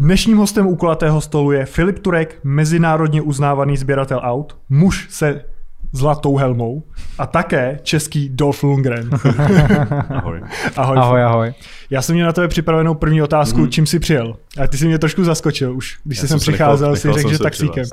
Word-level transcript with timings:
Dnešním 0.00 0.38
hostem 0.38 0.66
u 0.66 0.76
kulatého 0.76 1.20
stolu 1.20 1.52
je 1.52 1.66
Filip 1.66 1.98
Turek, 1.98 2.38
mezinárodně 2.44 3.22
uznávaný 3.22 3.76
sběratel 3.76 4.20
aut, 4.22 4.58
muž 4.68 5.06
se 5.10 5.44
zlatou 5.92 6.36
helmou 6.36 6.82
a 7.18 7.26
také 7.26 7.80
český 7.82 8.28
Dolph 8.28 8.62
Lundgren. 8.62 9.10
Ahoj. 10.10 10.40
ahoj. 10.76 10.98
Ahoj, 10.98 11.22
ahoj. 11.22 11.52
Já 11.90 12.02
jsem 12.02 12.14
měl 12.14 12.26
na 12.26 12.32
tebe 12.32 12.48
připravenou 12.48 12.94
první 12.94 13.22
otázku, 13.22 13.58
mm. 13.58 13.70
čím 13.70 13.86
jsi 13.86 13.98
přijel. 13.98 14.36
A 14.62 14.66
ty 14.66 14.78
jsi 14.78 14.86
mě 14.86 14.98
trošku 14.98 15.24
zaskočil 15.24 15.76
už, 15.76 15.98
když 16.04 16.18
jsi 16.18 16.28
sem 16.28 16.38
přicházel, 16.38 16.96
si 16.96 17.12
řekl, 17.12 17.30
že 17.30 17.38
taxíkem. 17.38 17.84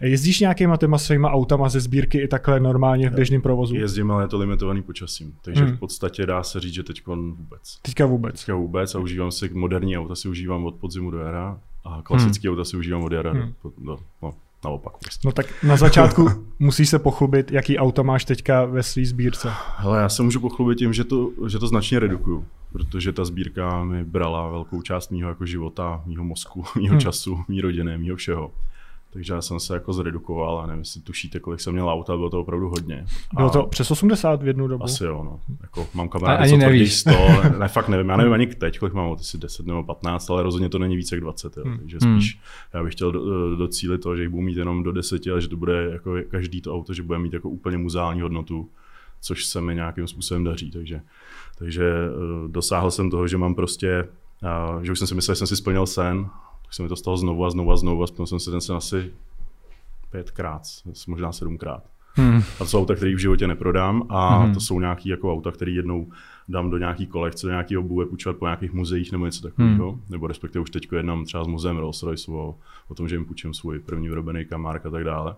Jezdíš 0.00 0.40
nějakýma 0.40 0.76
těma 0.76 0.98
svýma 0.98 1.30
autama 1.30 1.68
ze 1.68 1.80
sbírky 1.80 2.18
i 2.18 2.28
takhle 2.28 2.60
normálně 2.60 3.10
v 3.10 3.14
běžném 3.14 3.42
provozu? 3.42 3.74
Jezdím, 3.74 4.10
ale 4.10 4.24
je 4.24 4.28
to 4.28 4.38
limitovaný 4.38 4.82
počasím. 4.82 5.32
Takže 5.42 5.64
mm. 5.64 5.76
v 5.76 5.78
podstatě 5.78 6.26
dá 6.26 6.42
se 6.42 6.60
říct, 6.60 6.74
že 6.74 6.82
teď 6.82 7.06
vůbec. 7.06 7.78
Teďka 7.82 8.06
vůbec. 8.06 8.40
Teďka 8.40 8.54
vůbec 8.54 8.94
a 8.94 8.98
užívám 8.98 9.30
si 9.30 9.48
moderní 9.48 9.98
auta, 9.98 10.14
si 10.14 10.28
užívám 10.28 10.64
od 10.64 10.74
podzimu 10.74 11.10
do 11.10 11.18
jara 11.18 11.58
a 11.84 12.02
klasický 12.02 12.48
hmm. 12.48 12.54
auta 12.54 12.64
si 12.64 12.76
užívám 12.76 13.04
od 13.04 13.12
jara 13.12 13.32
hmm. 13.32 13.54
do, 13.64 13.72
do, 13.78 13.98
no, 14.22 14.34
naopak. 14.64 14.92
No 15.24 15.32
tak 15.32 15.46
na 15.62 15.76
začátku 15.76 16.28
musíš 16.58 16.88
se 16.88 16.98
pochlubit, 16.98 17.52
jaký 17.52 17.78
auto 17.78 18.04
máš 18.04 18.24
teďka 18.24 18.64
ve 18.64 18.82
své 18.82 19.04
sbírce. 19.04 19.50
Hele, 19.76 20.00
já 20.00 20.08
se 20.08 20.22
můžu 20.22 20.40
pochlubit 20.40 20.78
tím, 20.78 20.92
že 20.92 21.04
to, 21.04 21.30
že 21.48 21.58
to 21.58 21.66
značně 21.66 21.98
redukuju, 21.98 22.44
protože 22.72 23.12
ta 23.12 23.24
sbírka 23.24 23.84
mi 23.84 24.04
brala 24.04 24.48
velkou 24.48 24.82
část 24.82 25.10
mého 25.10 25.28
jako 25.28 25.46
života, 25.46 26.02
mého 26.06 26.24
mozku, 26.24 26.64
mého 26.76 26.88
hmm. 26.88 27.00
času, 27.00 27.44
mý 27.48 27.60
rodiny, 27.60 27.98
mého 27.98 28.16
všeho. 28.16 28.52
Takže 29.14 29.34
já 29.34 29.42
jsem 29.42 29.60
se 29.60 29.74
jako 29.74 29.92
zredukoval 29.92 30.60
a 30.60 30.66
nevím, 30.66 30.80
jestli 30.80 31.00
tušíte, 31.00 31.40
kolik 31.40 31.60
jsem 31.60 31.72
měl 31.72 31.90
auta, 31.90 32.16
bylo 32.16 32.30
to 32.30 32.40
opravdu 32.40 32.68
hodně. 32.68 33.06
Bylo 33.36 33.50
to 33.50 33.66
přes 33.66 33.90
80 33.90 34.42
v 34.42 34.46
jednu 34.46 34.68
dobu? 34.68 34.84
Asi 34.84 35.04
jo, 35.04 35.22
no. 35.24 35.40
Jako, 35.62 35.86
mám 35.94 36.08
kamarády, 36.08 36.50
co 36.50 36.56
nevíš. 36.56 36.94
100, 36.94 37.10
ne, 37.58 37.68
fakt 37.68 37.88
nevím, 37.88 38.08
já 38.08 38.16
nevím 38.16 38.32
ani 38.32 38.46
teď, 38.46 38.78
kolik 38.78 38.94
mám, 38.94 39.12
asi 39.12 39.38
10 39.38 39.66
nebo 39.66 39.84
15, 39.84 40.30
ale 40.30 40.42
rozhodně 40.42 40.68
to 40.68 40.78
není 40.78 40.96
více 40.96 41.14
jak 41.14 41.22
20, 41.22 41.56
jo. 41.56 41.62
Hmm. 41.66 41.78
takže 41.78 41.98
spíš 42.00 42.40
já 42.74 42.82
bych 42.82 42.92
chtěl 42.92 43.12
do, 43.12 43.56
docílit 43.56 43.98
to, 43.98 44.16
že 44.16 44.22
jich 44.22 44.30
budu 44.30 44.42
mít 44.42 44.56
jenom 44.56 44.82
do 44.82 44.92
10 44.92 45.26
a 45.26 45.40
že 45.40 45.48
to 45.48 45.56
bude 45.56 45.90
jako 45.92 46.14
každý 46.28 46.60
to 46.60 46.74
auto, 46.74 46.94
že 46.94 47.02
bude 47.02 47.18
mít 47.18 47.32
jako 47.32 47.48
úplně 47.48 47.78
muzeální 47.78 48.20
hodnotu, 48.20 48.68
což 49.20 49.44
se 49.44 49.60
mi 49.60 49.74
nějakým 49.74 50.06
způsobem 50.06 50.44
daří, 50.44 50.70
takže, 50.70 51.00
takže 51.58 51.92
uh, 51.92 52.50
dosáhl 52.50 52.90
jsem 52.90 53.10
toho, 53.10 53.28
že 53.28 53.36
mám 53.36 53.54
prostě, 53.54 54.08
uh, 54.74 54.82
že 54.82 54.92
už 54.92 54.98
jsem 54.98 55.08
si 55.08 55.14
myslel, 55.14 55.34
že 55.34 55.38
jsem 55.38 55.46
si 55.46 55.56
splnil 55.56 55.86
sen, 55.86 56.30
tak 56.74 56.76
se 56.76 56.82
mi 56.82 56.88
to 56.88 56.96
stalo 56.96 57.16
znovu 57.16 57.44
a 57.44 57.50
znovu 57.50 57.72
a 57.72 57.76
znovu 57.76 58.02
a 58.02 58.06
splnil 58.06 58.26
jsem 58.26 58.40
si 58.40 58.50
ten 58.50 58.60
sen 58.60 58.76
asi 58.76 59.12
pětkrát, 60.10 60.62
možná 61.06 61.32
sedmkrát. 61.32 61.82
Hmm. 62.14 62.36
A 62.36 62.58
to 62.58 62.66
jsou 62.66 62.78
auta, 62.78 62.94
které 62.94 63.14
v 63.14 63.18
životě 63.18 63.46
neprodám 63.46 64.02
a 64.08 64.38
hmm. 64.38 64.54
to 64.54 64.60
jsou 64.60 64.80
nějaké 64.80 65.08
jako 65.08 65.32
auta, 65.32 65.52
které 65.52 65.70
jednou 65.70 66.06
dám 66.48 66.70
do 66.70 66.78
nějaké 66.78 67.06
kolekce, 67.06 67.46
do 67.46 67.50
nějakého 67.50 67.82
bude 67.82 68.06
půjčovat 68.06 68.36
po 68.36 68.46
nějakých 68.46 68.72
muzeích 68.72 69.12
nebo 69.12 69.26
něco 69.26 69.42
takového. 69.42 69.90
Hmm. 69.90 70.00
Nebo 70.08 70.26
respektive 70.26 70.62
už 70.62 70.70
teď 70.70 70.88
jednám 70.92 71.24
třeba 71.24 71.44
s 71.44 71.46
muzeem 71.46 71.78
Rolls 71.78 72.02
Royce 72.02 72.30
o, 72.30 72.54
o 72.88 72.94
tom, 72.94 73.08
že 73.08 73.14
jim 73.14 73.24
půjčím 73.24 73.54
svůj 73.54 73.78
první 73.78 74.08
vyrobený 74.08 74.44
kamárk 74.44 74.86
a 74.86 74.90
tak 74.90 75.04
dále. 75.04 75.36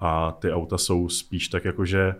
A 0.00 0.32
ty 0.32 0.52
auta 0.52 0.78
jsou 0.78 1.08
spíš 1.08 1.48
tak 1.48 1.64
jako, 1.64 1.84
že 1.84 2.14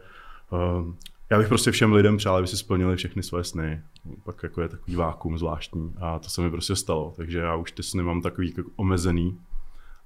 uh, 0.51 0.95
já 1.31 1.39
bych 1.39 1.49
prostě 1.49 1.71
všem 1.71 1.93
lidem 1.93 2.17
přál, 2.17 2.37
aby 2.37 2.47
si 2.47 2.57
splnili 2.57 2.97
všechny 2.97 3.23
své 3.23 3.45
sny. 3.45 3.81
Pak 4.25 4.43
jako 4.43 4.63
je 4.63 4.69
takový 4.69 4.97
vákum 4.97 5.39
zvláštní 5.39 5.95
a 6.01 6.19
to 6.19 6.29
se 6.31 6.41
mi 6.41 6.51
prostě 6.51 6.77
stalo. 6.77 7.13
Takže 7.17 7.39
já 7.39 7.57
už 7.57 7.73
ty 7.73 7.83
sny 7.83 8.03
mám 8.03 8.23
takový 8.23 8.53
jako 8.57 8.71
omezený 8.77 9.39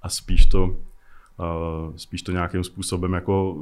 a 0.03 0.09
spíš 0.09 0.47
to, 0.47 0.65
uh, 0.65 1.97
spíš 1.97 2.23
to 2.23 2.33
nějakým 2.33 2.65
způsobem 2.65 3.13
jako 3.13 3.57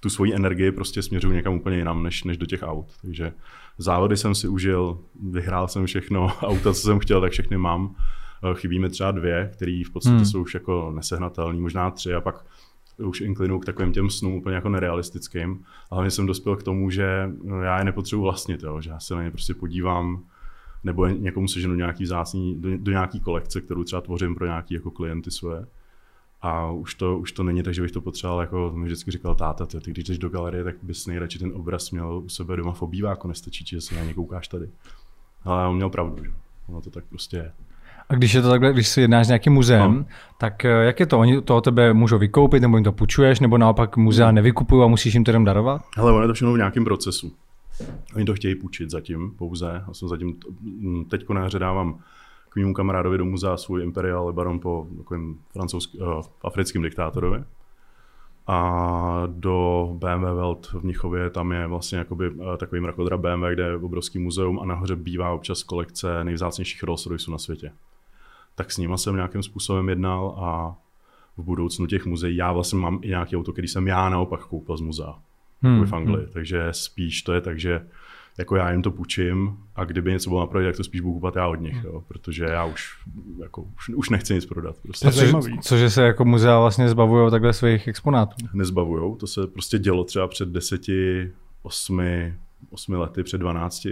tu 0.00 0.10
svoji 0.10 0.34
energii 0.34 0.72
prostě 0.72 1.02
směřuju 1.02 1.34
někam 1.34 1.54
úplně 1.54 1.76
jinam, 1.76 2.02
než, 2.02 2.24
než 2.24 2.36
do 2.36 2.46
těch 2.46 2.62
aut. 2.62 2.86
Takže 3.02 3.32
závody 3.78 4.16
jsem 4.16 4.34
si 4.34 4.48
užil, 4.48 4.98
vyhrál 5.30 5.68
jsem 5.68 5.86
všechno, 5.86 6.26
auta, 6.42 6.74
co 6.74 6.80
jsem 6.80 6.98
chtěl, 6.98 7.20
tak 7.20 7.32
všechny 7.32 7.56
mám. 7.56 7.96
Chybí 8.54 8.78
mi 8.78 8.88
třeba 8.88 9.10
dvě, 9.10 9.50
které 9.52 9.82
v 9.86 9.90
podstatě 9.90 10.16
hmm. 10.16 10.24
jsou 10.24 10.42
už 10.42 10.54
jako 10.54 10.92
nesehnatelné, 10.94 11.60
možná 11.60 11.90
tři 11.90 12.14
a 12.14 12.20
pak 12.20 12.44
už 12.98 13.20
inklinuju 13.20 13.60
k 13.60 13.64
takovým 13.64 13.92
těm 13.92 14.10
snům 14.10 14.34
úplně 14.34 14.54
jako 14.54 14.68
nerealistickým. 14.68 15.64
A 15.90 15.94
hlavně 15.94 16.10
jsem 16.10 16.26
dospěl 16.26 16.56
k 16.56 16.62
tomu, 16.62 16.90
že 16.90 17.30
no, 17.44 17.62
já 17.62 17.78
je 17.78 17.84
nepotřebuji 17.84 18.22
vlastnit, 18.22 18.62
jo, 18.62 18.80
že 18.80 18.90
já 18.90 19.00
se 19.00 19.14
na 19.14 19.22
ně 19.22 19.30
prostě 19.30 19.54
podívám, 19.54 20.24
nebo 20.84 21.06
někomu 21.06 21.48
seženu 21.48 21.74
nějaký 21.74 22.04
vzácný, 22.04 22.60
do, 22.60 22.78
do 22.78 22.92
nějaký 22.92 23.20
kolekce, 23.20 23.60
kterou 23.60 23.84
třeba 23.84 24.00
tvořím 24.00 24.34
pro 24.34 24.46
nějaký 24.46 24.74
jako 24.74 24.90
klienty 24.90 25.30
své. 25.30 25.66
A 26.42 26.70
už 26.70 26.94
to, 26.94 27.18
už 27.18 27.32
to 27.32 27.42
není 27.42 27.62
tak, 27.62 27.74
že 27.74 27.82
bych 27.82 27.92
to 27.92 28.00
potřeboval, 28.00 28.40
jako 28.40 28.72
mi 28.74 28.84
vždycky 28.84 29.10
říkal 29.10 29.34
táta, 29.34 29.66
ty, 29.66 29.80
ty 29.80 29.90
když 29.90 30.04
jdeš 30.04 30.18
do 30.18 30.28
galerie, 30.28 30.64
tak 30.64 30.76
bys 30.82 31.06
nejradši 31.06 31.38
ten 31.38 31.52
obraz 31.54 31.90
měl 31.90 32.18
u 32.18 32.28
sebe 32.28 32.56
doma 32.56 32.72
v 32.72 32.82
obýváku, 32.82 33.28
nestačí, 33.28 33.64
že 33.66 33.80
se 33.80 33.94
na 33.94 34.04
ně 34.04 34.14
koukáš 34.14 34.48
tady. 34.48 34.70
Ale 35.44 35.68
on 35.68 35.76
měl 35.76 35.90
pravdu, 35.90 36.24
že 36.24 36.30
ono 36.68 36.80
to 36.80 36.90
tak 36.90 37.04
prostě 37.04 37.36
je. 37.36 37.52
A 38.08 38.14
když 38.14 38.34
je 38.34 38.42
to 38.42 38.48
takhle, 38.48 38.72
když 38.72 38.88
si 38.88 39.00
jednáš 39.00 39.26
s 39.26 39.28
nějakým 39.28 39.52
muzeem, 39.52 39.94
no. 39.94 40.04
tak 40.38 40.64
eh, 40.64 40.68
jak 40.68 41.00
je 41.00 41.06
to? 41.06 41.18
Oni 41.18 41.42
to 41.42 41.56
o 41.56 41.60
tebe 41.60 41.94
můžou 41.94 42.18
vykoupit, 42.18 42.60
nebo 42.60 42.76
jim 42.76 42.84
to 42.84 42.92
půjčuješ, 42.92 43.40
nebo 43.40 43.58
naopak 43.58 43.96
muzea 43.96 44.32
nevykupují 44.32 44.84
a 44.84 44.86
musíš 44.86 45.14
jim 45.14 45.24
to 45.24 45.30
jenom 45.30 45.44
darovat? 45.44 45.82
Hele, 45.96 46.12
ono 46.12 46.22
je 46.22 46.28
to 46.28 46.34
všechno 46.34 46.52
v 46.52 46.56
nějakém 46.56 46.84
procesu. 46.84 47.32
Oni 48.14 48.24
to 48.24 48.34
chtějí 48.34 48.54
půjčit 48.54 48.90
zatím 48.90 49.30
pouze. 49.38 49.82
Já 49.88 49.94
jsem 49.94 50.08
zatím, 50.08 50.36
na 51.32 51.44
hře 51.44 51.58
dávám 51.58 51.98
k 52.48 52.56
mému 52.56 52.74
kamarádovi 52.74 53.18
do 53.18 53.24
muzea 53.24 53.56
svůj 53.56 53.82
Imperial 53.82 54.32
Baron 54.32 54.60
po 54.60 54.86
takovým 54.98 55.38
francouzským, 55.52 56.02
uh, 56.02 56.22
africkým 56.44 56.82
diktátorovi. 56.82 57.44
A 58.46 59.22
do 59.26 59.90
BMW 59.98 60.24
Welt 60.24 60.66
v 60.66 60.82
Mnichově 60.82 61.30
tam 61.30 61.52
je 61.52 61.66
vlastně 61.66 61.98
jakoby 61.98 62.30
uh, 62.30 62.56
takový 62.56 62.80
mrakodra 62.80 63.16
BMW, 63.16 63.44
kde 63.52 63.62
je 63.62 63.76
obrovský 63.76 64.18
muzeum 64.18 64.60
a 64.60 64.64
nahoře 64.64 64.96
bývá 64.96 65.30
občas 65.30 65.62
kolekce 65.62 66.24
nejvzácnějších 66.24 66.82
Rolls 66.82 67.06
Royceů 67.06 67.32
na 67.32 67.38
světě 67.38 67.72
tak 68.56 68.72
s 68.72 68.78
nima 68.78 68.96
jsem 68.96 69.16
nějakým 69.16 69.42
způsobem 69.42 69.88
jednal 69.88 70.34
a 70.38 70.76
v 71.36 71.42
budoucnu 71.42 71.86
těch 71.86 72.06
muzeí, 72.06 72.36
já 72.36 72.52
vlastně 72.52 72.78
mám 72.78 72.98
i 73.02 73.08
nějaký 73.08 73.36
auto, 73.36 73.52
který 73.52 73.68
jsem 73.68 73.86
já 73.86 74.08
naopak 74.08 74.44
koupil 74.44 74.76
z 74.76 74.80
muzea 74.80 75.14
hmm. 75.62 75.86
v 75.86 75.92
Anglii, 75.92 76.24
hmm. 76.24 76.32
takže 76.32 76.68
spíš 76.70 77.22
to 77.22 77.32
je 77.32 77.40
tak, 77.40 77.60
že 77.60 77.86
jako 78.38 78.56
já 78.56 78.72
jim 78.72 78.82
to 78.82 78.90
půjčím 78.90 79.56
a 79.76 79.84
kdyby 79.84 80.12
něco 80.12 80.30
bylo 80.30 80.40
napravit, 80.40 80.66
tak 80.66 80.76
to 80.76 80.84
spíš 80.84 81.00
budu 81.00 81.14
kupovat 81.14 81.36
já 81.36 81.46
od 81.46 81.60
nich, 81.60 81.74
hmm. 81.74 81.84
jo, 81.84 82.02
protože 82.08 82.44
já 82.44 82.64
už, 82.64 82.98
jako, 83.42 83.62
už, 83.62 83.88
už 83.88 84.10
nechci 84.10 84.34
nic 84.34 84.46
prodat. 84.46 84.76
Prostě. 84.82 85.08
Je 85.08 85.32
cože 85.60 85.90
se 85.90 86.02
jako 86.02 86.24
muzea 86.24 86.60
vlastně 86.60 86.88
zbavují 86.88 87.30
takhle 87.30 87.52
svých 87.52 87.88
exponátů? 87.88 88.36
Nezbavujou, 88.52 89.16
to 89.16 89.26
se 89.26 89.46
prostě 89.46 89.78
dělo 89.78 90.04
třeba 90.04 90.28
před 90.28 90.48
deseti, 90.48 91.32
osmi, 91.62 92.34
osmi 92.70 92.96
lety, 92.96 93.22
před 93.22 93.38
12 93.38 93.86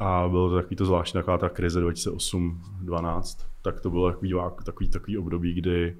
a 0.00 0.28
bylo 0.28 0.50
to 0.50 0.54
takový 0.54 0.76
to 0.76 0.84
zvláštní, 0.84 1.18
taková 1.18 1.38
ta 1.38 1.48
krize 1.48 1.80
2008-12, 1.80 3.46
tak 3.66 3.80
to 3.80 3.90
bylo 3.90 4.10
takový, 4.10 4.34
takový, 4.64 4.88
takový 4.88 5.18
období, 5.18 5.54
kdy, 5.54 5.96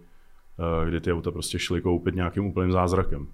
eh, 0.59 0.89
kdy 0.89 1.01
ty 1.01 1.13
auta 1.13 1.31
prostě 1.31 1.59
šly 1.59 1.81
koupit 1.81 2.15
nějakým 2.15 2.47
úplným 2.47 2.73
zázrakem. 2.73 3.27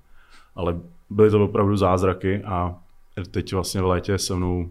Ale 0.55 0.81
byly 1.11 1.31
to 1.31 1.45
opravdu 1.45 1.77
zázraky 1.77 2.43
a 2.45 2.79
teď 3.31 3.53
vlastně 3.53 3.81
v 3.83 3.87
létě 3.87 4.19
se 4.19 4.35
mnou 4.35 4.69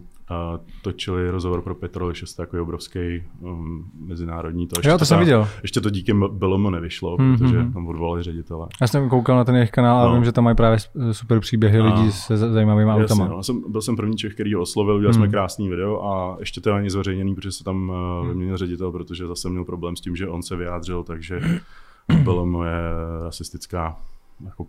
točili 0.82 1.30
rozhovor 1.30 1.62
pro 1.62 1.74
Petrol 1.74 2.14
6, 2.14 2.34
takový 2.34 2.62
obrovský 2.62 3.22
um, 3.40 3.90
mezinárodní. 4.06 4.66
To, 4.66 4.78
ještě 4.78 4.88
jo, 4.88 4.94
to, 4.94 4.98
to 4.98 5.04
jsem 5.04 5.16
ta, 5.16 5.20
viděl. 5.20 5.48
Ještě 5.62 5.80
to 5.80 5.90
díky 5.90 6.14
Belomu 6.14 6.70
nevyšlo, 6.70 7.16
mm-hmm. 7.16 7.38
protože 7.38 7.58
mhm. 7.58 7.72
tam 7.72 7.86
odvolali 7.86 8.22
ředitele. 8.22 8.68
Já 8.80 8.86
jsem 8.86 9.08
koukal 9.08 9.36
na 9.36 9.44
ten 9.44 9.54
jejich 9.54 9.70
kanál 9.70 10.06
no. 10.06 10.10
a 10.10 10.14
vím, 10.14 10.24
že 10.24 10.32
tam 10.32 10.44
mají 10.44 10.56
právě 10.56 10.78
super 11.12 11.40
příběhy 11.40 11.78
a, 11.78 11.84
lidí 11.84 12.12
se 12.12 12.36
zajímavými 12.36 12.90
jasně, 12.90 13.02
autama. 13.02 13.28
No. 13.28 13.42
Jsem, 13.42 13.72
byl 13.72 13.82
jsem 13.82 13.96
první 13.96 14.16
Čech, 14.16 14.34
který 14.34 14.54
ho 14.54 14.62
oslovil, 14.62 14.94
udělali 14.94 15.16
mm. 15.16 15.22
jsme 15.22 15.30
krásný 15.30 15.68
video 15.68 16.04
a 16.04 16.36
ještě 16.40 16.60
to 16.60 16.72
ani 16.72 16.90
zveřejněný, 16.90 17.34
protože 17.34 17.52
se 17.52 17.64
tam 17.64 17.88
uh, 18.20 18.28
vyměnil 18.28 18.56
ředitel, 18.56 18.92
protože 18.92 19.26
zase 19.26 19.48
měl 19.48 19.64
problém 19.64 19.96
s 19.96 20.00
tím, 20.00 20.16
že 20.16 20.28
on 20.28 20.42
se 20.42 20.56
vyjádřil, 20.56 21.02
takže 21.02 21.40
bylo 22.22 22.46
moje 22.46 22.78
rasistická 23.24 23.96
jako 24.44 24.66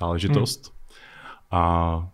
záležitost. 0.00 0.72
Mm. 0.72 0.80
A 1.58 2.08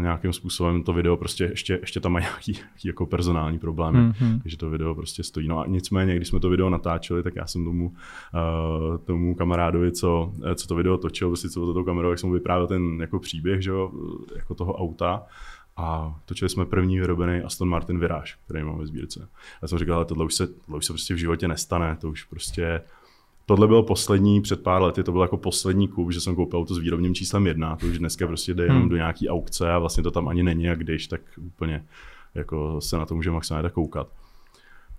nějakým 0.00 0.32
způsobem 0.32 0.82
to 0.82 0.92
video 0.92 1.16
prostě 1.16 1.44
ještě, 1.44 1.78
ještě 1.80 2.00
tam 2.00 2.12
má 2.12 2.20
nějaký, 2.20 2.52
nějaký 2.52 2.88
jako 2.88 3.06
personální 3.06 3.58
problémy, 3.58 3.98
mm-hmm. 3.98 4.42
takže 4.42 4.56
to 4.56 4.70
video 4.70 4.94
prostě 4.94 5.22
stojí. 5.22 5.48
No 5.48 5.58
a 5.58 5.66
nicméně, 5.66 6.16
když 6.16 6.28
jsme 6.28 6.40
to 6.40 6.50
video 6.50 6.70
natáčeli, 6.70 7.22
tak 7.22 7.36
já 7.36 7.46
jsem 7.46 7.64
tomu, 7.64 7.88
uh, 7.88 8.98
tomu 8.98 9.34
kamarádovi, 9.34 9.92
co, 9.92 10.32
eh, 10.50 10.54
co 10.54 10.66
to 10.66 10.74
video 10.74 10.98
točil, 10.98 11.28
prostě 11.28 11.48
co 11.48 11.74
to 11.74 11.84
kamerou, 11.84 12.10
jak 12.10 12.18
jsem 12.18 12.28
mu 12.28 12.34
vyprávěl 12.34 12.66
ten 12.66 13.00
jako 13.00 13.18
příběh, 13.18 13.62
že 13.62 13.70
jo, 13.70 13.90
jako 14.36 14.54
toho 14.54 14.74
auta, 14.74 15.22
a 15.76 16.14
točili 16.24 16.48
jsme 16.48 16.66
první 16.66 17.00
vyrobený 17.00 17.40
Aston 17.40 17.68
Martin 17.68 17.98
Virage, 17.98 18.32
který 18.44 18.64
mám 18.64 18.78
ve 18.78 18.86
sbírce. 18.86 19.28
Já 19.62 19.68
jsem 19.68 19.78
říkal, 19.78 19.96
ale 19.96 20.04
tohle 20.04 20.24
už 20.24 20.34
se, 20.34 20.46
tohle 20.46 20.78
už 20.78 20.84
se 20.84 20.92
prostě 20.92 21.14
v 21.14 21.16
životě 21.16 21.48
nestane, 21.48 21.96
to 22.00 22.08
už 22.08 22.24
prostě 22.24 22.80
Tohle 23.50 23.66
byl 23.66 23.82
poslední, 23.82 24.40
před 24.40 24.62
pár 24.62 24.82
lety, 24.82 25.02
to 25.02 25.12
byl 25.12 25.22
jako 25.22 25.36
poslední 25.36 25.88
kup, 25.88 26.12
že 26.12 26.20
jsem 26.20 26.34
koupil 26.34 26.58
auto 26.58 26.74
s 26.74 26.78
výrobním 26.78 27.14
číslem 27.14 27.46
jedna, 27.46 27.76
to 27.76 27.86
už 27.86 27.98
dneska 27.98 28.26
prostě 28.26 28.54
jde 28.54 28.64
jenom 28.64 28.80
hmm. 28.80 28.88
do 28.88 28.96
nějaký 28.96 29.28
aukce 29.28 29.72
a 29.72 29.78
vlastně 29.78 30.02
to 30.02 30.10
tam 30.10 30.28
ani 30.28 30.42
není, 30.42 30.70
a 30.70 30.74
když, 30.74 31.06
tak 31.06 31.20
úplně 31.38 31.84
jako 32.34 32.80
se 32.80 32.96
na 32.96 33.06
to 33.06 33.14
může 33.14 33.30
maximálně 33.30 33.62
tak 33.62 33.72
koukat. 33.72 34.08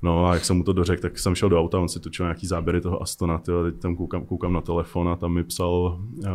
No 0.01 0.25
a 0.25 0.33
jak 0.33 0.45
jsem 0.45 0.57
mu 0.57 0.63
to 0.63 0.73
dořekl, 0.73 1.01
tak 1.01 1.19
jsem 1.19 1.35
šel 1.35 1.49
do 1.49 1.59
auta, 1.59 1.79
on 1.79 1.89
si 1.89 1.99
točil 1.99 2.25
nějaký 2.25 2.47
záběry 2.47 2.81
toho 2.81 3.01
Astona, 3.01 3.37
tyhle, 3.37 3.71
teď 3.71 3.81
tam 3.81 3.95
koukám, 3.95 4.25
koukám 4.25 4.53
na 4.53 4.61
telefon 4.61 5.09
a 5.09 5.15
tam 5.15 5.33
mi 5.33 5.43
psal 5.43 5.99
uh, 6.17 6.27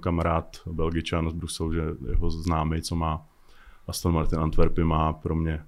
kamarád 0.00 0.56
Belgičan 0.66 1.30
z 1.30 1.32
Bruselu, 1.32 1.72
že 1.72 1.82
jeho 2.08 2.30
známý, 2.30 2.82
co 2.82 2.96
má 2.96 3.24
Aston 3.88 4.14
Martin 4.14 4.38
Antwerpy, 4.38 4.84
má 4.84 5.12
pro 5.12 5.34
mě 5.34 5.60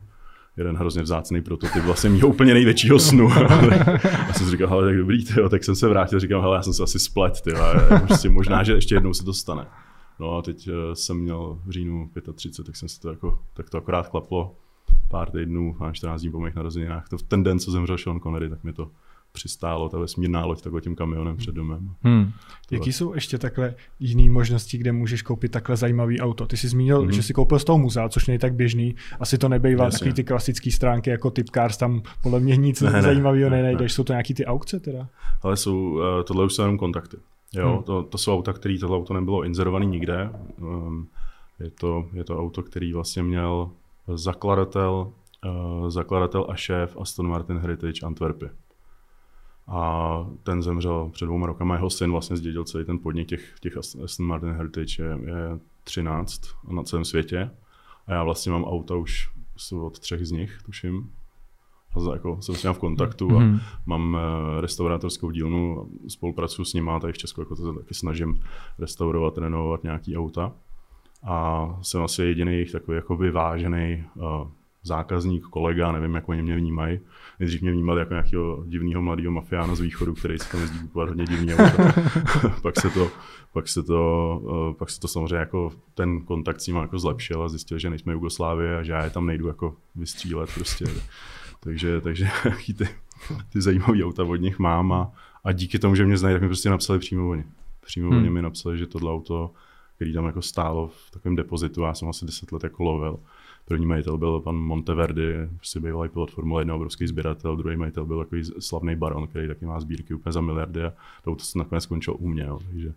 jeden 0.57 0.77
hrozně 0.77 1.03
vzácný 1.03 1.43
prototyp 1.43 1.85
vlastně 1.85 2.11
mého 2.11 2.29
úplně 2.29 2.55
největšího 2.55 2.99
snu. 2.99 3.29
já 4.05 4.33
jsem 4.33 4.47
si 4.47 4.51
říkal, 4.51 4.69
hele, 4.69 4.85
tak 4.85 4.97
dobrý, 4.97 5.25
tyjo. 5.25 5.49
tak 5.49 5.65
jsem 5.65 5.77
se 5.77 5.89
vrátil, 5.89 6.21
říkal, 6.21 6.41
hele, 6.41 6.57
já 6.57 6.63
jsem 6.63 6.73
se 6.73 6.83
asi 6.83 6.99
splet, 6.99 7.41
tyjo. 7.41 7.59
prostě 8.07 8.29
možná, 8.29 8.63
že 8.63 8.73
ještě 8.73 8.95
jednou 8.95 9.15
se 9.15 9.25
to 9.25 9.35
stane. 9.35 9.67
No 10.21 10.37
a 10.37 10.43
teď 10.43 10.69
eh, 10.69 10.97
jsem 10.97 11.17
měl 11.17 11.59
v 11.67 11.71
říjnu 11.71 12.11
35, 12.35 12.67
tak 12.67 12.77
jsem 12.77 12.89
se 12.89 13.01
to 13.01 13.11
jako, 13.11 13.39
tak 13.55 13.71
to 13.71 13.79
akorát 13.79 14.09
klaplo 14.09 14.57
pár 15.09 15.31
týdnů, 15.31 15.77
a 15.81 15.93
14 15.93 16.21
dní 16.21 16.31
po 16.31 16.41
mých 16.41 16.55
narozeninách. 16.55 17.09
To 17.09 17.19
v 17.19 17.23
ten 17.23 17.43
den, 17.43 17.59
co 17.59 17.71
zemřel 17.71 17.99
Sean 17.99 18.21
Connery, 18.21 18.51
tak 18.51 18.65
mi 18.65 18.73
to 18.73 18.91
přistálo, 19.35 19.89
ta 19.89 19.99
vesmírná 19.99 20.45
loď 20.45 20.63
takhle 20.63 20.81
tím 20.81 20.97
kamionem 20.97 21.37
před 21.37 21.55
domem. 21.55 21.91
Hmm. 22.03 22.33
Jaký 22.71 22.93
jsou 22.93 23.15
ještě 23.15 23.39
takhle 23.39 23.75
jiné 24.01 24.31
možnosti, 24.31 24.79
kde 24.79 24.93
můžeš 24.93 25.23
koupit 25.23 25.53
takhle 25.53 25.77
zajímavý 25.77 26.21
auto? 26.21 26.47
Ty 26.47 26.57
jsi 26.57 26.69
zmínil, 26.69 27.01
hmm. 27.01 27.13
že 27.13 27.23
si 27.23 27.33
koupil 27.33 27.59
z 27.59 27.65
toho 27.65 27.79
muzea, 27.79 28.09
což 28.09 28.27
není 28.27 28.39
tak 28.39 28.55
běžný. 28.55 28.97
Asi 29.21 29.39
to 29.39 29.49
nebejvá 29.49 29.91
takový 29.91 30.13
ty 30.13 30.25
klasické 30.25 30.71
stránky 30.71 31.11
jako 31.11 31.31
Tipcars, 31.31 31.77
tam 31.77 32.03
podle 32.23 32.41
mě 32.41 32.57
nic 32.57 32.81
ne, 32.81 33.03
zajímavého 33.03 33.51
ne, 33.51 33.57
nenajdeš. 33.57 33.93
Ne. 33.93 33.95
Jsou 33.95 34.05
to 34.05 34.13
nějaký 34.13 34.35
ty 34.35 34.47
aukce 34.47 34.81
teda? 34.81 35.09
Ale 35.43 35.57
jsou, 35.57 35.77
uh, 35.77 36.01
tohle 36.27 36.45
už 36.45 36.53
jsou 36.53 36.63
jenom 36.63 36.79
kontakty. 36.79 37.17
Jo, 37.55 37.73
hmm. 37.75 37.83
to, 37.83 38.03
to, 38.03 38.19
jsou 38.19 38.35
auta, 38.35 38.53
které 38.53 38.79
tohle 38.79 38.97
auto 38.97 39.15
nebylo 39.15 39.45
inzerované 39.45 39.85
nikde. 39.85 40.31
Um, 40.61 41.09
je, 41.61 41.71
to, 41.71 42.07
je 42.13 42.25
to 42.25 42.41
auto, 42.41 42.63
který 42.63 42.93
vlastně 42.93 43.23
měl 43.23 43.71
zakladatel, 44.15 45.13
uh, 45.47 45.91
zakladatel 45.91 46.47
a 46.49 46.55
šéf 46.55 46.97
Aston 47.01 47.29
Martin 47.29 47.59
Heritage 47.59 48.07
Antwerpy. 48.07 48.47
A 49.69 50.27
ten 50.43 50.63
zemřel 50.63 51.11
před 51.13 51.25
dvouma 51.25 51.47
rokama. 51.47 51.75
Jeho 51.75 51.91
syn 51.91 52.11
vlastně 52.11 52.37
zdědil 52.37 52.65
celý 52.65 52.85
ten 52.85 52.99
podnik 52.99 53.29
těch, 53.29 53.55
těch 53.61 53.77
Aston 53.77 54.27
Martin 54.27 54.51
Heritage 54.51 55.03
je, 55.03 55.09
je 55.09 55.59
13 55.85 56.43
na 56.71 56.83
celém 56.83 57.05
světě. 57.05 57.51
A 58.07 58.13
já 58.13 58.25
vlastně 58.25 58.53
mám 58.53 58.65
auta 58.65 58.95
už 58.95 59.31
od 59.81 59.99
třech 59.99 60.27
z 60.27 60.31
nich, 60.31 60.59
tuším. 60.67 61.11
A 61.97 62.13
jako 62.13 62.43
jsem 62.43 62.55
s 62.55 62.63
ním 62.63 62.73
v 62.73 62.79
kontaktu 62.79 63.31
a 63.31 63.41
mm-hmm. 63.41 63.61
mám 63.87 64.17
eh, 64.17 64.61
restaurátorskou 64.61 65.31
dílnu, 65.31 65.91
spolupracuji 66.09 66.65
s 66.65 66.73
nimi 66.73 66.91
a 66.91 67.01
tady 67.01 67.13
v 67.13 67.19
Česku 67.19 67.41
jako 67.41 67.57
to 67.57 67.73
taky 67.73 67.95
snažím 67.95 68.41
restaurovat, 68.79 69.39
renovovat 69.39 69.83
nějaký 69.83 70.17
auta. 70.17 70.53
A 71.23 71.69
jsem 71.83 72.03
asi 72.03 72.23
jediný 72.23 72.53
jejich 72.53 72.73
takový 72.73 72.97
jako 72.97 73.19
vážený 73.33 74.05
uh, 74.15 74.49
zákazník, 74.85 75.45
kolega, 75.45 75.93
nevím, 75.93 76.15
jak 76.15 76.29
oni 76.29 76.43
mě 76.43 76.57
vnímají. 76.57 77.01
Nejdřív 77.41 77.63
mě 77.63 77.73
vnímali 77.73 78.01
jako 78.01 78.15
nějakého 78.15 78.65
divného 78.67 79.03
mladého 79.03 79.33
mafiána 79.33 79.75
z 79.75 79.81
východu, 79.81 80.15
který 80.15 80.39
si 80.39 80.53
tam 80.53 80.61
jezdí 80.61 80.79
kupovat 80.79 81.09
hodně 81.09 81.25
divný 81.25 81.53
pak 82.63 82.81
se 82.81 82.91
to, 82.91 83.11
pak 83.53 83.69
se 83.69 83.83
to, 83.83 84.41
uh, 84.43 84.75
pak 84.75 84.91
se 84.91 85.01
to 85.01 85.09
samozřejmě 85.09 85.37
jako 85.37 85.73
ten 85.95 86.21
kontakt 86.21 86.61
s 86.61 86.67
ním 86.67 86.77
jako 86.77 86.99
zlepšil 86.99 87.43
a 87.43 87.49
zjistil, 87.49 87.79
že 87.79 87.91
nejsme 87.91 88.13
Jugoslávie 88.13 88.79
a 88.79 88.83
že 88.83 88.93
já 88.93 89.05
je 89.05 89.11
tam 89.11 89.27
nejdu 89.27 89.49
jako 89.49 89.77
vystřílet 89.95 90.51
prostě. 90.55 90.85
Takže, 91.61 92.01
takže 92.01 92.29
ty, 92.79 92.89
ty 93.53 93.61
zajímavé 93.61 94.05
auta 94.05 94.25
od 94.25 94.37
nich 94.37 94.59
mám 94.59 94.93
a, 94.93 95.13
a 95.45 95.53
díky 95.53 95.79
tomu, 95.79 95.95
že 95.95 96.07
mě 96.07 96.17
znají, 96.17 96.35
tak 96.35 96.43
mi 96.43 96.49
prostě 96.49 96.71
napsali 96.71 96.99
přímo 96.99 97.29
oni. 97.29 97.45
Přímo 97.81 98.11
hmm. 98.11 98.19
oni 98.19 98.31
mi 98.31 98.43
napsali, 98.43 98.79
že 98.79 98.87
tohle 98.87 99.13
auto, 99.13 99.51
který 99.97 100.13
tam 100.13 100.27
jako 100.27 100.43
stálo 100.43 100.89
v 100.89 101.11
takovém 101.11 101.37
depozitu, 101.37 101.83
já 101.83 101.95
jsem 101.95 102.09
asi 102.09 102.25
10 102.25 102.53
let 102.53 102.65
jako 102.65 102.83
lovil, 102.83 103.19
První 103.65 103.87
majitel 103.87 104.19
byl 104.19 104.41
pan 104.41 104.57
Monteverdi, 104.57 105.35
prostě 105.57 105.81
bývalý 105.81 106.11
pilot 106.11 106.31
Formule 106.31 106.61
1, 106.61 106.75
obrovský 106.75 107.07
sběratel. 107.07 107.57
Druhý 107.57 107.77
majitel 107.77 108.07
byl 108.07 108.19
takový 108.19 108.45
slavný 108.59 108.97
baron, 108.97 109.27
který 109.27 109.49
taky 109.49 109.67
má 109.67 109.81
sbírky 109.81 110.15
úplně 110.15 110.33
za 110.33 110.41
miliardy 110.41 110.85
a 110.85 110.93
to 111.25 111.37
se 111.39 111.59
nakonec 111.59 111.85
skončilo 111.85 112.17
u 112.17 112.29
mě. 112.29 112.43
Jo. 112.43 112.59
Takže, 112.71 112.95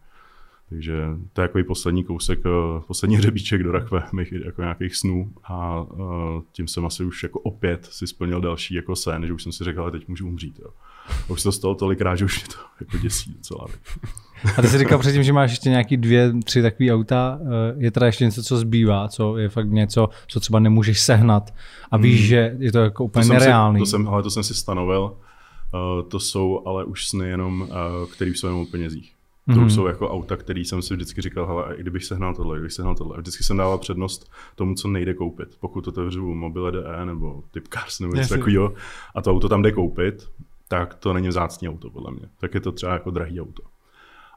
takže 0.70 0.94
to 1.34 1.42
je 1.42 1.48
takový 1.48 1.64
poslední 1.64 2.04
kousek, 2.04 2.40
eh, 2.46 2.82
poslední 2.88 3.18
hřebíček 3.18 3.64
do 3.64 3.72
rakve 3.72 4.04
mých 4.14 4.32
jako 4.32 4.62
nějakých 4.62 4.96
snů 4.96 5.32
a 5.44 5.82
uh, 5.82 6.42
tím 6.52 6.68
jsem 6.68 6.86
asi 6.86 7.04
už 7.04 7.24
jako 7.24 7.40
opět 7.40 7.86
si 7.92 8.08
splnil 8.08 8.42
další 8.42 8.74
jako 8.74 8.96
sen, 8.96 9.28
že 9.28 9.34
už 9.34 9.44
jsem 9.44 9.52
si 9.52 9.64
řekl, 9.64 9.82
ale 9.82 9.92
teď 9.92 10.08
můžu 10.08 10.28
umřít. 10.28 10.60
Jo. 10.60 10.70
A 11.10 11.30
už 11.30 11.42
se 11.42 11.44
to 11.44 11.52
stalo 11.52 11.76
tolikrát, 11.76 12.16
že 12.16 12.26
už 12.26 12.44
mě 12.44 12.54
to 12.54 12.60
jako 12.80 12.98
děsí 12.98 13.34
docela. 13.34 13.66
A 14.58 14.62
ty 14.62 14.68
jsi 14.68 14.78
říkal 14.78 15.00
předtím, 15.00 15.24
že 15.24 15.34
máš 15.34 15.52
ještě 15.52 15.70
nějaký 15.70 15.98
dvě, 15.98 16.34
tři 16.44 16.62
takové 16.62 16.94
auta. 16.94 17.40
Eh, 17.42 17.76
je 17.78 17.92
teda 17.92 18.06
ještě 18.06 18.26
něco, 18.26 18.44
co 18.44 18.58
zbývá, 18.58 19.08
co 19.08 19.38
je 19.38 19.50
fakt 19.50 19.72
něco, 19.72 20.10
co 20.28 20.40
třeba 20.40 20.60
nemůžeš 20.60 21.00
sehnat 21.00 21.54
a 21.92 21.98
víš, 21.98 22.20
hmm. 22.20 22.28
že 22.28 22.56
je 22.60 22.72
to 22.72 22.80
jako 22.80 23.04
úplně 23.04 23.28
to 23.28 23.34
nereálný. 23.34 23.80
Si, 23.80 23.82
to 23.82 23.86
jsem, 23.86 24.08
ale 24.08 24.24
to 24.24 24.30
jsem 24.30 24.44
si 24.44 24.54
stanovil. 24.54 25.02
Uh, 25.02 26.10
to 26.10 26.20
jsou 26.20 26.64
ale 26.66 26.86
už 26.86 27.08
sny 27.08 27.30
jenom, 27.30 27.62
uh, 27.62 27.68
který 28.12 28.34
jsou 28.34 28.48
jenom 28.48 28.62
o 28.62 28.66
penězích. 28.66 29.17
To 29.48 29.54
mm-hmm. 29.54 29.68
jsou 29.68 29.88
jako 29.88 30.10
auta, 30.10 30.38
který 30.38 30.66
jsem 30.66 30.82
si 30.82 30.94
vždycky 30.94 31.22
říkal, 31.22 31.48
hele, 31.48 31.76
kdybych 31.78 32.06
sehnal 32.06 32.36
tohle, 32.36 32.58
kdybych 32.58 32.74
sehnal 32.74 32.96
tohle. 32.96 33.18
Vždycky 33.18 33.44
jsem 33.44 33.58
dával 33.58 33.78
přednost 33.78 34.32
tomu, 34.56 34.76
co 34.76 34.88
nejde 34.88 35.14
koupit. 35.14 35.58
Pokud 35.60 35.88
otevřu 35.88 36.36
mobile 36.36 36.72
DE 36.72 37.06
nebo 37.06 37.44
Tipcars 37.52 38.00
nebo 38.00 38.16
něco 38.16 38.34
takového 38.34 38.74
a 39.16 39.22
to 39.22 39.32
auto 39.32 39.50
tam 39.50 39.62
jde 39.62 39.72
koupit, 39.72 40.30
tak 40.68 40.94
to 40.94 41.14
není 41.14 41.28
vzácný 41.28 41.70
auto, 41.70 41.90
podle 41.90 42.12
mě. 42.12 42.30
Tak 42.40 42.54
je 42.54 42.60
to 42.60 42.72
třeba 42.72 42.94
jako 42.94 43.12
drahý 43.12 43.42
auto. 43.42 43.64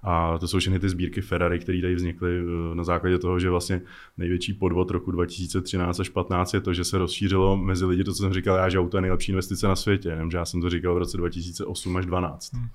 A 0.03 0.39
to 0.39 0.49
jsou 0.49 0.59
všechny 0.59 0.79
ty 0.79 0.89
sbírky 0.89 1.21
Ferrari, 1.21 1.59
které 1.59 1.81
tady 1.81 1.95
vznikly 1.95 2.31
eh, 2.39 2.75
na 2.75 2.85
základě 2.85 3.19
toho, 3.19 3.39
že 3.39 3.51
vlastně 3.51 3.81
největší 4.17 4.55
podvod 4.55 4.91
roku 4.91 5.11
2013 5.11 6.01
až 6.01 6.09
15 6.09 6.55
je 6.55 6.61
to, 6.61 6.75
že 6.75 6.85
se 6.85 6.99
rozšířilo 6.99 7.57
mezi 7.57 7.85
lidi 7.85 8.05
to, 8.05 8.12
co 8.12 8.23
jsem 8.23 8.33
říkal 8.33 8.57
já, 8.57 8.69
že 8.69 8.79
auto 8.79 8.97
je 8.97 9.01
nejlepší 9.01 9.33
investice 9.33 9.69
na 9.69 9.77
světě, 9.77 10.09
jenomže 10.09 10.39
já 10.39 10.45
jsem 10.45 10.61
to 10.61 10.71
říkal 10.71 10.95
v 10.95 10.99
roce 10.99 11.17
2008 11.17 11.97
až 11.97 12.07
12. 12.07 12.53
Hmm. 12.53 12.69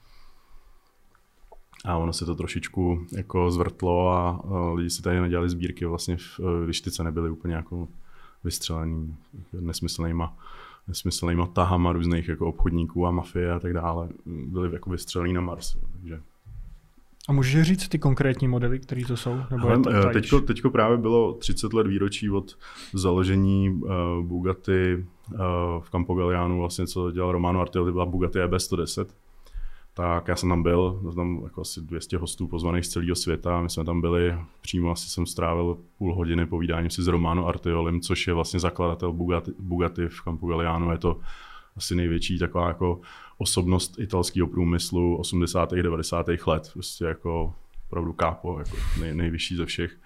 A 1.86 1.98
ono 1.98 2.14
se 2.14 2.26
to 2.26 2.36
trošičku 2.36 3.06
jako 3.12 3.52
zvrtlo 3.52 4.10
a 4.10 4.42
lidi 4.74 4.90
si 4.90 5.02
tady 5.02 5.22
nedělali 5.22 5.50
sbírky 5.50 5.86
vlastně, 5.86 6.18
když 6.66 6.82
ty 6.82 6.92
ceny 6.92 7.12
byly 7.12 7.30
úplně 7.30 7.56
jako 7.56 7.88
vystřelený 8.44 9.16
nesmyslnýma 9.60 10.38
nesmyslnýma 10.88 11.48
tahama 11.48 11.94
různých 11.94 12.28
jako 12.28 12.48
obchodníků 12.48 13.08
a 13.08 13.12
mafie 13.12 13.52
a 13.52 13.60
tak 13.60 13.74
dále. 13.74 14.10
Byly 14.26 14.74
jako 14.74 14.90
vystřelený 14.90 15.34
na 15.34 15.42
Mars. 15.42 15.78
Takže 15.92 16.20
a 17.30 17.34
můžeš 17.34 17.68
říct 17.68 17.88
ty 17.88 18.00
konkrétní 18.00 18.48
modely, 18.48 18.80
které 18.80 19.06
to 19.06 19.18
jsou? 19.18 19.38
Nebo 19.52 19.68
Ale, 19.68 19.80
to 19.80 19.90
eh, 19.90 20.14
teďko, 20.14 20.42
teďko 20.42 20.70
právě 20.70 20.98
bylo 20.98 21.34
30 21.34 21.74
let 21.74 21.88
výročí 21.88 22.30
od 22.30 22.58
založení 22.94 23.70
uh, 23.70 23.92
Bugatti 24.22 24.96
uh, 24.96 25.40
v 25.80 25.90
Campogallianu, 25.90 26.60
vlastně 26.60 26.88
co 26.88 27.12
dělal 27.12 27.32
Romano 27.32 27.62
Artioli, 27.62 27.92
byla 27.92 28.06
Bugatti 28.06 28.40
EB110. 28.40 29.06
Tak 29.98 30.28
já 30.28 30.36
jsem 30.36 30.50
tam 30.50 30.64
byl, 30.64 31.02
tam 31.16 31.42
jako 31.44 31.62
asi 31.62 31.82
200 31.82 32.18
hostů 32.18 32.48
pozvaných 32.48 32.86
z 32.86 32.90
celého 32.90 33.16
světa. 33.16 33.62
My 33.62 33.70
jsme 33.70 33.84
tam 33.86 34.02
byli, 34.02 34.36
přímo 34.62 34.92
asi 34.92 35.10
jsem 35.10 35.26
strávil 35.26 35.78
půl 35.98 36.16
hodiny 36.16 36.46
povídáním 36.46 36.90
si 36.90 37.04
s 37.04 37.08
Romano 37.08 37.48
Artiolim, 37.48 38.02
což 38.02 38.28
je 38.28 38.34
vlastně 38.34 38.60
zakladatel 38.60 39.14
Bugatti, 39.14 39.52
Bugatti 39.60 40.08
v 40.08 40.22
Campogallianu. 40.24 40.92
Je 40.92 40.98
to 40.98 41.20
asi 41.78 41.96
největší 41.96 42.40
taková 42.40 42.68
jako 42.68 43.00
osobnost 43.38 44.00
italského 44.00 44.48
průmyslu 44.48 45.18
80. 45.18 45.72
90. 45.74 46.26
let. 46.48 46.70
Prostě 46.74 47.06
jako 47.06 47.54
opravdu 47.88 48.14
kápo, 48.14 48.60
jako 48.60 48.78
nej, 49.00 49.14
nejvyšší 49.14 49.56
ze 49.56 49.66
všech. 49.66 49.98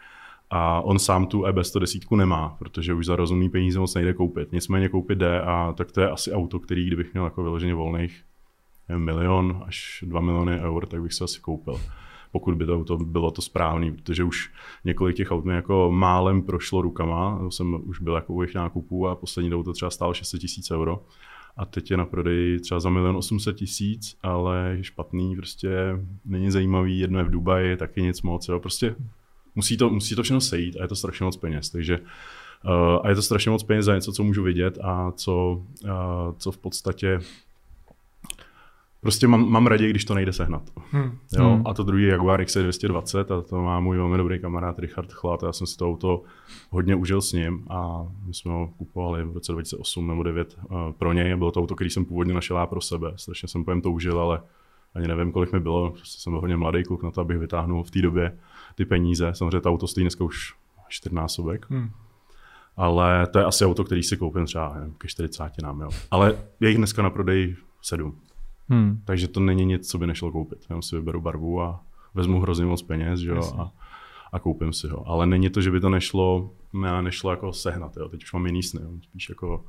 A 0.50 0.82
on 0.82 1.00
sám 1.00 1.28
tu 1.28 1.42
EB110 1.42 2.18
nemá, 2.18 2.56
protože 2.60 2.94
už 2.94 3.06
za 3.06 3.16
rozumný 3.16 3.50
peníze 3.50 3.80
moc 3.80 3.96
nejde 3.96 4.14
koupit. 4.14 4.52
Nicméně 4.52 4.90
koupit 4.90 5.18
jde 5.18 5.42
a 5.42 5.74
tak 5.78 5.92
to 5.92 6.02
je 6.02 6.10
asi 6.10 6.32
auto, 6.32 6.60
který 6.60 6.88
kdybych 6.88 7.14
měl 7.14 7.24
jako 7.24 7.44
vyloženě 7.44 7.74
volných 7.74 8.24
milion 8.98 9.64
až 9.66 10.04
dva 10.08 10.22
miliony 10.22 10.60
eur, 10.60 10.86
tak 10.86 11.02
bych 11.02 11.14
se 11.14 11.24
asi 11.24 11.40
koupil 11.40 11.80
pokud 12.32 12.56
by 12.56 12.66
to 12.66 12.76
auto 12.76 12.98
bylo 12.98 13.32
to 13.32 13.42
správný, 13.42 13.92
protože 13.92 14.24
už 14.24 14.52
několik 14.86 15.16
těch 15.16 15.32
aut 15.32 15.46
mi 15.46 15.54
jako 15.54 15.92
málem 15.92 16.42
prošlo 16.42 16.82
rukama, 16.82 17.50
jsem 17.50 17.82
už 17.86 18.02
byl 18.02 18.16
jako 18.16 18.34
u 18.34 18.42
jejich 18.42 18.56
nákupů 18.56 19.08
a 19.08 19.16
poslední 19.16 19.54
auto 19.54 19.74
třeba 19.74 19.92
stálo 19.92 20.14
600 20.14 20.42
tisíc 20.42 20.72
euro 20.72 21.04
a 21.58 21.66
teď 21.66 21.92
je 21.92 21.98
na 21.98 22.06
prodej 22.06 22.60
třeba 22.60 22.80
za 22.80 22.90
milion 22.90 23.18
800 23.18 23.56
tisíc, 23.56 24.18
ale 24.24 24.74
je 24.78 24.84
špatný, 24.84 25.36
prostě 25.36 25.70
není 26.26 26.52
zajímavý, 26.52 27.00
jedno 27.00 27.20
je 27.20 27.26
v 27.26 27.30
Dubaji, 27.30 27.78
taky 27.78 28.02
nic 28.02 28.22
moc, 28.22 28.48
jo, 28.48 28.60
prostě 28.60 28.96
musí 29.56 29.78
to, 29.78 29.90
musí 29.90 30.16
to 30.16 30.24
všechno 30.24 30.42
sejít 30.42 30.78
a 30.78 30.82
je 30.82 30.88
to 30.88 30.96
strašně 30.96 31.24
moc 31.24 31.38
peněz, 31.38 31.70
takže 31.70 32.00
uh, 32.00 33.00
a 33.04 33.10
je 33.10 33.16
to 33.16 33.22
strašně 33.22 33.52
moc 33.52 33.64
peněz 33.64 33.86
za 33.86 33.96
něco, 33.96 34.12
co 34.12 34.24
můžu 34.24 34.44
vidět 34.44 34.78
a 34.84 35.12
co, 35.12 35.64
uh, 35.84 35.90
co 36.38 36.52
v 36.52 36.58
podstatě 36.58 37.20
Prostě 39.02 39.28
mám, 39.28 39.50
mám 39.50 39.68
raději, 39.68 39.90
když 39.90 40.06
to 40.06 40.14
nejde 40.14 40.34
sehnat. 40.34 40.64
Hmm. 40.92 41.18
Jo? 41.38 41.50
Hmm. 41.50 41.68
A 41.68 41.74
to 41.74 41.84
druhý 41.84 42.04
je 42.04 42.10
Jaguar 42.10 42.42
XC220 42.42 43.38
a 43.38 43.42
to 43.42 43.62
má 43.62 43.80
můj 43.80 43.98
velmi 43.98 44.18
dobrý 44.18 44.40
kamarád 44.40 44.80
Richard 44.80 45.14
Chlat. 45.14 45.44
Já 45.44 45.54
jsem 45.54 45.68
si 45.68 45.78
to 45.78 45.88
auto 45.88 46.24
hodně 46.70 46.96
užil 46.96 47.22
s 47.22 47.34
ním 47.34 47.66
a 47.70 48.08
my 48.26 48.34
jsme 48.34 48.52
ho 48.52 48.68
kupovali 48.78 49.24
v 49.24 49.34
roce 49.34 49.52
2008 49.52 50.08
nebo 50.08 50.24
2009 50.24 50.58
uh, 50.72 50.78
eh, 50.78 50.94
pro 50.98 51.14
něj. 51.14 51.36
Bylo 51.36 51.52
to 51.52 51.62
auto, 51.62 51.76
který 51.76 51.90
jsem 51.90 52.06
původně 52.06 52.34
našel 52.34 52.58
já 52.58 52.66
pro 52.66 52.82
sebe. 52.82 53.14
Strašně 53.16 53.48
jsem 53.48 53.66
po 53.66 53.72
něm 53.72 53.82
toužil, 53.82 54.20
ale 54.20 54.42
ani 54.96 55.08
nevím, 55.08 55.32
kolik 55.32 55.52
mi 55.54 55.60
bylo. 55.60 55.92
Prostě 55.92 56.22
jsem 56.22 56.34
byl 56.34 56.42
hodně 56.42 56.58
mladý 56.58 56.84
kluk 56.84 57.04
na 57.04 57.12
to, 57.12 57.22
abych 57.22 57.38
vytáhnul 57.38 57.84
v 57.84 57.92
té 57.92 58.02
době 58.02 58.38
ty 58.76 58.86
peníze. 58.86 59.34
Samozřejmě 59.34 59.62
to 59.62 59.70
auto 59.70 59.88
stojí 59.88 60.04
dneska 60.04 60.24
už 60.24 60.54
14 60.90 61.40
Hmm. 61.70 61.90
Ale 62.78 63.28
to 63.28 63.40
je 63.40 63.46
asi 63.46 63.66
auto, 63.66 63.84
který 63.84 64.04
si 64.04 64.18
koupím 64.18 64.46
třeba 64.46 64.74
nevím, 64.74 64.94
ke 64.94 65.08
40 65.08 65.44
nám. 65.64 65.82
Jo. 65.82 65.90
Ale 66.12 66.38
je 66.60 66.70
jich 66.70 66.78
dneska 66.78 67.02
na 67.02 67.10
prodej 67.10 67.56
7. 67.82 68.16
Hmm. 68.70 69.02
Takže 69.06 69.28
to 69.28 69.40
není 69.40 69.66
nic, 69.66 69.90
co 69.90 69.98
by 69.98 70.08
nešlo 70.08 70.32
koupit. 70.32 70.66
Jenom 70.70 70.82
si 70.82 70.96
vyberu 70.96 71.22
barvu 71.22 71.62
a 71.62 71.82
vezmu 72.14 72.40
hrozně 72.40 72.66
moc 72.66 72.82
peněz 72.82 73.20
že 73.20 73.30
jo, 73.30 73.54
a, 73.58 73.72
a, 74.32 74.40
koupím 74.40 74.74
si 74.74 74.88
ho. 74.88 75.08
Ale 75.08 75.26
není 75.26 75.50
to, 75.50 75.62
že 75.62 75.72
by 75.72 75.80
to 75.80 75.90
nešlo, 75.90 76.52
ne, 76.74 77.02
nešlo 77.02 77.32
jako 77.32 77.54
sehnat. 77.54 77.98
Jo. 77.98 78.10
Teď 78.10 78.24
už 78.24 78.34
mám 78.34 78.46
jiný 78.46 78.64
sny. 78.64 78.82
Jo. 78.84 78.90
Spíš 79.04 79.30
jako 79.30 79.64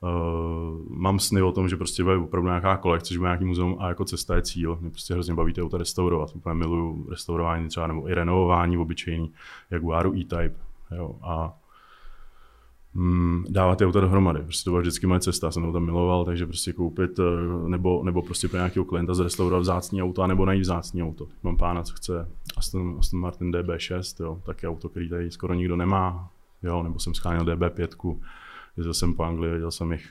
Uh, 0.00 0.98
mám 0.98 1.18
sny 1.18 1.42
o 1.42 1.52
tom, 1.52 1.68
že 1.68 1.76
prostě 1.76 2.04
bude 2.04 2.16
opravdu 2.16 2.48
nějaká 2.48 2.76
kolekce, 2.76 3.14
že 3.14 3.18
bude 3.18 3.28
nějaký 3.28 3.44
muzeum 3.44 3.76
a 3.80 3.88
jako 3.88 4.04
cesta 4.04 4.36
je 4.36 4.42
cíl. 4.42 4.78
Mě 4.80 4.90
prostě 4.90 5.14
hrozně 5.14 5.34
baví 5.34 5.54
auta 5.60 5.78
restaurovat. 5.78 6.36
Úplně 6.36 6.54
miluju 6.54 7.06
restaurování 7.10 7.68
třeba 7.68 7.86
nebo 7.86 8.08
i 8.08 8.14
renovování 8.14 8.78
obyčejný, 8.78 9.32
Jaguaru 9.70 10.14
E-Type. 10.14 10.54
Jo. 10.96 11.16
A 11.22 11.58
mm, 12.94 13.44
dávat 13.48 13.82
auta 13.82 14.00
dohromady. 14.00 14.42
Prostě 14.42 14.64
to 14.64 14.70
byla 14.70 14.80
vždycky 14.80 15.06
moje 15.06 15.20
cesta, 15.20 15.50
jsem 15.50 15.62
to 15.62 15.72
tam 15.72 15.84
miloval, 15.84 16.24
takže 16.24 16.46
prostě 16.46 16.72
koupit 16.72 17.18
eh, 17.18 17.68
nebo, 17.68 18.02
nebo 18.04 18.22
prostě 18.22 18.48
pro 18.48 18.56
nějakého 18.56 18.84
klienta 18.84 19.14
zrestaurovat 19.14 19.62
vzácný 19.62 20.02
auto, 20.02 20.26
nebo 20.26 20.46
najít 20.46 20.60
vzácný 20.60 21.02
auto. 21.02 21.26
Mám 21.42 21.56
pána, 21.56 21.82
co 21.82 21.94
chce 21.94 22.28
Aston, 22.56 22.96
Aston 22.98 23.20
Martin 23.20 23.52
DB6, 23.52 24.24
jo, 24.24 24.40
taky 24.46 24.66
auto, 24.66 24.88
který 24.88 25.08
tady 25.08 25.30
skoro 25.30 25.54
nikdo 25.54 25.76
nemá, 25.76 26.30
jo, 26.62 26.82
nebo 26.82 26.98
jsem 26.98 27.14
scháněl 27.14 27.44
DB5, 27.44 28.18
jezdil 28.76 28.94
jsem 28.94 29.14
po 29.14 29.22
Anglii, 29.22 29.52
viděl 29.52 29.70
jsem 29.70 29.92
jich 29.92 30.08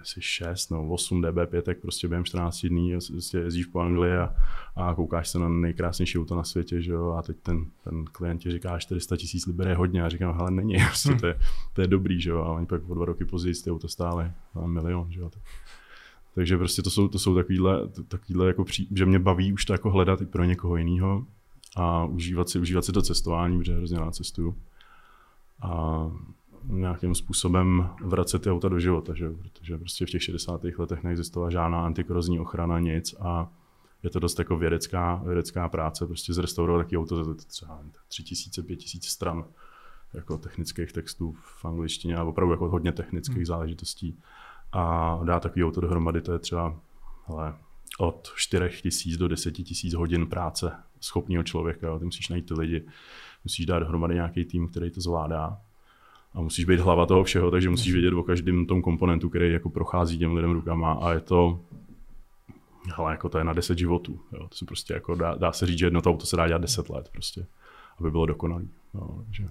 jestli 0.00 0.22
6 0.22 0.70
nebo 0.70 0.88
8 0.88 1.22
DB5, 1.22 1.74
prostě 1.74 2.08
během 2.08 2.24
14 2.24 2.66
dní 2.66 2.92
prostě 3.12 3.38
jezdíš 3.38 3.66
po 3.66 3.80
Anglii 3.80 4.16
a, 4.16 4.34
a 4.76 4.94
koukáš 4.94 5.28
se 5.28 5.38
na 5.38 5.48
nejkrásnější 5.48 6.18
auto 6.18 6.36
na 6.36 6.44
světě, 6.44 6.82
že 6.82 6.92
jo, 6.92 7.10
a 7.10 7.22
teď 7.22 7.36
ten, 7.42 7.66
ten 7.84 8.04
klient 8.04 8.38
ti 8.38 8.50
říká 8.50 8.78
400 8.78 9.16
tisíc 9.16 9.46
liber 9.46 9.68
je 9.68 9.74
hodně 9.74 10.02
a 10.02 10.08
říkám, 10.08 10.36
hele 10.36 10.50
není, 10.50 10.76
prostě 10.86 11.14
to 11.14 11.26
je, 11.26 11.38
to 11.72 11.80
je 11.80 11.86
dobrý, 11.86 12.20
že 12.20 12.30
jo, 12.30 12.38
a 12.38 12.52
oni 12.52 12.66
pak 12.66 12.90
o 12.90 12.94
dva 12.94 13.04
roky 13.04 13.24
později 13.24 13.54
ty 13.54 13.70
auto 13.70 13.88
stály 13.88 14.30
na 14.54 14.66
milion, 14.66 15.12
že 15.12 15.20
jo. 15.20 15.30
Takže 16.34 16.58
prostě 16.58 16.82
to 16.82 16.90
jsou, 16.90 17.08
to 17.08 17.18
jsou 17.18 17.34
takovýhle, 17.34 17.88
takovýhle 18.08 18.46
jako 18.46 18.64
pří, 18.64 18.88
že 18.94 19.06
mě 19.06 19.18
baví 19.18 19.52
už 19.52 19.64
to 19.64 19.72
jako 19.72 19.90
hledat 19.90 20.20
i 20.20 20.26
pro 20.26 20.44
někoho 20.44 20.76
jiného 20.76 21.26
a 21.76 22.04
užívat 22.04 22.48
si, 22.48 22.58
užívat 22.58 22.84
si 22.84 22.92
to 22.92 23.02
cestování, 23.02 23.58
protože 23.58 23.76
hrozně 23.76 23.98
na 23.98 24.10
cestu. 24.10 24.54
A 25.62 26.10
nějakým 26.64 27.14
způsobem 27.14 27.90
vracet 28.04 28.42
ty 28.42 28.50
auta 28.50 28.68
do 28.68 28.80
života, 28.80 29.14
že? 29.14 29.30
protože 29.30 29.78
prostě 29.78 30.06
v 30.06 30.10
těch 30.10 30.22
60. 30.22 30.60
letech 30.78 31.02
neexistovala 31.02 31.50
žádná 31.50 31.86
antikorozní 31.86 32.40
ochrana, 32.40 32.78
nic 32.78 33.14
a 33.20 33.52
je 34.02 34.10
to 34.10 34.18
dost 34.18 34.38
jako 34.38 34.56
vědecká, 34.56 35.22
vědecká 35.26 35.68
práce, 35.68 36.06
prostě 36.06 36.32
zrestaurovat 36.32 36.86
taky 36.86 36.98
auto 36.98 37.24
za 37.24 37.34
třeba 37.34 37.82
3000, 38.08 38.62
5000 38.62 39.04
stran 39.04 39.44
jako 40.14 40.38
technických 40.38 40.92
textů 40.92 41.32
v 41.32 41.64
angličtině 41.64 42.16
a 42.16 42.24
opravdu 42.24 42.52
jako 42.52 42.68
hodně 42.68 42.92
technických 42.92 43.36
hmm. 43.36 43.46
záležitostí 43.46 44.18
a 44.72 45.18
dát 45.24 45.40
takový 45.40 45.64
auto 45.64 45.80
dohromady, 45.80 46.20
to 46.20 46.32
je 46.32 46.38
třeba 46.38 46.80
hele, 47.26 47.54
od 47.98 48.32
4 48.36 48.68
tisíc 48.82 49.16
do 49.16 49.28
10 49.28 49.50
tisíc 49.50 49.94
hodin 49.94 50.26
práce 50.26 50.72
schopného 51.00 51.42
člověka. 51.42 51.98
Ty 51.98 52.04
musíš 52.04 52.28
najít 52.28 52.46
ty 52.46 52.54
lidi, 52.54 52.86
musíš 53.44 53.66
dát 53.66 53.78
dohromady 53.78 54.14
nějaký 54.14 54.44
tým, 54.44 54.68
který 54.68 54.90
to 54.90 55.00
zvládá 55.00 55.60
a 56.34 56.40
musíš 56.40 56.64
být 56.64 56.80
hlava 56.80 57.06
toho 57.06 57.24
všeho, 57.24 57.50
takže 57.50 57.70
musíš 57.70 57.92
vědět 57.92 58.14
o 58.14 58.22
každém 58.22 58.66
tom 58.66 58.82
komponentu, 58.82 59.28
který 59.28 59.52
jako 59.52 59.70
prochází 59.70 60.18
těm 60.18 60.34
lidem 60.34 60.50
rukama 60.50 60.92
a 60.92 61.12
je 61.12 61.20
to 61.20 61.60
ale 62.96 63.12
jako 63.12 63.28
to 63.28 63.38
je 63.38 63.44
na 63.44 63.52
10 63.52 63.78
životů. 63.78 64.20
Jo. 64.32 64.48
To 64.48 64.56
se 64.56 64.64
prostě 64.64 64.94
jako 64.94 65.14
dá, 65.14 65.34
dá, 65.34 65.52
se 65.52 65.66
říct, 65.66 65.78
že 65.78 65.86
jedno 65.86 66.02
to 66.02 66.10
auto 66.10 66.26
se 66.26 66.36
dá 66.36 66.46
dělat 66.46 66.62
10 66.62 66.88
let 66.88 67.08
prostě, 67.12 67.46
aby 68.00 68.10
bylo 68.10 68.26
dokonalý. 68.26 68.68
Jo, 68.94 69.24
že... 69.30 69.44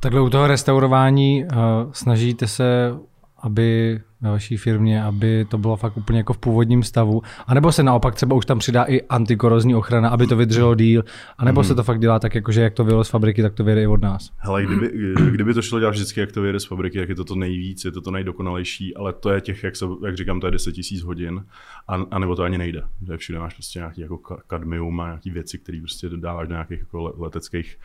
Takhle 0.00 0.20
u 0.20 0.30
toho 0.30 0.46
restaurování 0.46 1.44
uh, 1.44 1.50
snažíte 1.92 2.46
se 2.46 2.94
aby 3.40 4.00
ve 4.22 4.30
vaší 4.30 4.56
firmě, 4.56 5.04
aby 5.04 5.46
to 5.48 5.58
bylo 5.58 5.76
fakt 5.76 5.96
úplně 5.96 6.18
jako 6.18 6.32
v 6.32 6.38
původním 6.38 6.82
stavu, 6.82 7.22
a 7.46 7.54
nebo 7.54 7.72
se 7.72 7.82
naopak 7.82 8.14
třeba 8.14 8.36
už 8.36 8.46
tam 8.46 8.58
přidá 8.58 8.84
i 8.84 9.02
antikorozní 9.02 9.74
ochrana, 9.74 10.08
aby 10.08 10.26
to 10.26 10.36
vydrželo 10.36 10.74
díl, 10.74 11.04
anebo 11.38 11.60
mm. 11.60 11.64
se 11.64 11.74
to 11.74 11.82
fakt 11.82 12.00
dělá 12.00 12.18
tak, 12.18 12.34
jako, 12.34 12.52
že 12.52 12.60
jak 12.60 12.74
to 12.74 12.84
vyjelo 12.84 13.04
z 13.04 13.08
fabriky, 13.08 13.42
tak 13.42 13.54
to 13.54 13.64
vyjde 13.64 13.82
i 13.82 13.86
od 13.86 14.02
nás. 14.02 14.30
Hele, 14.36 14.64
kdyby, 14.64 15.14
kdyby 15.30 15.54
to 15.54 15.62
šlo 15.62 15.78
dělat 15.80 15.90
vždycky, 15.90 16.20
jak 16.20 16.32
to 16.32 16.42
vyjde 16.42 16.60
z 16.60 16.64
fabriky, 16.64 16.98
jak 16.98 17.08
je 17.08 17.14
to 17.14 17.24
to 17.24 17.34
nejvíc, 17.34 17.84
je 17.84 17.92
to 17.92 18.00
to 18.00 18.10
nejdokonalejší, 18.10 18.96
ale 18.96 19.12
to 19.12 19.30
je 19.30 19.40
těch, 19.40 19.64
jak, 19.64 19.76
se, 19.76 19.84
jak 20.04 20.16
říkám, 20.16 20.40
to 20.40 20.46
je 20.46 20.50
10 20.50 20.74
000 20.92 21.06
hodin, 21.06 21.44
a, 21.88 21.94
a 22.10 22.18
nebo 22.18 22.36
to 22.36 22.42
ani 22.42 22.58
nejde. 22.58 22.82
Že 23.06 23.16
všude 23.16 23.38
máš 23.38 23.54
prostě 23.54 23.78
nějaký 23.78 24.00
jako 24.00 24.18
kadmium 24.46 25.00
a 25.00 25.06
nějaký 25.06 25.30
věci, 25.30 25.58
které 25.58 25.78
prostě 25.80 26.08
dodáváš 26.08 26.48
do 26.48 26.54
nějakých 26.54 26.78
jako 26.78 27.14
leteckých 27.18 27.78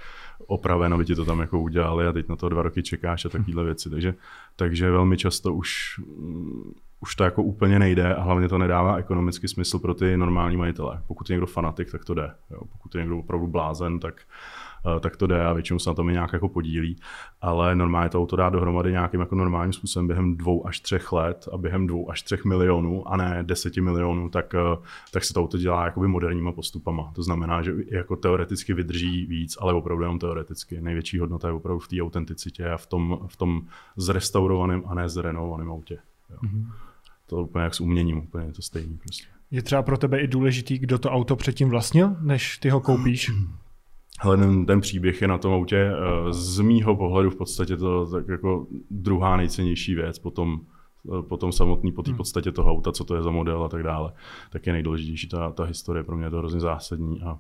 opraven, 0.47 0.93
aby 0.93 1.05
ti 1.05 1.15
to 1.15 1.25
tam 1.25 1.39
jako 1.39 1.59
udělali 1.59 2.07
a 2.07 2.11
teď 2.11 2.29
na 2.29 2.35
to 2.35 2.49
dva 2.49 2.61
roky 2.61 2.83
čekáš 2.83 3.25
a 3.25 3.29
takovéhle 3.29 3.63
věci. 3.63 3.89
Takže, 3.89 4.15
takže 4.55 4.91
velmi 4.91 5.17
často 5.17 5.53
už 5.53 5.99
už 7.05 7.15
to 7.15 7.23
jako 7.23 7.43
úplně 7.43 7.79
nejde 7.79 8.15
a 8.15 8.21
hlavně 8.21 8.49
to 8.49 8.57
nedává 8.57 8.95
ekonomický 8.95 9.47
smysl 9.47 9.79
pro 9.79 9.93
ty 9.93 10.17
normální 10.17 10.57
majitele. 10.57 11.01
Pokud 11.07 11.29
je 11.29 11.33
někdo 11.33 11.45
fanatik, 11.45 11.91
tak 11.91 12.05
to 12.05 12.13
jde. 12.13 12.31
Jo. 12.51 12.59
Pokud 12.71 12.95
je 12.95 13.01
někdo 13.01 13.19
opravdu 13.19 13.47
blázen, 13.47 13.99
tak, 13.99 14.21
eh, 14.85 14.99
tak 14.99 15.17
to 15.17 15.27
jde 15.27 15.45
a 15.45 15.53
většinou 15.53 15.79
se 15.79 15.89
na 15.89 15.93
tom 15.93 16.07
nějak 16.07 16.33
jako 16.33 16.49
podílí. 16.49 16.95
Ale 17.41 17.75
normálně 17.75 18.09
to 18.09 18.19
auto 18.19 18.35
dá 18.35 18.49
dohromady 18.49 18.91
nějakým 18.91 19.19
jako 19.19 19.35
normálním 19.35 19.73
způsobem 19.73 20.07
během 20.07 20.37
dvou 20.37 20.67
až 20.67 20.79
třech 20.79 21.11
let 21.11 21.49
a 21.51 21.57
během 21.57 21.87
dvou 21.87 22.11
až 22.11 22.21
třech 22.21 22.45
milionů 22.45 23.07
a 23.07 23.17
ne 23.17 23.39
deseti 23.41 23.81
milionů, 23.81 24.29
tak, 24.29 24.55
eh, 24.55 24.77
tak 25.11 25.23
se 25.23 25.33
to 25.33 25.41
auto 25.41 25.57
dělá 25.57 25.85
jakoby 25.85 26.07
moderníma 26.07 26.51
postupama. 26.51 27.11
To 27.15 27.23
znamená, 27.23 27.61
že 27.61 27.73
jako 27.91 28.15
teoreticky 28.15 28.73
vydrží 28.73 29.25
víc, 29.25 29.57
ale 29.61 29.73
opravdu 29.73 30.03
jenom 30.03 30.19
teoreticky. 30.19 30.81
Největší 30.81 31.19
hodnota 31.19 31.47
je 31.47 31.53
opravdu 31.53 31.79
v 31.79 31.87
té 31.87 32.01
autenticitě 32.01 32.69
a 32.69 32.77
v 32.77 32.85
tom, 32.85 33.19
v 33.27 33.35
tom 33.35 33.61
zrestaurovaném 33.97 34.83
a 34.87 34.93
ne 34.93 35.09
zrenovovaném 35.09 35.71
autě. 35.71 35.97
Jo. 36.29 36.37
Mm-hmm. 36.43 36.71
To 37.27 37.35
úplně 37.35 37.63
jak 37.63 37.73
s 37.73 37.81
uměním, 37.81 38.17
úplně 38.17 38.51
to 38.51 38.61
stejný 38.61 38.97
prostě. 38.97 39.27
Je 39.51 39.61
třeba 39.61 39.83
pro 39.83 39.97
tebe 39.97 40.19
i 40.19 40.27
důležitý, 40.27 40.79
kdo 40.79 40.99
to 40.99 41.11
auto 41.11 41.35
předtím 41.35 41.69
vlastnil, 41.69 42.15
než 42.21 42.57
ty 42.57 42.69
ho 42.69 42.81
koupíš? 42.81 43.31
Ale 44.19 44.37
ten, 44.37 44.65
ten 44.65 44.81
příběh 44.81 45.21
je 45.21 45.27
na 45.27 45.37
tom 45.37 45.53
autě 45.53 45.77
eh, 45.77 46.33
z 46.33 46.59
mýho 46.59 46.95
pohledu 46.95 47.29
v 47.29 47.35
podstatě 47.35 47.77
to 47.77 48.05
tak 48.05 48.27
jako 48.27 48.67
druhá 48.91 49.37
nejcennější 49.37 49.95
věc, 49.95 50.19
potom 50.19 50.61
eh, 51.19 51.21
potom 51.21 51.51
samotný, 51.51 51.91
po 51.91 52.03
té 52.03 52.11
hmm. 52.11 52.17
podstatě 52.17 52.51
toho 52.51 52.71
auta, 52.71 52.91
co 52.91 53.03
to 53.03 53.15
je 53.15 53.21
za 53.21 53.31
model 53.31 53.63
a 53.63 53.69
tak 53.69 53.83
dále, 53.83 54.13
tak 54.51 54.67
je 54.67 54.73
nejdůležitější 54.73 55.29
ta, 55.29 55.51
ta 55.51 55.63
historie, 55.63 56.03
pro 56.03 56.17
mě 56.17 56.25
je 56.25 56.29
to 56.29 56.37
hrozně 56.37 56.59
zásadní 56.59 57.21
a 57.21 57.39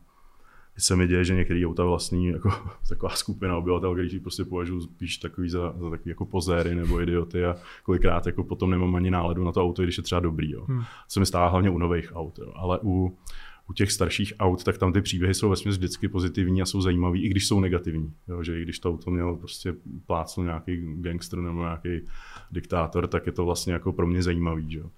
se 0.77 0.95
mi 0.95 1.07
děje, 1.07 1.25
že 1.25 1.35
některý 1.35 1.65
auta 1.65 1.83
vlastní 1.83 2.27
jako 2.27 2.51
taková 2.89 3.15
skupina 3.15 3.57
obyvatel, 3.57 3.93
který 3.93 4.19
prostě 4.19 4.45
považuji 4.45 4.81
spíš 4.81 5.17
takový 5.17 5.49
za, 5.49 5.73
za 5.77 5.89
takový 5.89 6.09
jako 6.09 6.25
pozéry 6.25 6.75
nebo 6.75 7.01
idioty 7.01 7.45
a 7.45 7.55
kolikrát 7.83 8.25
jako 8.25 8.43
potom 8.43 8.69
nemám 8.69 8.95
ani 8.95 9.11
náledu 9.11 9.43
na 9.43 9.51
to 9.51 9.63
auto, 9.63 9.83
když 9.83 9.97
je 9.97 10.03
třeba 10.03 10.21
dobrý. 10.21 10.51
Jo. 10.51 10.65
Hmm. 10.65 10.83
Co 11.07 11.19
mi 11.19 11.25
stává 11.25 11.47
hlavně 11.47 11.69
u 11.69 11.77
nových 11.77 12.15
aut, 12.15 12.39
jo. 12.39 12.51
ale 12.55 12.79
u, 12.83 13.17
u 13.69 13.73
těch 13.73 13.91
starších 13.91 14.33
aut, 14.39 14.63
tak 14.63 14.77
tam 14.77 14.93
ty 14.93 15.01
příběhy 15.01 15.33
jsou 15.33 15.47
vlastně 15.47 15.71
vždycky 15.71 16.07
pozitivní 16.07 16.61
a 16.61 16.65
jsou 16.65 16.81
zajímavé, 16.81 17.17
i 17.17 17.29
když 17.29 17.47
jsou 17.47 17.59
negativní. 17.59 18.13
Jo, 18.27 18.43
že 18.43 18.59
i 18.59 18.61
když 18.61 18.79
to 18.79 18.89
auto 18.89 19.11
mělo 19.11 19.37
prostě 19.37 19.75
plácnu 20.05 20.43
nějaký 20.43 20.77
gangster 21.01 21.39
nebo 21.39 21.59
nějaký 21.59 21.89
diktátor, 22.51 23.07
tak 23.07 23.25
je 23.25 23.31
to 23.31 23.45
vlastně 23.45 23.73
jako 23.73 23.93
pro 23.93 24.07
mě 24.07 24.23
zajímavý. 24.23 24.71
Že 24.71 24.79
jo 24.79 24.89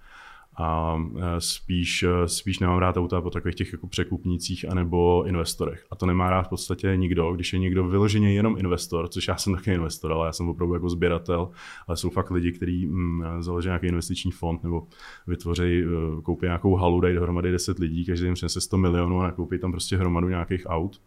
a 0.58 0.98
e, 1.18 1.42
spíš, 1.42 2.04
e, 2.04 2.28
spíš 2.28 2.60
nemám 2.60 2.78
rád 2.78 2.98
auta 2.98 3.22
po 3.22 3.30
takových 3.30 3.56
těch 3.56 3.72
jako 3.72 3.88
překupnících 3.88 4.70
anebo 4.70 5.24
investorech. 5.28 5.86
A 5.92 5.96
to 5.96 6.06
nemá 6.06 6.30
rád 6.30 6.42
v 6.42 6.50
podstatě 6.50 6.94
nikdo, 6.96 7.34
když 7.34 7.54
je 7.54 7.60
někdo 7.60 7.88
vyloženě 7.88 8.34
jenom 8.34 8.56
investor, 8.58 9.08
což 9.08 9.28
já 9.28 9.38
jsem 9.38 9.56
taky 9.56 9.72
investor, 9.72 10.12
ale 10.12 10.28
já 10.28 10.32
jsem 10.32 10.50
opravdu 10.50 10.74
jako 10.74 10.90
sběratel, 10.90 11.50
ale 11.88 11.98
jsou 11.98 12.10
fakt 12.10 12.32
lidi, 12.32 12.52
kteří 12.52 12.88
mm, 12.88 13.24
založí 13.40 13.68
nějaký 13.68 13.88
investiční 13.88 14.32
fond 14.32 14.64
nebo 14.64 14.88
vytvoří, 15.28 15.64
e, 15.64 16.22
koupí 16.22 16.46
nějakou 16.46 16.76
halu, 16.76 17.02
dají 17.02 17.16
dohromady 17.16 17.52
10 17.52 17.80
lidí, 17.80 18.06
každý 18.06 18.26
jim 18.26 18.34
přinese 18.34 18.62
100 18.62 18.78
milionů 18.78 19.22
a 19.22 19.32
koupí 19.32 19.60
tam 19.60 19.72
prostě 19.72 19.98
hromadu 19.98 20.30
nějakých 20.30 20.64
aut 20.66 21.02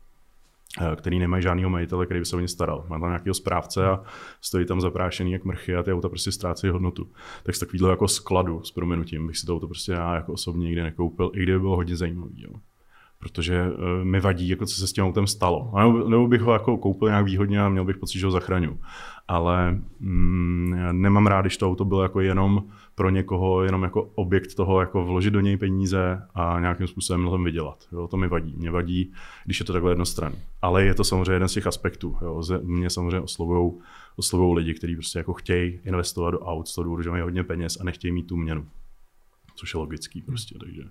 který 0.96 1.18
nemají 1.18 1.42
žádného 1.42 1.70
majitele, 1.70 2.06
který 2.06 2.20
by 2.20 2.26
se 2.26 2.36
o 2.36 2.40
ně 2.40 2.48
staral. 2.48 2.84
Má 2.88 2.98
tam 2.98 3.08
nějakého 3.08 3.34
správce 3.34 3.86
a 3.86 4.02
stojí 4.40 4.66
tam 4.66 4.80
zaprášený 4.80 5.32
jak 5.32 5.44
mrchy 5.44 5.76
a 5.76 5.82
ty 5.82 5.92
auta 5.92 6.08
prostě 6.08 6.32
ztrácejí 6.32 6.70
hodnotu. 6.70 7.08
Tak 7.42 7.54
z 7.54 7.58
takového 7.58 7.90
jako 7.90 8.08
skladu 8.08 8.62
s 8.62 8.70
proměnutím 8.70 9.26
bych 9.26 9.36
si 9.36 9.46
to 9.46 9.54
auto 9.54 9.66
prostě 9.66 9.92
já 9.92 10.14
jako 10.14 10.32
osobně 10.32 10.66
nikdy 10.66 10.82
nekoupil, 10.82 11.30
i 11.34 11.42
kdyby 11.42 11.58
bylo 11.58 11.76
hodně 11.76 11.96
zajímavý. 11.96 12.42
Jo. 12.42 12.50
Protože 13.18 13.62
uh, 13.62 14.04
mi 14.04 14.20
vadí, 14.20 14.48
jako 14.48 14.66
co 14.66 14.74
se 14.74 14.86
s 14.86 14.92
tím 14.92 15.04
autem 15.04 15.26
stalo. 15.26 15.72
A 15.74 15.84
nebo, 15.84 16.08
nebo 16.08 16.28
bych 16.28 16.40
ho 16.40 16.52
jako 16.52 16.76
koupil 16.76 17.08
nějak 17.08 17.24
výhodně 17.24 17.60
a 17.60 17.68
měl 17.68 17.84
bych 17.84 17.96
pocit, 17.96 18.18
že 18.18 18.26
ho 18.26 18.32
zachraňu. 18.32 18.78
Ale 19.28 19.78
mm, 20.00 20.74
nemám 20.92 21.26
rád, 21.26 21.40
když 21.40 21.56
to 21.56 21.66
auto 21.66 21.84
bylo 21.84 22.02
jako 22.02 22.20
jenom 22.20 22.62
pro 23.00 23.10
někoho 23.10 23.62
jenom 23.62 23.82
jako 23.82 24.10
objekt 24.14 24.54
toho, 24.54 24.80
jako 24.80 25.04
vložit 25.04 25.32
do 25.32 25.40
něj 25.40 25.56
peníze 25.56 26.22
a 26.34 26.60
nějakým 26.60 26.86
způsobem 26.86 27.24
na 27.24 27.30
tom 27.30 27.44
vydělat. 27.44 27.84
Jo, 27.92 28.08
to 28.08 28.16
mi 28.16 28.28
vadí. 28.28 28.54
Mě 28.56 28.70
vadí, 28.70 29.12
když 29.44 29.60
je 29.60 29.66
to 29.66 29.72
takhle 29.72 29.92
jednostranný. 29.92 30.38
Ale 30.62 30.84
je 30.84 30.94
to 30.94 31.04
samozřejmě 31.04 31.32
jeden 31.32 31.48
z 31.48 31.52
těch 31.52 31.66
aspektů. 31.66 32.16
Jo. 32.22 32.42
Mě 32.62 32.90
samozřejmě 32.90 33.20
oslovují 33.20 33.72
oslovují 34.16 34.56
lidi, 34.56 34.74
kteří 34.74 34.94
prostě 34.96 35.18
jako 35.18 35.32
chtějí 35.32 35.80
investovat 35.84 36.30
do 36.30 36.40
aut 36.40 36.68
z 36.68 36.74
toho 36.74 36.84
důvodu, 36.84 37.02
že 37.02 37.10
mají 37.10 37.22
hodně 37.22 37.44
peněz 37.44 37.78
a 37.80 37.84
nechtějí 37.84 38.12
mít 38.12 38.26
tu 38.26 38.36
měnu. 38.36 38.66
Což 39.54 39.74
je 39.74 39.78
logický 39.80 40.22
prostě, 40.22 40.58
takže. 40.58 40.82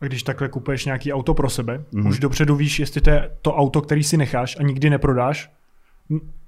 A 0.00 0.04
když 0.04 0.22
takhle 0.22 0.48
kupuješ 0.48 0.84
nějaký 0.84 1.12
auto 1.12 1.34
pro 1.34 1.50
sebe, 1.50 1.84
mm-hmm. 1.92 2.08
už 2.08 2.18
dopředu 2.18 2.56
víš, 2.56 2.78
jestli 2.78 3.00
to 3.00 3.10
je 3.10 3.36
to 3.42 3.54
auto, 3.54 3.80
který 3.80 4.04
si 4.04 4.16
necháš 4.16 4.56
a 4.60 4.62
nikdy 4.62 4.90
neprodáš, 4.90 5.50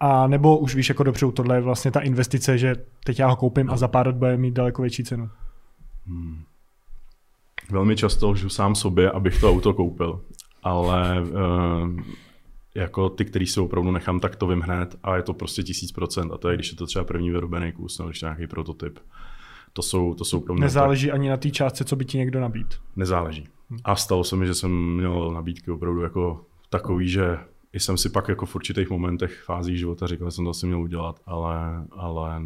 a 0.00 0.26
nebo 0.26 0.58
už 0.58 0.75
víš 0.75 0.88
jako 0.88 1.02
dopředu, 1.02 1.32
tohle 1.32 1.56
je 1.56 1.60
vlastně 1.60 1.90
ta 1.90 2.00
investice, 2.00 2.58
že 2.58 2.76
teď 3.04 3.18
já 3.18 3.28
ho 3.28 3.36
koupím 3.36 3.70
a 3.70 3.76
za 3.76 3.88
pár 3.88 4.06
let 4.06 4.16
bude 4.16 4.36
mít 4.36 4.54
daleko 4.54 4.82
větší 4.82 5.04
cenu. 5.04 5.30
Hmm. 6.06 6.42
Velmi 7.70 7.96
často 7.96 8.30
lžu 8.30 8.48
sám 8.48 8.75
sobě, 8.75 9.10
abych 9.10 9.40
to 9.40 9.50
auto 9.50 9.75
koupil, 9.75 10.20
ale 10.62 11.22
uh, 11.22 12.00
jako 12.75 13.08
ty, 13.08 13.25
který 13.25 13.46
si 13.46 13.60
opravdu 13.60 13.90
nechám, 13.90 14.20
tak 14.20 14.36
to 14.36 14.46
vím 14.46 14.60
hned 14.60 14.96
a 15.02 15.16
je 15.16 15.22
to 15.22 15.34
prostě 15.34 15.62
tisíc 15.62 15.92
procent 15.92 16.32
a 16.32 16.38
to 16.38 16.48
je, 16.48 16.54
když 16.54 16.70
je 16.70 16.76
to 16.76 16.86
třeba 16.86 17.04
první 17.04 17.30
vyrobený 17.30 17.72
kus 17.72 17.98
nebo 17.98 18.08
když 18.08 18.22
je 18.22 18.26
nějaký 18.26 18.46
prototyp. 18.46 18.98
To 19.72 19.82
jsou, 19.82 20.14
to 20.14 20.25
jsou 20.25 20.40
pro 20.40 20.54
mě 20.54 20.60
Nezáleží 20.60 21.06
tak... 21.06 21.14
ani 21.14 21.28
na 21.28 21.36
té 21.36 21.50
částce, 21.50 21.84
co 21.84 21.96
by 21.96 22.04
ti 22.04 22.18
někdo 22.18 22.40
nabít. 22.40 22.66
Nezáleží. 22.96 23.48
Hm. 23.70 23.78
A 23.84 23.96
stalo 23.96 24.25
se 24.25 24.36
mi, 24.36 24.46
že 24.46 24.54
jsem 24.54 24.94
měl 24.96 25.32
nabídky 25.32 25.70
opravdu 25.70 26.00
jako 26.00 26.44
takový, 26.70 27.08
že 27.08 27.38
i 27.76 27.80
jsem 27.80 27.97
si 27.97 28.09
pak 28.09 28.28
jako 28.28 28.47
v 28.47 28.54
určitých 28.54 28.90
momentech 28.90 29.42
fází 29.45 29.78
života 29.78 30.06
říkal, 30.06 30.30
že 30.30 30.35
jsem 30.35 30.45
to 30.45 30.50
asi 30.50 30.66
měl 30.66 30.80
udělat, 30.80 31.21
ale, 31.26 31.87
ale 31.90 32.42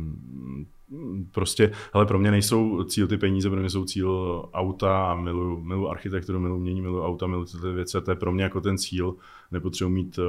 prostě, 1.30 1.72
ale 1.92 2.06
pro 2.06 2.18
mě 2.18 2.30
nejsou 2.30 2.84
cíl 2.84 3.06
ty 3.06 3.16
peníze, 3.16 3.50
pro 3.50 3.60
mě 3.60 3.70
jsou 3.70 3.84
cíl 3.84 4.44
auta 4.52 5.10
a 5.10 5.14
miluju, 5.14 5.60
miluju 5.60 5.88
architekturu, 5.88 6.40
miluju 6.40 6.60
mění, 6.60 6.80
miluju 6.80 7.02
auta, 7.02 7.26
miluju 7.26 7.46
ty 7.46 7.72
věci, 7.72 8.00
to 8.04 8.10
je 8.10 8.16
pro 8.16 8.32
mě 8.32 8.42
jako 8.42 8.60
ten 8.60 8.78
cíl, 8.78 9.14
nepotřebuji 9.50 9.90
mít 9.90 10.18
uh, 10.18 10.24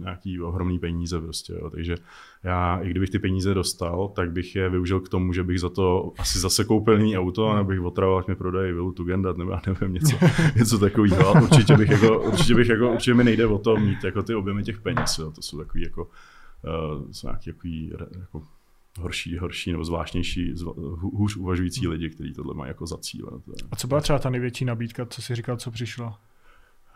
nějaký 0.00 0.40
ohromný 0.40 0.78
peníze 0.78 1.20
prostě, 1.20 1.52
jo. 1.52 1.70
takže 1.70 1.94
já, 2.44 2.78
i 2.82 2.90
kdybych 2.90 3.10
ty 3.10 3.18
peníze 3.18 3.54
dostal, 3.54 4.08
tak 4.08 4.32
bych 4.32 4.56
je 4.56 4.68
využil 4.68 5.00
k 5.00 5.08
tomu, 5.08 5.32
že 5.32 5.44
bych 5.44 5.60
za 5.60 5.68
to 5.68 6.12
asi 6.18 6.38
zase 6.38 6.64
koupil 6.64 6.98
jiný 6.98 7.18
auto, 7.18 7.48
a 7.48 7.64
bych 7.64 7.80
otravoval, 7.80 8.20
jak 8.20 8.28
mi 8.28 8.36
prodají 8.36 8.72
Vilu 8.72 8.92
Tugendat, 8.92 9.36
nebo 9.36 9.50
já 9.50 9.60
nevím, 9.66 9.94
něco, 9.94 10.16
něco 10.56 10.78
takového, 10.78 11.28
ale 11.28 11.42
určitě 11.42 11.76
bych 11.76 11.90
jako, 11.90 12.20
určitě 12.20 12.54
bych 12.54 12.68
jako, 12.68 12.92
určitě 12.92 13.14
mi 13.14 13.24
nejde 13.24 13.46
o 13.46 13.58
to 13.58 13.76
mít 13.76 14.04
jako 14.04 14.22
ty 14.22 14.34
objemy 14.34 14.62
těch 14.62 14.80
peněz, 14.80 15.18
jo. 15.18 15.30
to 15.30 15.42
jsou 15.42 15.58
takový 15.58 15.82
jako, 15.82 16.02
uh, 16.04 17.10
jsou 17.10 17.26
nějaký 17.26 17.52
takový, 17.52 17.92
jako 18.20 18.42
horší, 18.98 19.38
horší 19.38 19.72
nebo 19.72 19.84
zvláštnější, 19.84 20.54
hůř 21.00 21.36
uvažující 21.36 21.88
lidi, 21.88 22.10
kteří 22.10 22.32
tohle 22.32 22.54
mají 22.54 22.68
jako 22.68 22.86
za 22.86 22.98
cíl. 22.98 23.42
A 23.70 23.76
co 23.76 23.86
byla 23.86 24.00
třeba 24.00 24.18
ta 24.18 24.30
největší 24.30 24.64
nabídka, 24.64 25.06
co 25.06 25.22
jsi 25.22 25.34
říkal, 25.34 25.56
co 25.56 25.70
přišlo? 25.70 26.14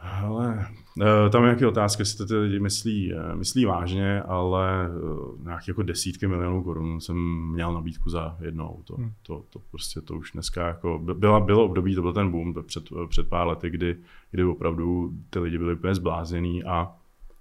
Ale 0.04 0.66
eh, 1.02 1.30
tam 1.30 1.42
je 1.42 1.46
nějaké 1.46 1.66
otázky, 1.66 2.02
jestli 2.02 2.18
to 2.18 2.26
ty 2.26 2.36
lidi 2.36 2.60
myslí, 2.60 3.12
eh, 3.14 3.36
myslí 3.36 3.64
vážně, 3.64 4.22
ale 4.22 4.86
eh, 4.86 5.44
nějaké 5.44 5.64
jako 5.68 5.82
desítky 5.82 6.26
milionů 6.26 6.62
korun 6.62 7.00
jsem 7.00 7.16
měl 7.52 7.74
nabídku 7.74 8.10
za 8.10 8.36
jedno 8.40 8.70
auto. 8.70 8.96
Hmm. 8.96 9.12
To, 9.22 9.44
to 9.50 9.58
prostě 9.70 10.00
to 10.00 10.14
už 10.14 10.32
dneska 10.32 10.66
jako 10.66 10.98
byla, 10.98 11.40
bylo 11.40 11.64
období, 11.64 11.94
to 11.94 12.02
byl 12.02 12.12
ten 12.12 12.30
boom 12.30 12.54
před, 12.66 12.84
před 13.08 13.28
pár 13.28 13.46
lety, 13.46 13.70
kdy, 13.70 13.96
kdy 14.30 14.44
opravdu 14.44 15.12
ty 15.30 15.38
lidi 15.38 15.58
byli 15.58 15.74
úplně 15.74 15.94
zblázení 15.94 16.64
a 16.64 16.92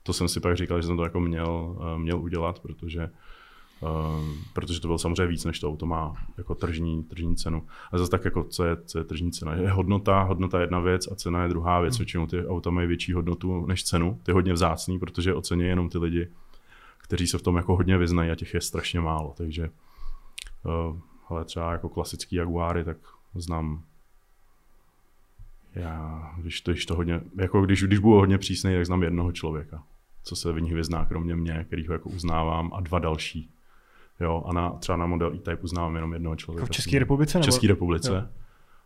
to 0.03 0.13
jsem 0.13 0.27
si 0.27 0.39
pak 0.39 0.57
říkal, 0.57 0.81
že 0.81 0.87
jsem 0.87 0.97
to 0.97 1.03
jako 1.03 1.19
měl, 1.19 1.75
měl 1.97 2.21
udělat, 2.21 2.59
protože 2.59 3.09
protože 4.53 4.79
to 4.79 4.87
bylo 4.87 4.97
samozřejmě 4.97 5.27
víc, 5.27 5.45
než 5.45 5.59
to 5.59 5.69
auto 5.69 5.85
má 5.85 6.15
jako 6.37 6.55
tržní, 6.55 7.03
tržní 7.03 7.35
cenu. 7.35 7.63
A 7.91 7.97
zase 7.97 8.11
tak 8.11 8.25
jako, 8.25 8.43
co 8.43 8.65
je, 8.65 8.77
co 8.85 8.97
je 8.97 9.03
tržní 9.03 9.31
cena? 9.31 9.55
Je 9.55 9.69
hodnota, 9.69 10.23
hodnota 10.23 10.59
je 10.59 10.63
jedna 10.63 10.79
věc 10.79 11.11
a 11.11 11.15
cena 11.15 11.43
je 11.43 11.49
druhá 11.49 11.81
věc. 11.81 11.93
Hmm. 11.93 11.99
Většinou 11.99 12.27
ty 12.27 12.47
auta 12.47 12.69
mají 12.69 12.87
větší 12.87 13.13
hodnotu 13.13 13.65
než 13.65 13.83
cenu. 13.83 14.19
Ty 14.23 14.31
je 14.31 14.33
hodně 14.33 14.53
vzácný, 14.53 14.99
protože 14.99 15.33
ocení 15.33 15.63
jenom 15.63 15.89
ty 15.89 15.97
lidi, 15.97 16.27
kteří 16.97 17.27
se 17.27 17.37
v 17.37 17.41
tom 17.41 17.55
jako 17.55 17.75
hodně 17.75 17.97
vyznají 17.97 18.31
a 18.31 18.35
těch 18.35 18.53
je 18.53 18.61
strašně 18.61 18.99
málo. 18.99 19.33
Takže 19.37 19.69
uh, 20.63 20.99
ale 21.29 21.45
třeba 21.45 21.71
jako 21.71 21.89
klasický 21.89 22.35
Jaguary, 22.35 22.83
tak 22.83 22.97
znám 23.35 23.83
já, 25.75 26.31
když 26.37 26.61
to, 26.61 26.71
když 26.71 26.85
to 26.85 26.95
hodně, 26.95 27.21
jako 27.37 27.61
když, 27.61 27.83
když 27.83 27.99
budu 27.99 28.15
hodně 28.15 28.37
přísný, 28.37 28.73
tak 28.75 28.85
znám 28.85 29.03
jednoho 29.03 29.31
člověka, 29.31 29.83
co 30.23 30.35
se 30.35 30.51
v 30.51 30.61
nich 30.61 30.73
vyzná, 30.73 31.05
kromě 31.05 31.35
mě, 31.35 31.63
který 31.67 31.87
ho 31.87 31.93
jako 31.93 32.09
uznávám, 32.09 32.71
a 32.73 32.81
dva 32.81 32.99
další, 32.99 33.49
Jo, 34.23 34.43
a 34.45 34.53
na, 34.53 34.69
třeba 34.69 34.97
na 34.97 35.05
model 35.05 35.33
E-Type 35.33 35.63
uznávám 35.63 35.95
jenom 35.95 36.13
jednoho 36.13 36.35
člověka. 36.35 36.63
Jako 36.63 36.73
v 36.73 36.75
České 36.75 36.99
republice? 36.99 37.39
V 37.39 37.41
České 37.41 37.67
republice. 37.67 38.13
Jo. 38.13 38.27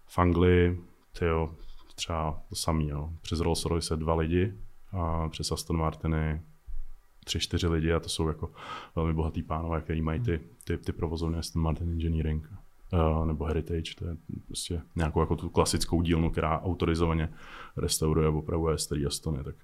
V 0.06 0.20
Anglii, 0.20 0.82
tyjo, 1.20 1.52
třeba 1.96 2.42
to 2.50 2.56
samý, 2.56 2.90
jo. 2.90 3.10
Přes 3.22 3.40
Rolls 3.40 3.66
Royce 3.66 3.98
dva 3.98 4.16
lidi 4.16 4.54
a 4.92 5.30
přes 5.30 5.52
Aston 5.52 5.78
Martiny 5.78 6.42
tři, 7.24 7.40
čtyři 7.40 7.68
lidi 7.68 7.94
a 7.94 8.00
to 8.00 8.10
jsou 8.10 8.28
jako 8.28 8.52
velmi 8.96 9.14
bohatý 9.14 9.44
pánové, 9.44 9.82
kteří 9.82 10.02
mají 10.02 10.20
ty, 10.20 10.40
ty, 10.64 10.78
ty 10.78 10.92
provozovny 10.92 11.38
Aston 11.38 11.62
Martin 11.62 11.90
Engineering 11.90 12.50
uh, 12.94 13.26
nebo 13.26 13.46
Heritage, 13.46 13.96
to 13.98 14.06
je 14.06 14.16
prostě 14.46 14.82
nějakou 14.96 15.20
jako 15.20 15.36
tu 15.36 15.50
klasickou 15.50 16.02
dílnu, 16.02 16.30
která 16.30 16.62
autorizovaně 16.62 17.34
restauruje 17.78 18.28
a 18.28 18.32
opravuje 18.32 18.78
starý 18.78 19.06
Astony, 19.06 19.44
tak 19.44 19.56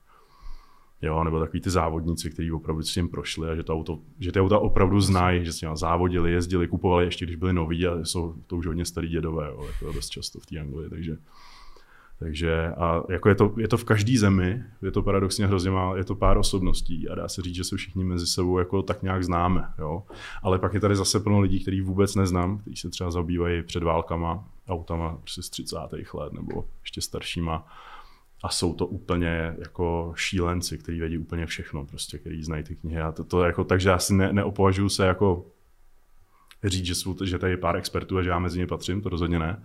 Jo, 1.03 1.23
nebo 1.23 1.39
takový 1.39 1.61
ty 1.61 1.69
závodníci, 1.69 2.29
kteří 2.29 2.51
opravdu 2.51 2.83
s 2.83 2.93
tím 2.93 3.09
prošli 3.09 3.49
a 3.49 3.55
že, 3.55 3.63
to 3.63 3.73
auto, 3.73 3.99
že 4.19 4.31
ty 4.31 4.39
auta 4.39 4.59
opravdu 4.59 4.99
znají, 4.99 5.45
že 5.45 5.53
s 5.53 5.59
tím 5.59 5.75
závodili, 5.77 6.31
jezdili, 6.31 6.67
kupovali 6.67 7.05
ještě, 7.05 7.25
když 7.25 7.35
byli 7.35 7.53
noví 7.53 7.87
a 7.87 8.05
jsou 8.05 8.35
to 8.47 8.57
už 8.57 8.67
hodně 8.67 8.85
starý 8.85 9.07
dědové, 9.07 9.47
jo, 9.47 9.65
jako 9.65 9.93
dost 9.93 10.09
často 10.09 10.39
v 10.39 10.45
té 10.45 10.59
Anglii, 10.59 10.89
takže 10.89 11.17
takže 12.19 12.67
a 12.67 13.03
jako 13.09 13.29
je 13.29 13.35
to, 13.35 13.53
je 13.57 13.67
to 13.67 13.77
v 13.77 13.83
každé 13.83 14.17
zemi, 14.17 14.63
je 14.81 14.91
to 14.91 15.03
paradoxně 15.03 15.47
hrozně 15.47 15.71
má, 15.71 15.97
je 15.97 16.03
to 16.03 16.15
pár 16.15 16.37
osobností 16.37 17.09
a 17.09 17.15
dá 17.15 17.27
se 17.27 17.41
říct, 17.41 17.55
že 17.55 17.63
se 17.63 17.77
všichni 17.77 18.03
mezi 18.03 18.27
sebou 18.27 18.59
jako 18.59 18.83
tak 18.83 19.03
nějak 19.03 19.23
známe. 19.23 19.73
Jo? 19.79 20.03
Ale 20.43 20.59
pak 20.59 20.73
je 20.73 20.79
tady 20.79 20.95
zase 20.95 21.19
plno 21.19 21.39
lidí, 21.39 21.61
který 21.61 21.81
vůbec 21.81 22.15
neznám, 22.15 22.57
kteří 22.57 22.75
se 22.75 22.89
třeba 22.89 23.11
zabývají 23.11 23.63
před 23.63 23.83
válkama, 23.83 24.47
autama 24.67 25.17
prostě 25.17 25.41
z 25.41 25.49
30. 25.49 25.77
let 26.13 26.33
nebo 26.33 26.65
ještě 26.83 27.01
staršíma 27.01 27.67
a 28.43 28.49
jsou 28.49 28.73
to 28.73 28.87
úplně 28.87 29.55
jako 29.57 30.13
šílenci, 30.15 30.77
kteří 30.77 30.99
vědí 30.99 31.17
úplně 31.17 31.45
všechno, 31.45 31.85
prostě, 31.85 32.17
který 32.17 32.43
znají 32.43 32.63
ty 32.63 32.75
knihy. 32.75 33.01
A 33.01 33.11
to, 33.11 33.23
to 33.23 33.43
jako, 33.43 33.63
takže 33.63 33.89
já 33.89 33.99
si 33.99 34.13
ne, 34.13 34.33
neopovažuji 34.33 34.89
se 34.89 35.05
jako 35.05 35.45
říct, 36.63 36.85
že, 36.85 36.95
jsou, 36.95 37.15
že 37.23 37.39
tady 37.39 37.53
je 37.53 37.57
pár 37.57 37.75
expertů 37.75 38.17
a 38.17 38.23
že 38.23 38.29
já 38.29 38.39
mezi 38.39 38.59
ně 38.59 38.67
patřím, 38.67 39.01
to 39.01 39.09
rozhodně 39.09 39.39
ne. 39.39 39.63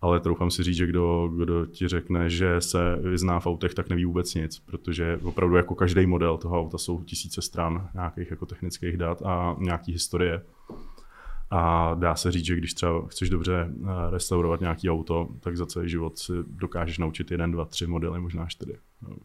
Ale 0.00 0.20
troufám 0.20 0.50
si 0.50 0.62
říct, 0.62 0.76
že 0.76 0.86
kdo, 0.86 1.28
kdo 1.36 1.66
ti 1.66 1.88
řekne, 1.88 2.30
že 2.30 2.60
se 2.60 2.96
vyzná 2.96 3.40
v 3.40 3.46
autech, 3.46 3.74
tak 3.74 3.88
neví 3.88 4.04
vůbec 4.04 4.34
nic, 4.34 4.58
protože 4.58 5.20
opravdu 5.22 5.56
jako 5.56 5.74
každý 5.74 6.06
model 6.06 6.38
toho 6.38 6.60
auta 6.60 6.78
jsou 6.78 7.02
tisíce 7.04 7.42
stran 7.42 7.88
nějakých 7.94 8.30
jako 8.30 8.46
technických 8.46 8.96
dat 8.96 9.22
a 9.22 9.56
nějaký 9.58 9.92
historie. 9.92 10.42
A 11.50 11.94
dá 11.94 12.14
se 12.14 12.32
říct, 12.32 12.44
že 12.44 12.56
když 12.56 12.74
třeba 12.74 13.02
chceš 13.08 13.30
dobře 13.30 13.68
eh, 13.70 13.86
restaurovat 14.10 14.60
nějaký 14.60 14.90
auto, 14.90 15.28
tak 15.40 15.56
za 15.56 15.66
celý 15.66 15.88
život 15.88 16.18
si 16.18 16.32
dokážeš 16.46 16.98
naučit 16.98 17.30
jeden, 17.30 17.52
dva, 17.52 17.64
tři 17.64 17.86
modely, 17.86 18.20
možná 18.20 18.46
čtyři. 18.46 18.74
No. 19.02 19.16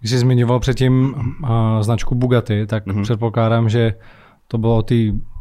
Když 0.00 0.10
jsi 0.10 0.18
zmiňoval 0.18 0.60
předtím 0.60 1.14
uh, 1.42 1.48
značku 1.80 2.14
Bugatti, 2.14 2.66
tak 2.66 2.86
mm-hmm. 2.86 3.02
předpokládám, 3.02 3.68
že 3.68 3.94
to 4.48 4.58
bylo 4.58 4.76
o 4.76 4.82
té 4.82 4.94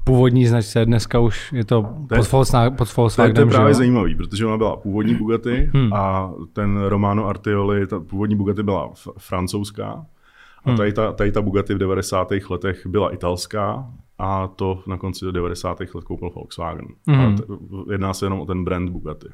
původní 0.03 0.47
značce, 0.47 0.85
dneska 0.85 1.19
už 1.19 1.53
je 1.53 1.65
to, 1.65 1.81
to 2.09 2.15
pod, 2.15 2.31
Volkswagen, 2.31 2.75
pod 2.75 2.95
Volkswagenem. 2.95 3.35
To 3.35 3.41
je, 3.41 3.45
to 3.45 3.51
je 3.51 3.55
právě 3.55 3.73
zajímavý, 3.73 4.15
protože 4.15 4.45
ona 4.45 4.57
byla 4.57 4.75
původní 4.75 5.15
Bugatti 5.15 5.69
hmm. 5.73 5.93
a 5.93 6.33
ten 6.53 6.81
Romano 6.81 7.27
Artioli, 7.27 7.87
ta 7.87 7.99
původní 7.99 8.35
Bugatti 8.35 8.63
byla 8.63 8.91
francouzská 9.17 10.05
a 10.65 10.69
hmm. 10.69 10.77
tady 10.77 10.93
ta, 10.93 11.11
tady 11.11 11.31
ta 11.31 11.41
Bugatti 11.41 11.73
v 11.73 11.77
90. 11.77 12.27
letech 12.49 12.87
byla 12.87 13.13
italská 13.13 13.91
a 14.21 14.47
to 14.47 14.83
na 14.87 14.97
konci 14.97 15.25
90. 15.31 15.79
let 15.79 16.03
koupil 16.03 16.29
Volkswagen. 16.35 16.85
Mm. 17.07 17.35
t- 17.35 17.43
jedná 17.91 18.13
se 18.13 18.25
jenom 18.25 18.39
o 18.39 18.45
ten 18.45 18.63
brand 18.63 18.89
Bugatti. 18.89 19.27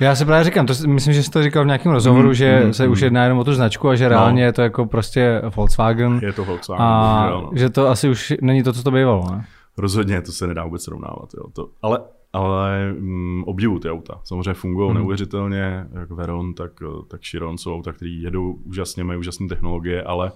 Já 0.00 0.14
si 0.14 0.24
právě 0.24 0.44
říkám, 0.44 0.66
to, 0.66 0.74
myslím, 0.86 1.14
že 1.14 1.22
jsi 1.22 1.30
to 1.30 1.42
říkal 1.42 1.62
v 1.62 1.66
nějakém 1.66 1.92
rozhovoru, 1.92 2.28
mm, 2.28 2.34
že 2.34 2.62
mm, 2.64 2.72
se 2.72 2.86
mm. 2.86 2.92
už 2.92 3.00
jedná 3.00 3.22
jenom 3.22 3.38
o 3.38 3.44
tu 3.44 3.52
značku 3.52 3.88
a 3.88 3.94
že 3.94 4.08
reálně 4.08 4.42
no. 4.42 4.46
je 4.46 4.52
to 4.52 4.62
jako 4.62 4.86
prostě 4.86 5.42
Volkswagen. 5.56 6.20
Je 6.22 6.32
to 6.32 6.44
Volkswagen, 6.44 6.86
a 6.86 7.26
bohužel, 7.30 7.42
no. 7.42 7.58
že 7.58 7.70
to 7.70 7.88
asi 7.88 8.08
už 8.08 8.34
není 8.40 8.62
to, 8.62 8.72
co 8.72 8.82
to 8.82 8.90
bývalo, 8.90 9.24
ne? 9.30 9.44
Rozhodně, 9.78 10.22
to 10.22 10.32
se 10.32 10.46
nedá 10.46 10.64
vůbec 10.64 10.84
srovnávat. 10.84 11.28
Jo. 11.34 11.44
To, 11.52 11.68
ale 11.82 11.98
ale 12.32 12.92
mm, 12.92 13.44
obdivu 13.44 13.78
ty 13.78 13.90
auta. 13.90 14.20
Samozřejmě 14.24 14.54
fungují 14.54 14.90
mm. 14.90 14.96
neuvěřitelně, 14.96 15.86
jak 15.92 16.10
Veron, 16.10 16.54
tak, 16.54 16.72
tak 17.08 17.20
Chiron 17.30 17.58
jsou 17.58 17.74
auta, 17.74 17.92
které 17.92 18.10
jedou 18.10 18.52
úžasně, 18.52 19.04
mají 19.04 19.18
úžasné 19.18 19.48
technologie, 19.48 20.02
ale 20.02 20.32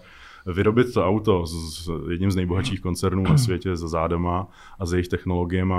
vyrobit 0.52 0.94
to 0.94 1.06
auto 1.06 1.46
s 1.46 1.90
jedním 2.10 2.30
z 2.30 2.36
nejbohatších 2.36 2.80
koncernů 2.80 3.22
na 3.22 3.38
světě 3.38 3.76
za 3.76 3.88
zádama 3.88 4.48
a 4.78 4.86
s 4.86 4.92
jejich 4.92 5.08
technologiemi 5.08 5.74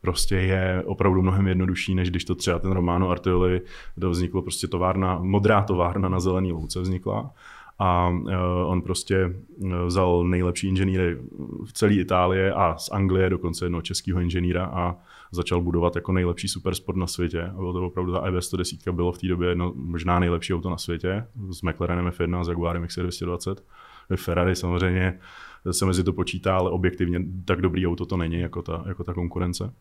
prostě 0.00 0.36
je 0.36 0.82
opravdu 0.86 1.22
mnohem 1.22 1.48
jednodušší, 1.48 1.94
než 1.94 2.10
když 2.10 2.24
to 2.24 2.34
třeba 2.34 2.58
ten 2.58 2.72
Romano 2.72 3.10
Artioli, 3.10 3.60
kde 3.94 4.08
vzniklo 4.08 4.42
prostě 4.42 4.68
továrna, 4.68 5.18
modrá 5.18 5.62
továrna 5.62 6.08
na 6.08 6.20
zelený 6.20 6.52
louce 6.52 6.80
vznikla. 6.80 7.30
A 7.78 8.08
uh, 8.08 8.32
on 8.66 8.82
prostě 8.82 9.36
vzal 9.86 10.24
nejlepší 10.24 10.68
inženýry 10.68 11.18
v 11.64 11.72
celé 11.72 11.94
Itálie 11.94 12.52
a 12.52 12.76
z 12.78 12.90
Anglie 12.90 13.30
dokonce 13.30 13.64
jednoho 13.64 13.82
českého 13.82 14.20
inženýra 14.20 14.64
a 14.64 14.94
začal 15.32 15.60
budovat 15.60 15.96
jako 15.96 16.12
nejlepší 16.12 16.48
supersport 16.48 16.98
na 16.98 17.06
světě. 17.06 17.42
A 17.42 17.56
bylo 17.56 17.72
to 17.72 17.86
opravdu 17.86 18.12
ta 18.12 18.30
EV110 18.30 18.92
bylo 18.92 19.12
v 19.12 19.18
té 19.18 19.28
době 19.28 19.48
jedno, 19.48 19.72
možná 19.74 20.18
nejlepší 20.18 20.54
auto 20.54 20.70
na 20.70 20.78
světě 20.78 21.26
s 21.50 21.62
McLarenem 21.62 22.08
F1 22.08 22.40
a 22.40 22.44
s 22.44 22.48
Jaguarem 22.48 22.84
XC220 22.84 23.56
Ferrari 24.16 24.56
samozřejmě 24.56 25.18
se 25.70 25.86
mezi 25.86 26.04
to 26.04 26.12
počítá, 26.12 26.56
ale 26.56 26.70
objektivně 26.70 27.20
tak 27.44 27.60
dobrý 27.60 27.86
auto 27.86 28.06
to 28.06 28.16
není 28.16 28.40
jako 28.40 28.62
ta, 28.62 28.84
jako 28.86 29.04
ta 29.04 29.14
konkurence. 29.14 29.72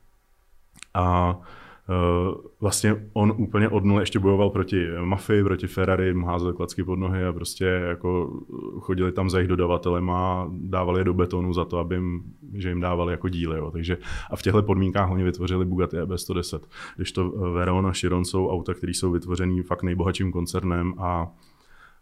A 0.94 1.38
Uh, 1.90 2.36
vlastně 2.62 3.10
on 3.14 3.34
úplně 3.38 3.70
od 3.70 3.86
nuly 3.86 4.02
ještě 4.02 4.20
bojoval 4.20 4.50
proti 4.50 4.88
mafii, 5.04 5.44
proti 5.44 5.68
Ferrari, 5.68 6.14
mu 6.14 6.26
házel 6.26 6.54
klacky 6.54 6.84
pod 6.84 7.00
nohy 7.00 7.26
a 7.26 7.34
prostě 7.34 7.66
jako 7.66 8.40
chodili 8.80 9.12
tam 9.12 9.30
za 9.30 9.38
jejich 9.38 9.50
dodavatelem 9.50 10.10
a 10.10 10.50
dávali 10.52 11.00
je 11.00 11.04
do 11.04 11.14
betonu 11.14 11.54
za 11.54 11.66
to, 11.66 11.78
aby 11.78 11.96
jim, 11.96 12.24
že 12.54 12.70
jim 12.70 12.82
dávali 12.82 13.14
jako 13.14 13.30
díly. 13.30 13.58
Jo. 13.58 13.72
Takže, 13.72 13.98
a 14.32 14.36
v 14.36 14.42
těchto 14.42 14.64
podmínkách 14.64 15.12
oni 15.12 15.24
vytvořili 15.24 15.66
Bugatti 15.66 15.98
EB110. 15.98 16.60
Když 16.96 17.12
to 17.12 17.30
Veron 17.30 17.88
a 17.88 17.92
Chiron 17.92 18.26
jsou 18.26 18.50
auta, 18.50 18.74
které 18.74 18.94
jsou 18.94 19.12
vytvořený 19.12 19.62
fakt 19.62 19.84
nejbohatším 19.84 20.32
koncernem 20.32 20.94
a 20.98 21.28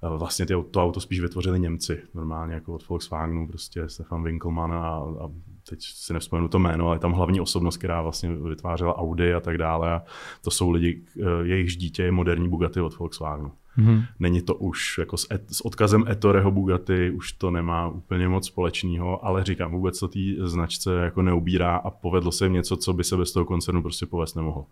vlastně 0.09 0.45
ty, 0.45 0.53
to 0.71 0.83
auto 0.83 0.99
spíš 0.99 1.19
vytvořili 1.19 1.59
Němci, 1.59 2.01
normálně 2.13 2.53
jako 2.53 2.73
od 2.73 2.87
Volkswagenu, 2.89 3.47
prostě 3.47 3.89
Stefan 3.89 4.23
Winkelmann 4.23 4.73
a, 4.73 4.87
a 4.97 5.29
teď 5.69 5.79
si 5.81 6.13
nevzpomenu 6.13 6.47
to 6.47 6.59
jméno, 6.59 6.87
ale 6.87 6.99
tam 6.99 7.11
hlavní 7.11 7.41
osobnost, 7.41 7.77
která 7.77 8.01
vlastně 8.01 8.35
vytvářela 8.35 8.97
Audi 8.97 9.33
a 9.33 9.39
tak 9.39 9.57
dále. 9.57 9.91
A 9.91 10.01
to 10.43 10.51
jsou 10.51 10.71
lidi, 10.71 11.01
jejichž 11.43 11.77
dítě 11.77 12.03
je 12.03 12.11
moderní 12.11 12.49
Bugatti 12.49 12.81
od 12.81 12.97
Volkswagenu. 12.97 13.51
Mm-hmm. 13.77 14.03
Není 14.19 14.41
to 14.41 14.55
už 14.55 14.97
jako 14.97 15.17
s, 15.17 15.27
et, 15.31 15.43
s 15.51 15.65
odkazem 15.65 16.05
Ettoreho 16.07 16.51
Bugatti, 16.51 17.11
už 17.11 17.31
to 17.31 17.51
nemá 17.51 17.87
úplně 17.87 18.27
moc 18.27 18.47
společného, 18.47 19.25
ale 19.25 19.43
říkám, 19.43 19.71
vůbec 19.71 19.99
to 19.99 20.07
té 20.07 20.19
značce 20.43 20.95
jako 20.95 21.21
neubírá 21.21 21.75
a 21.75 21.89
povedlo 21.89 22.31
se 22.31 22.45
jim 22.45 22.53
něco, 22.53 22.77
co 22.77 22.93
by 22.93 23.03
se 23.03 23.17
bez 23.17 23.31
toho 23.31 23.45
koncernu 23.45 23.81
prostě 23.81 24.05
povést 24.05 24.35
nemohlo. 24.35 24.65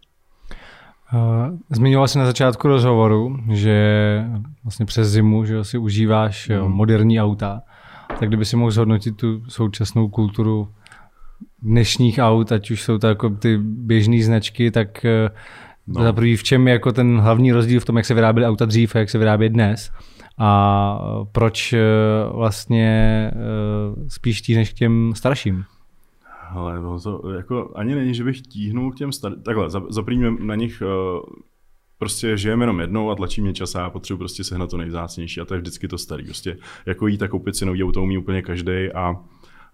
Zmiňoval 1.69 2.07
jsi 2.07 2.17
na 2.17 2.25
začátku 2.25 2.67
rozhovoru, 2.67 3.37
že 3.51 4.23
vlastně 4.63 4.85
přes 4.85 5.07
zimu 5.07 5.45
že 5.45 5.63
si 5.63 5.77
užíváš 5.77 6.49
mm. 6.49 6.71
moderní 6.71 7.21
auta. 7.21 7.61
Tak 8.19 8.29
kdyby 8.29 8.45
si 8.45 8.55
mohl 8.55 8.71
zhodnotit 8.71 9.17
tu 9.17 9.43
současnou 9.47 10.09
kulturu 10.09 10.67
dnešních 11.61 12.19
aut, 12.19 12.51
ať 12.51 12.71
už 12.71 12.81
jsou 12.81 12.97
to 12.97 13.07
jako 13.07 13.29
ty 13.29 13.57
běžné 13.61 14.23
značky, 14.23 14.71
tak 14.71 15.05
eh, 15.05 15.29
No. 15.87 16.03
Za 16.03 16.13
prvý, 16.13 16.35
v 16.35 16.43
čem 16.43 16.67
je 16.67 16.73
jako 16.73 16.91
ten 16.91 17.19
hlavní 17.19 17.51
rozdíl 17.51 17.79
v 17.79 17.85
tom, 17.85 17.97
jak 17.97 18.05
se 18.05 18.13
vyráběly 18.13 18.47
auta 18.47 18.65
dřív 18.65 18.95
a 18.95 18.99
jak 18.99 19.09
se 19.09 19.17
vyrábí 19.17 19.49
dnes? 19.49 19.91
A 20.37 20.99
proč 21.31 21.73
eh, 21.73 21.79
vlastně 22.33 22.87
eh, 23.33 24.09
spíš 24.09 24.41
tíhneš 24.41 24.69
k 24.69 24.73
těm 24.73 25.13
starším? 25.15 25.63
Ale 26.51 26.99
to 27.03 27.31
jako 27.31 27.71
ani 27.75 27.95
není, 27.95 28.13
že 28.13 28.23
bych 28.23 28.41
tíhnul 28.41 28.91
k 28.91 28.95
těm 28.95 29.11
starým. 29.11 29.41
Takhle, 29.41 29.69
zaprýme 29.89 30.31
na 30.31 30.55
nich 30.55 30.83
uh, 30.85 31.29
prostě 31.97 32.37
žijeme 32.37 32.63
jenom 32.63 32.79
jednou 32.79 33.09
a 33.09 33.15
tlačí 33.15 33.41
mě 33.41 33.53
čas 33.53 33.75
a 33.75 33.79
já 33.79 33.89
potřebuji 33.89 34.17
prostě 34.17 34.43
sehnat 34.43 34.69
to 34.69 34.77
nejvzácnější 34.77 35.41
a 35.41 35.45
to 35.45 35.53
je 35.53 35.59
vždycky 35.59 35.87
to 35.87 35.97
starý. 35.97 36.23
Prostě 36.23 36.57
jako 36.85 37.07
jít 37.07 37.23
a 37.23 37.27
koupit 37.27 37.55
si 37.55 37.65
nový 37.65 37.83
auto 37.83 38.03
umí 38.03 38.17
úplně 38.17 38.41
každý 38.41 38.91
a 38.95 39.15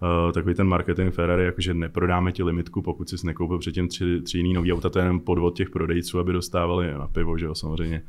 uh, 0.01 0.31
takový 0.31 0.55
ten 0.55 0.67
marketing 0.67 1.13
Ferrari, 1.13 1.45
jakože 1.45 1.73
neprodáme 1.73 2.31
ti 2.31 2.43
limitku, 2.43 2.81
pokud 2.81 3.09
jsi 3.09 3.27
nekoupil 3.27 3.57
předtím 3.57 3.87
tři, 3.87 4.21
tři 4.21 4.37
jiný 4.37 4.53
nový 4.53 4.73
auta, 4.73 4.89
to 4.89 4.99
je 4.99 5.05
jenom 5.05 5.19
podvod 5.19 5.55
těch 5.55 5.69
prodejců, 5.69 6.19
aby 6.19 6.33
dostávali 6.33 6.93
na 6.93 7.07
pivo, 7.07 7.37
že 7.37 7.45
jo, 7.45 7.55
samozřejmě. 7.55 8.01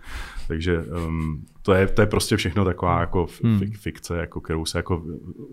Takže 0.49 0.83
um, 1.07 1.45
to, 1.63 1.75
je, 1.75 1.87
to 1.87 2.03
je 2.03 2.07
prostě 2.07 2.37
všechno 2.37 2.65
taková 2.65 3.01
jako 3.01 3.27
hmm. 3.45 3.61
fikce, 3.77 4.17
jako, 4.19 4.41
kterou 4.41 4.65
se 4.65 4.79
jako 4.79 5.05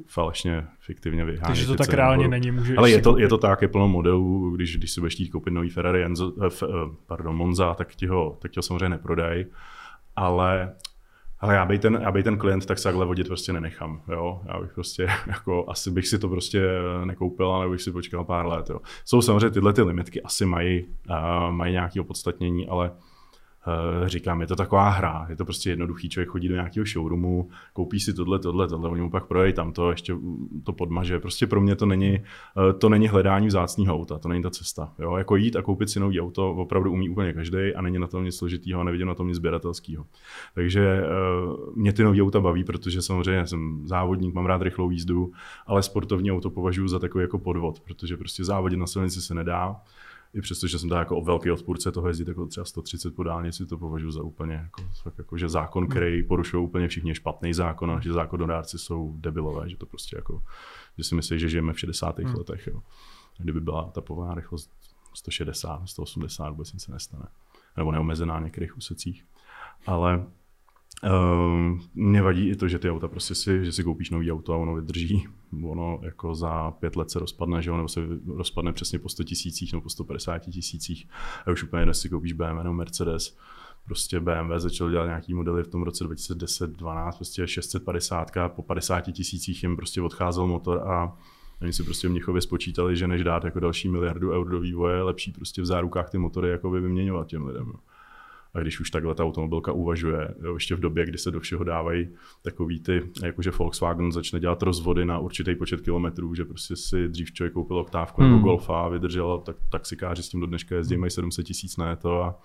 falešně 0.08 0.66
fiktivně 0.80 1.26
vyhání. 1.26 1.48
Takže 1.48 1.68
to 1.68 1.76
tak 1.76 1.94
reálně 1.94 2.28
není. 2.28 2.52
Můžeš 2.52 2.78
Ale 2.78 2.92
je 2.92 3.02
to, 3.02 3.18
je 3.18 3.28
to 3.28 3.38
tak, 3.38 3.62
je 3.62 3.68
plno 3.68 3.88
modelů, 3.88 4.56
když, 4.56 4.78
když 4.78 4.92
si 4.92 5.00
budeš 5.02 5.14
chtít 5.14 5.30
koupit 5.30 5.52
nový 5.52 5.70
Ferrari 5.70 6.04
Enzo, 6.04 6.34
eh, 6.44 6.50
eh, 6.64 6.68
pardon, 7.08 7.36
Monza, 7.36 7.74
tak 7.74 7.96
ti 7.96 8.08
ho, 8.08 8.38
tak 8.42 8.52
ti 8.52 8.58
ho 8.58 8.64
samozřejmě 8.64 8.90
neprodají. 8.90 9.46
Ale 10.16 10.74
ale 11.40 11.56
já 11.56 11.66
bych 11.66 11.80
ten, 11.80 12.00
já 12.02 12.12
bych 12.12 12.24
ten 12.24 12.38
klient 12.38 12.66
tak 12.66 12.78
se 12.78 12.84
takhle 12.84 13.06
vodit 13.06 13.28
prostě 13.28 13.54
nenechám, 13.54 14.02
jo. 14.12 14.42
Já 14.46 14.60
bych 14.60 14.74
prostě, 14.74 15.08
jako, 15.28 15.66
asi 15.70 15.92
bych 15.92 16.08
si 16.08 16.20
to 16.20 16.30
prostě 16.30 16.62
nekoupil, 17.06 17.52
ale 17.52 17.70
bych 17.70 17.82
si 17.82 17.92
počkal 17.92 18.26
pár 18.26 18.46
let, 18.46 18.70
jo. 18.70 18.80
Jsou 19.06 19.22
samozřejmě 19.22 19.50
tyhle 19.50 19.74
ty 19.74 19.82
limitky, 19.82 20.22
asi 20.22 20.46
mají, 20.46 20.84
uh, 21.10 21.52
mají 21.52 21.72
nějaké 21.72 22.02
opodstatnění, 22.02 22.68
ale 22.68 22.92
Eh, 22.92 23.05
říkám, 24.06 24.42
je 24.42 24.48
to 24.48 24.56
taková 24.56 24.90
hra, 24.90 25.26
je 25.30 25.36
to 25.36 25.46
prostě 25.46 25.70
jednoduchý, 25.70 26.10
člověk 26.10 26.30
chodí 26.30 26.48
do 26.48 26.56
nějakého 26.56 26.86
showroomu, 26.86 27.50
koupí 27.74 28.00
si 28.00 28.14
tohle, 28.14 28.40
tohle, 28.40 28.68
tohle, 28.68 28.90
oni 28.90 29.02
mu 29.02 29.10
pak 29.10 29.26
prodají 29.26 29.54
tam 29.54 29.74
to, 29.74 29.92
ještě 29.92 30.16
to 30.64 30.74
podmaže. 30.74 31.20
Prostě 31.20 31.48
pro 31.48 31.62
mě 31.62 31.76
to 31.76 31.86
není, 31.86 32.16
eh, 32.16 32.74
to 32.74 32.90
není 32.90 33.08
hledání 33.08 33.48
vzácného 33.48 33.96
auta, 33.96 34.18
to 34.18 34.28
není 34.28 34.44
ta 34.44 34.50
cesta. 34.50 34.94
Jo? 35.00 35.16
Jako 35.16 35.36
jít 35.36 35.56
a 35.56 35.62
koupit 35.62 35.90
si 35.90 36.00
nový 36.00 36.22
auto 36.22 36.52
opravdu 36.52 36.92
umí 36.92 37.10
úplně 37.10 37.34
každý 37.34 37.76
a 37.76 37.82
není 37.82 38.00
na 38.00 38.08
tom 38.08 38.24
nic 38.24 38.36
složitého 38.36 38.82
a 38.82 38.84
nevidím 38.84 39.08
na 39.08 39.16
tom 39.16 39.28
nic 39.28 39.36
sběratelského. 39.36 40.06
Takže 40.56 41.04
eh, 41.04 41.08
mě 41.76 41.94
ty 41.94 42.04
nový 42.04 42.22
auta 42.22 42.40
baví, 42.40 42.64
protože 42.64 43.02
samozřejmě 43.02 43.48
jsem 43.48 43.82
závodník, 43.88 44.34
mám 44.34 44.46
rád 44.46 44.62
rychlou 44.62 44.90
jízdu, 44.90 45.32
ale 45.68 45.84
sportovní 45.84 46.32
auto 46.32 46.50
považuji 46.50 46.88
za 46.88 47.00
takový 47.00 47.22
jako 47.22 47.40
podvod, 47.40 47.80
protože 47.80 48.18
prostě 48.18 48.44
závodit 48.44 48.80
na 48.80 48.88
silnici 48.88 49.22
se 49.22 49.34
nedá 49.34 49.76
i 50.36 50.42
přesto, 50.42 50.68
že 50.68 50.80
jsem 50.80 50.90
tak 50.90 51.00
jako 51.00 51.22
velký 51.22 51.52
odpůrce 51.52 51.92
toho 51.92 52.08
jezdit 52.08 52.28
jako 52.28 52.46
třeba 52.46 52.66
130 52.66 53.16
po 53.16 53.24
dálnici, 53.24 53.66
to 53.66 53.78
považuji 53.78 54.12
za 54.12 54.24
úplně 54.24 54.54
jako, 54.54 54.84
fakt 55.04 55.18
jako 55.18 55.38
že 55.38 55.50
zákon, 55.50 55.88
který 55.88 56.24
porušují 56.24 56.64
úplně 56.64 56.88
všichni 56.88 57.12
je 57.12 57.16
špatný 57.16 57.54
zákon 57.54 57.92
a 57.92 58.00
že 58.00 58.14
zákonodárci 58.14 58.78
jsou 58.78 59.16
debilové, 59.18 59.70
že 59.70 59.78
to 59.78 59.86
prostě 59.86 60.16
jako, 60.16 60.42
že 60.98 61.04
si 61.04 61.16
myslí, 61.16 61.40
že 61.40 61.50
žijeme 61.50 61.74
v 61.74 61.80
60. 61.80 62.20
Hmm. 62.20 62.36
letech. 62.36 62.68
Jo. 62.68 62.82
Kdyby 63.38 63.62
byla 63.62 63.84
ta 63.92 64.02
povolená 64.02 64.36
rychlost 64.36 64.72
160, 65.14 65.82
180, 65.86 66.50
vůbec 66.50 66.74
nic 66.74 66.84
se 66.84 66.92
nestane. 66.92 67.28
Nebo 67.78 67.92
neomezená 67.92 68.34
na 68.34 68.46
některých 68.46 68.78
úsecích. 68.78 69.26
Ale 69.86 70.26
Uh, 71.06 71.80
mě 71.94 72.22
vadí 72.22 72.50
i 72.50 72.56
to, 72.56 72.68
že 72.68 72.80
ty 72.80 72.90
auta 72.90 73.08
prostě 73.08 73.36
si, 73.36 73.66
že 73.66 73.72
si 73.72 73.84
koupíš 73.84 74.10
nový 74.10 74.32
auto 74.32 74.54
a 74.54 74.58
ono 74.58 74.76
vydrží. 74.76 75.28
Ono 75.64 76.00
jako 76.04 76.36
za 76.36 76.72
pět 76.72 76.96
let 76.96 77.12
se 77.12 77.20
rozpadne, 77.20 77.62
že 77.62 77.72
ono 77.72 77.88
se 77.88 78.02
rozpadne 78.28 78.74
přesně 78.74 79.00
po 79.00 79.10
100 79.10 79.24
tisících 79.24 79.74
nebo 79.74 79.82
po 79.82 79.90
150 79.90 80.40
tisících. 80.40 81.08
A 81.46 81.52
už 81.52 81.64
úplně 81.64 81.86
dnes 81.86 82.02
si 82.02 82.10
koupíš 82.10 82.34
BMW 82.34 82.58
nebo 82.58 82.74
Mercedes. 82.74 83.38
Prostě 83.86 84.20
BMW 84.20 84.58
začal 84.58 84.90
dělat 84.90 85.06
nějaký 85.06 85.34
modely 85.34 85.64
v 85.64 85.68
tom 85.68 85.84
roce 85.84 86.06
2010-12, 86.06 87.16
prostě 87.16 87.48
650, 87.48 88.32
po 88.48 88.62
50 88.62 89.02
tisících 89.02 89.64
jim 89.64 89.76
prostě 89.76 90.02
odcházel 90.02 90.48
motor 90.48 90.88
a 90.88 91.18
Oni 91.62 91.74
si 91.74 91.84
prostě 91.84 92.08
v 92.08 92.12
Mnichově 92.12 92.42
spočítali, 92.42 92.98
že 92.98 93.08
než 93.08 93.24
dát 93.24 93.44
jako 93.44 93.60
další 93.60 93.90
miliardu 93.90 94.32
eur 94.32 94.50
do 94.50 94.60
vývoje, 94.60 95.02
lepší 95.02 95.32
prostě 95.32 95.62
v 95.62 95.66
zárukách 95.66 96.10
ty 96.10 96.18
motory 96.18 96.50
jako 96.50 96.72
vyměňovat 96.72 97.28
těm 97.28 97.46
lidem. 97.46 97.68
Jo. 97.68 97.80
A 98.56 98.60
když 98.60 98.80
už 98.80 98.90
takhle 98.90 99.16
ta 99.16 99.24
automobilka 99.24 99.72
uvažuje, 99.72 100.36
jo, 100.44 100.54
ještě 100.54 100.76
v 100.76 100.80
době, 100.80 101.06
kdy 101.06 101.18
se 101.18 101.32
do 101.32 101.40
všeho 101.40 101.64
dávají 101.64 102.10
takový 102.42 102.80
ty, 102.80 103.02
jakože 103.24 103.52
Volkswagen 103.52 104.12
začne 104.12 104.40
dělat 104.40 104.64
rozvody 104.64 105.06
na 105.06 105.20
určitý 105.20 105.56
počet 105.56 105.82
kilometrů, 105.82 106.36
že 106.36 106.46
prostě 106.46 106.76
si 106.76 107.08
dřív 107.08 107.32
člověk 107.32 107.54
koupil 107.54 107.78
oktávku 107.78 108.22
hmm. 108.22 108.32
nebo 108.32 108.44
Golfa 108.44 108.82
a 108.82 108.90
vydržel, 108.90 109.42
tak 109.46 109.56
taxikáři 109.72 110.24
s 110.24 110.30
tím 110.30 110.40
do 110.40 110.46
dneška 110.46 110.76
jezdí, 110.76 110.98
mají 110.98 111.12
700 111.12 111.46
tisíc 111.46 111.78
na 111.78 111.96
to 111.96 112.24
a 112.24 112.40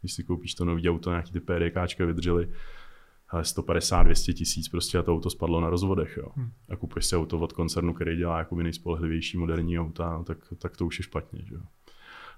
když 0.00 0.12
si 0.12 0.24
koupíš 0.24 0.54
to 0.54 0.64
nový 0.64 0.90
auto, 0.90 1.10
nějaký 1.10 1.32
ty 1.32 1.40
PDKčka 1.40 2.04
vydrželi, 2.04 2.48
ale 3.28 3.42
150-200 3.42 4.32
tisíc 4.32 4.68
prostě 4.68 4.98
a 4.98 5.02
to 5.02 5.12
auto 5.12 5.30
spadlo 5.30 5.60
na 5.60 5.70
rozvodech. 5.70 6.16
Jo. 6.16 6.28
Hmm. 6.36 6.50
A 6.68 6.76
kupuješ 6.76 7.06
si 7.06 7.16
auto 7.16 7.38
od 7.38 7.52
koncernu, 7.52 7.92
který 7.94 8.16
dělá 8.16 8.38
jako 8.38 8.56
nejspolehlivější 8.56 9.38
moderní 9.38 9.78
auta, 9.78 10.22
tak, 10.26 10.38
tak 10.58 10.76
to 10.76 10.86
už 10.86 10.98
je 10.98 11.02
špatně. 11.02 11.42
Že 11.44 11.54
jo. 11.54 11.60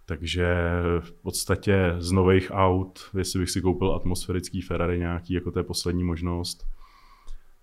Takže 0.06 0.56
v 1.00 1.12
podstatě 1.12 1.94
z 1.98 2.12
nových 2.12 2.50
aut, 2.54 3.10
jestli 3.18 3.40
bych 3.40 3.50
si 3.50 3.60
koupil 3.60 3.94
atmosférický 3.94 4.60
Ferrari 4.60 4.98
nějaký, 4.98 5.34
jako 5.34 5.50
to 5.50 5.58
je 5.58 5.62
poslední 5.62 6.04
možnost, 6.04 6.66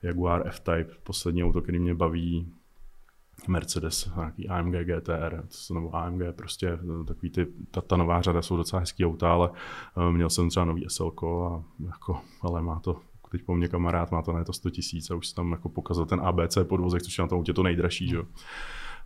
Jaguar 0.03 0.47
F-Type, 0.47 0.93
poslední 1.03 1.43
auto, 1.43 1.61
který 1.61 1.79
mě 1.79 1.93
baví, 1.93 2.53
Mercedes, 3.47 4.09
nějaký 4.15 4.49
AMG 4.49 4.75
GTR, 4.75 5.43
nebo 5.73 5.95
AMG, 5.95 6.21
prostě 6.35 6.79
takový 7.07 7.29
ty, 7.29 7.47
ta, 7.71 7.81
ta 7.81 7.97
nová 7.97 8.21
řada 8.21 8.41
jsou 8.41 8.57
docela 8.57 8.79
hezký 8.79 9.05
auta, 9.05 9.31
ale 9.31 9.49
uh, 9.49 10.11
měl 10.11 10.29
jsem 10.29 10.49
třeba 10.49 10.65
nový 10.65 10.85
SL 10.87 11.11
a 11.47 11.63
jako, 11.85 12.21
ale 12.41 12.61
má 12.61 12.79
to 12.79 12.99
teď 13.31 13.43
po 13.43 13.55
mně 13.55 13.67
kamarád, 13.67 14.11
má 14.11 14.21
to 14.21 14.33
na 14.33 14.43
to 14.43 14.53
100 14.53 14.69
tisíc 14.69 15.11
a 15.11 15.15
už 15.15 15.31
tam 15.31 15.51
jako 15.51 15.69
pokazal 15.69 16.05
ten 16.05 16.21
ABC 16.21 16.57
podvozek, 16.63 17.01
což 17.01 17.17
je 17.17 17.21
na 17.21 17.27
tom 17.27 17.37
autě 17.37 17.53
to 17.53 17.63
nejdražší, 17.63 18.07
že 18.07 18.15
jo. 18.15 18.23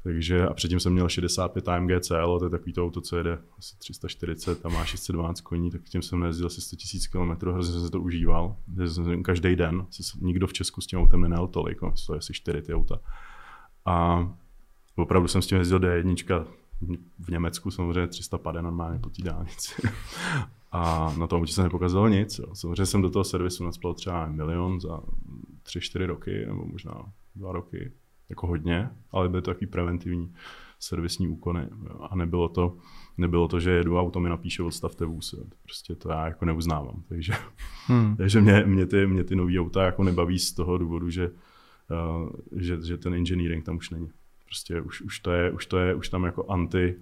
Takže 0.04 0.48
a 0.48 0.54
předtím 0.54 0.80
jsem 0.80 0.94
měl 0.94 1.10
65 1.10 1.68
AMG 1.68 1.92
CL, 2.02 2.40
to 2.40 2.46
je 2.46 2.50
takový 2.50 2.74
to 2.74 2.86
auto, 2.86 3.02
co 3.02 3.18
jede 3.18 3.40
asi 3.58 3.78
340 3.78 4.66
a 4.66 4.70
má 4.70 4.86
612 4.86 5.42
koní, 5.42 5.72
tak 5.72 5.82
tím 5.84 6.02
jsem 6.02 6.20
nejezdil 6.20 6.48
asi 6.48 6.62
100 6.62 6.76
000 7.18 7.36
km, 7.36 7.50
hrozně 7.52 7.74
jsem 7.74 7.82
se 7.82 7.92
to 7.92 8.02
užíval. 8.02 8.56
Každý 9.24 9.56
den, 9.56 9.86
nikdo 10.22 10.48
v 10.48 10.54
Česku 10.54 10.82
s 10.82 10.88
tím 10.88 11.00
autem 11.00 11.22
nenel 11.22 11.48
tolik, 11.48 11.82
no, 11.82 11.94
to 12.08 12.14
je 12.14 12.18
asi 12.18 12.34
4 12.34 12.62
ty 12.62 12.74
auta. 12.74 13.00
A 13.86 14.28
opravdu 14.96 15.28
jsem 15.28 15.42
s 15.42 15.48
tím 15.48 15.58
jezdil 15.58 15.80
D1, 15.80 16.46
v 17.20 17.30
Německu 17.30 17.72
samozřejmě 17.72 18.08
300 18.08 18.38
pade 18.38 18.62
normálně 18.62 19.00
po 19.00 19.10
té 19.10 19.24
dálnici. 19.24 19.82
A 20.72 21.14
na 21.18 21.28
tom 21.28 21.48
se 21.48 21.64
nepokazilo 21.64 22.08
nic. 22.08 22.40
Jo. 22.40 22.56
Samozřejmě 22.56 22.86
jsem 22.86 23.02
do 23.02 23.10
toho 23.10 23.24
servisu 23.24 23.64
nadspal 23.64 23.94
třeba 23.94 24.28
milion 24.28 24.82
za 24.82 25.00
3-4 25.66 26.06
roky, 26.06 26.46
nebo 26.46 26.66
možná 26.66 27.06
dva 27.36 27.52
roky 27.52 27.92
jako 28.30 28.48
hodně, 28.48 28.90
ale 29.12 29.30
byly 29.30 29.42
to 29.42 29.52
takový 29.52 29.68
preventivní 29.68 30.34
servisní 30.80 31.28
úkony. 31.28 31.68
A 32.10 32.16
nebylo 32.16 32.50
to, 32.50 32.78
nebylo 33.18 33.48
to, 33.48 33.60
že 33.60 33.72
jedu 33.72 33.98
a 33.98 34.02
auto 34.02 34.20
mi 34.20 34.30
napíše 34.30 34.64
odstavte 34.64 35.06
vůz. 35.06 35.36
Prostě 35.64 35.96
to 35.96 36.10
já 36.10 36.26
jako 36.26 36.46
neuznávám. 36.46 37.04
Takže, 37.10 37.34
hmm. 37.88 38.16
takže 38.16 38.42
mě, 38.42 38.64
mě, 38.66 38.86
ty, 38.86 39.08
mě 39.08 39.24
ty 39.24 39.36
nový 39.36 39.60
auta 39.60 39.84
jako 39.84 40.04
nebaví 40.04 40.40
z 40.40 40.54
toho 40.54 40.78
důvodu, 40.78 41.10
že, 41.10 41.30
uh, 41.30 42.30
že, 42.52 42.82
že 42.86 42.98
ten 42.98 43.14
engineering 43.14 43.66
tam 43.66 43.78
už 43.78 43.90
není. 43.90 44.10
Prostě 44.46 44.82
už, 44.82 45.02
už, 45.02 45.20
to 45.20 45.32
je, 45.32 45.52
už 45.52 45.66
to 45.66 45.78
je, 45.78 45.96
už 45.96 46.10
tam 46.10 46.24
jako 46.24 46.52
anti, 46.52 46.96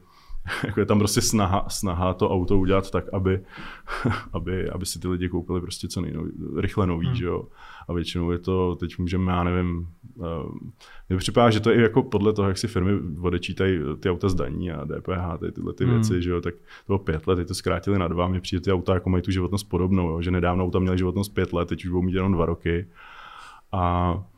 jako 0.63 0.79
je 0.79 0.85
tam 0.85 0.99
prostě 0.99 1.21
snaha, 1.21 1.65
snaha 1.69 2.13
to 2.13 2.29
auto 2.29 2.57
udělat 2.57 2.91
tak, 2.91 3.05
aby, 3.13 3.39
aby, 4.33 4.69
aby 4.69 4.85
si 4.85 4.99
ty 4.99 5.07
lidi 5.07 5.29
koupili 5.29 5.61
prostě 5.61 5.87
co 5.87 6.01
nejnoví, 6.01 6.31
rychle 6.57 6.87
nový, 6.87 7.07
hmm. 7.07 7.15
že 7.15 7.25
jo. 7.25 7.43
A 7.87 7.93
většinou 7.93 8.31
je 8.31 8.39
to, 8.39 8.75
teď 8.75 8.97
můžeme, 8.97 9.31
já 9.31 9.43
nevím, 9.43 9.87
uh, 10.15 10.25
mě 11.09 11.17
připadá, 11.17 11.49
že 11.49 11.59
to 11.59 11.69
je 11.69 11.81
jako 11.81 12.03
podle 12.03 12.33
toho, 12.33 12.47
jak 12.47 12.57
si 12.57 12.67
firmy 12.67 12.91
odečítají 13.21 13.79
ty 13.99 14.09
auta 14.09 14.29
zdaní 14.29 14.71
a 14.71 14.85
DPH, 14.85 15.39
ty, 15.39 15.51
tyhle 15.51 15.73
ty 15.73 15.85
hmm. 15.85 15.93
věci, 15.93 16.21
že 16.21 16.29
jo, 16.29 16.41
tak 16.41 16.55
to 16.55 16.61
bylo 16.87 16.99
pět 16.99 17.27
let, 17.27 17.35
teď 17.35 17.47
to 17.47 17.55
zkrátili 17.55 17.99
na 17.99 18.07
dva, 18.07 18.27
mě 18.27 18.41
přijde 18.41 18.61
ty 18.61 18.71
auta 18.71 18.93
jako 18.93 19.09
mají 19.09 19.23
tu 19.23 19.31
životnost 19.31 19.69
podobnou, 19.69 20.09
jo, 20.09 20.21
že 20.21 20.31
nedávno 20.31 20.63
auta 20.63 20.79
měly 20.79 20.97
životnost 20.97 21.33
pět 21.33 21.53
let, 21.53 21.69
teď 21.69 21.85
už 21.85 21.89
budou 21.89 22.01
mít 22.01 22.15
jenom 22.15 22.33
dva 22.33 22.45
roky. 22.45 22.87
A 23.71 24.15
Eh, 24.15 24.34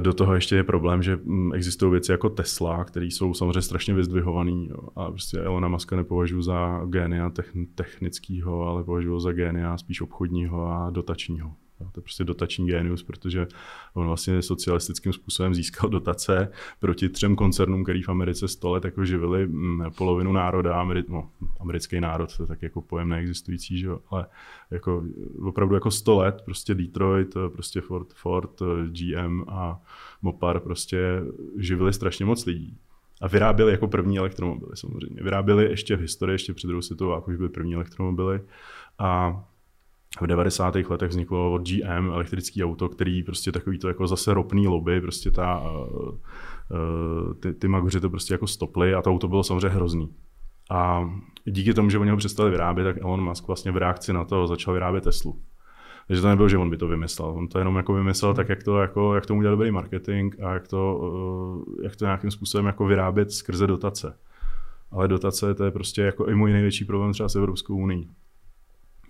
do 0.00 0.12
toho 0.14 0.34
ještě 0.34 0.56
je 0.56 0.64
problém, 0.64 1.02
že 1.02 1.16
mm, 1.16 1.54
existují 1.54 1.92
věci 1.92 2.12
jako 2.12 2.28
Tesla, 2.28 2.84
které 2.84 3.06
jsou 3.06 3.34
samozřejmě 3.34 3.62
strašně 3.62 3.94
vyzdvihované. 3.94 4.66
A 4.96 5.10
prostě 5.10 5.38
Elona 5.38 5.68
Muska 5.68 5.96
nepovažuji 5.96 6.42
za 6.42 6.84
génia 6.86 7.32
technického, 7.74 8.62
ale 8.62 8.84
považuji 8.84 9.20
za 9.20 9.32
génia 9.32 9.78
spíš 9.78 10.00
obchodního 10.00 10.66
a 10.66 10.90
dotačního. 10.90 11.52
To 11.92 12.00
je 12.00 12.02
prostě 12.02 12.24
dotační 12.24 12.66
genius, 12.66 13.02
protože 13.02 13.46
on 13.94 14.06
vlastně 14.06 14.42
socialistickým 14.42 15.12
způsobem 15.12 15.54
získal 15.54 15.90
dotace 15.90 16.52
proti 16.80 17.08
třem 17.08 17.36
koncernům, 17.36 17.84
který 17.84 18.02
v 18.02 18.08
Americe 18.08 18.48
100 18.48 18.70
let 18.70 18.84
jako 18.84 19.04
živili 19.04 19.46
mm, 19.46 19.84
polovinu 19.96 20.32
národa, 20.32 20.84
Ameri- 20.84 21.04
no, 21.08 21.30
americký 21.60 22.00
národ, 22.00 22.36
to 22.36 22.42
je 22.42 22.46
tak 22.46 22.62
jako 22.62 22.82
pojem 22.82 23.08
neexistující, 23.08 23.78
že? 23.78 23.88
ale 24.10 24.26
jako, 24.70 25.04
opravdu 25.42 25.74
jako 25.74 25.90
100 25.90 26.16
let, 26.16 26.42
prostě 26.44 26.74
Detroit, 26.74 27.34
prostě 27.52 27.80
Ford, 27.80 28.12
Ford, 28.14 28.62
GM 28.86 29.44
a 29.48 29.82
Mopar 30.22 30.60
prostě 30.60 30.98
živili 31.56 31.92
strašně 31.92 32.24
moc 32.24 32.46
lidí. 32.46 32.78
A 33.20 33.28
vyráběli 33.28 33.72
jako 33.72 33.88
první 33.88 34.18
elektromobily 34.18 34.76
samozřejmě. 34.76 35.22
Vyráběli 35.22 35.64
ještě 35.64 35.96
v 35.96 36.00
historii, 36.00 36.34
ještě 36.34 36.54
před 36.54 36.66
druhou 36.66 36.82
světovou, 36.82 37.14
jako 37.14 37.30
už 37.30 37.36
byly 37.36 37.48
první 37.48 37.74
elektromobily. 37.74 38.40
A 38.98 39.42
v 40.20 40.26
90. 40.26 40.74
letech 40.74 41.10
vzniklo 41.10 41.52
od 41.52 41.68
GM 41.68 42.10
elektrický 42.12 42.64
auto, 42.64 42.88
který 42.88 43.22
prostě 43.22 43.52
takový 43.52 43.78
to 43.78 43.88
jako 43.88 44.06
zase 44.06 44.34
ropný 44.34 44.68
lobby, 44.68 45.00
prostě 45.00 45.30
ta, 45.30 45.62
uh, 45.70 47.34
ty, 47.34 47.54
ty 47.54 47.68
magoři 47.68 48.00
to 48.00 48.10
prostě 48.10 48.34
jako 48.34 48.46
stoply 48.46 48.94
a 48.94 49.02
to 49.02 49.10
auto 49.10 49.28
bylo 49.28 49.44
samozřejmě 49.44 49.68
hrozný. 49.68 50.14
A 50.70 51.10
díky 51.44 51.74
tomu, 51.74 51.90
že 51.90 51.98
oni 51.98 52.10
ho 52.10 52.16
přestali 52.16 52.50
vyrábět, 52.50 52.84
tak 52.84 52.96
Elon 52.96 53.24
Musk 53.24 53.46
vlastně 53.46 53.72
v 53.72 53.76
reakci 53.76 54.12
na 54.12 54.24
to 54.24 54.46
začal 54.46 54.74
vyrábět 54.74 55.04
Teslu. 55.04 55.40
Takže 56.06 56.22
to 56.22 56.28
nebylo, 56.28 56.48
že 56.48 56.58
on 56.58 56.70
by 56.70 56.76
to 56.76 56.88
vymyslel. 56.88 57.28
On 57.28 57.48
to 57.48 57.58
jenom 57.58 57.76
jako 57.76 57.92
vymyslel 57.92 58.34
tak, 58.34 58.48
jak, 58.48 58.62
to, 58.62 58.78
jako, 58.78 59.14
jak 59.14 59.26
tomu 59.26 59.38
udělat 59.38 59.52
dobrý 59.52 59.70
marketing 59.70 60.34
a 60.42 60.52
jak 60.52 60.68
to, 60.68 60.96
uh, 60.96 61.84
jak 61.84 61.96
to 61.96 62.04
nějakým 62.04 62.30
způsobem 62.30 62.66
jako 62.66 62.86
vyrábět 62.86 63.32
skrze 63.32 63.66
dotace. 63.66 64.18
Ale 64.90 65.08
dotace 65.08 65.54
to 65.54 65.64
je 65.64 65.70
prostě 65.70 66.02
jako 66.02 66.26
i 66.26 66.34
můj 66.34 66.52
největší 66.52 66.84
problém 66.84 67.12
třeba 67.12 67.28
s 67.28 67.36
Evropskou 67.36 67.76
unii. 67.76 68.08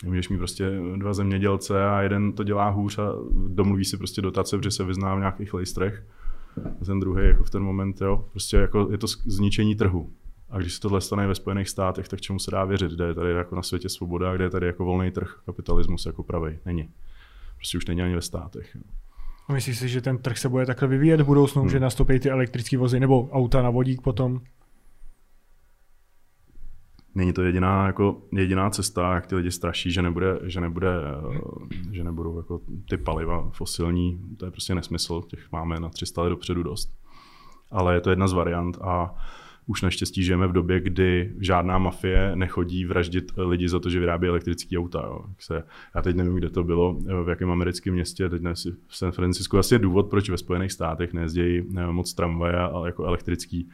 Můžeš 0.05 0.29
mít 0.29 0.39
prostě 0.39 0.71
dva 0.97 1.15
zemědělce 1.15 1.85
a 1.85 2.01
jeden 2.01 2.33
to 2.33 2.45
dělá 2.45 2.69
hůř 2.69 2.99
a 2.99 3.13
domluví 3.49 3.85
si 3.85 3.97
prostě 3.97 4.23
dotace, 4.23 4.57
protože 4.57 4.71
se 4.71 4.85
vyzná 4.85 5.15
v 5.15 5.19
nějakých 5.19 5.55
lejstrech. 5.55 6.07
A 6.81 6.85
ten 6.85 7.01
druhý 7.01 7.27
jako 7.27 7.45
v 7.45 7.51
ten 7.51 7.63
moment, 7.63 8.01
jo, 8.01 8.25
prostě 8.31 8.57
jako 8.57 8.89
je 8.91 8.99
to 8.99 9.07
zničení 9.07 9.75
trhu. 9.75 10.11
A 10.51 10.59
když 10.59 10.75
se 10.75 10.81
tohle 10.81 11.01
stane 11.01 11.27
ve 11.27 11.35
Spojených 11.35 11.69
státech, 11.69 12.09
tak 12.09 12.21
čemu 12.21 12.39
se 12.39 12.51
dá 12.51 12.65
věřit? 12.65 12.93
Kde 12.93 13.07
je 13.07 13.15
tady 13.15 13.33
jako 13.33 13.57
na 13.57 13.63
světě 13.63 13.89
svoboda, 13.89 14.35
kde 14.35 14.45
je 14.45 14.51
tady 14.51 14.67
jako 14.67 14.85
volný 14.85 15.11
trh, 15.11 15.41
kapitalismus 15.47 16.07
jako 16.07 16.23
pravý? 16.23 16.59
Není. 16.67 16.89
Prostě 17.57 17.79
už 17.79 17.87
není 17.87 18.03
ani 18.03 18.15
ve 18.15 18.23
státech. 18.23 18.75
Jo. 18.75 18.83
A 19.49 19.53
myslíš 19.53 19.79
si, 19.79 19.89
že 19.89 20.01
ten 20.01 20.19
trh 20.19 20.39
se 20.39 20.49
bude 20.49 20.67
takhle 20.67 20.89
vyvíjet 20.89 21.21
v 21.21 21.25
budoucnu, 21.25 21.63
hmm. 21.63 21.71
že 21.71 21.81
nastoupí 21.81 22.19
ty 22.19 22.31
elektrické 22.31 22.79
vozy 22.79 23.01
nebo 23.01 23.29
auta 23.33 23.63
na 23.63 23.71
vodík 23.71 24.03
potom? 24.03 24.41
Není 27.15 27.33
to 27.33 27.43
jediná, 27.43 27.87
jako, 27.87 28.23
jediná 28.33 28.71
cesta, 28.71 29.15
jak 29.15 29.27
ty 29.27 29.35
lidi 29.35 29.51
straší, 29.51 29.91
že, 29.93 30.03
nebude, 30.03 30.39
že, 30.43 30.61
nebude, 30.61 30.89
eh, 30.89 31.95
že 31.95 32.05
nebudou 32.05 32.37
jako 32.37 32.61
ty 32.89 32.97
paliva 32.97 33.51
fosilní. 33.51 34.21
To 34.37 34.45
je 34.45 34.51
prostě 34.51 34.75
nesmysl, 34.75 35.23
těch 35.29 35.53
máme 35.53 35.81
na 35.81 35.89
300 35.89 36.23
let 36.23 36.29
dopředu 36.29 36.63
dost. 36.63 36.91
Ale 37.71 37.95
je 37.95 38.01
to 38.01 38.11
jedna 38.11 38.29
z 38.29 38.33
variant 38.33 38.79
a 38.81 39.15
už 39.67 39.83
naštěstí 39.83 40.23
žijeme 40.23 40.47
v 40.47 40.53
době, 40.53 40.81
kdy 40.81 41.33
žádná 41.41 41.79
mafie 41.79 42.37
nechodí 42.37 42.85
vraždit 42.85 43.33
lidi 43.37 43.69
za 43.69 43.81
to, 43.81 43.91
že 43.91 44.01
vyrábí 44.01 44.29
elektrické 44.29 44.79
auta. 44.79 45.03
Jo. 45.07 45.25
Se, 45.39 45.63
já 45.95 46.03
teď 46.03 46.17
nevím, 46.17 46.35
kde 46.35 46.51
to 46.51 46.65
bylo, 46.65 46.95
v 47.25 47.29
jakém 47.29 47.51
americkém 47.51 47.95
městě, 47.95 48.29
teď 48.29 48.43
nevím, 48.43 48.57
v 48.87 48.97
San 48.97 49.13
Francisco. 49.13 49.59
Asi 49.59 49.75
je 49.75 49.79
důvod, 49.79 50.11
proč 50.11 50.31
ve 50.31 50.37
Spojených 50.37 50.73
státech 50.73 51.13
nezdějí 51.13 51.63
eh, 51.77 51.87
moc 51.87 52.15
tramvaje, 52.15 52.57
ale 52.57 52.89
jako 52.89 53.05
elektrický, 53.05 53.69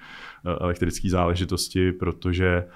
eh, 0.46 0.56
elektrický 0.60 1.08
záležitosti, 1.08 1.92
protože 1.92 2.64
uh, 2.66 2.72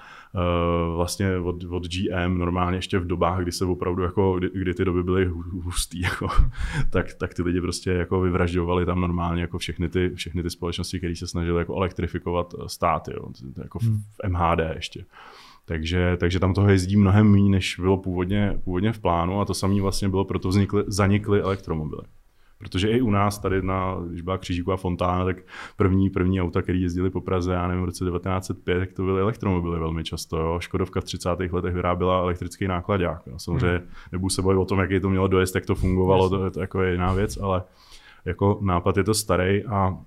vlastně 0.95 1.37
od, 1.37 1.63
od 1.63 1.87
GM 1.87 2.37
normálně 2.37 2.77
ještě 2.77 2.99
v 2.99 3.07
dobách, 3.07 3.41
kdy 3.41 3.51
se 3.51 3.65
opravdu 3.65 4.03
jako, 4.03 4.39
kdy, 4.39 4.49
kdy 4.53 4.73
ty 4.73 4.85
doby 4.85 5.03
byly 5.03 5.25
hustý, 5.63 6.01
jako, 6.01 6.27
tak, 6.89 7.13
tak 7.13 7.33
ty 7.33 7.41
lidi 7.41 7.61
prostě 7.61 7.91
jako 7.91 8.21
vyvražďovali 8.21 8.85
tam 8.85 9.01
normálně 9.01 9.41
jako 9.41 9.57
všechny 9.57 9.89
ty, 9.89 10.11
všechny 10.15 10.43
ty 10.43 10.49
společnosti, 10.49 10.97
které 10.97 11.15
se 11.15 11.27
snažily 11.27 11.59
jako 11.59 11.75
elektrifikovat 11.75 12.53
státy, 12.67 13.11
jo, 13.13 13.27
jako 13.63 13.79
v, 13.79 13.83
hmm. 13.83 14.01
v 14.01 14.29
MHD 14.29 14.59
ještě. 14.75 15.05
Takže, 15.65 16.17
takže 16.19 16.39
tam 16.39 16.53
toho 16.53 16.69
jezdí 16.69 16.97
mnohem 16.97 17.31
méně, 17.31 17.49
než 17.49 17.79
bylo 17.79 17.97
původně, 17.97 18.59
původně 18.63 18.91
v 18.91 18.99
plánu 18.99 19.41
a 19.41 19.45
to 19.45 19.53
samé 19.53 19.81
vlastně 19.81 20.09
bylo, 20.09 20.25
proto 20.25 20.49
vznikly, 20.49 20.83
zanikly 20.87 21.41
elektromobily. 21.41 22.01
Protože 22.61 22.89
i 22.89 23.01
u 23.01 23.09
nás 23.09 23.39
tady, 23.39 23.61
na, 23.61 23.97
když 24.09 24.21
byla 24.21 24.37
Křížíková 24.37 24.77
fontána, 24.77 25.25
tak 25.25 25.37
první, 25.77 26.09
první 26.09 26.41
auta, 26.41 26.61
které 26.61 26.77
jezdili 26.77 27.09
po 27.09 27.21
Praze, 27.21 27.53
já 27.53 27.67
nevím, 27.67 27.83
v 27.83 27.85
roce 27.85 28.05
1905, 28.05 28.79
tak 28.79 28.93
to 28.93 29.03
byly 29.03 29.21
elektromobily 29.21 29.79
velmi 29.79 30.03
často. 30.03 30.37
Jo. 30.37 30.59
Škodovka 30.59 31.01
v 31.01 31.03
30. 31.03 31.29
letech 31.51 31.73
vyráběla 31.73 32.19
elektrický 32.19 32.67
nákladák. 32.67 33.21
Jo. 33.27 33.39
Samozřejmě 33.39 33.77
hmm. 33.77 33.87
nebudu 34.11 34.29
se 34.29 34.41
bavit 34.41 34.57
o 34.57 34.65
tom, 34.65 34.79
jak 34.79 34.91
je 34.91 34.99
to 34.99 35.09
mělo 35.09 35.27
dojezd, 35.27 35.55
jak 35.55 35.65
to 35.65 35.75
fungovalo, 35.75 36.29
to, 36.29 36.51
to 36.51 36.61
jako 36.61 36.81
je 36.81 36.91
jiná 36.91 37.13
věc, 37.13 37.37
ale 37.37 37.63
jako 38.25 38.59
nápad 38.61 38.97
je 38.97 39.03
to 39.03 39.13
starý 39.13 39.65
a 39.65 39.97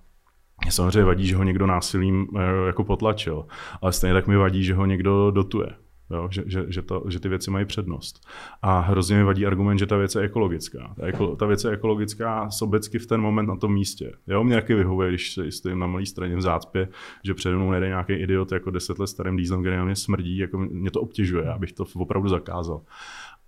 mě 0.62 0.73
samozřejmě 0.73 1.05
vadí, 1.05 1.27
že 1.27 1.37
ho 1.37 1.45
někdo 1.45 1.67
násilím 1.67 2.29
eh, 2.37 2.67
jako 2.67 2.85
potlačil, 2.85 3.47
ale 3.83 3.93
stejně 3.93 4.14
tak 4.14 4.27
mi 4.27 4.37
vadí, 4.37 4.64
že 4.64 4.75
ho 4.75 4.87
někdo 4.87 5.31
dotuje. 5.31 5.69
Jo, 6.11 6.29
že, 6.31 6.43
že, 6.47 6.64
že, 6.69 6.83
to, 6.83 7.05
že 7.09 7.21
ty 7.21 7.29
věci 7.29 7.51
mají 7.51 7.64
přednost. 7.64 8.29
A 8.62 8.81
hrozně 8.81 9.17
mi 9.17 9.25
vadí 9.25 9.47
argument, 9.47 9.79
že 9.79 9.87
ta 9.87 9.97
věc 9.97 10.14
je 10.14 10.23
ekologická. 10.23 10.95
Ta, 10.97 11.07
ekolo, 11.07 11.37
ta 11.37 11.47
věc 11.47 11.64
je 11.64 11.71
ekologická 11.71 12.51
sobecky 12.51 12.99
v 12.99 13.07
ten 13.07 13.21
moment 13.21 13.47
na 13.47 13.57
tom 13.57 13.75
místě. 13.75 14.12
Jo, 14.27 14.45
mě 14.45 14.55
jaký 14.55 14.75
vyhovuje, 14.75 15.09
když 15.09 15.38
stojím 15.51 15.79
na 15.79 15.87
malé 15.87 16.07
straně 16.07 16.37
v 16.37 16.40
zácpě, 16.40 16.88
že 17.25 17.35
přede 17.35 17.57
mnou 17.57 17.71
nejde 17.71 17.88
nějaký 17.88 18.12
idiot 18.12 18.53
jako 18.53 18.71
deset 18.71 18.99
let 18.99 19.07
starým 19.07 19.37
dýzlem, 19.37 19.61
který 19.61 19.77
na 19.77 19.85
mě 19.85 19.97
smrdí, 19.97 20.38
jako 20.38 20.59
mě 20.59 20.90
to 20.90 21.01
obtěžuje, 21.01 21.53
abych 21.53 21.73
to 21.73 21.85
opravdu 21.97 22.29
zakázal. 22.29 22.81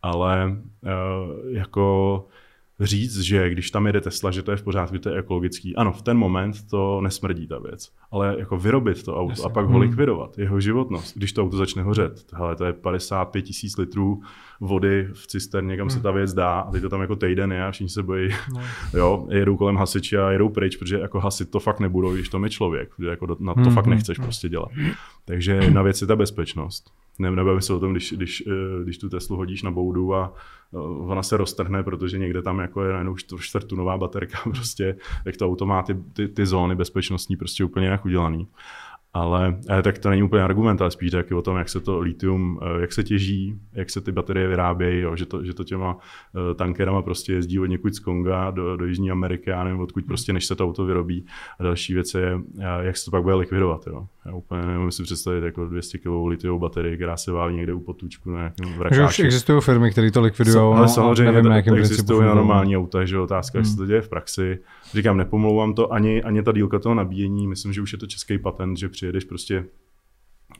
Ale 0.02 0.46
uh, 0.46 1.52
jako 1.52 2.26
říct, 2.80 3.20
že 3.20 3.50
když 3.50 3.70
tam 3.70 3.86
jede 3.86 4.00
Tesla, 4.00 4.30
že 4.30 4.42
to 4.42 4.50
je 4.50 4.56
v 4.56 4.62
pořádku, 4.62 4.98
to 4.98 5.08
je 5.08 5.18
ekologický. 5.18 5.76
Ano, 5.76 5.92
v 5.92 6.02
ten 6.02 6.16
moment 6.16 6.66
to 6.70 7.00
nesmrdí 7.00 7.46
ta 7.46 7.58
věc. 7.58 7.92
Ale 8.10 8.36
jako 8.38 8.56
vyrobit 8.56 9.02
to 9.02 9.16
auto 9.16 9.32
Jasně. 9.32 9.44
a 9.44 9.48
pak 9.48 9.66
ho 9.66 9.72
hmm. 9.72 9.80
likvidovat, 9.80 10.38
jeho 10.38 10.60
životnost, 10.60 11.16
když 11.16 11.32
to 11.32 11.42
auto 11.42 11.56
začne 11.56 11.82
hořet, 11.82 12.32
hele, 12.32 12.56
to 12.56 12.64
je 12.64 12.72
55 12.72 13.42
tisíc 13.42 13.76
litrů 13.76 14.20
vody 14.60 15.08
v 15.12 15.26
cisterně, 15.26 15.76
kam 15.76 15.88
hmm. 15.88 15.96
se 15.96 16.02
ta 16.02 16.10
věc 16.10 16.34
dá 16.34 16.60
a 16.60 16.70
teď 16.70 16.82
to 16.82 16.88
tam 16.88 17.00
jako 17.00 17.16
týden 17.16 17.52
je 17.52 17.64
a 17.64 17.70
všichni 17.70 17.88
se 17.88 18.02
bojí, 18.02 18.28
no. 18.54 18.60
jo, 18.98 19.26
jedou 19.30 19.56
kolem 19.56 19.76
hasiči 19.76 20.18
a 20.18 20.30
jedou 20.30 20.48
pryč, 20.48 20.76
protože 20.76 20.98
jako 20.98 21.20
hasit 21.20 21.50
to 21.50 21.60
fakt 21.60 21.80
nebudou, 21.80 22.14
když 22.14 22.28
to 22.28 22.44
je 22.44 22.50
člověk, 22.50 22.94
protože 22.96 23.08
jako 23.08 23.36
na 23.40 23.54
to 23.54 23.60
hmm. 23.60 23.74
fakt 23.74 23.86
nechceš 23.86 24.18
hmm. 24.18 24.26
prostě 24.26 24.48
dělat. 24.48 24.68
Takže 25.24 25.70
na 25.70 25.82
věc 25.82 26.00
je 26.00 26.06
ta 26.06 26.16
bezpečnost. 26.16 26.92
Ne, 27.18 27.30
nebavím 27.30 27.60
se 27.60 27.74
o 27.74 27.80
tom, 27.80 27.92
když, 27.92 28.12
když, 28.12 28.44
eh, 28.46 28.84
když 28.84 28.98
tu 28.98 29.08
Teslu 29.08 29.36
hodíš 29.36 29.62
na 29.62 29.70
boudu 29.70 30.14
a 30.14 30.34
eh, 30.74 30.78
ona 30.78 31.22
se 31.22 31.36
roztrhne, 31.36 31.82
protože 31.82 32.18
někde 32.18 32.42
tam 32.42 32.58
jako 32.58 32.84
je 32.84 32.92
najednou 32.92 33.16
čtvrtunová 33.16 33.98
baterka 33.98 34.38
prostě, 34.50 34.96
tak 35.24 35.36
to 35.36 35.46
auto 35.46 35.66
má 35.66 35.82
ty, 35.82 35.94
ty, 36.12 36.28
ty 36.28 36.46
zóny 36.46 36.74
bezpečnostní 36.74 37.36
prostě 37.36 37.64
úplně 37.64 37.86
jinak 37.86 38.04
udělaný. 38.04 38.48
Ale 39.16 39.56
eh, 39.70 39.82
tak 39.82 39.98
to 39.98 40.10
není 40.10 40.22
úplně 40.22 40.42
argument, 40.42 40.80
ale 40.80 40.90
spíš 40.90 41.10
taky 41.10 41.34
o 41.34 41.42
tom, 41.42 41.56
jak 41.56 41.68
se 41.68 41.80
to 41.80 41.98
litium, 41.98 42.60
eh, 42.62 42.80
jak 42.80 42.92
se 42.92 43.04
těží, 43.04 43.58
jak 43.72 43.90
se 43.90 44.00
ty 44.00 44.12
baterie 44.12 44.48
vyrábějí, 44.48 45.00
jo, 45.00 45.16
že, 45.16 45.26
to, 45.26 45.44
že 45.44 45.54
to 45.54 45.64
těma 45.64 45.96
eh, 45.96 46.54
tankerama 46.54 47.02
prostě 47.02 47.32
jezdí 47.32 47.58
od 47.58 47.66
někud 47.66 47.94
z 47.94 47.98
Konga 47.98 48.50
do, 48.50 48.76
do 48.76 48.84
Jižní 48.84 49.10
Ameriky, 49.10 49.50
já 49.50 49.64
nevím 49.64 49.80
odkud 49.80 50.04
prostě, 50.06 50.32
než 50.32 50.46
se 50.46 50.54
to 50.54 50.64
auto 50.64 50.84
vyrobí. 50.84 51.26
A 51.60 51.62
další 51.62 51.94
věc 51.94 52.14
je, 52.14 52.40
jak 52.80 52.96
se 52.96 53.04
to 53.04 53.10
pak 53.10 53.22
bude 53.22 53.34
likvidovat. 53.34 53.86
Jo. 53.86 54.06
Já 54.26 54.32
úplně 54.32 54.62
nevím 54.62 54.90
si 54.90 55.02
představit 55.02 55.44
jako 55.44 55.66
200 55.66 55.98
kg 55.98 56.06
litiovou 56.28 56.58
baterii, 56.58 56.96
která 56.96 57.16
se 57.16 57.32
válí 57.32 57.56
někde 57.56 57.72
u 57.72 57.80
potůčku 57.80 58.30
na 58.30 58.38
nějakém 58.38 58.78
vrakáči. 58.78 59.22
Už 59.22 59.26
existují 59.26 59.60
firmy, 59.60 59.90
které 59.90 60.10
to 60.10 60.20
likvidují. 60.20 60.56
ale 60.56 60.80
no, 60.80 60.88
samozřejmě 60.88 61.32
nevím, 61.32 61.50
na 61.50 61.56
existují 61.56 62.26
na 62.26 62.34
normální 62.34 62.76
auta, 62.76 63.04
že 63.04 63.18
otázka, 63.18 63.58
hmm. 63.58 63.64
jak 63.64 63.70
se 63.70 63.76
to 63.76 63.86
děje 63.86 64.00
v 64.00 64.08
praxi. 64.08 64.58
Říkám, 64.92 65.16
nepomlouvám 65.16 65.74
to 65.74 65.92
ani, 65.92 66.22
ani 66.22 66.42
ta 66.42 66.52
dílka 66.52 66.78
toho 66.78 66.94
nabíjení, 66.94 67.46
myslím, 67.46 67.72
že 67.72 67.82
už 67.82 67.92
je 67.92 67.98
to 67.98 68.06
český 68.06 68.38
patent, 68.38 68.78
že 68.78 68.88
při 68.88 68.92
přijedeš 68.92 69.24
prostě 69.24 69.64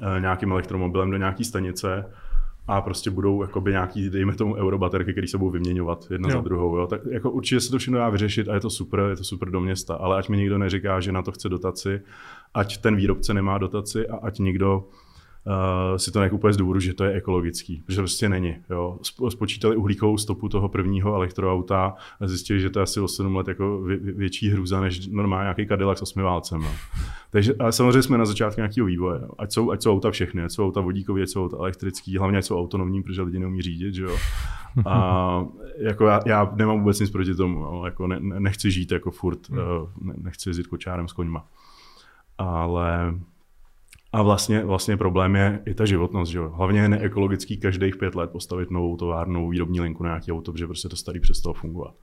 eh, 0.01 0.21
nějakým 0.21 0.53
elektromobilem 0.53 1.11
do 1.11 1.17
nějaký 1.17 1.45
stanice 1.45 2.05
a 2.69 2.81
prostě 2.81 3.11
budou 3.11 3.43
jakoby 3.43 3.71
nějaký, 3.71 4.11
dejme 4.11 4.35
tomu, 4.35 4.55
eurobaterky, 4.55 5.13
které 5.13 5.29
se 5.29 5.39
budou 5.39 5.51
vyměňovat 5.51 6.07
jedna 6.11 6.29
jo. 6.29 6.33
za 6.33 6.41
druhou. 6.41 6.77
Jo. 6.77 6.87
Tak 6.87 7.01
jako 7.11 7.31
určitě 7.31 7.61
se 7.61 7.71
to 7.71 7.79
všechno 7.79 7.99
dá 7.99 8.11
vyřešit 8.11 8.49
a 8.49 8.55
je 8.55 8.61
to 8.61 8.71
super, 8.71 9.01
je 9.01 9.17
to 9.17 9.25
super 9.25 9.51
do 9.51 9.61
města, 9.61 9.95
ale 9.95 10.19
ať 10.19 10.29
mi 10.29 10.37
nikdo 10.37 10.59
neříká, 10.59 11.01
že 11.01 11.13
na 11.13 11.23
to 11.23 11.33
chce 11.33 11.49
dotaci, 11.49 12.01
ať 12.55 12.79
ten 12.79 12.97
výrobce 12.97 13.35
nemá 13.35 13.59
dotaci 13.59 14.09
a 14.09 14.17
ať 14.17 14.39
nikdo 14.39 14.89
uh, 15.47 15.97
si 15.97 16.13
to 16.13 16.21
nekupuje 16.21 16.53
z 16.53 16.57
důvodu, 16.57 16.81
že 16.81 16.95
to 16.95 17.05
je 17.05 17.13
ekologický, 17.13 17.83
protože 17.87 17.97
to 17.97 18.03
prostě 18.03 18.29
není. 18.29 18.57
Jo. 18.71 18.99
Spočítali 19.29 19.77
uhlíkovou 19.77 20.19
stopu 20.19 20.49
toho 20.49 20.69
prvního 20.69 21.15
elektroauta 21.15 21.95
a 22.21 22.27
zjistili, 22.27 22.61
že 22.61 22.71
to 22.71 22.79
je 22.79 22.83
asi 22.83 23.01
o 23.01 23.09
7 23.09 23.37
let 23.37 23.49
jako 23.49 23.83
větší 24.01 24.51
hruza 24.51 24.81
než 24.81 25.07
normálně 25.07 25.45
nějaký 25.45 25.67
Cadillac 25.67 25.99
s 25.99 26.03
osmiválcem. 26.03 26.61
No. 26.61 26.71
Takže 27.31 27.55
ale 27.59 27.73
samozřejmě 27.73 28.03
jsme 28.03 28.19
na 28.19 28.25
začátku 28.25 28.61
nějakého 28.61 28.87
vývoje. 28.87 29.21
Ať 29.39 29.53
jsou, 29.53 29.71
ať 29.71 29.83
jsou 29.83 29.93
auta 29.93 30.11
všechny, 30.11 30.43
ať 30.43 30.51
jsou 30.51 30.67
auta 30.67 30.81
vodíkové, 30.81 31.23
ať 31.23 31.29
jsou 31.29 31.45
auta 31.45 31.57
elektrické, 31.57 32.19
hlavně 32.19 32.39
ať 32.39 32.45
jsou 32.45 32.59
autonomní, 32.59 33.03
protože 33.03 33.23
lidi 33.23 33.39
neumí 33.39 33.63
řídit, 33.63 33.95
že 33.95 34.03
jo. 34.03 34.17
A 34.87 35.45
jako 35.79 36.07
já, 36.07 36.21
já, 36.27 36.53
nemám 36.55 36.79
vůbec 36.79 37.01
nic 37.01 37.11
proti 37.11 37.35
tomu, 37.35 37.59
jo. 37.59 37.83
jako 37.85 38.07
ne, 38.07 38.21
nechci 38.21 38.71
žít 38.71 38.93
jako 38.93 39.11
furt, 39.11 39.49
hmm. 39.49 39.59
uh, 39.59 40.15
nechci 40.23 40.49
jezdit 40.49 40.67
kočárem 40.67 41.09
s 41.09 41.13
koňma. 41.13 41.47
Ale 42.39 43.15
a 44.17 44.23
vlastně, 44.23 44.65
vlastně 44.65 44.97
problém 44.97 45.37
je 45.37 45.63
i 45.67 45.75
ta 45.75 45.85
životnost. 45.85 46.33
Že 46.33 46.39
jo? 46.39 46.49
Hlavně 46.49 46.81
je 46.81 46.89
neekologický 46.89 47.57
každých 47.57 47.97
pět 47.97 48.15
let 48.15 48.31
postavit 48.31 48.71
novou 48.71 48.97
továrnu, 48.97 49.49
výrobní 49.49 49.81
linku 49.81 50.03
na 50.03 50.11
nějaký 50.11 50.33
auto, 50.33 50.53
protože 50.53 50.67
prostě 50.67 50.89
to 50.89 50.97
starý 50.97 51.21
přestalo 51.21 51.55
fungovat. 51.55 51.95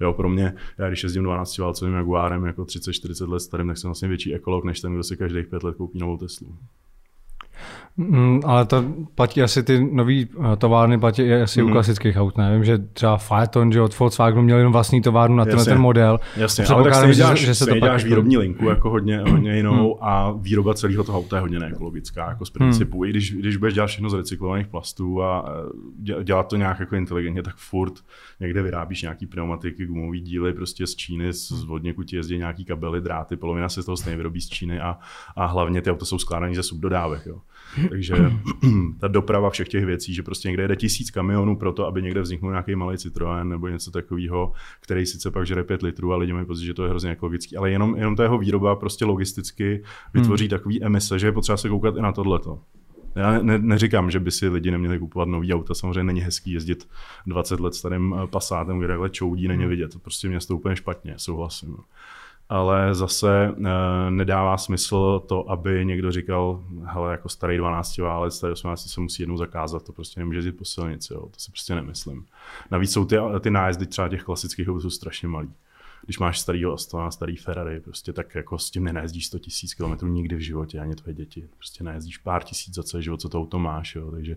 Jo, 0.00 0.12
pro 0.12 0.28
mě, 0.28 0.54
já 0.78 0.88
když 0.88 1.02
jezdím 1.02 1.22
12 1.22 1.58
válcovým 1.58 1.94
Jaguárem 1.94 2.44
jako 2.44 2.62
30-40 2.62 3.28
let 3.28 3.40
starým, 3.40 3.66
tak 3.66 3.78
jsem 3.78 3.88
vlastně 3.88 4.08
větší 4.08 4.34
ekolog, 4.34 4.64
než 4.64 4.80
ten, 4.80 4.92
kdo 4.92 5.02
si 5.02 5.16
každých 5.16 5.46
pět 5.46 5.62
let 5.62 5.76
koupí 5.76 5.98
novou 5.98 6.16
Teslu. 6.16 6.56
Mm, 7.96 8.40
ale 8.44 8.66
to 8.66 8.84
platí 9.14 9.42
asi 9.42 9.62
ty 9.62 9.88
nové 9.92 10.22
eh, 10.22 10.56
továrny, 10.58 10.98
platí 10.98 11.32
asi 11.32 11.60
mm. 11.60 11.64
u 11.64 11.68
mhm. 11.68 11.74
klasických 11.74 12.16
aut. 12.16 12.38
Ne? 12.38 12.54
Vím, 12.54 12.64
že 12.64 12.78
třeba 12.78 13.18
Phaeton, 13.18 13.72
že 13.72 13.80
od 13.80 13.98
Volkswagenu 13.98 14.42
měl 14.42 14.58
jenom 14.58 14.72
vlastní 14.72 15.02
továrnu 15.02 15.36
na 15.36 15.44
tenhle 15.44 15.64
ten 15.64 15.78
model. 15.78 16.20
Jasně, 16.36 16.64
ale 16.64 16.84
tak 16.84 16.94
stejně 16.94 17.14
děláš, 17.14 17.40
že 17.40 17.54
se 17.54 17.66
to 17.66 17.74
děláš 17.74 18.04
výrobní 18.04 18.36
linku 18.36 18.68
jako 18.68 18.90
hodně, 18.90 19.18
hodně 19.18 19.56
jinou 19.56 19.94
mm. 19.94 20.04
a 20.08 20.32
výroba 20.32 20.74
celého 20.74 21.04
toho 21.04 21.18
auta 21.18 21.36
je 21.36 21.40
hodně 21.40 21.58
neekologická, 21.58 22.28
jako 22.28 22.44
z 22.44 22.50
principu. 22.50 22.98
Mm. 22.98 23.04
I 23.04 23.10
když, 23.10 23.34
když 23.34 23.56
budeš 23.56 23.74
dělat 23.74 23.86
všechno 23.86 24.10
z 24.10 24.14
recyklovaných 24.14 24.66
plastů 24.66 25.22
a 25.22 25.52
eh, 26.18 26.24
dělat 26.24 26.48
to 26.48 26.56
nějak 26.56 26.80
jako 26.80 26.96
inteligentně, 26.96 27.42
tak 27.42 27.54
furt 27.56 27.94
někde 28.40 28.62
vyrábíš 28.62 29.02
nějaký 29.02 29.26
pneumatiky, 29.26 29.86
gumové 29.86 30.18
díly 30.18 30.52
prostě 30.52 30.86
z 30.86 30.94
Číny, 30.94 31.32
z, 31.32 31.52
z 31.52 31.64
od 31.64 31.82
někud 31.82 32.12
jezdí 32.12 32.38
nějaký 32.38 32.64
kabely, 32.64 33.00
dráty, 33.00 33.36
polovina 33.36 33.68
se 33.68 33.82
z 33.82 33.84
toho 33.84 33.96
stejně 33.96 34.16
vyrobí 34.16 34.40
z 34.40 34.48
Číny 34.48 34.80
a, 34.80 34.98
a 35.36 35.46
hlavně 35.46 35.82
ty 35.82 35.90
auta 35.90 36.04
jsou 36.04 36.18
skládané 36.18 36.54
ze 36.54 36.62
subdodávek. 36.62 37.26
Jo. 37.26 37.40
Takže 37.88 38.14
ta 38.98 39.08
doprava 39.08 39.50
všech 39.50 39.68
těch 39.68 39.84
věcí, 39.84 40.14
že 40.14 40.22
prostě 40.22 40.48
někde 40.48 40.62
jede 40.62 40.76
tisíc 40.76 41.10
kamionů 41.10 41.56
pro 41.56 41.72
to, 41.72 41.86
aby 41.86 42.02
někde 42.02 42.20
vzniknul 42.20 42.50
nějaký 42.50 42.74
malý 42.74 42.96
Citroën 42.96 43.48
nebo 43.48 43.68
něco 43.68 43.90
takového, 43.90 44.52
který 44.80 45.06
sice 45.06 45.30
pak 45.30 45.46
žere 45.46 45.64
5 45.64 45.82
litrů 45.82 46.12
a 46.12 46.16
lidi 46.16 46.32
mají 46.32 46.46
pocit, 46.46 46.64
že 46.64 46.74
to 46.74 46.84
je 46.84 46.90
hrozně 46.90 47.10
ekologický, 47.10 47.56
ale 47.56 47.70
jenom, 47.70 47.96
jenom 47.96 48.16
ta 48.16 48.22
jeho 48.22 48.38
výroba 48.38 48.76
prostě 48.76 49.04
logisticky 49.04 49.82
vytvoří 50.14 50.44
hmm. 50.44 50.50
takový 50.50 50.84
emise, 50.84 51.18
že 51.18 51.26
je 51.26 51.32
potřeba 51.32 51.56
se 51.56 51.68
koukat 51.68 51.96
i 51.96 52.02
na 52.02 52.12
tohleto. 52.12 52.58
Já 53.14 53.42
ne, 53.42 53.58
neříkám, 53.58 54.10
že 54.10 54.20
by 54.20 54.30
si 54.30 54.48
lidi 54.48 54.70
neměli 54.70 54.98
kupovat 54.98 55.28
nový 55.28 55.54
auta, 55.54 55.74
samozřejmě 55.74 56.04
není 56.04 56.20
hezký 56.20 56.52
jezdit 56.52 56.88
20 57.26 57.60
let 57.60 57.74
starým 57.74 58.14
pasátem, 58.30 58.78
kde 58.78 58.88
takhle 58.88 59.10
čoudí, 59.10 59.48
není 59.48 59.62
hmm. 59.62 59.70
vidět, 59.70 59.92
to 59.92 59.98
prostě 59.98 60.28
mě 60.28 60.38
to 60.48 60.56
úplně 60.56 60.76
špatně, 60.76 61.14
souhlasím 61.16 61.76
ale 62.50 62.94
zase 62.94 63.44
e, 63.44 63.50
nedává 64.10 64.56
smysl 64.56 65.22
to, 65.26 65.50
aby 65.50 65.86
někdo 65.86 66.12
říkal, 66.12 66.64
hele, 66.84 67.12
jako 67.12 67.28
starý 67.28 67.56
12 67.56 67.98
válec, 67.98 68.36
starý 68.36 68.52
18 68.52 68.90
se 68.90 69.00
musí 69.00 69.22
jednou 69.22 69.36
zakázat, 69.36 69.84
to 69.84 69.92
prostě 69.92 70.20
nemůže 70.20 70.38
jít 70.38 70.58
po 70.58 70.64
silnici, 70.64 71.12
jo. 71.12 71.20
to 71.20 71.40
si 71.40 71.50
prostě 71.50 71.74
nemyslím. 71.74 72.26
Navíc 72.70 72.92
jsou 72.92 73.04
ty, 73.04 73.16
ty 73.40 73.50
nájezdy 73.50 73.86
třeba 73.86 74.08
těch 74.08 74.22
klasických 74.22 74.66
jsou 74.66 74.90
strašně 74.90 75.28
malý. 75.28 75.50
Když 76.04 76.18
máš 76.18 76.40
starý 76.40 76.64
Astona, 76.64 77.10
starý 77.10 77.36
Ferrari, 77.36 77.80
prostě 77.80 78.12
tak 78.12 78.34
jako 78.34 78.58
s 78.58 78.70
tím 78.70 78.84
nenajezdíš 78.84 79.26
100 79.26 79.38
000 79.80 79.96
km 79.96 80.14
nikdy 80.14 80.36
v 80.36 80.40
životě, 80.40 80.78
ani 80.78 80.94
tvoje 80.94 81.14
děti. 81.14 81.48
Prostě 81.56 81.84
najezdíš 81.84 82.18
pár 82.18 82.42
tisíc 82.42 82.74
za 82.74 82.82
celý 82.82 83.02
život, 83.02 83.20
co 83.20 83.28
to 83.28 83.38
auto 83.38 83.58
máš, 83.58 83.94
jo. 83.94 84.10
takže 84.10 84.36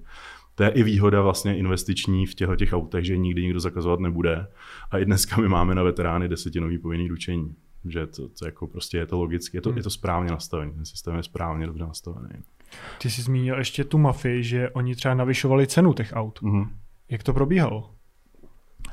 to 0.55 0.63
je 0.63 0.69
i 0.69 0.83
výhoda 0.83 1.21
vlastně 1.21 1.57
investiční 1.57 2.25
v 2.25 2.35
těchto 2.35 2.55
těch 2.55 2.73
autech, 2.73 3.05
že 3.05 3.17
nikdy 3.17 3.41
nikdo 3.41 3.59
zakazovat 3.59 3.99
nebude. 3.99 4.47
A 4.91 4.97
i 4.97 5.05
dneska 5.05 5.41
my 5.41 5.47
máme 5.47 5.75
na 5.75 5.83
veterány 5.83 6.27
desetinový 6.27 6.77
povinný 6.77 7.07
ručení 7.07 7.55
že 7.85 8.07
to, 8.07 8.29
to 8.29 8.45
jako 8.45 8.67
prostě 8.67 8.97
je 8.97 9.05
to 9.05 9.17
logicky, 9.17 9.57
je 9.57 9.61
to, 9.61 9.69
hmm. 9.69 9.77
je 9.77 9.83
to 9.83 9.89
správně 9.89 10.31
nastavený, 10.31 10.71
ten 10.71 10.85
systém 10.85 11.15
je 11.15 11.23
správně 11.23 11.67
dobře 11.67 11.83
nastavený. 11.83 12.29
Ty 13.01 13.09
jsi 13.09 13.21
zmínil 13.21 13.57
ještě 13.57 13.83
tu 13.83 13.97
mafii, 13.97 14.43
že 14.43 14.69
oni 14.69 14.95
třeba 14.95 15.13
navyšovali 15.13 15.67
cenu 15.67 15.93
těch 15.93 16.13
aut. 16.13 16.41
Mm-hmm. 16.41 16.69
Jak 17.09 17.23
to 17.23 17.33
probíhalo? 17.33 17.91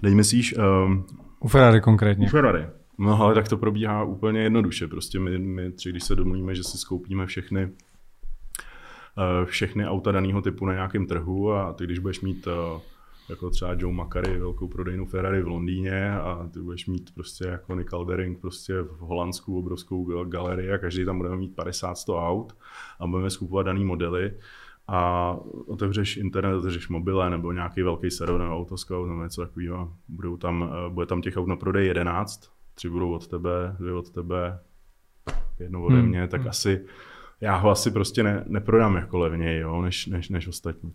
Teď 0.00 0.14
myslíš... 0.14 0.54
Um, 0.56 1.06
u 1.40 1.48
Ferrari 1.48 1.80
konkrétně. 1.80 2.26
U 2.26 2.30
Ferrari. 2.30 2.66
No 2.98 3.20
ale 3.20 3.34
tak 3.34 3.48
to 3.48 3.56
probíhá 3.56 4.04
úplně 4.04 4.40
jednoduše. 4.40 4.88
Prostě 4.88 5.18
my, 5.18 5.38
my 5.38 5.72
tři, 5.72 5.90
když 5.90 6.04
se 6.04 6.14
domluvíme, 6.14 6.54
že 6.54 6.64
si 6.64 6.78
skoupíme 6.78 7.26
všechny 7.26 7.64
uh, 7.64 7.70
všechny 9.44 9.86
auta 9.86 10.12
daného 10.12 10.42
typu 10.42 10.66
na 10.66 10.72
nějakém 10.72 11.06
trhu 11.06 11.52
a 11.52 11.72
ty, 11.72 11.84
když 11.84 11.98
budeš 11.98 12.20
mít 12.20 12.46
uh, 12.46 12.52
jako 13.30 13.50
třeba 13.50 13.74
Joe 13.78 13.94
Macari, 13.94 14.38
velkou 14.38 14.68
prodejnu 14.68 15.06
Ferrari 15.06 15.42
v 15.42 15.48
Londýně 15.48 16.12
a 16.12 16.48
ty 16.52 16.60
budeš 16.60 16.86
mít 16.86 17.14
prostě 17.14 17.44
jako 17.44 17.74
Nick 17.74 17.92
Aldering 17.92 18.40
prostě 18.40 18.82
v 18.82 18.98
Holandsku 18.98 19.58
obrovskou 19.58 20.24
galerii 20.24 20.72
a 20.72 20.78
každý 20.78 21.04
tam 21.04 21.18
budeme 21.18 21.36
mít 21.36 21.56
50-100 21.56 22.28
aut 22.28 22.56
a 23.00 23.06
budeme 23.06 23.30
skupovat 23.30 23.66
daný 23.66 23.84
modely 23.84 24.32
a 24.88 25.36
otevřeš 25.66 26.16
internet, 26.16 26.56
otevřeš 26.56 26.88
mobile 26.88 27.30
nebo 27.30 27.52
nějaký 27.52 27.82
velký 27.82 28.10
server 28.10 28.40
nebo 28.40 28.56
autoscout 28.56 29.08
nebo 29.08 29.22
něco 29.22 29.42
takového. 29.42 29.92
Budou 30.08 30.36
tam, 30.36 30.70
eh, 30.72 30.90
bude 30.90 31.06
tam 31.06 31.22
těch 31.22 31.36
aut 31.36 31.48
na 31.48 31.56
prodej 31.56 31.86
11, 31.86 32.50
tři 32.74 32.90
budou 32.90 33.12
od 33.12 33.26
tebe, 33.26 33.76
dvě 33.78 33.92
od 33.92 34.10
tebe, 34.10 34.58
jedno 35.60 35.84
ode 35.84 35.96
hmm. 35.96 36.08
mě, 36.08 36.28
tak 36.28 36.40
hmm. 36.40 36.50
asi 36.50 36.84
já 37.40 37.56
ho 37.56 37.70
asi 37.70 37.90
prostě 37.90 38.22
ne, 38.22 38.44
neprodám 38.46 38.96
jako 38.96 39.18
levněji, 39.18 39.60
jo, 39.60 39.82
než, 39.82 40.06
než, 40.06 40.28
než 40.28 40.48
ostatní. 40.48 40.92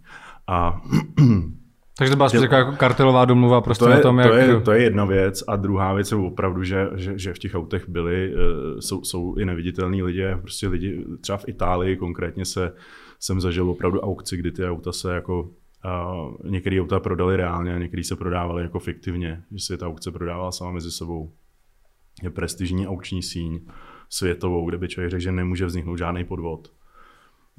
A 0.47 0.81
Takže 1.97 2.11
to 2.11 2.17
byla 2.17 2.29
spíš 2.29 2.41
jako 2.41 2.71
kartelová 2.71 3.25
domluva 3.25 3.61
prostě 3.61 3.85
to 3.85 3.91
je, 3.91 3.97
o 3.97 4.01
tom, 4.01 4.19
jak... 4.19 4.29
To 4.29 4.35
je, 4.35 4.61
to 4.61 4.71
je 4.71 4.83
jedna 4.83 5.05
věc 5.05 5.43
a 5.47 5.55
druhá 5.55 5.93
věc 5.93 6.11
je 6.11 6.17
opravdu, 6.17 6.63
že, 6.63 6.87
že, 6.95 7.19
že 7.19 7.33
v 7.33 7.39
těch 7.39 7.55
autech 7.55 7.89
byli, 7.89 8.33
eh, 8.33 8.81
jsou, 8.81 9.03
jsou 9.03 9.35
i 9.35 9.45
neviditelní 9.45 10.03
lidé, 10.03 10.37
prostě 10.41 10.67
lidi, 10.67 11.05
třeba 11.21 11.37
v 11.37 11.47
Itálii 11.47 11.97
konkrétně 11.97 12.45
se, 12.45 12.73
jsem 13.19 13.41
zažil 13.41 13.69
opravdu 13.69 13.99
aukci, 13.99 14.37
kdy 14.37 14.51
ty 14.51 14.65
auta 14.65 14.91
se 14.91 15.13
jako 15.13 15.49
Uh, 15.85 16.51
některé 16.51 16.81
auta 16.81 16.99
prodali 16.99 17.37
reálně 17.37 17.75
a 17.75 17.77
některé 17.77 18.03
se 18.03 18.15
prodávaly 18.15 18.63
jako 18.63 18.79
fiktivně, 18.79 19.43
že 19.51 19.65
se 19.65 19.77
ta 19.77 19.87
aukce 19.87 20.11
prodávala 20.11 20.51
sama 20.51 20.71
mezi 20.71 20.91
sebou. 20.91 21.31
Je 22.23 22.29
prestižní 22.29 22.87
aukční 22.87 23.23
síň 23.23 23.59
světovou, 24.09 24.69
kde 24.69 24.77
by 24.77 24.87
člověk 24.87 25.11
řekl, 25.11 25.21
že 25.21 25.31
nemůže 25.31 25.65
vzniknout 25.65 25.97
žádný 25.97 26.23
podvod. 26.23 26.71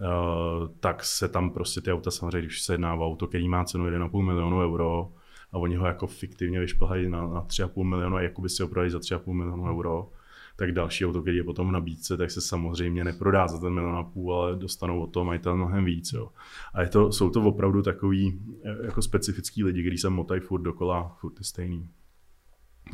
Eh, 0.01 0.69
tak 0.81 1.05
se 1.05 1.29
tam 1.29 1.51
prostě 1.51 1.81
ty 1.81 1.93
auta 1.93 2.11
samozřejmě, 2.11 2.47
když 2.47 2.63
se 2.63 2.75
jedná 2.75 2.95
o 2.95 3.07
auto, 3.07 3.27
který 3.27 3.49
má 3.49 3.65
cenu 3.65 3.87
1,5 3.87 4.23
milionu 4.23 4.61
euro 4.61 5.13
a 5.53 5.59
oni 5.59 5.77
ho 5.77 5.87
jako 5.87 6.07
fiktivně 6.07 6.61
vyšplhají 6.61 7.11
na, 7.11 7.27
na 7.27 7.43
3,5 7.43 7.85
milionu 7.85 8.17
a 8.17 8.23
jako 8.23 8.43
by 8.43 8.49
si 8.49 8.63
ho 8.63 8.69
prodali 8.69 8.91
za 8.91 8.99
3,5 8.99 9.33
milionu 9.33 9.65
euro, 9.65 10.11
tak 10.57 10.73
další 10.73 11.07
auto, 11.07 11.23
který 11.23 11.37
je 11.37 11.45
potom 11.45 11.69
v 11.69 11.73
nabídce, 11.73 12.17
tak 12.17 12.31
se 12.31 12.41
samozřejmě 12.41 13.05
neprodá 13.05 13.49
za 13.49 13.59
ten 13.59 13.73
milion 13.73 13.97
a 13.97 14.03
půl, 14.03 14.35
ale 14.35 14.57
dostanou 14.57 15.03
o 15.03 15.07
to 15.07 15.25
majitel 15.25 15.57
mnohem 15.57 15.85
víc. 15.85 16.13
Jo. 16.13 16.29
A 16.75 16.83
je 16.83 16.89
to, 16.89 17.13
jsou 17.13 17.31
to 17.31 17.43
opravdu 17.43 17.83
takový 17.83 18.41
eh, 18.65 18.87
jako 18.87 19.03
specifický 19.03 19.65
lidi, 19.65 19.83
kteří 19.83 19.99
se 19.99 20.11
motají 20.11 20.41
furt 20.41 20.63
dokola, 20.63 21.17
furt 21.21 21.33
ty 21.33 21.45
stejný. 21.45 21.89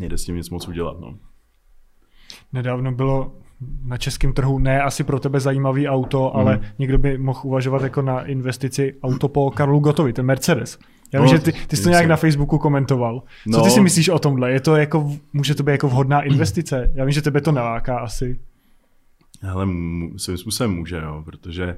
Nejde 0.01 0.19
s 0.19 0.25
tím 0.25 0.37
nic 0.37 0.51
moc 0.51 0.69
udělat. 0.69 1.01
No. 1.01 1.19
Nedávno 2.53 2.93
bylo 2.93 3.37
na 3.85 3.97
českém 3.97 4.33
trhu 4.33 4.59
ne 4.59 4.83
asi 4.83 5.05
pro 5.05 5.21
tebe 5.21 5.41
zajímavý 5.41 5.89
auto, 5.89 6.33
mm. 6.35 6.41
ale 6.41 6.61
někdo 6.79 6.99
by 6.99 7.19
mohl 7.19 7.41
uvažovat 7.43 7.83
jako 7.83 8.03
na 8.03 8.23
investici 8.23 8.95
auto 9.03 9.29
po 9.29 9.51
Karlu 9.51 9.81
Gotovi, 9.81 10.13
ten 10.13 10.27
Mercedes. 10.27 10.79
Já 11.13 11.21
vím, 11.21 11.31
no, 11.31 11.37
že 11.37 11.43
ty, 11.43 11.53
ty 11.53 11.77
jsi 11.77 11.83
to 11.83 11.89
nějak 11.89 12.07
na 12.07 12.17
Facebooku 12.17 12.59
komentoval. 12.59 13.23
Co 13.53 13.59
no. 13.59 13.65
ty 13.65 13.71
si 13.71 13.81
myslíš 13.81 14.09
o 14.09 14.19
tomhle? 14.19 14.53
Je 14.53 14.61
to 14.61 14.77
jako, 14.77 15.13
může 15.33 15.55
to 15.55 15.63
být 15.63 15.73
jako 15.73 15.89
vhodná 15.89 16.23
investice? 16.23 16.93
Já 16.95 17.05
vím, 17.05 17.13
že 17.13 17.23
tebe 17.23 17.41
to 17.41 17.53
neláká 17.53 17.99
asi. 17.99 18.41
Ale 19.53 19.69
svým 20.17 20.39
způsobem 20.39 20.75
může, 20.75 20.97
jo, 20.97 21.23
protože 21.25 21.77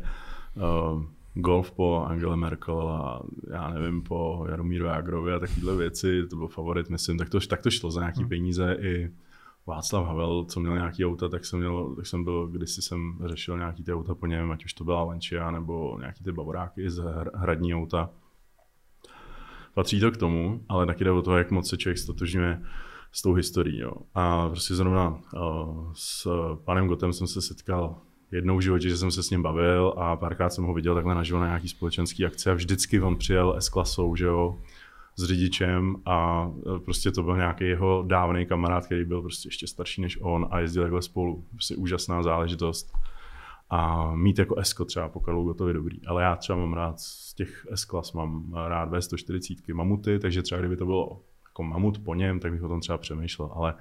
uh, 0.56 1.02
golf 1.34 1.72
po 1.72 2.04
Angele 2.04 2.36
Merkel 2.36 2.88
a 2.88 3.22
já 3.50 3.70
nevím, 3.70 4.02
po 4.02 4.46
Jaromíru 4.50 4.86
Jagrovi 4.86 5.32
a 5.32 5.38
takovéhle 5.38 5.76
věci, 5.76 6.22
to 6.30 6.36
byl 6.36 6.48
favorit, 6.48 6.90
myslím, 6.90 7.18
tak 7.18 7.28
to, 7.28 7.40
tak 7.40 7.62
to 7.62 7.70
šlo 7.70 7.90
za 7.90 8.00
nějaký 8.00 8.20
hmm. 8.20 8.28
peníze 8.28 8.76
i 8.80 9.10
Václav 9.66 10.06
Havel, 10.06 10.44
co 10.44 10.60
měl 10.60 10.74
nějaký 10.74 11.04
auta, 11.04 11.28
tak 11.28 11.44
jsem, 11.44 11.58
měl, 11.58 11.94
tak 11.96 12.06
jsem 12.06 12.24
byl, 12.24 12.46
když 12.46 12.70
jsem 12.70 13.18
řešil 13.24 13.58
nějaký 13.58 13.84
ty 13.84 13.92
auta 13.92 14.14
po 14.14 14.26
něm, 14.26 14.50
ať 14.50 14.64
už 14.64 14.74
to 14.74 14.84
byla 14.84 15.02
Lancia 15.02 15.50
nebo 15.50 15.98
nějaký 15.98 16.24
ty 16.24 16.32
bavoráky 16.32 16.90
z 16.90 17.04
hradní 17.34 17.74
auta. 17.74 18.10
Patří 19.74 20.00
to 20.00 20.10
k 20.10 20.16
tomu, 20.16 20.64
ale 20.68 20.86
taky 20.86 21.04
jde 21.04 21.10
o 21.10 21.22
to, 21.22 21.38
jak 21.38 21.50
moc 21.50 21.68
se 21.68 21.76
člověk 21.76 21.98
stotožňuje 21.98 22.62
s 23.12 23.22
tou 23.22 23.34
historií. 23.34 23.78
Jo. 23.78 23.92
A 24.14 24.48
prostě 24.48 24.74
zrovna 24.74 25.08
uh, 25.08 25.92
s 25.94 26.28
panem 26.64 26.88
Gotem 26.88 27.12
jsem 27.12 27.26
se 27.26 27.42
setkal 27.42 27.96
jednou 28.32 28.56
v 28.56 28.60
životě, 28.60 28.88
že 28.88 28.96
jsem 28.96 29.10
se 29.10 29.22
s 29.22 29.30
ním 29.30 29.42
bavil 29.42 29.94
a 29.96 30.16
párkrát 30.16 30.50
jsem 30.50 30.64
ho 30.64 30.74
viděl 30.74 30.94
takhle 30.94 31.14
naživo 31.14 31.40
na 31.40 31.46
nějaký 31.46 31.68
společenský 31.68 32.24
akci 32.24 32.50
a 32.50 32.54
vždycky 32.54 33.00
on 33.00 33.16
přijel 33.16 33.54
S-klasou, 33.58 34.16
že 34.16 34.24
jo, 34.24 34.58
s 35.16 35.24
řidičem 35.24 35.96
a 36.06 36.48
e, 36.76 36.78
prostě 36.78 37.12
to 37.12 37.22
byl 37.22 37.36
nějaký 37.36 37.64
jeho 37.64 38.04
dávný 38.06 38.46
kamarád, 38.46 38.86
který 38.86 39.04
byl 39.04 39.22
prostě 39.22 39.48
ještě 39.48 39.66
starší 39.66 40.02
než 40.02 40.18
on 40.20 40.48
a 40.50 40.60
jezdil 40.60 40.82
takhle 40.82 41.02
spolu. 41.02 41.44
Prostě 41.50 41.76
úžasná 41.76 42.22
záležitost. 42.22 42.92
A 43.70 44.10
mít 44.14 44.38
jako 44.38 44.56
Esko 44.56 44.84
třeba 44.84 45.08
po 45.08 45.20
Karlu 45.20 45.44
Gotovi 45.44 45.72
dobrý. 45.72 46.06
Ale 46.06 46.22
já 46.22 46.36
třeba 46.36 46.58
mám 46.58 46.72
rád 46.72 47.00
z 47.00 47.34
těch 47.34 47.66
S-klas, 47.70 48.12
mám 48.12 48.54
rád 48.54 48.92
V140 48.92 49.74
mamuty, 49.74 50.18
takže 50.18 50.42
třeba 50.42 50.58
kdyby 50.58 50.76
to 50.76 50.84
bylo 50.84 51.20
jako 51.48 51.62
mamut 51.62 51.98
po 51.98 52.14
něm, 52.14 52.40
tak 52.40 52.52
bych 52.52 52.62
o 52.62 52.68
tom 52.68 52.80
třeba 52.80 52.98
přemýšlel. 52.98 53.50
Ale 53.54 53.74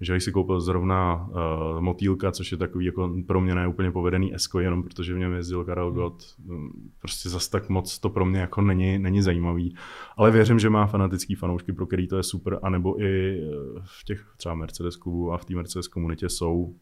že 0.00 0.12
když 0.12 0.24
si 0.24 0.32
koupil 0.32 0.60
zrovna 0.60 1.28
uh, 1.28 1.80
Motýlka, 1.80 2.32
což 2.32 2.52
je 2.52 2.58
takový 2.58 2.86
jako 2.86 3.14
pro 3.26 3.40
mě 3.40 3.54
neúplně 3.54 3.90
povedený 3.90 4.34
Esko, 4.34 4.60
jenom 4.60 4.82
protože 4.82 5.14
v 5.14 5.18
něm 5.18 5.32
jezdil 5.32 5.64
Karel 5.64 5.92
Gott, 5.92 6.22
mm, 6.44 6.90
prostě 7.00 7.28
zas 7.28 7.48
tak 7.48 7.68
moc 7.68 7.98
to 7.98 8.10
pro 8.10 8.24
mě 8.24 8.40
jako 8.40 8.60
není, 8.62 8.98
není 8.98 9.22
zajímavý. 9.22 9.76
Ale 10.16 10.30
věřím, 10.30 10.58
že 10.58 10.70
má 10.70 10.86
fanatický 10.86 11.34
fanoušky, 11.34 11.72
pro 11.72 11.86
který 11.86 12.08
to 12.08 12.16
je 12.16 12.22
super, 12.22 12.58
anebo 12.62 13.02
i 13.02 13.40
eh, 13.40 13.46
v 13.84 14.04
těch 14.04 14.34
třeba 14.36 14.54
Mercedes 14.54 14.96
klubu 14.96 15.32
a 15.32 15.38
v 15.38 15.44
té 15.44 15.54
Mercedes 15.54 15.88
komunitě 15.88 16.28
jsou 16.28 16.74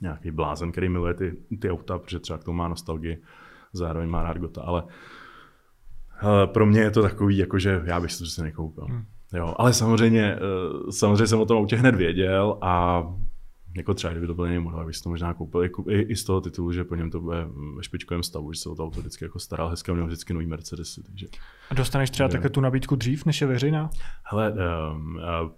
nějaký 0.00 0.30
blázen, 0.30 0.72
který 0.72 0.88
miluje 0.88 1.14
ty, 1.14 1.36
ty 1.60 1.70
auta, 1.70 1.98
protože 1.98 2.18
třeba 2.18 2.38
k 2.38 2.44
tomu 2.44 2.58
má 2.58 2.68
nostalgii, 2.68 3.22
zároveň 3.72 4.08
má 4.08 4.22
rád 4.22 4.38
Gota, 4.38 4.62
ale 4.62 4.84
ale 6.20 6.46
pro 6.46 6.66
mě 6.66 6.80
je 6.80 6.90
to 6.90 7.02
takový, 7.02 7.36
jako 7.36 7.58
že 7.58 7.82
já 7.84 8.00
bych 8.00 8.12
si 8.12 8.18
to 8.18 8.22
prostě 8.22 8.42
nekoupil. 8.42 8.84
Hmm. 8.84 9.04
Jo, 9.34 9.54
ale 9.58 9.72
samozřejmě, 9.72 10.36
eh, 10.36 10.92
samozřejmě 10.92 11.26
jsem 11.26 11.40
o 11.40 11.46
tom 11.46 11.56
autě 11.56 11.76
hned 11.76 11.94
věděl 11.94 12.58
a 12.60 13.02
jako 13.76 13.94
třeba 13.94 14.12
kdyby 14.12 14.26
to 14.26 14.34
byl 14.34 14.46
jiný 14.46 14.58
model, 14.58 14.86
bych 14.86 15.00
to 15.02 15.08
možná 15.08 15.34
koupil 15.34 15.62
jako 15.62 15.84
i, 15.88 16.00
i, 16.00 16.16
z 16.16 16.24
toho 16.24 16.40
titulu, 16.40 16.72
že 16.72 16.84
po 16.84 16.94
něm 16.94 17.10
to 17.10 17.20
bude 17.20 17.46
ve 17.76 17.82
špičkovém 17.82 18.22
stavu, 18.22 18.52
že 18.52 18.60
se 18.60 18.68
o 18.68 18.74
to 18.74 18.84
auto 18.84 19.00
vždycky 19.00 19.24
jako 19.24 19.38
staral 19.38 19.68
hezky 19.68 19.90
a 19.90 19.94
měl 19.94 20.06
vždycky 20.06 20.34
nový 20.34 20.46
Mercedes. 20.46 20.98
Takže, 21.06 21.26
a 21.70 21.74
dostaneš 21.74 22.10
třeba 22.10 22.28
také 22.28 22.48
tu 22.48 22.60
nabídku 22.60 22.96
dřív, 22.96 23.26
než 23.26 23.40
je 23.40 23.46
veřejná? 23.46 23.90
Hele, 24.24 24.52
um, 24.52 25.16
uh, 25.16 25.50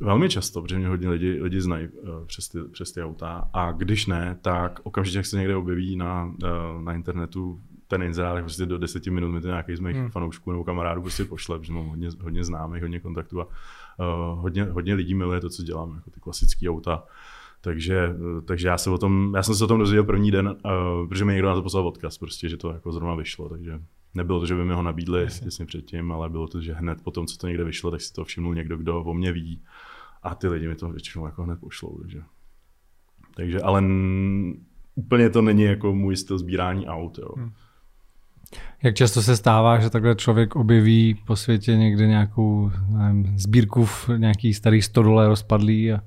Velmi 0.00 0.28
často, 0.28 0.62
protože 0.62 0.78
mě 0.78 0.88
hodně 0.88 1.08
lidi, 1.08 1.42
lidi 1.42 1.60
znají 1.60 1.88
uh, 1.88 2.26
přes, 2.26 2.48
ty, 2.48 2.58
přes 2.72 2.92
ty 2.92 3.02
auta 3.02 3.50
a 3.52 3.72
když 3.72 4.06
ne, 4.06 4.38
tak 4.42 4.80
okamžitě, 4.82 5.18
jak 5.18 5.26
se 5.26 5.36
někde 5.36 5.56
objeví 5.56 5.96
na, 5.96 6.24
uh, 6.24 6.82
na 6.82 6.92
internetu 6.92 7.60
ten 7.88 8.02
inzerát, 8.02 8.40
prostě 8.40 8.66
do 8.66 8.78
deseti 8.78 9.10
minut 9.10 9.28
mi 9.28 9.40
to 9.40 9.46
nějaký 9.46 9.76
z 9.76 9.80
mých 9.80 9.96
hmm. 9.96 10.10
fanoušků 10.10 10.52
nebo 10.52 10.64
kamarádů 10.64 11.02
prostě 11.02 11.24
pošle, 11.24 11.58
protože 11.58 11.72
mám 11.72 11.86
hodně, 11.86 12.08
hodně 12.20 12.44
známých, 12.44 12.82
hodně 12.82 13.00
kontaktů 13.00 13.40
a 13.40 13.44
uh, 13.46 14.40
hodně, 14.40 14.64
hodně 14.64 14.94
lidí 14.94 15.14
miluje 15.14 15.40
to, 15.40 15.50
co 15.50 15.62
dělám, 15.62 15.94
jako 15.94 16.10
ty 16.10 16.20
klasické 16.20 16.68
auta. 16.68 17.04
Takže, 17.60 18.08
uh, 18.08 18.40
takže 18.40 18.68
já, 18.68 18.78
se 18.78 18.90
o 18.90 18.98
tom, 18.98 19.32
já 19.36 19.42
jsem 19.42 19.54
se 19.54 19.64
o 19.64 19.66
tom 19.66 19.78
dozvěděl 19.78 20.04
první 20.04 20.30
den, 20.30 20.48
uh, 20.48 21.08
protože 21.08 21.24
mi 21.24 21.32
někdo 21.32 21.48
na 21.48 21.54
to 21.54 21.62
poslal 21.62 21.88
odkaz, 21.88 22.18
prostě, 22.18 22.48
že 22.48 22.56
to 22.56 22.72
jako 22.72 22.92
zrovna 22.92 23.14
vyšlo, 23.14 23.48
takže 23.48 23.80
nebylo 24.14 24.40
to, 24.40 24.46
že 24.46 24.54
by 24.54 24.64
mi 24.64 24.74
ho 24.74 24.82
nabídli 24.82 25.26
těsně 25.44 25.66
předtím, 25.66 26.12
ale 26.12 26.28
bylo 26.28 26.48
to, 26.48 26.60
že 26.60 26.72
hned 26.72 27.02
po 27.02 27.10
tom, 27.10 27.26
co 27.26 27.36
to 27.36 27.48
někde 27.48 27.64
vyšlo, 27.64 27.90
tak 27.90 28.00
si 28.00 28.12
to 28.12 28.24
všimnul 28.24 28.54
někdo, 28.54 28.76
kdo 28.76 29.02
o 29.02 29.14
mě 29.14 29.32
ví 29.32 29.62
a 30.22 30.34
ty 30.34 30.48
lidi 30.48 30.68
mi 30.68 30.74
to 30.74 30.88
většinou 30.88 31.26
jako 31.26 31.42
hned 31.42 31.60
pošlou, 31.60 31.98
takže, 31.98 32.22
takže 33.36 33.60
ale 33.60 33.82
úplně 34.94 35.30
to 35.30 35.42
není 35.42 35.62
jako 35.62 35.94
můj 35.94 36.16
styl 36.16 36.38
sbírání 36.38 36.86
aut, 36.86 37.18
jo. 37.18 37.28
Hmm. 37.36 37.52
Jak 38.82 38.94
často 38.94 39.22
se 39.22 39.36
stává, 39.36 39.78
že 39.78 39.90
takhle 39.90 40.14
člověk 40.14 40.56
objeví 40.56 41.16
po 41.26 41.36
světě 41.36 41.76
někde 41.76 42.06
nějakou 42.06 42.70
nevím, 42.88 43.38
sbírku 43.38 43.84
v 43.84 44.08
nějaký 44.16 44.54
starý 44.54 44.82
stodole 44.82 45.28
rozpadlý 45.28 45.92
a 45.92 46.00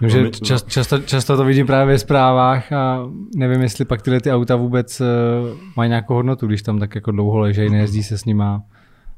Vím, 0.00 0.10
že 0.10 0.30
čas, 0.30 0.64
často, 0.64 0.98
často 0.98 1.36
to 1.36 1.44
vidím 1.44 1.66
právě 1.66 1.94
ve 1.94 1.98
zprávách 1.98 2.72
a 2.72 3.10
nevím, 3.36 3.62
jestli 3.62 3.84
pak 3.84 4.02
tyhle 4.02 4.20
ty 4.20 4.32
auta 4.32 4.56
vůbec 4.56 5.00
uh, 5.00 5.06
mají 5.76 5.88
nějakou 5.88 6.14
hodnotu, 6.14 6.46
když 6.46 6.62
tam 6.62 6.78
tak 6.78 6.94
jako 6.94 7.10
dlouho 7.10 7.38
ležejí, 7.38 7.70
nejezdí 7.70 8.02
se 8.02 8.18
s 8.18 8.24
nima. 8.24 8.62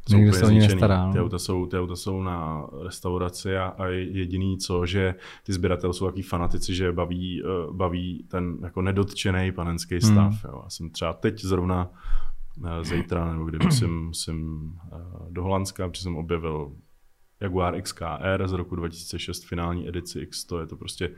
Nikdo 0.08 0.32
se 0.32 0.46
o 0.46 0.50
ně 0.50 0.60
nestará. 0.60 1.06
No. 1.06 1.12
Ty, 1.12 1.20
auta 1.20 1.38
jsou, 1.38 1.66
ty 1.66 1.78
auta 1.78 1.96
jsou 1.96 2.22
na 2.22 2.66
restauraci 2.82 3.56
a, 3.56 3.64
a 3.64 3.86
jediný 3.86 4.58
co, 4.58 4.86
že 4.86 5.14
ty 5.46 5.52
sběratelé 5.52 5.94
jsou 5.94 6.06
takový 6.06 6.22
fanatici, 6.22 6.74
že 6.74 6.92
baví, 6.92 7.42
uh, 7.42 7.76
baví 7.76 8.24
ten 8.28 8.56
jako 8.62 8.82
nedotčený 8.82 9.52
panenský 9.52 10.00
stav. 10.00 10.44
Hmm. 10.44 10.52
Jo. 10.52 10.60
Já 10.64 10.70
jsem 10.70 10.90
třeba 10.90 11.12
teď 11.12 11.40
zrovna 11.40 11.88
zítra, 12.82 13.32
nebo 13.32 13.44
kdy 13.44 13.58
musím, 13.64 14.06
musím 14.06 14.62
uh, 14.92 15.32
do 15.32 15.42
Holandska, 15.42 15.88
protože 15.88 16.02
jsem 16.02 16.16
objevil 16.16 16.72
Jaguar 17.40 17.82
XKR 17.82 18.48
z 18.48 18.52
roku 18.52 18.76
2006 18.76 19.44
finální 19.44 19.88
edici 19.88 20.20
X, 20.20 20.44
to 20.44 20.60
je 20.60 20.66
to 20.66 20.76
prostě 20.76 21.10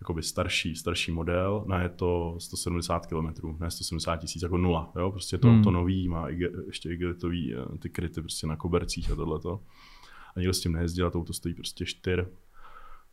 jakoby 0.00 0.22
starší, 0.22 0.76
starší 0.76 1.12
model, 1.12 1.64
na 1.68 1.82
je 1.82 1.88
to 1.88 2.36
170 2.38 3.06
km, 3.06 3.56
ne 3.60 3.70
170 3.70 4.16
tisíc, 4.16 4.42
jako 4.42 4.58
nula, 4.58 4.92
jo, 4.96 5.10
prostě 5.10 5.38
to, 5.38 5.48
hmm. 5.48 5.62
to 5.62 5.70
nový, 5.70 6.08
má 6.08 6.28
i, 6.28 6.38
ještě 6.66 6.92
igelitový 6.92 7.54
eh, 7.54 7.78
ty 7.78 7.90
kryty 7.90 8.20
prostě 8.20 8.46
na 8.46 8.56
kobercích 8.56 9.10
a 9.10 9.14
tohleto. 9.14 9.60
A 10.36 10.40
nikdo 10.40 10.54
s 10.54 10.60
tím 10.60 10.72
nejezdil 10.72 11.06
a 11.06 11.10
to 11.10 11.32
stojí 11.32 11.54
prostě 11.54 11.86
čtyř, 11.86 12.24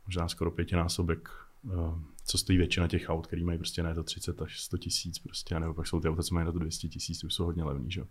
možná 0.06 0.28
skoro 0.28 0.52
pětinásobek 0.52 1.30
Eh, 1.70 1.96
co 2.26 2.38
stojí 2.38 2.58
většina 2.58 2.88
těch 2.88 3.10
aut, 3.10 3.28
který 3.28 3.44
mají 3.44 3.58
prostě 3.58 3.84
na 3.84 3.94
to 3.94 4.04
30 4.04 4.42
až 4.42 4.62
100 4.62 4.78
tisíc 4.78 5.20
prostě, 5.20 5.60
nebo 5.60 5.74
pak 5.74 5.88
jsou 5.88 6.00
ty 6.00 6.10
auta, 6.10 6.24
co 6.24 6.36
mají 6.36 6.46
na 6.46 6.52
to 6.52 6.60
200 6.60 6.88
tisíc, 6.88 7.24
už 7.24 7.34
jsou 7.34 7.46
hodně 7.46 7.64
levný, 7.64 7.92
že? 7.92 8.02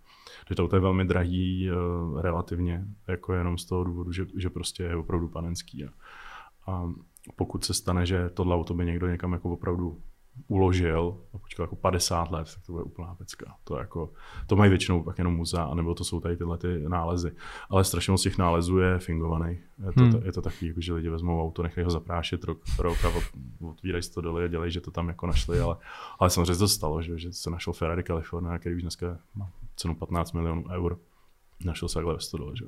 Takže 0.45 0.55
to 0.57 0.65
auto 0.65 0.77
je 0.77 0.81
velmi 0.81 1.05
drahý 1.05 1.71
uh, 1.71 2.21
relativně, 2.21 2.85
jako 3.09 3.35
jenom 3.35 3.59
z 3.59 3.65
toho 3.65 3.85
důvodu, 3.85 4.13
že, 4.13 4.27
že 4.37 4.51
prostě 4.51 4.83
je 4.83 4.97
opravdu 4.97 5.29
panenský. 5.29 5.85
A, 5.85 5.91
a 6.67 6.93
pokud 7.37 7.65
se 7.65 7.75
stane, 7.75 8.07
že 8.07 8.31
tohle 8.35 8.57
auto 8.57 8.75
by 8.75 8.85
někdo 8.85 9.09
někam 9.09 9.33
jako 9.33 9.51
opravdu 9.51 10.03
uložil 10.49 11.21
a 11.35 11.39
počkal 11.39 11.65
jako 11.65 11.77
50 11.77 12.31
let, 12.31 12.49
tak 12.55 12.67
to 12.67 12.73
bude 12.73 12.85
úplná 12.85 13.15
pecka. 13.15 13.55
To, 13.65 13.77
jako, 13.77 14.13
to 14.47 14.57
mají 14.57 14.71
většinou 14.71 15.03
pak 15.03 15.19
jenom 15.19 15.37
muzea, 15.37 15.65
anebo 15.65 15.95
to 15.95 16.05
jsou 16.05 16.21
tady 16.21 16.37
tyhle 16.37 16.59
ty 16.59 16.89
nálezy. 16.89 17.33
Ale 17.71 17.85
strašně 17.85 18.11
moc 18.11 18.23
těch 18.23 18.39
nálezů 18.39 18.79
je 18.79 18.99
fingovaný. 18.99 19.59
Je 19.87 19.93
to, 19.93 20.01
hmm. 20.01 20.23
je 20.25 20.33
to 20.33 20.43
takový, 20.43 20.67
jako, 20.67 20.81
že 20.81 20.93
lidi 20.93 21.09
vezmou 21.09 21.43
auto, 21.43 21.63
nechají 21.63 21.85
ho 21.85 21.91
zaprášet 21.91 22.45
rok, 22.45 22.59
rok 22.79 23.05
a 23.05 23.09
otvírají 23.67 24.03
to 24.15 24.21
dole 24.21 24.45
a 24.45 24.49
dělají, 24.49 24.73
že 24.73 24.81
to 24.81 24.91
tam 24.91 25.09
jako 25.09 25.27
našli, 25.27 25.61
ale, 25.61 25.77
ale 26.19 26.31
samozřejmě 26.31 26.57
to 26.57 26.69
stalo, 26.69 27.03
že, 27.03 27.19
že 27.19 27.33
se 27.33 27.51
našel 27.51 27.73
Ferrari 27.73 28.05
California, 28.05 28.59
který 28.59 28.77
už 28.77 28.83
dneska 28.83 29.19
má 29.35 29.51
cenu 29.77 29.95
15 29.95 30.33
milionů 30.33 30.65
eur. 30.71 30.99
Našel 31.65 31.89
se 31.89 31.95
takhle 31.95 32.15
ve 32.15 32.21
stodole, 32.21 32.53
že 32.57 32.65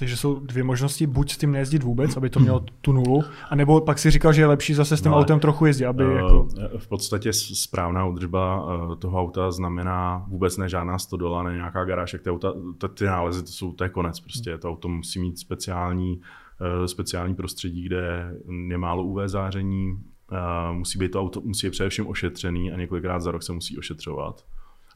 takže 0.00 0.16
jsou 0.16 0.40
dvě 0.40 0.64
možnosti, 0.64 1.06
buď 1.06 1.32
s 1.32 1.38
tím 1.38 1.52
nejezdit 1.52 1.82
vůbec, 1.82 2.16
aby 2.16 2.30
to 2.30 2.40
mělo 2.40 2.64
tu 2.80 2.92
nulu, 2.92 3.22
anebo 3.50 3.80
pak 3.80 3.98
si 3.98 4.10
říkal, 4.10 4.32
že 4.32 4.42
je 4.42 4.46
lepší 4.46 4.74
zase 4.74 4.96
s 4.96 5.02
tím 5.02 5.10
no, 5.10 5.18
autem 5.18 5.40
trochu 5.40 5.66
jezdit, 5.66 5.84
aby 5.84 6.04
uh, 6.06 6.12
jako... 6.12 6.48
V 6.78 6.88
podstatě 6.88 7.32
správná 7.32 8.06
údržba 8.06 8.64
uh, 8.64 8.94
toho 8.96 9.20
auta 9.20 9.50
znamená 9.50 10.24
vůbec 10.28 10.56
ne 10.56 10.68
žádná 10.68 10.98
stodola, 10.98 11.42
ne 11.42 11.54
nějaká 11.54 11.84
garáž, 11.84 12.12
jak 12.12 12.22
ty, 12.22 12.30
auta, 12.30 12.52
ty 12.94 13.04
nálezy, 13.04 13.42
to 13.42 13.48
jsou, 13.48 13.72
to 13.72 13.84
je 13.84 13.90
konec 13.90 14.20
prostě, 14.20 14.58
to 14.58 14.70
auto 14.70 14.88
musí 14.88 15.20
mít 15.20 15.38
speciální, 15.38 16.20
uh, 16.20 16.84
speciální 16.84 17.34
prostředí, 17.34 17.82
kde 17.82 18.34
je 18.68 18.78
málo 18.78 19.04
UV 19.04 19.18
záření, 19.26 19.90
uh, 19.92 20.76
musí 20.76 20.98
být 20.98 21.12
to 21.12 21.20
auto, 21.20 21.40
musí 21.40 21.66
být 21.66 21.70
především 21.70 22.08
ošetřený 22.08 22.72
a 22.72 22.76
několikrát 22.76 23.20
za 23.20 23.30
rok 23.30 23.42
se 23.42 23.52
musí 23.52 23.78
ošetřovat. 23.78 24.44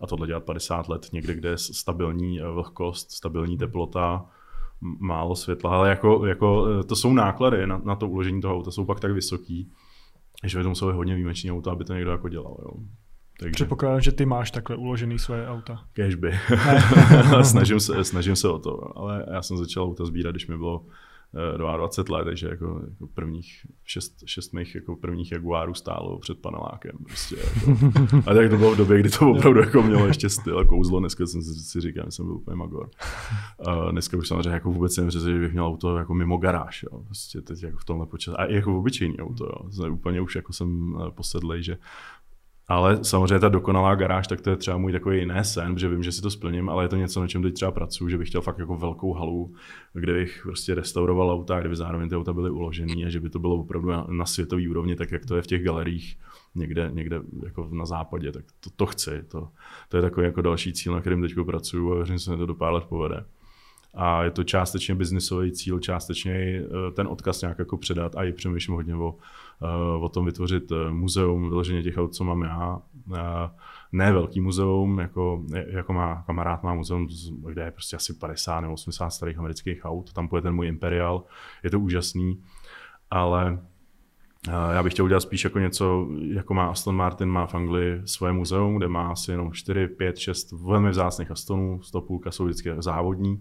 A 0.01 0.07
tohle 0.07 0.27
dělat 0.27 0.45
50 0.45 0.89
let 0.89 1.07
někde, 1.13 1.35
kde 1.35 1.49
je 1.49 1.59
stabilní 1.59 2.41
vlhkost, 2.41 3.11
stabilní 3.11 3.59
teplota, 3.59 4.27
málo 4.99 5.37
světla, 5.37 5.71
ale 5.71 5.89
jako, 5.89 6.27
jako 6.27 6.67
eh, 6.81 6.85
to 6.85 6.97
jsou 6.97 7.13
náklady 7.13 7.67
na, 7.67 7.81
na 7.85 7.97
to 7.97 8.09
uložení 8.09 8.41
toho 8.41 8.55
auta, 8.55 8.71
jsou 8.71 8.85
pak 8.85 9.01
tak 9.01 9.13
vysoký, 9.13 9.73
že 10.45 10.59
by 10.59 10.63
to 10.63 10.69
muselo 10.69 10.91
být 10.91 10.97
hodně 10.97 11.15
výjimečný 11.15 11.53
auto, 11.53 11.71
aby 11.71 11.85
to 11.85 11.95
někdo 11.95 12.11
jako 12.11 12.29
dělal. 12.29 12.57
Jo. 12.63 12.71
Takže... 13.41 13.53
Předpokládám, 13.53 14.01
že 14.01 14.13
ty 14.13 14.27
máš 14.27 14.51
takhle 14.51 14.77
uložený 14.77 15.19
své 15.19 15.49
auta. 15.49 15.85
Kežby. 15.93 16.39
snažím, 17.43 17.81
se, 17.81 18.05
snažím 18.05 18.37
se 18.37 18.49
o 18.49 18.59
to, 18.59 18.99
ale 18.99 19.27
já 19.33 19.43
jsem 19.43 19.57
začal 19.57 19.85
auta 19.85 20.05
sbírat, 20.05 20.31
když 20.31 20.47
mi 20.47 20.57
bylo 20.57 20.87
22 21.57 22.19
let, 22.19 22.25
takže 22.25 22.49
jako, 22.49 22.81
jako 22.91 23.07
prvních 23.07 23.67
šest, 23.85 24.15
šest 24.27 24.53
mých 24.53 24.75
jako 24.75 24.97
prvních 24.97 25.33
Jaguárů 25.33 25.75
stálo 25.75 26.19
před 26.19 26.39
panelákem. 26.39 26.93
Prostě 27.07 27.37
jako. 27.37 27.79
A 28.31 28.35
tak 28.35 28.51
to 28.51 28.57
bylo 28.57 28.75
v 28.75 28.77
době, 28.77 29.01
kdy 29.01 29.11
to 29.11 29.31
opravdu 29.31 29.61
jako 29.61 29.83
mělo 29.83 30.07
ještě 30.07 30.29
styl 30.29 30.59
a 30.59 30.65
kouzlo. 30.65 31.01
Dneska 31.01 31.27
jsem 31.27 31.43
si, 31.43 31.55
si 31.55 31.81
říkal, 31.81 32.05
že 32.07 32.11
jsem 32.11 32.27
byl 32.27 32.35
úplně 32.35 32.57
magor. 32.57 32.91
A 33.67 33.91
dneska 33.91 34.17
už 34.17 34.29
samozřejmě 34.29 34.51
jako 34.51 34.73
vůbec 34.73 34.95
jsem 34.95 35.11
že 35.11 35.39
bych 35.39 35.53
měl 35.53 35.67
auto 35.67 35.97
jako 35.97 36.15
mimo 36.15 36.37
garáž. 36.37 36.83
Jo. 36.83 37.03
Prostě 37.05 37.41
teď 37.41 37.63
jako 37.63 37.79
v 37.79 37.85
tomhle 37.85 38.07
počas. 38.07 38.35
A 38.39 38.45
i 38.45 38.55
jako 38.55 38.79
obyčejný 38.79 39.19
auto. 39.19 39.45
Jo. 39.45 39.93
Úplně 39.93 40.21
už 40.21 40.37
jako 40.37 40.53
jsem 40.53 40.97
eh, 40.97 41.11
posedlej, 41.11 41.63
že 41.63 41.79
ale 42.69 43.05
samozřejmě 43.05 43.39
ta 43.39 43.49
dokonalá 43.49 43.95
garáž, 43.95 44.27
tak 44.27 44.41
to 44.41 44.51
je 44.51 44.57
třeba 44.57 44.77
můj 44.77 44.93
takový 44.93 45.19
jiný 45.19 45.35
sen, 45.43 45.79
že 45.79 45.89
vím, 45.89 46.03
že 46.03 46.13
si 46.13 46.23
to 46.23 46.31
splním, 46.31 46.69
ale 46.69 46.85
je 46.85 46.89
to 46.89 46.97
něco, 46.97 47.21
na 47.21 47.27
čem 47.27 47.43
teď 47.43 47.55
třeba 47.55 47.71
pracuji, 47.71 48.09
že 48.09 48.19
bych 48.19 48.29
chtěl 48.29 48.41
fakt 48.41 48.59
jako 48.59 48.77
velkou 48.77 49.13
halu, 49.13 49.55
kde 49.93 50.13
bych 50.13 50.41
prostě 50.43 50.75
restauroval 50.75 51.31
auta, 51.31 51.61
kde 51.61 51.69
by 51.69 51.77
zároveň 51.77 52.09
ty 52.09 52.17
auta 52.17 52.33
byly 52.33 52.51
uložený 52.51 53.05
a 53.05 53.09
že 53.09 53.21
by 53.21 53.31
to 53.31 53.39
bylo 53.39 53.57
opravdu 53.57 53.91
na, 53.91 54.07
na 54.11 54.27
světový 54.27 54.69
úrovni, 54.69 54.97
tak 54.97 55.13
jak 55.13 55.27
to 55.27 55.37
je 55.37 55.43
v 55.43 55.47
těch 55.47 55.65
galeriích 55.65 56.19
někde, 56.55 56.91
někde 56.93 57.21
jako 57.45 57.69
na 57.71 57.87
západě, 57.87 58.33
tak 58.33 58.45
to, 58.61 58.71
to 58.77 58.87
chci. 58.87 59.23
To, 59.29 59.49
to 59.89 59.97
je 59.97 60.03
takový 60.03 60.27
jako 60.27 60.43
další 60.43 60.73
cíl, 60.73 60.93
na 60.93 61.01
kterým 61.01 61.23
teď 61.23 61.35
pracuji 61.47 61.93
a 61.93 61.97
věřím, 61.97 62.17
že 62.17 62.25
se 62.25 62.31
mi 62.31 62.37
to 62.37 62.47
do 62.47 62.55
pár 62.55 62.73
let 62.73 62.85
povede. 62.85 63.25
A 63.95 64.25
je 64.25 64.31
to 64.31 64.45
částečně 64.45 64.95
biznisový 64.95 65.53
cíl, 65.53 65.79
částečně 65.79 66.33
eh, 66.35 66.91
ten 66.93 67.07
odkaz 67.07 67.41
nějak 67.41 67.59
jako 67.59 67.77
předat 67.77 68.17
a 68.17 68.25
i 68.25 68.33
přemýšlím 68.33 68.75
hodně 68.77 68.95
o 68.95 69.15
Eh, 69.63 69.97
o 70.01 70.09
tom 70.09 70.25
vytvořit 70.25 70.73
eh, 70.73 70.91
muzeum 70.91 71.49
vyloženě 71.49 71.83
těch 71.83 71.99
aut, 71.99 72.15
co 72.15 72.25
mám 72.25 72.43
já. 72.43 72.83
Ne 73.93 74.13
velký 74.13 74.41
muzeum, 74.41 74.99
jako, 74.99 75.45
jako 75.67 75.93
má 75.93 76.23
kamarád, 76.27 76.63
má 76.63 76.75
muzeum, 76.75 77.09
kde 77.49 77.63
je 77.63 77.71
prostě 77.71 77.97
asi 77.97 78.15
50 78.15 78.61
nebo 78.61 78.75
80 78.75 79.11
starých 79.11 79.39
amerických 79.39 79.85
aut, 79.85 80.13
tam 80.13 80.29
půjde 80.29 80.43
ten 80.43 80.55
můj 80.55 80.69
Imperial, 80.69 81.25
je 81.63 81.71
to 81.71 81.81
úžasný, 81.81 82.43
ale 83.11 83.59
já 84.73 84.83
bych 84.83 84.93
chtěl 84.93 85.05
udělat 85.05 85.21
spíš 85.21 85.45
jako 85.45 85.59
něco, 85.59 86.09
jako 86.21 86.55
má 86.55 86.67
Aston 86.67 86.97
Martin, 86.97 87.29
má 87.29 87.47
v 87.47 87.55
Anglii 87.55 88.03
svoje 88.05 88.33
muzeum, 88.33 88.77
kde 88.77 88.89
má 88.89 89.13
asi 89.13 89.31
jenom 89.31 89.53
4, 89.53 89.89
5, 89.89 90.19
6 90.19 90.53
velmi 90.53 90.91
vzácných 90.91 91.31
Astonů, 91.31 91.83
100 91.83 92.01
půlka 92.01 92.31
jsou 92.31 92.45
vždycky 92.45 92.71
závodní 92.79 93.41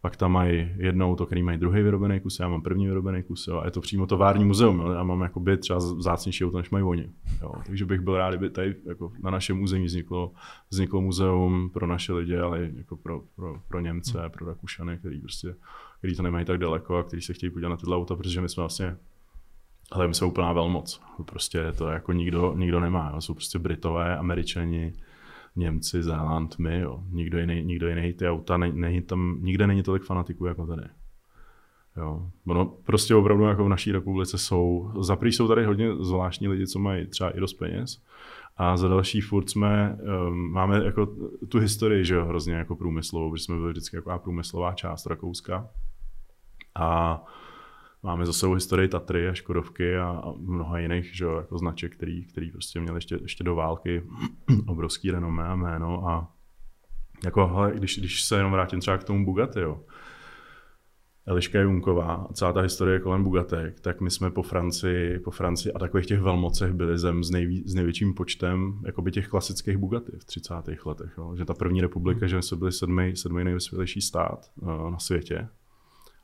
pak 0.00 0.16
tam 0.16 0.32
mají 0.32 0.72
jedno 0.76 1.10
auto, 1.10 1.26
který 1.26 1.42
mají 1.42 1.58
druhý 1.58 1.82
vyrobený 1.82 2.20
kus, 2.20 2.40
já 2.40 2.48
mám 2.48 2.62
první 2.62 2.86
vyrobený 2.86 3.22
kus, 3.22 3.46
jo, 3.46 3.58
a 3.58 3.64
je 3.64 3.70
to 3.70 3.80
přímo 3.80 4.06
tovární 4.06 4.44
muzeum, 4.44 4.80
jo, 4.80 4.92
já 4.92 5.02
mám 5.02 5.20
jakoby 5.20 5.56
třeba 5.56 5.80
zácnější 5.80 6.44
auto, 6.44 6.58
než 6.58 6.70
mají 6.70 6.84
oni. 6.84 7.10
Jo, 7.42 7.52
takže 7.66 7.86
bych 7.86 8.00
byl 8.00 8.16
rád, 8.16 8.30
kdyby 8.30 8.50
tady 8.50 8.74
jako 8.84 9.12
na 9.22 9.30
našem 9.30 9.62
území 9.62 9.84
vzniklo, 9.84 10.32
vzniklo 10.70 11.00
muzeum 11.00 11.70
pro 11.70 11.86
naše 11.86 12.12
lidi, 12.12 12.36
ale 12.36 12.70
jako 12.76 12.96
pro, 12.96 13.22
pro, 13.36 13.56
pro 13.68 13.80
Němce, 13.80 14.20
hmm. 14.20 14.30
pro 14.30 14.46
Rakušany, 14.46 14.98
který 14.98 15.20
prostě, 15.20 15.54
který 15.98 16.16
to 16.16 16.22
nemají 16.22 16.44
tak 16.44 16.58
daleko 16.58 16.96
a 16.96 17.02
který 17.02 17.22
se 17.22 17.32
chtějí 17.32 17.50
podívat 17.50 17.68
na 17.70 17.76
tyhle 17.76 17.96
auta, 17.96 18.16
protože 18.16 18.40
my 18.40 18.48
jsme 18.48 18.60
vlastně 18.60 18.96
ale 19.92 20.08
my 20.08 20.14
jsme 20.14 20.26
úplná 20.26 20.52
velmoc. 20.52 21.00
Prostě 21.24 21.72
to 21.72 21.88
jako 21.88 22.12
nikdo, 22.12 22.54
nikdo 22.56 22.80
nemá. 22.80 23.10
Jo. 23.14 23.20
Jsou 23.20 23.34
prostě 23.34 23.58
Britové, 23.58 24.16
Američani, 24.16 24.92
Němci, 25.56 26.02
Zéland, 26.02 26.58
my, 26.58 26.80
jo. 26.80 27.02
Nikdo 27.10 27.38
jiný, 27.38 27.64
nikdo 27.64 27.88
jiný 27.88 28.12
ty 28.12 28.28
auta, 28.28 28.56
ne, 28.56 28.72
není 28.72 29.02
tam, 29.02 29.38
nikde 29.40 29.66
není 29.66 29.82
tolik 29.82 30.02
fanatiků 30.02 30.46
jako 30.46 30.66
tady. 30.66 30.82
Jo. 31.96 32.30
Ono 32.46 32.64
prostě 32.66 33.14
opravdu 33.14 33.44
jako 33.44 33.64
v 33.64 33.68
naší 33.68 33.92
republice 33.92 34.38
jsou, 34.38 34.92
za 35.00 35.18
jsou 35.22 35.48
tady 35.48 35.64
hodně 35.64 35.94
zvláštní 36.00 36.48
lidi, 36.48 36.66
co 36.66 36.78
mají 36.78 37.06
třeba 37.06 37.30
i 37.30 37.40
dost 37.40 37.54
peněz, 37.54 38.02
a 38.56 38.76
za 38.76 38.88
další 38.88 39.20
furt 39.20 39.50
jsme, 39.50 39.98
um, 40.28 40.52
máme 40.52 40.84
jako 40.84 41.08
tu 41.48 41.58
historii, 41.58 42.04
že 42.04 42.14
jo, 42.14 42.24
hrozně 42.24 42.54
jako 42.54 42.76
průmyslovou, 42.76 43.30
protože 43.30 43.44
jsme 43.44 43.56
byli 43.56 43.70
vždycky 43.70 43.96
jako 43.96 44.18
průmyslová 44.18 44.74
část 44.74 45.06
Rakouska. 45.06 45.68
A 46.74 47.20
máme 48.02 48.26
za 48.26 48.32
sebou 48.32 48.54
historii 48.54 48.88
Tatry 48.88 49.28
a 49.28 49.34
Škodovky 49.34 49.96
a, 49.96 50.04
a 50.04 50.32
mnoha 50.36 50.78
jiných 50.78 51.16
že, 51.16 51.24
jako 51.24 51.58
značek, 51.58 51.96
který, 51.96 52.24
který 52.24 52.50
prostě 52.50 52.80
měli 52.80 52.96
ještě, 52.96 53.18
ještě 53.22 53.44
do 53.44 53.54
války 53.54 54.02
obrovský 54.66 55.10
renomé 55.10 55.44
a 55.44 55.56
jméno 55.56 56.08
a 56.08 56.32
jako, 57.24 57.46
hele, 57.46 57.72
když, 57.74 57.98
když 57.98 58.24
se 58.24 58.36
jenom 58.36 58.52
vrátím 58.52 58.80
třeba 58.80 58.98
k 58.98 59.04
tomu 59.04 59.24
Bugatti, 59.24 59.60
jo, 59.60 59.80
Eliška 61.26 61.60
Junková 61.60 62.14
a 62.14 62.32
celá 62.32 62.52
ta 62.52 62.60
historie 62.60 63.00
kolem 63.00 63.24
Bugatek, 63.24 63.80
tak 63.80 64.00
my 64.00 64.10
jsme 64.10 64.30
po 64.30 64.42
Francii, 64.42 65.18
po 65.18 65.30
Francii 65.30 65.72
a 65.72 65.78
takových 65.78 66.06
těch 66.06 66.20
velmocech 66.20 66.72
byli 66.72 66.98
zem 66.98 67.24
s, 67.24 67.30
nejví, 67.30 67.62
s 67.66 67.74
největším 67.74 68.14
počtem 68.14 68.80
jakoby 68.86 69.10
těch 69.10 69.28
klasických 69.28 69.76
Bugatti 69.76 70.12
v 70.18 70.24
30. 70.24 70.54
letech. 70.84 71.14
Jo. 71.18 71.36
Že 71.36 71.44
ta 71.44 71.54
první 71.54 71.80
republika, 71.80 72.26
že 72.26 72.42
jsme 72.42 72.56
byli 72.56 72.72
sedmý, 72.72 73.16
sedmý 73.16 73.44
nejvyspělejší 73.44 74.00
stát 74.00 74.50
uh, 74.56 74.90
na 74.90 74.98
světě 74.98 75.48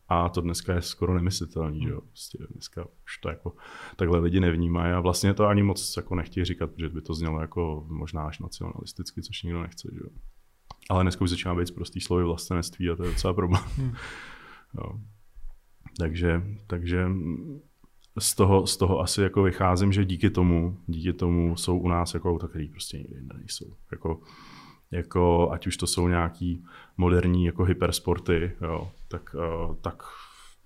a 0.08 0.28
to 0.28 0.40
dneska 0.40 0.74
je 0.74 0.82
skoro 0.82 1.14
nemyslitelný, 1.14 1.82
že 1.82 1.88
jo. 1.88 2.00
Prostě 2.00 2.38
dneska 2.50 2.84
už 3.04 3.18
to 3.18 3.28
jako 3.28 3.52
takhle 3.96 4.18
lidi 4.18 4.40
nevnímají 4.40 4.92
a 4.92 5.00
vlastně 5.00 5.34
to 5.34 5.46
ani 5.46 5.62
moc 5.62 5.96
jako 5.96 6.14
nechtějí 6.14 6.44
říkat, 6.44 6.70
protože 6.70 6.88
by 6.88 7.00
to 7.00 7.14
znělo 7.14 7.40
jako 7.40 7.86
možná 7.88 8.26
až 8.26 8.38
nacionalisticky, 8.38 9.22
což 9.22 9.42
nikdo 9.42 9.62
nechce, 9.62 9.88
že 9.92 10.00
jo. 10.00 10.10
Ale 10.90 11.04
dneska 11.04 11.24
už 11.24 11.30
začíná 11.30 11.54
být 11.54 11.74
prostý 11.74 12.00
slovy 12.00 12.24
vlastenectví 12.24 12.90
a 12.90 12.96
to 12.96 13.04
je 13.04 13.10
docela 13.10 13.34
problém. 13.34 13.62
Hmm. 13.76 13.94
jo. 14.74 15.00
Takže, 15.98 16.42
takže 16.66 17.08
z 18.18 18.34
toho, 18.34 18.66
z 18.66 18.76
toho 18.76 19.00
asi 19.00 19.22
jako 19.22 19.42
vycházím, 19.42 19.92
že 19.92 20.04
díky 20.04 20.30
tomu, 20.30 20.78
díky 20.86 21.12
tomu 21.12 21.56
jsou 21.56 21.78
u 21.78 21.88
nás 21.88 22.14
jako 22.14 22.30
auta, 22.30 22.48
které 22.48 22.66
prostě 22.70 22.98
nikdy 22.98 23.14
jinde 23.16 23.34
nejsou. 23.38 23.76
Jako, 23.92 24.20
jako 24.90 25.50
ať 25.52 25.66
už 25.66 25.76
to 25.76 25.86
jsou 25.86 26.08
nějaký 26.08 26.64
moderní 26.96 27.44
jako 27.44 27.64
hypersporty, 27.64 28.52
jo, 28.60 28.90
tak, 29.08 29.34
uh, 29.34 29.74
tak 29.74 30.02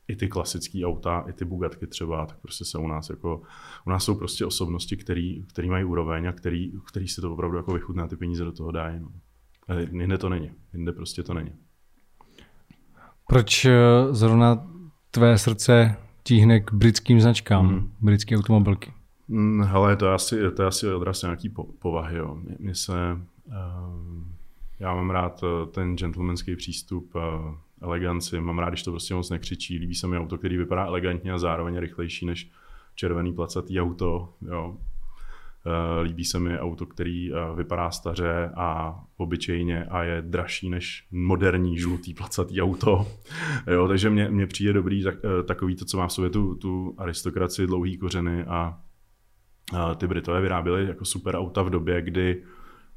i 0.09 0.17
ty 0.17 0.29
klasické 0.29 0.87
auta, 0.87 1.25
i 1.29 1.33
ty 1.33 1.45
Bugatky 1.45 1.87
třeba, 1.87 2.27
tak 2.27 2.39
prostě 2.39 2.65
se 2.65 2.79
u 2.79 2.87
nás 2.87 3.11
jako, 3.11 3.43
u 3.87 3.91
nás 3.91 4.05
jsou 4.05 4.15
prostě 4.15 4.47
osobnosti, 4.47 4.97
který, 4.97 5.45
který 5.47 5.71
mají 5.71 5.85
úroveň 5.85 6.29
a 6.29 6.33
který, 6.33 6.73
který 6.87 7.09
si 7.09 7.21
to 7.21 7.33
opravdu 7.33 7.57
jako 7.57 7.73
vychutná 7.73 8.09
ty 8.09 8.17
peníze 8.17 8.45
do 8.45 8.53
toho 8.53 8.71
dají. 8.71 9.01
No. 9.01 9.09
Ale 9.69 9.83
jinde 9.83 10.19
to 10.19 10.29
není, 10.29 10.51
jinde 10.73 10.93
prostě 10.93 11.23
to 11.23 11.35
není. 11.35 11.53
Proč 13.27 13.65
eh, 13.65 13.73
zrovna 14.11 14.67
tvé 15.11 15.39
srdce 15.39 15.97
tíhne 16.23 16.61
k 16.61 16.73
britským 16.73 17.21
značkám, 17.21 17.67
mm. 17.67 17.93
britské 18.01 18.37
automobilky? 18.37 18.93
Mm, 19.29 19.63
hele, 19.63 19.97
to 19.97 20.07
je 20.07 20.15
asi, 20.15 20.51
to 20.57 20.63
je 20.63 20.69
asi 20.69 20.93
odraz 20.93 21.23
nějaký 21.23 21.49
po, 21.49 21.65
povahy. 21.65 22.17
Jo. 22.17 22.39
Mě 22.59 22.75
se, 22.75 22.93
já 24.81 24.95
mám 24.95 25.11
rád 25.11 25.41
eh, 25.43 25.67
ten 25.67 25.97
gentlemanský 25.97 26.57
přístup, 26.57 27.15
uh, 27.15 27.23
eleganci, 27.83 28.41
mám 28.41 28.59
rád, 28.59 28.69
když 28.69 28.83
to 28.83 28.91
prostě 28.91 29.15
moc 29.15 29.31
nekřičí, 29.31 29.79
líbí 29.79 29.95
se 29.95 30.07
mi 30.07 30.19
auto, 30.19 30.39
který 30.39 30.57
vypadá 30.57 30.85
elegantně 30.87 31.33
a 31.33 31.39
zároveň 31.39 31.79
rychlejší 31.79 32.27
než 32.27 32.51
červený 32.95 33.33
placatý 33.33 33.81
auto. 33.81 34.35
Jo. 34.43 34.77
Uh, 35.67 36.03
líbí 36.03 36.25
se 36.25 36.39
mi 36.39 36.59
auto, 36.59 36.87
který 36.87 37.33
uh, 37.33 37.57
vypadá 37.57 37.91
staře 37.91 38.51
a 38.57 39.01
obyčejně 39.17 39.85
a 39.85 40.03
je 40.03 40.23
dražší 40.23 40.71
než 40.71 41.07
moderní 41.11 41.79
žlutý 41.79 42.15
placatý 42.15 42.63
auto. 42.63 43.07
jo, 43.67 43.89
takže 43.89 44.11
mně, 44.11 44.29
mně 44.29 44.47
přijde 44.47 44.73
dobrý 44.73 45.03
tak, 45.03 45.15
uh, 45.15 45.47
takový 45.47 45.77
to, 45.77 45.85
co 45.85 45.99
má 45.99 46.07
v 46.07 46.13
sobě 46.13 46.31
tu, 46.31 46.55
tu 46.55 46.95
aristokracii, 46.99 47.67
dlouhý 47.67 47.99
kořeny 47.99 48.45
a 48.45 48.79
ty 49.97 50.07
Britové 50.07 50.41
vyráběli 50.41 50.87
jako 50.87 51.05
super 51.05 51.35
auta 51.35 51.63
v 51.63 51.71
době, 51.71 52.03
kdy 52.03 52.43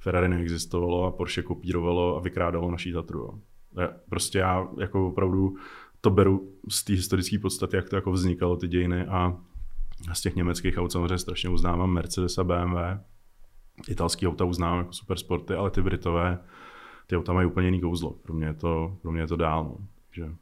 Ferrari 0.04 0.30
neexistovalo 0.30 1.04
a 1.04 1.12
Porsche 1.12 1.42
kopírovalo 1.42 2.18
a 2.18 2.20
vykrádalo 2.20 2.72
naší 2.72 2.94
Tatru. 2.94 3.20
Jo. 3.20 3.90
Prostě 4.10 4.38
já 4.38 4.68
jako 4.80 5.08
opravdu 5.08 5.56
to 6.02 6.10
beru 6.10 6.54
z 6.70 6.84
té 6.84 6.94
historické 6.94 7.40
podstaty, 7.40 7.76
jak 7.76 7.90
to 7.90 7.96
jako 7.96 8.12
vznikalo 8.12 8.56
ty 8.56 8.68
dějiny 8.68 9.06
a 9.06 9.38
z 10.14 10.22
těch 10.22 10.36
německých 10.36 10.78
aut 10.78 10.92
samozřejmě 10.92 11.18
strašně 11.18 11.50
uznávám 11.50 11.90
Mercedes 11.90 12.38
a 12.38 12.44
BMW. 12.44 12.78
Italský 13.90 14.28
auta 14.28 14.46
uznávám 14.46 14.78
jako 14.78 14.94
super 14.94 15.18
sporty, 15.18 15.54
ale 15.54 15.72
ty 15.72 15.82
Britové, 15.82 16.40
ty 17.08 17.18
auta 17.18 17.34
mají 17.34 17.48
úplně 17.48 17.68
jiný 17.68 17.82
kouzlo. 17.82 18.12
Pro 18.12 18.34
mě 18.34 18.46
je 18.46 18.54
to, 18.54 18.98
pro 19.02 19.12
mě 19.12 19.22
je 19.22 19.28
to 19.28 19.36
dál. 19.36 19.64
No. 19.64 19.78
Takže 20.06 20.36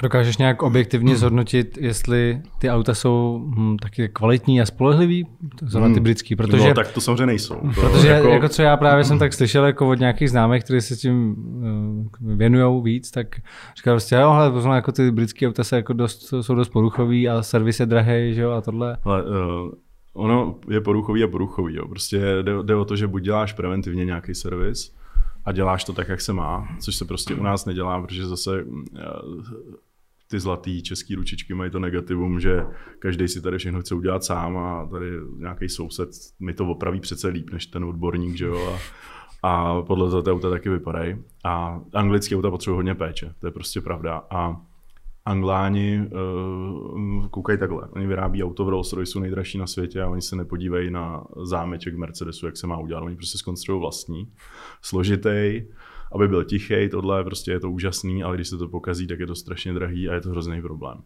a 0.00 0.02
dokážeš 0.02 0.38
nějak 0.38 0.62
objektivně 0.62 1.16
zhodnotit, 1.16 1.78
jestli 1.80 2.42
ty 2.58 2.70
auta 2.70 2.94
jsou 2.94 3.44
hm, 3.56 3.76
taky 3.76 4.08
kvalitní 4.08 4.60
a 4.60 4.66
spolehlivý, 4.66 5.26
zrovna 5.62 5.88
ty 5.88 5.94
hmm. 5.94 6.02
britský, 6.02 6.36
protože... 6.36 6.68
No, 6.68 6.74
tak 6.74 6.92
to 6.92 7.00
samozřejmě 7.00 7.26
nejsou. 7.26 7.54
To 7.54 7.80
protože 7.80 8.08
jako... 8.08 8.28
jako... 8.28 8.48
co 8.48 8.62
já 8.62 8.76
právě 8.76 9.04
jsem 9.04 9.18
tak 9.18 9.32
slyšel 9.32 9.64
jako 9.64 9.88
od 9.88 9.98
nějakých 9.98 10.30
známých, 10.30 10.64
kteří 10.64 10.80
se 10.80 10.96
tím 10.96 11.36
uh, 12.22 12.36
věnují 12.36 12.82
víc, 12.82 13.10
tak 13.10 13.26
říkal 13.76 13.94
prostě, 13.94 14.14
jo, 14.14 14.28
ale 14.28 14.50
pozor, 14.50 14.72
jako 14.72 14.92
ty 14.92 15.10
britské 15.10 15.48
auta 15.48 15.64
se 15.64 15.76
jako 15.76 15.92
dost, 15.92 16.34
jsou 16.40 16.54
dost 16.54 16.68
poruchový 16.68 17.28
a 17.28 17.42
servis 17.42 17.80
je 17.80 17.86
drahý, 17.86 18.34
že 18.34 18.42
jo, 18.42 18.50
a 18.50 18.60
tohle. 18.60 18.96
Ale, 19.04 19.22
uh, 19.22 19.70
ono 20.12 20.54
je 20.68 20.80
poruchový 20.80 21.24
a 21.24 21.28
poruchový, 21.28 21.74
jo. 21.74 21.88
Prostě 21.88 22.20
jde, 22.42 22.52
jde 22.62 22.74
o 22.74 22.84
to, 22.84 22.96
že 22.96 23.06
buď 23.06 23.22
děláš 23.22 23.52
preventivně 23.52 24.04
nějaký 24.04 24.34
servis, 24.34 25.00
a 25.44 25.52
děláš 25.52 25.84
to 25.84 25.92
tak, 25.92 26.08
jak 26.08 26.20
se 26.20 26.32
má, 26.32 26.68
což 26.80 26.96
se 26.96 27.04
prostě 27.04 27.34
u 27.34 27.42
nás 27.42 27.66
nedělá, 27.66 28.02
protože 28.02 28.26
zase 28.26 28.64
ty 30.30 30.40
zlatý 30.40 30.82
české 30.82 31.16
ručičky 31.16 31.54
mají 31.54 31.70
to 31.70 31.78
negativum, 31.78 32.40
že 32.40 32.66
každý 32.98 33.28
si 33.28 33.42
tady 33.42 33.58
všechno 33.58 33.80
chce 33.80 33.94
udělat 33.94 34.24
sám 34.24 34.56
a 34.56 34.88
tady 34.90 35.10
nějaký 35.36 35.68
soused 35.68 36.10
mi 36.40 36.54
to 36.54 36.66
opraví 36.66 37.00
přece 37.00 37.28
líp 37.28 37.50
než 37.50 37.66
ten 37.66 37.84
odborník, 37.84 38.36
že 38.36 38.44
jo. 38.44 38.68
A, 38.68 38.78
a 39.42 39.82
podle 39.82 40.10
toho 40.10 40.22
ty 40.22 40.30
auta 40.30 40.50
taky 40.50 40.68
vypadají. 40.68 41.16
A 41.44 41.80
anglické 41.94 42.36
auta 42.36 42.50
potřebují 42.50 42.76
hodně 42.76 42.94
péče, 42.94 43.34
to 43.38 43.46
je 43.46 43.50
prostě 43.50 43.80
pravda. 43.80 44.22
A 44.30 44.60
Angláni 45.24 46.00
uh, 46.00 47.26
koukají 47.28 47.58
takhle. 47.58 47.88
Oni 47.88 48.06
vyrábí 48.06 48.44
auto 48.44 48.64
v 48.64 48.68
Rolls 48.68 48.92
Royce 48.92 49.20
nejdražší 49.20 49.58
na 49.58 49.66
světě 49.66 50.02
a 50.02 50.08
oni 50.08 50.22
se 50.22 50.36
nepodívají 50.36 50.90
na 50.90 51.24
zámeček 51.42 51.96
Mercedesu, 51.96 52.46
jak 52.46 52.56
se 52.56 52.66
má 52.66 52.78
udělat. 52.78 53.00
Oni 53.00 53.16
prostě 53.16 53.38
zkonstruují 53.38 53.80
vlastní, 53.80 54.32
složitý, 54.82 55.62
aby 56.12 56.28
byl 56.28 56.44
tichý, 56.44 56.88
tohle 56.90 57.24
prostě 57.24 57.50
je 57.50 57.60
to 57.60 57.70
úžasný, 57.70 58.22
ale 58.22 58.36
když 58.36 58.48
se 58.48 58.58
to 58.58 58.68
pokazí, 58.68 59.06
tak 59.06 59.20
je 59.20 59.26
to 59.26 59.34
strašně 59.34 59.72
drahý 59.72 60.08
a 60.08 60.14
je 60.14 60.20
to 60.20 60.30
hrozný 60.30 60.62
problém. 60.62 60.98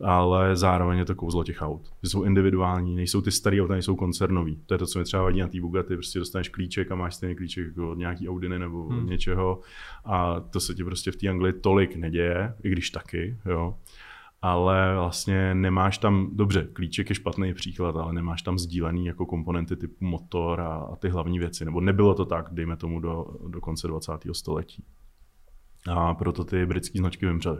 Ale 0.00 0.56
zároveň 0.56 0.98
je 0.98 1.04
to 1.04 1.14
kouzlo 1.14 1.44
těch 1.44 1.62
aut. 1.62 1.92
Že 2.02 2.10
jsou 2.10 2.22
individuální, 2.22 2.96
nejsou 2.96 3.20
ty 3.20 3.30
staré 3.30 3.62
auta, 3.62 3.72
nejsou 3.72 3.96
koncernový. 3.96 4.58
To 4.66 4.74
je 4.74 4.78
to, 4.78 4.86
co 4.86 4.98
mi 4.98 5.04
třeba 5.04 5.22
vadí 5.22 5.40
na 5.40 5.48
té 5.48 5.60
Bugatti, 5.60 5.94
prostě 5.94 6.18
dostaneš 6.18 6.48
klíček 6.48 6.92
a 6.92 6.94
máš 6.94 7.14
stejný 7.14 7.36
klíček 7.36 7.66
jako 7.66 7.90
od 7.90 7.98
nějaký 7.98 8.28
Audiny 8.28 8.58
nebo 8.58 8.88
hmm. 8.88 9.06
něčeho 9.06 9.60
a 10.04 10.40
to 10.40 10.60
se 10.60 10.74
ti 10.74 10.84
prostě 10.84 11.10
v 11.10 11.16
té 11.16 11.28
Anglii 11.28 11.52
tolik 11.52 11.96
neděje, 11.96 12.54
i 12.62 12.70
když 12.70 12.90
taky, 12.90 13.36
jo 13.46 13.74
ale 14.42 14.94
vlastně 14.94 15.54
nemáš 15.54 15.98
tam, 15.98 16.30
dobře, 16.32 16.68
klíček 16.72 17.08
je 17.08 17.14
špatný 17.14 17.54
příklad, 17.54 17.96
ale 17.96 18.12
nemáš 18.12 18.42
tam 18.42 18.58
sdílený 18.58 19.06
jako 19.06 19.26
komponenty 19.26 19.76
typu 19.76 20.04
motor 20.04 20.60
a, 20.60 20.74
a 20.74 20.96
ty 20.96 21.08
hlavní 21.08 21.38
věci, 21.38 21.64
nebo 21.64 21.80
nebylo 21.80 22.14
to 22.14 22.24
tak, 22.24 22.48
dejme 22.50 22.76
tomu, 22.76 23.00
do, 23.00 23.26
do 23.48 23.60
konce 23.60 23.88
20. 23.88 24.12
století. 24.32 24.84
A 25.90 26.14
proto 26.14 26.44
ty 26.44 26.66
britské 26.66 26.98
značky 26.98 27.26
vymřely. 27.26 27.58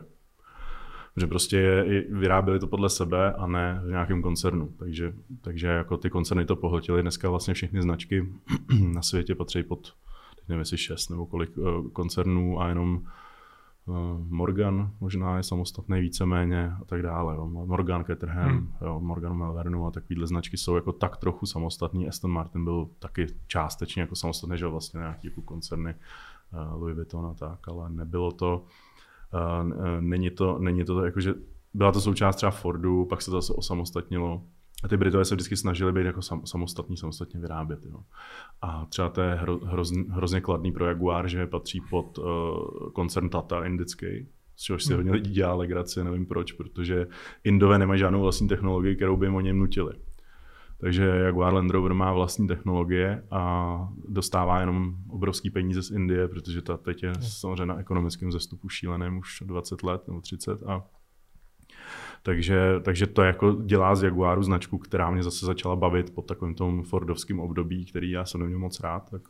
Že 1.16 1.26
prostě 1.26 1.85
vyráběli 2.11 2.61
to 2.61 2.66
podle 2.66 2.91
sebe 2.91 3.33
a 3.33 3.47
ne 3.47 3.80
v 3.85 3.89
nějakém 3.89 4.22
koncernu. 4.22 4.74
Takže, 4.78 5.12
takže 5.41 5.66
jako 5.66 5.97
ty 5.97 6.11
koncerny 6.11 6.45
to 6.45 6.57
pohltily. 6.57 7.03
Dneska 7.03 7.30
vlastně 7.30 7.55
všechny 7.55 7.83
značky 7.83 8.33
na 8.93 9.03
světě 9.03 9.35
patří 9.35 9.62
pod, 9.62 9.95
nevím 10.49 10.59
jestli 10.59 10.78
šest 10.78 11.09
nebo 11.09 11.26
kolik 11.26 11.51
eh, 11.59 11.91
koncernů 11.93 12.61
a 12.61 12.68
jenom 12.68 13.03
Morgan 14.28 14.91
možná 15.01 15.37
je 15.37 15.43
samostatný 15.43 16.01
víceméně 16.01 16.72
a 16.80 16.85
tak 16.85 17.03
dále. 17.03 17.35
Jo. 17.35 17.47
Morgan 17.47 18.05
Caterham, 18.05 18.51
hmm. 18.51 18.72
jo, 18.80 19.01
Morgan 19.01 19.37
Melvernu 19.37 19.87
a 19.87 19.91
takovýhle 19.91 20.26
značky 20.26 20.57
jsou 20.57 20.74
jako 20.74 20.93
tak 20.93 21.16
trochu 21.16 21.47
samostatný. 21.47 22.09
Aston 22.09 22.30
Martin 22.30 22.64
byl 22.64 22.89
taky 22.99 23.26
částečně 23.47 24.03
jako 24.03 24.16
samostatný, 24.16 24.59
že 24.59 24.66
vlastně 24.66 24.99
nějaký 24.99 25.26
jako 25.26 25.43
koncerny 25.43 25.95
uh, 26.53 26.80
Louis 26.80 26.97
Vuitton 26.97 27.26
a 27.26 27.35
tak, 27.35 27.68
ale 27.68 27.91
nebylo 27.91 28.33
to 28.33 28.64
není 30.01 30.30
to, 30.30 30.59
není 30.59 30.85
to 30.85 31.05
jako, 31.05 31.20
že 31.20 31.35
byla 31.74 31.93
to 31.93 32.01
součást 32.01 32.37
třeba 32.37 32.51
Fordu, 32.51 33.05
pak 33.05 33.22
se 33.22 33.30
to 33.30 33.37
zase 33.37 33.53
osamostatnilo. 33.53 34.43
A 34.83 34.89
ty 34.89 34.97
Britové 34.97 35.24
se 35.24 35.35
vždycky 35.35 35.57
snažili 35.57 35.93
být 35.93 36.07
jako 36.07 36.22
sam, 36.22 36.47
samostatní, 36.47 36.97
samostatně 36.97 37.41
vyrábět. 37.41 37.80
Jo. 37.85 38.01
A 38.62 38.87
třeba 38.87 39.09
to 39.09 39.20
je 39.20 39.35
hro, 39.35 39.59
hrozně, 39.59 40.05
hrozně 40.11 40.41
kladný 40.41 40.72
pro 40.72 40.87
Jaguar, 40.87 41.28
že 41.28 41.47
patří 41.47 41.80
pod 41.91 42.18
uh, 42.18 42.24
koncern 42.93 43.28
Tata 43.28 43.64
indický, 43.64 44.26
z 44.57 44.62
čehož 44.62 44.85
si 44.85 44.89
hmm. 44.89 44.97
hodně 44.97 45.12
lidí 45.12 45.30
dělá 45.30 45.55
legraci, 45.55 46.05
nevím 46.05 46.26
proč, 46.26 46.53
protože 46.53 47.07
Indové 47.45 47.78
nemají 47.78 48.01
žádnou 48.01 48.20
vlastní 48.20 48.49
technologii, 48.49 48.97
kterou 48.97 49.16
by 49.16 49.26
jim 49.26 49.35
o 49.35 49.41
něm 49.41 49.59
nutili. 49.59 49.93
Takže 50.78 51.05
Jaguar 51.05 51.55
Land 51.55 51.70
Rover 51.70 51.95
má 51.95 52.12
vlastní 52.12 52.49
technologie 52.49 53.24
a 53.30 53.89
dostává 54.09 54.61
jenom 54.61 54.95
obrovský 55.09 55.51
peníze 55.51 55.83
z 55.83 55.91
Indie, 55.91 56.28
protože 56.28 56.62
ta 56.62 56.76
teď 56.76 57.03
je 57.03 57.12
samozřejmě 57.20 57.66
na 57.66 57.78
ekonomickém 57.78 58.33
zestupu 58.33 58.68
šíleném 58.68 59.18
už 59.18 59.43
20 59.47 59.83
let 59.83 60.09
nebo 60.09 60.20
30 60.20 60.62
a 60.62 60.85
takže, 62.22 62.80
takže 62.82 63.06
to 63.06 63.22
jako 63.22 63.52
dělá 63.52 63.94
z 63.94 64.02
Jaguaru 64.02 64.42
značku, 64.42 64.78
která 64.78 65.10
mě 65.10 65.22
zase 65.22 65.46
začala 65.46 65.76
bavit 65.76 66.14
po 66.14 66.22
takovém 66.22 66.54
tom 66.54 66.82
Fordovském 66.82 67.40
období, 67.40 67.86
který 67.86 68.10
já 68.10 68.24
jsem 68.24 68.40
neměl 68.40 68.58
moc 68.58 68.80
rád. 68.80 69.10
Tak, 69.10 69.22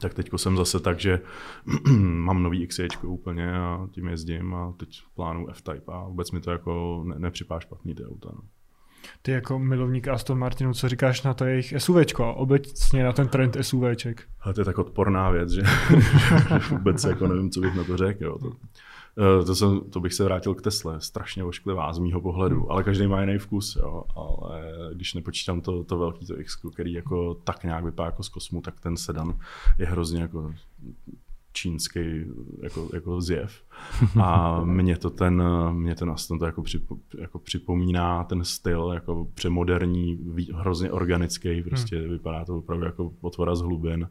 tak 0.00 0.14
teď 0.14 0.30
jsem 0.36 0.56
zase 0.56 0.80
tak, 0.80 1.00
že 1.00 1.20
mám 2.00 2.42
nový 2.42 2.66
XJ 2.66 2.86
úplně 3.02 3.52
a 3.52 3.88
tím 3.90 4.08
jezdím 4.08 4.54
a 4.54 4.72
teď 4.72 5.02
plánu 5.14 5.50
F-Type 5.50 5.92
a 5.92 6.04
vůbec 6.04 6.30
mi 6.30 6.40
to 6.40 6.50
jako 6.50 7.04
ne, 7.06 7.18
nepřipá 7.18 7.60
špatný 7.60 7.94
ty 7.94 8.04
auta. 8.04 8.30
No. 8.34 8.40
Ty 9.22 9.32
jako 9.32 9.58
milovník 9.58 10.08
Aston 10.08 10.38
Martinu, 10.38 10.74
co 10.74 10.88
říkáš 10.88 11.22
na 11.22 11.34
to 11.34 11.44
jejich 11.44 11.74
SUVčko, 11.78 12.34
obecně 12.34 13.04
na 13.04 13.12
ten 13.12 13.28
trend 13.28 13.56
SUVček? 13.60 14.22
Ale 14.40 14.54
to 14.54 14.60
je 14.60 14.64
tak 14.64 14.78
odporná 14.78 15.30
věc, 15.30 15.50
že 15.50 15.62
vůbec 16.70 17.04
jako 17.04 17.26
nevím, 17.26 17.50
co 17.50 17.60
bych 17.60 17.74
na 17.74 17.84
to 17.84 17.96
řekl. 17.96 18.24
Jo. 18.24 18.38
To, 18.38 18.52
to, 19.46 19.54
jsem, 19.54 19.80
to 19.80 20.00
bych 20.00 20.14
se 20.14 20.24
vrátil 20.24 20.54
k 20.54 20.62
Tesle, 20.62 21.00
strašně 21.00 21.44
ošklivá 21.44 21.92
z 21.92 21.98
mýho 21.98 22.20
pohledu, 22.20 22.60
hmm. 22.60 22.70
ale 22.70 22.84
každý 22.84 23.06
má 23.06 23.20
jiný 23.20 23.38
vkus, 23.38 23.76
jo. 23.76 24.04
ale 24.14 24.72
když 24.94 25.14
nepočítám 25.14 25.60
to, 25.60 25.84
to 25.84 25.98
velký 25.98 26.26
to 26.26 26.40
X, 26.40 26.56
který 26.72 26.92
jako 26.92 27.34
tak 27.34 27.64
nějak 27.64 27.84
vypadá 27.84 28.06
jako 28.06 28.22
z 28.22 28.28
kosmu, 28.28 28.60
tak 28.60 28.80
ten 28.80 28.96
sedan 28.96 29.38
je 29.78 29.86
hrozně 29.86 30.20
jako 30.20 30.52
čínský 31.52 32.00
jako, 32.62 32.88
jako 32.94 33.20
zjev. 33.20 33.62
A 34.22 34.60
mě 34.64 34.96
to 34.96 35.10
ten, 35.10 35.42
mě 35.72 35.94
ten 35.94 36.10
Aston 36.10 36.38
to 36.38 36.46
jako, 36.46 36.62
připo, 36.62 36.96
jako 37.18 37.38
připomíná 37.38 38.24
ten 38.24 38.44
styl, 38.44 38.90
jako 38.94 39.28
přemoderní, 39.34 40.34
hrozně 40.54 40.90
organický, 40.90 41.62
prostě 41.62 41.98
hmm. 41.98 42.10
vypadá 42.10 42.44
to 42.44 42.58
opravdu 42.58 42.86
jako 42.86 43.12
otvora 43.20 43.54
z 43.54 43.60
hlubin. 43.60 44.08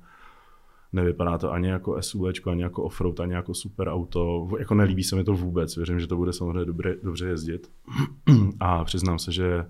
Nevypadá 0.94 1.38
to 1.38 1.52
ani 1.52 1.68
jako 1.68 2.02
SUV, 2.02 2.48
ani 2.52 2.64
jako 2.64 2.84
offroad, 2.84 3.20
ani 3.20 3.34
jako 3.34 3.54
super 3.54 3.88
auto. 3.88 4.48
Jako 4.60 4.76
nelíbí 4.76 5.04
se 5.04 5.16
mi 5.16 5.24
to 5.24 5.34
vůbec. 5.34 5.76
Věřím, 5.76 6.00
že 6.00 6.08
to 6.08 6.18
bude 6.18 6.34
samozřejmě 6.34 6.66
dobře, 6.66 6.96
dobře 7.04 7.28
jezdit. 7.28 7.72
A 8.60 8.84
přiznám 8.84 9.20
se, 9.20 9.32
že 9.32 9.66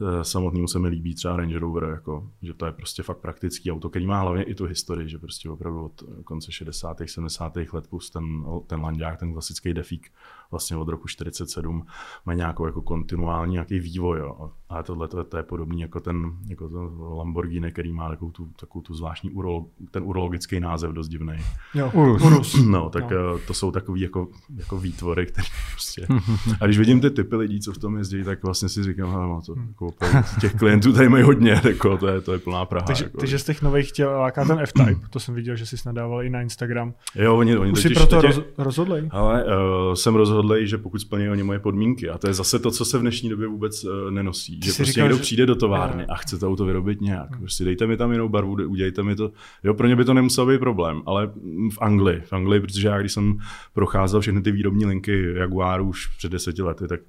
Eh, 0.00 0.24
samotnému 0.24 0.68
se 0.68 0.78
mi 0.78 0.88
líbí 0.88 1.14
třeba 1.14 1.36
Range 1.36 1.58
Rover, 1.58 1.84
jako, 1.84 2.30
že 2.42 2.54
to 2.54 2.66
je 2.66 2.72
prostě 2.72 3.02
fakt 3.02 3.18
praktický 3.18 3.72
auto, 3.72 3.90
který 3.90 4.06
má 4.06 4.20
hlavně 4.20 4.42
i 4.42 4.54
tu 4.54 4.64
historii, 4.64 5.08
že 5.08 5.18
prostě 5.18 5.50
opravdu 5.50 5.84
od 5.84 6.02
konce 6.24 6.52
60. 6.52 6.96
70. 7.06 7.56
let 7.72 7.88
plus 7.88 8.10
ten, 8.10 8.44
ten 8.66 8.80
landák, 8.80 9.18
ten 9.18 9.32
klasický 9.32 9.74
defík 9.74 10.12
vlastně 10.50 10.76
od 10.76 10.88
roku 10.88 11.08
47 11.08 11.86
má 12.26 12.34
nějakou 12.34 12.66
jako 12.66 12.82
kontinuální 12.82 13.52
nějaký 13.52 13.78
vývoj. 13.78 14.18
Jo. 14.18 14.50
A 14.68 14.82
tohle 14.82 15.08
to, 15.08 15.24
to 15.24 15.36
je 15.36 15.42
podobný 15.42 15.80
jako 15.80 16.00
ten, 16.00 16.32
jako 16.48 16.68
ten 16.68 16.78
Lamborghini, 16.98 17.72
který 17.72 17.92
má 17.92 18.08
takovou 18.08 18.30
tu, 18.30 18.48
takovou 18.60 18.82
tu 18.82 18.94
zvláštní 18.94 19.30
urolog, 19.30 19.68
ten 19.90 20.02
urologický 20.06 20.60
název 20.60 20.90
dost 20.90 21.08
divný. 21.08 21.34
Jo, 21.74 21.90
urus. 21.94 22.22
urus. 22.22 22.54
No, 22.74 22.90
tak 22.90 23.10
no. 23.10 23.38
to 23.46 23.54
jsou 23.54 23.70
takový 23.70 24.00
jako, 24.00 24.28
jako 24.56 24.78
výtvory, 24.78 25.26
které 25.26 25.48
prostě... 25.72 26.06
A 26.60 26.66
když 26.66 26.78
vidím 26.78 27.00
ty 27.00 27.10
typy 27.10 27.36
lidí, 27.36 27.60
co 27.60 27.72
v 27.72 27.78
tom 27.78 27.96
jezdí, 27.96 28.24
tak 28.24 28.42
vlastně 28.42 28.68
si 28.68 28.84
říkám, 28.84 29.12
no, 29.12 29.42
to, 29.46 29.52
hmm. 29.52 29.68
jako 29.68 29.90
těch 30.40 30.54
klientů 30.54 30.92
tady 30.92 31.08
mají 31.08 31.24
hodně, 31.24 31.60
jako, 31.64 31.96
to, 31.96 32.08
je, 32.08 32.20
to 32.20 32.32
je 32.32 32.38
plná 32.38 32.64
Praha. 32.64 32.86
Takže, 32.86 33.04
jako. 33.04 33.18
takže 33.18 33.38
z 33.38 33.44
těch 33.44 33.62
nových 33.62 33.88
chtěl 33.88 34.10
láká 34.10 34.44
ten 34.44 34.58
F-Type, 34.58 35.06
to 35.10 35.20
jsem 35.20 35.34
viděl, 35.34 35.56
že 35.56 35.66
jsi 35.66 35.76
nadával 35.86 36.22
i 36.22 36.30
na 36.30 36.42
Instagram. 36.42 36.94
Jo, 37.14 37.36
oni, 37.36 37.56
oni 37.56 37.72
Už 37.72 37.82
jsi 37.82 37.94
proto 37.94 38.20
roz, 38.20 38.40
rozhodli? 38.58 39.08
Ale 39.10 39.44
uh, 39.44 39.94
jsem 39.94 40.14
rozhodl, 40.14 40.43
že 40.62 40.78
pokud 40.78 40.98
splní 40.98 41.28
oni 41.28 41.42
moje 41.42 41.58
podmínky, 41.58 42.08
a 42.08 42.18
to 42.18 42.28
je 42.28 42.34
zase 42.34 42.58
to, 42.58 42.70
co 42.70 42.84
se 42.84 42.98
v 42.98 43.00
dnešní 43.00 43.28
době 43.28 43.46
vůbec 43.46 43.84
uh, 43.84 44.10
nenosí, 44.10 44.60
Ty 44.60 44.66
že 44.66 44.72
prostě 44.72 44.84
říkal, 44.84 45.04
někdo 45.04 45.16
že... 45.16 45.22
přijde 45.22 45.46
do 45.46 45.54
továrny 45.54 46.06
a 46.06 46.14
chce 46.14 46.38
to 46.38 46.48
auto 46.48 46.64
vyrobit 46.64 47.00
nějak, 47.00 47.30
hmm. 47.30 47.40
prostě 47.40 47.64
dejte 47.64 47.86
mi 47.86 47.96
tam 47.96 48.12
jinou 48.12 48.28
barvu, 48.28 48.52
udělejte 48.52 49.02
mi 49.02 49.16
to, 49.16 49.30
jo, 49.64 49.74
pro 49.74 49.86
ně 49.86 49.96
by 49.96 50.04
to 50.04 50.14
nemusel 50.14 50.46
být 50.46 50.58
problém, 50.58 51.02
ale 51.06 51.30
v 51.72 51.78
Anglii, 51.80 52.20
v 52.20 52.32
Anglii, 52.32 52.60
protože 52.60 52.88
já 52.88 53.00
když 53.00 53.12
jsem 53.12 53.38
procházel 53.72 54.20
všechny 54.20 54.42
ty 54.42 54.52
výrobní 54.52 54.86
linky 54.86 55.34
Jaguaru 55.34 55.84
už 55.84 56.06
před 56.06 56.32
deseti 56.32 56.62
lety, 56.62 56.88
tak 56.88 57.00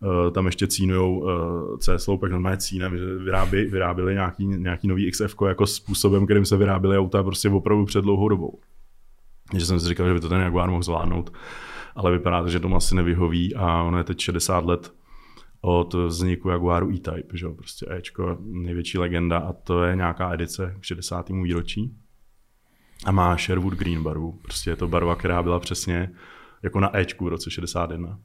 Uh, 0.00 0.32
tam 0.32 0.46
ještě 0.46 0.66
cínujou 0.66 1.18
uh, 1.18 1.78
C-sloupek, 1.78 2.32
normálně 2.32 2.58
cínem, 2.58 2.98
že 2.98 3.04
vyrábí, 3.16 3.64
vyráběli 3.64 4.14
nějaký, 4.14 4.46
nějaký 4.46 4.88
nový 4.88 5.10
XF 5.10 5.34
jako 5.48 5.66
způsobem, 5.66 6.24
kterým 6.24 6.44
se 6.44 6.56
vyráběly 6.56 6.98
auta 6.98 7.22
prostě 7.22 7.48
opravdu 7.48 7.84
před 7.84 8.00
dlouhou 8.00 8.28
dobou. 8.28 8.58
Takže 9.50 9.66
jsem 9.66 9.80
si 9.80 9.88
říkal, 9.88 10.08
že 10.08 10.14
by 10.14 10.20
to 10.20 10.28
ten 10.28 10.40
Jaguar 10.40 10.70
mohl 10.70 10.82
zvládnout, 10.82 11.32
ale 11.96 12.12
vypadá 12.12 12.42
to, 12.42 12.48
že 12.48 12.60
tomu 12.60 12.76
asi 12.76 12.94
nevyhoví 12.94 13.54
a 13.54 13.82
ono 13.82 13.98
je 13.98 14.04
teď 14.04 14.20
60 14.20 14.64
let 14.64 14.94
od 15.60 15.94
vzniku 15.94 16.48
Jaguaru 16.48 16.90
E-Type, 16.90 17.36
že 17.36 17.46
jo, 17.46 17.54
prostě 17.54 17.86
Ečko, 17.90 18.38
největší 18.40 18.98
legenda 18.98 19.38
a 19.38 19.52
to 19.52 19.84
je 19.84 19.96
nějaká 19.96 20.34
edice 20.34 20.76
k 20.80 20.84
60. 20.84 21.28
výročí 21.28 21.96
a 23.04 23.12
má 23.12 23.36
Sherwood 23.36 23.74
Green 23.74 24.02
barvu, 24.02 24.32
prostě 24.42 24.70
je 24.70 24.76
to 24.76 24.88
barva, 24.88 25.16
která 25.16 25.42
byla 25.42 25.60
přesně 25.60 26.10
jako 26.62 26.80
na 26.80 26.98
Ečku 26.98 27.24
v 27.24 27.28
roce 27.28 27.50
61. 27.50 28.18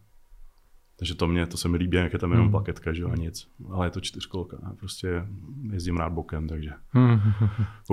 Takže 1.01 1.15
to 1.15 1.27
mě, 1.27 1.45
to 1.45 1.57
se 1.57 1.67
mi 1.67 1.77
líbí, 1.77 1.97
jak 1.97 2.13
je 2.13 2.19
tam 2.19 2.31
jenom 2.31 2.45
hmm. 2.45 2.51
plaketka, 2.51 2.93
že 2.93 3.03
a 3.03 3.15
nic. 3.15 3.47
Ale 3.71 3.87
je 3.87 3.89
to 3.89 4.01
čtyřkolka, 4.01 4.57
ne? 4.63 4.71
prostě 4.79 5.25
jezdím 5.71 5.97
rád 5.97 6.09
bokem, 6.09 6.47
takže. 6.47 6.69
Hmm. 6.89 7.19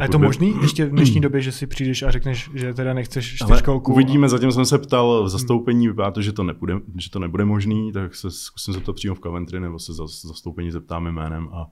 A 0.00 0.02
je 0.02 0.08
to 0.08 0.18
by... 0.18 0.24
možný 0.24 0.54
ještě 0.62 0.86
v 0.86 0.90
dnešní 0.90 1.20
době, 1.20 1.40
že 1.40 1.52
si 1.52 1.66
přijdeš 1.66 2.02
a 2.02 2.10
řekneš, 2.10 2.50
že 2.54 2.74
teda 2.74 2.94
nechceš 2.94 3.34
čtyřkolku? 3.34 3.90
Ale 3.92 3.94
uvidíme, 3.94 4.28
zatím 4.28 4.52
jsem 4.52 4.64
se 4.64 4.78
ptal 4.78 5.24
v 5.24 5.28
zastoupení, 5.28 5.88
vypadá 5.88 6.10
to, 6.10 6.22
že 6.22 6.32
to 6.32 6.42
nebude, 6.42 6.74
že 6.96 7.10
to 7.10 7.18
nebude 7.18 7.44
možný, 7.44 7.92
tak 7.92 8.14
se 8.14 8.30
zkusím 8.30 8.80
to 8.80 8.92
přímo 8.92 9.14
v 9.14 9.20
Coventry, 9.20 9.60
nebo 9.60 9.78
se 9.78 9.92
za 9.92 10.06
zastoupení 10.06 10.70
zeptáme 10.70 11.12
jménem 11.12 11.48
a 11.52 11.66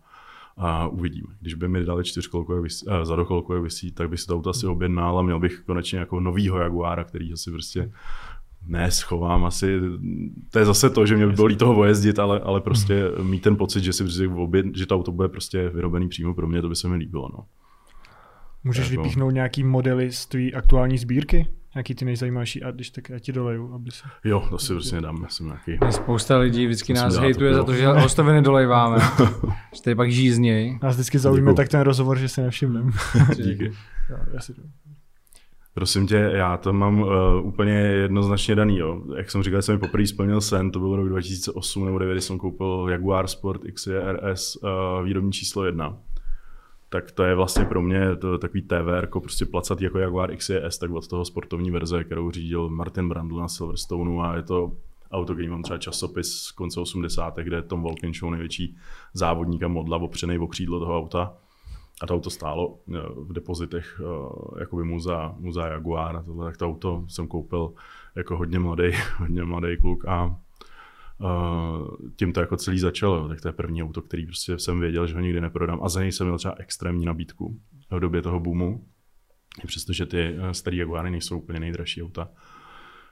a 0.58 0.88
uvidíme. 0.88 1.28
Když 1.40 1.54
by 1.54 1.68
mi 1.68 1.84
dali 1.84 2.04
čtyřkolku, 2.04 2.64
eh, 2.64 3.04
zadokolku, 3.04 3.52
jak 3.52 3.62
vysí, 3.62 3.92
tak 3.92 4.08
by 4.08 4.18
si 4.18 4.26
to 4.26 4.34
auto 4.34 4.50
asi 4.50 4.66
objednal 4.66 5.18
a 5.18 5.22
měl 5.22 5.40
bych 5.40 5.62
konečně 5.66 5.98
jako 5.98 6.20
novýho 6.20 6.58
Jaguara, 6.58 7.04
který 7.04 7.32
asi 7.32 7.50
prostě 7.50 7.92
ne, 8.66 8.90
schovám 8.90 9.44
asi, 9.44 9.80
to 10.50 10.58
je 10.58 10.64
zase 10.64 10.90
to, 10.90 11.06
že 11.06 11.16
mě 11.16 11.26
by 11.26 11.32
bylo 11.32 11.46
líto 11.46 11.64
toho 11.64 11.84
jezdit, 11.84 12.18
ale, 12.18 12.40
ale 12.40 12.60
prostě 12.60 13.10
hmm. 13.18 13.30
mít 13.30 13.42
ten 13.42 13.56
pocit, 13.56 13.84
že 13.84 13.92
si 13.92 14.26
oběd, 14.26 14.66
že 14.74 14.86
to 14.86 14.94
auto 14.94 15.12
bude 15.12 15.28
prostě 15.28 15.68
vyrobený 15.68 16.08
přímo 16.08 16.34
pro 16.34 16.46
mě, 16.46 16.62
to 16.62 16.68
by 16.68 16.76
se 16.76 16.88
mi 16.88 16.96
líbilo. 16.96 17.28
No. 17.32 17.44
Můžeš 18.64 18.90
jako... 18.90 19.02
vypíchnout 19.02 19.34
nějaký 19.34 19.64
modely 19.64 20.12
z 20.12 20.26
tvé 20.26 20.50
aktuální 20.50 20.98
sbírky? 20.98 21.46
Nějaký 21.74 21.94
ty 21.94 22.04
nejzajímavější 22.04 22.62
a 22.62 22.70
když 22.70 22.90
tak 22.90 23.08
já 23.08 23.18
ti 23.18 23.32
doleju, 23.32 23.74
aby 23.74 23.90
se... 23.90 24.04
Jo, 24.24 24.46
to 24.50 24.58
si 24.58 24.72
prostě 24.72 24.96
nedám, 24.96 25.22
já 25.22 25.28
jsem 25.28 25.46
nějaký... 25.46 25.78
Spousta 25.90 26.38
lidí 26.38 26.66
vždycky 26.66 26.94
nás 26.94 27.16
hejtuje 27.16 27.54
za 27.54 27.64
to, 27.64 27.74
že 27.74 27.86
hostovi 27.86 28.32
nedolejváme. 28.32 28.98
že 29.74 29.82
tady 29.82 29.94
pak 29.94 30.12
žízněj. 30.12 30.78
Nás 30.82 30.94
vždycky 30.94 31.18
zaujíme 31.18 31.54
tak 31.54 31.68
ten 31.68 31.80
rozhovor, 31.80 32.18
že 32.18 32.28
se 32.28 32.42
nevšimneme. 32.42 32.92
Díky. 33.36 33.72
Jo, 34.10 34.16
já 34.34 34.40
si 34.40 34.54
Prosím 35.76 36.06
tě, 36.06 36.30
já 36.34 36.56
to 36.56 36.72
mám 36.72 37.00
uh, 37.00 37.08
úplně 37.42 37.72
jednoznačně 37.72 38.54
daný. 38.54 38.78
Jo. 38.78 39.02
Jak 39.16 39.30
jsem 39.30 39.42
říkal, 39.42 39.62
jsem 39.62 39.74
mi 39.74 39.78
poprvé 39.78 40.06
splnil 40.06 40.40
sen, 40.40 40.70
to 40.70 40.78
byl 40.78 40.96
rok 40.96 41.08
2008 41.08 41.84
nebo 41.84 41.98
2009, 41.98 42.20
jsem 42.20 42.38
koupil 42.38 42.86
Jaguar 42.90 43.26
Sport 43.26 43.60
XRS 43.74 44.56
uh, 44.56 44.70
eh, 44.70 45.04
výrobní 45.04 45.32
číslo 45.32 45.64
1. 45.64 45.98
Tak 46.88 47.12
to 47.12 47.22
je 47.22 47.34
vlastně 47.34 47.64
pro 47.64 47.82
mě 47.82 48.16
to 48.16 48.38
takový 48.38 48.62
TV, 48.62 48.88
jako 49.00 49.20
prostě 49.20 49.46
placat 49.46 49.80
jako 49.80 49.98
Jaguar 49.98 50.36
XJS, 50.36 50.78
tak 50.78 50.90
od 50.90 51.08
toho 51.08 51.24
sportovní 51.24 51.70
verze, 51.70 52.04
kterou 52.04 52.30
řídil 52.30 52.68
Martin 52.68 53.08
Brandl 53.08 53.36
na 53.36 53.48
Silverstoneu 53.48 54.20
a 54.20 54.36
je 54.36 54.42
to 54.42 54.72
auto, 55.12 55.34
který 55.34 55.48
mám 55.48 55.62
třeba 55.62 55.78
časopis 55.78 56.32
z 56.32 56.50
konce 56.50 56.80
80. 56.80 57.36
kde 57.36 57.56
je 57.56 57.62
Tom 57.62 57.82
Walkinshaw 57.82 58.30
největší 58.30 58.76
závodník 59.12 59.62
a 59.62 59.68
modla 59.68 59.96
opřený 59.96 60.38
o 60.38 60.46
křídlo 60.46 60.78
toho 60.78 60.98
auta 60.98 61.36
a 62.02 62.06
to 62.06 62.14
auto 62.14 62.30
stálo 62.30 62.78
eh, 62.88 62.98
v 63.14 63.32
depozitech 63.32 64.00
eh, 64.00 64.60
jakoby 64.60 64.84
muzea, 64.84 65.34
muzea 65.38 65.66
Jaguar 65.66 66.16
a 66.16 66.22
tohle, 66.22 66.46
tak 66.46 66.56
to 66.56 66.66
auto 66.66 67.04
jsem 67.08 67.26
koupil 67.26 67.72
jako 68.14 68.36
hodně 68.36 68.58
mladý, 68.58 68.90
hodně 69.16 69.44
mladý 69.44 69.76
kluk 69.76 70.04
a 70.04 70.36
Uh, 71.18 71.96
tím 72.16 72.32
to 72.32 72.40
jako 72.40 72.56
celý 72.56 72.78
začalo, 72.78 73.28
tak 73.28 73.40
to 73.40 73.48
je 73.48 73.52
první 73.52 73.82
auto, 73.82 74.02
který 74.02 74.26
prostě 74.26 74.58
jsem 74.58 74.80
věděl, 74.80 75.06
že 75.06 75.14
ho 75.14 75.20
nikdy 75.20 75.40
neprodám. 75.40 75.80
A 75.82 75.88
za 75.88 76.00
něj 76.00 76.12
jsem 76.12 76.26
měl 76.26 76.38
třeba 76.38 76.54
extrémní 76.58 77.06
nabídku 77.06 77.60
v 77.90 78.00
době 78.00 78.22
toho 78.22 78.40
boomu, 78.40 78.84
přestože 79.66 80.06
ty 80.06 80.36
staré 80.52 80.76
Jaguary 80.76 81.10
nejsou 81.10 81.38
úplně 81.38 81.60
nejdražší 81.60 82.02
auta, 82.02 82.28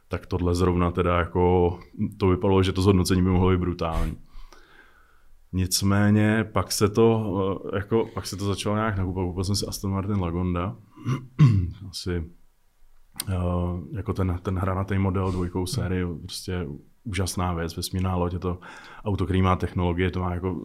tak 0.09 0.27
tohle 0.27 0.55
zrovna 0.55 0.91
teda 0.91 1.19
jako, 1.19 1.79
to 2.19 2.29
vypadalo, 2.29 2.63
že 2.63 2.73
to 2.73 2.83
zhodnocení 2.83 3.23
by 3.23 3.29
mohlo 3.29 3.51
být 3.51 3.61
brutální. 3.61 4.17
Nicméně 5.55 6.45
pak 6.53 6.73
se 6.73 6.89
to, 6.89 7.61
eh, 7.73 7.77
jako, 7.77 8.09
pak 8.15 8.27
se 8.27 8.37
to 8.37 8.45
začalo 8.45 8.77
nějak 8.77 8.97
nakupovat. 8.97 9.27
Koupil 9.27 9.45
jsem 9.45 9.57
si 9.57 9.67
Aston 9.67 9.91
Martin 9.91 10.21
Lagonda. 10.21 10.77
Asi 11.91 12.25
Uh, 13.29 13.81
jako 13.97 14.13
ten, 14.13 14.39
ten 14.43 14.59
hranatý 14.59 14.99
model 14.99 15.33
dvojkou 15.33 15.67
série, 15.67 16.07
prostě 16.23 16.67
úžasná 17.05 17.55
věc, 17.55 17.77
vesmírná 17.77 18.17
loď, 18.17 18.33
je 18.33 18.39
to 18.39 18.59
auto, 19.05 19.25
který 19.25 19.43
má 19.43 19.57
technologie, 19.57 20.11
to 20.11 20.21
má 20.21 20.35
jako 20.35 20.61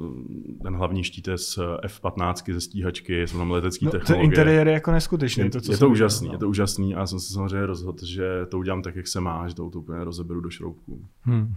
ten 0.63 0.75
hlavní 0.75 1.03
štít 1.03 1.27
je 1.27 1.37
z 1.37 1.59
F-15 1.83 2.53
ze 2.53 2.61
stíhačky, 2.61 3.27
jsou 3.27 3.37
tam 3.37 3.51
letecké 3.51 3.85
no, 3.85 3.91
technologie. 3.91 4.17
Ten 4.17 4.25
interiér 4.25 4.67
je 4.67 4.73
jako 4.73 4.91
neskutečný. 4.91 5.49
To, 5.49 5.61
co 5.61 5.71
je 5.71 5.77
to 5.77 5.89
úžasný, 5.89 6.27
no. 6.27 6.33
je 6.33 6.37
to 6.37 6.49
úžasný 6.49 6.95
a 6.95 7.07
jsem 7.07 7.19
se 7.19 7.33
samozřejmě 7.33 7.65
rozhodl, 7.65 8.05
že 8.05 8.45
to 8.49 8.59
udělám 8.59 8.81
tak, 8.81 8.95
jak 8.95 9.07
se 9.07 9.19
má, 9.21 9.47
že 9.47 9.55
to 9.55 9.65
auto 9.65 9.79
úplně 9.79 10.03
rozeberu 10.03 10.41
do 10.41 10.49
šroubků. 10.49 11.05
Hmm. 11.21 11.55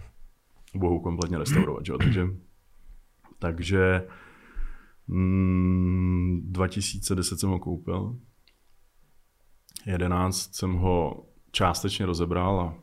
Bohu 0.75 0.99
kompletně 0.99 1.37
restaurovat, 1.37 1.85
že? 1.85 1.93
takže 1.97 2.27
takže 3.43 4.07
mm, 5.07 6.41
2010 6.45 7.39
jsem 7.39 7.49
ho 7.49 7.59
koupil, 7.59 8.15
11 9.85 10.55
jsem 10.55 10.73
ho 10.73 11.25
částečně 11.51 12.05
rozebral 12.05 12.59
a 12.59 12.75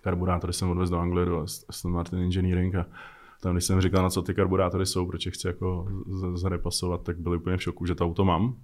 karburátory 0.00 0.52
jsem 0.52 0.70
odvezl 0.70 0.92
do 0.92 0.98
Anglie, 0.98 1.26
do 1.26 1.46
Aston 1.68 1.92
Martin 1.92 2.18
Engineering 2.18 2.74
a 2.74 2.86
tam, 3.42 3.54
když 3.54 3.64
jsem 3.64 3.80
říkal, 3.80 4.02
na 4.02 4.10
co 4.10 4.22
ty 4.22 4.34
karburátory 4.34 4.86
jsou, 4.86 5.06
proč 5.06 5.26
je 5.26 5.32
chci 5.32 5.46
jako 5.46 5.86
zarepasovat, 6.34 7.02
tak 7.02 7.18
byli 7.18 7.36
úplně 7.36 7.56
v 7.56 7.62
šoku, 7.62 7.86
že 7.86 7.94
to 7.94 8.04
auto 8.04 8.24
mám. 8.24 8.56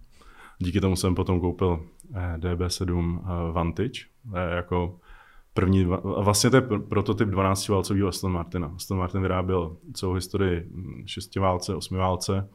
Díky 0.58 0.80
tomu 0.80 0.96
jsem 0.96 1.14
potom 1.14 1.40
koupil 1.40 1.86
eh, 2.14 2.38
DB7 2.38 3.20
eh, 3.20 3.52
Vantage, 3.52 4.00
eh, 4.34 4.56
jako 4.56 5.00
první, 5.56 5.86
a 6.16 6.20
vlastně 6.20 6.50
to 6.50 6.56
je 6.56 6.62
prototyp 6.88 7.28
12 7.28 7.68
válcového 7.68 8.08
Aston 8.08 8.32
Martina. 8.32 8.72
Aston 8.76 8.98
Martin 8.98 9.22
vyráběl 9.22 9.76
celou 9.92 10.12
historii 10.12 10.70
6 11.06 11.36
válce, 11.36 11.74
8 11.74 11.96
válce 11.96 12.48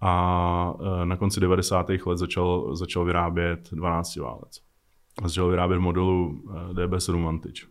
a 0.00 0.74
na 1.04 1.16
konci 1.16 1.40
90. 1.40 1.88
let 2.06 2.16
začal, 2.18 2.76
začal 2.76 3.04
vyrábět 3.04 3.68
12 3.72 4.16
válec. 4.16 4.60
Začal 5.24 5.48
vyrábět 5.48 5.78
modelu 5.78 6.42
DB7 6.72 7.24
Vantage. 7.24 7.62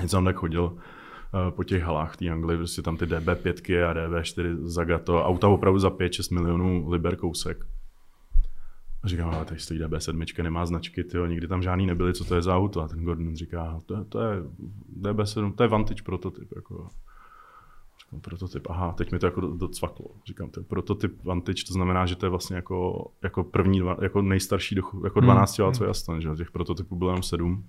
Teď 0.00 0.10
jsem 0.10 0.24
tak 0.24 0.36
chodil 0.36 0.76
eh, 0.76 1.50
po 1.50 1.64
těch 1.64 1.82
halách 1.82 2.16
té 2.16 2.28
Anglii, 2.28 2.56
prostě 2.56 2.82
tam 2.82 2.96
ty 2.96 3.06
DB5 3.06 3.90
a 3.90 3.94
DB4 3.94 4.66
Zagato, 4.66 5.24
auta 5.24 5.48
opravdu 5.48 5.78
za 5.78 5.88
5-6 5.88 6.34
milionů 6.34 6.90
liber 6.90 7.16
kousek. 7.16 7.66
A 9.02 9.08
říkám, 9.08 9.34
ale 9.34 9.44
tady 9.44 9.60
stojí 9.60 9.80
DB7, 9.80 10.42
nemá 10.42 10.66
značky, 10.66 11.04
tyjo, 11.04 11.26
nikdy 11.26 11.48
tam 11.48 11.62
žádný 11.62 11.86
nebyly, 11.86 12.14
co 12.14 12.24
to 12.24 12.34
je 12.34 12.42
za 12.42 12.56
auto? 12.56 12.82
A 12.82 12.88
ten 12.88 13.04
Gordon 13.04 13.36
říká, 13.36 13.80
to 13.86 13.94
je, 13.94 14.04
to 14.04 14.20
je 14.20 14.42
DB7, 15.00 15.54
to 15.54 15.62
je 15.62 15.68
Vantage 15.68 16.02
prototyp. 16.02 16.48
Jako. 16.56 16.88
Říkám, 18.04 18.20
prototyp, 18.20 18.66
aha, 18.70 18.92
teď 18.92 19.12
mi 19.12 19.18
to 19.18 19.26
jako 19.26 19.40
docvaklo. 19.40 20.06
Říkám, 20.26 20.50
to 20.50 20.60
je 20.60 20.64
prototyp 20.64 21.24
Vantage, 21.24 21.64
to 21.66 21.72
znamená, 21.72 22.06
že 22.06 22.16
to 22.16 22.26
je 22.26 22.30
vlastně 22.30 22.56
jako, 22.56 23.10
jako 23.22 23.44
první, 23.44 23.82
jako 24.02 24.22
nejstarší, 24.22 24.76
jako 25.04 25.20
12 25.20 25.58
hmm. 25.58 25.64
válcový 25.64 25.90
Aston, 25.90 26.20
že 26.20 26.28
těch 26.36 26.50
prototypů 26.50 26.96
bylo 26.96 27.10
jenom 27.10 27.22
7 27.22 27.64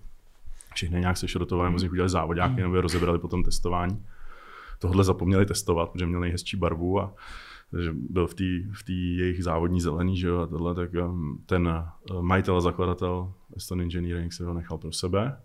všechny 0.73 0.99
nějak 0.99 1.17
sešrotovali, 1.17 1.69
nebo 1.69 1.79
z 1.79 1.84
nich 1.84 1.91
udělali 1.91 2.09
závodňáky, 2.09 2.53
hmm. 2.53 2.61
nebo 2.61 2.75
je 2.75 2.82
rozebrali 2.82 3.19
po 3.19 3.27
tom 3.27 3.43
testování. 3.43 4.05
Tohle 4.79 5.03
zapomněli 5.03 5.45
testovat, 5.45 5.89
protože 5.89 6.05
měl 6.05 6.19
nejhezčí 6.19 6.57
barvu 6.57 6.99
a 6.99 7.13
že 7.80 7.93
byl 7.93 8.28
v 8.28 8.34
té 8.34 8.43
v 8.84 8.89
jejich 8.89 9.43
závodní 9.43 9.82
zelený, 9.82 10.17
že 10.17 10.28
jo, 10.28 10.39
a 10.39 10.47
tohle, 10.47 10.76
tak 10.76 10.93
um, 10.93 11.43
ten 11.45 11.67
uh, 12.11 12.22
majitel 12.22 12.57
a 12.57 12.61
zakladatel 12.61 13.34
Aston 13.57 13.82
Engineering 13.82 14.34
se 14.34 14.45
ho 14.45 14.53
nechal 14.53 14.78
pro 14.78 14.91
sebe. 14.91 15.38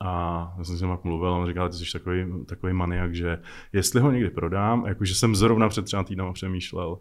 A 0.00 0.54
já 0.58 0.64
jsem 0.64 0.76
s 0.76 0.80
ním 0.80 0.98
mluvil 1.04 1.28
a 1.28 1.36
on 1.36 1.46
říkal, 1.46 1.68
ty 1.68 1.76
jsi 1.76 1.92
takový, 1.92 2.44
takový 2.46 2.72
maniak, 2.72 3.14
že 3.14 3.38
jestli 3.72 4.00
ho 4.00 4.10
někdy 4.10 4.30
prodám, 4.30 4.86
jakože 4.86 5.14
jsem 5.14 5.36
zrovna 5.36 5.68
před 5.68 5.84
třeba 5.84 6.04
týdnem 6.04 6.32
přemýšlel, 6.32 6.98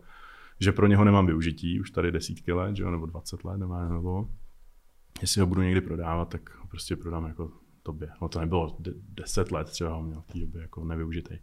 že 0.59 0.72
pro 0.72 0.88
něho 0.88 1.03
nemám 1.03 1.26
využití, 1.26 1.80
už 1.80 1.91
tady 1.91 2.11
desítky 2.11 2.51
let, 2.51 2.76
že 2.76 2.84
jo, 2.84 2.91
nebo 2.91 3.05
20 3.05 3.43
let, 3.43 3.57
nemá, 3.57 3.89
nebo 3.89 4.30
jestli 5.22 5.41
ho 5.41 5.47
budu 5.47 5.61
někdy 5.61 5.82
prodávat, 5.82 6.30
tak 6.30 6.55
ho 6.59 6.67
prostě 6.67 6.95
prodám 6.95 7.26
jako 7.26 7.51
tobě. 7.84 8.09
No 8.22 8.30
to 8.30 8.39
nebylo 8.39 8.78
10 9.09 9.51
let, 9.51 9.67
třeba 9.67 9.93
ho 9.93 10.03
měl 10.03 10.22
v 10.22 10.26
té 10.26 10.39
době 10.39 10.61
jako 10.61 10.84
nevyužitý. 10.84 11.38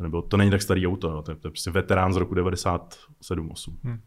To, 0.00 0.04
nebylo, 0.04 0.22
to 0.22 0.36
není 0.36 0.50
tak 0.50 0.62
starý 0.62 0.86
auto, 0.86 1.22
to 1.22 1.30
je, 1.30 1.36
to 1.36 1.46
je 1.46 1.50
prostě 1.50 1.70
veterán 1.70 2.12
z 2.12 2.16
roku 2.16 2.34
97-8. 2.34 3.76
Hmm. 3.82 4.00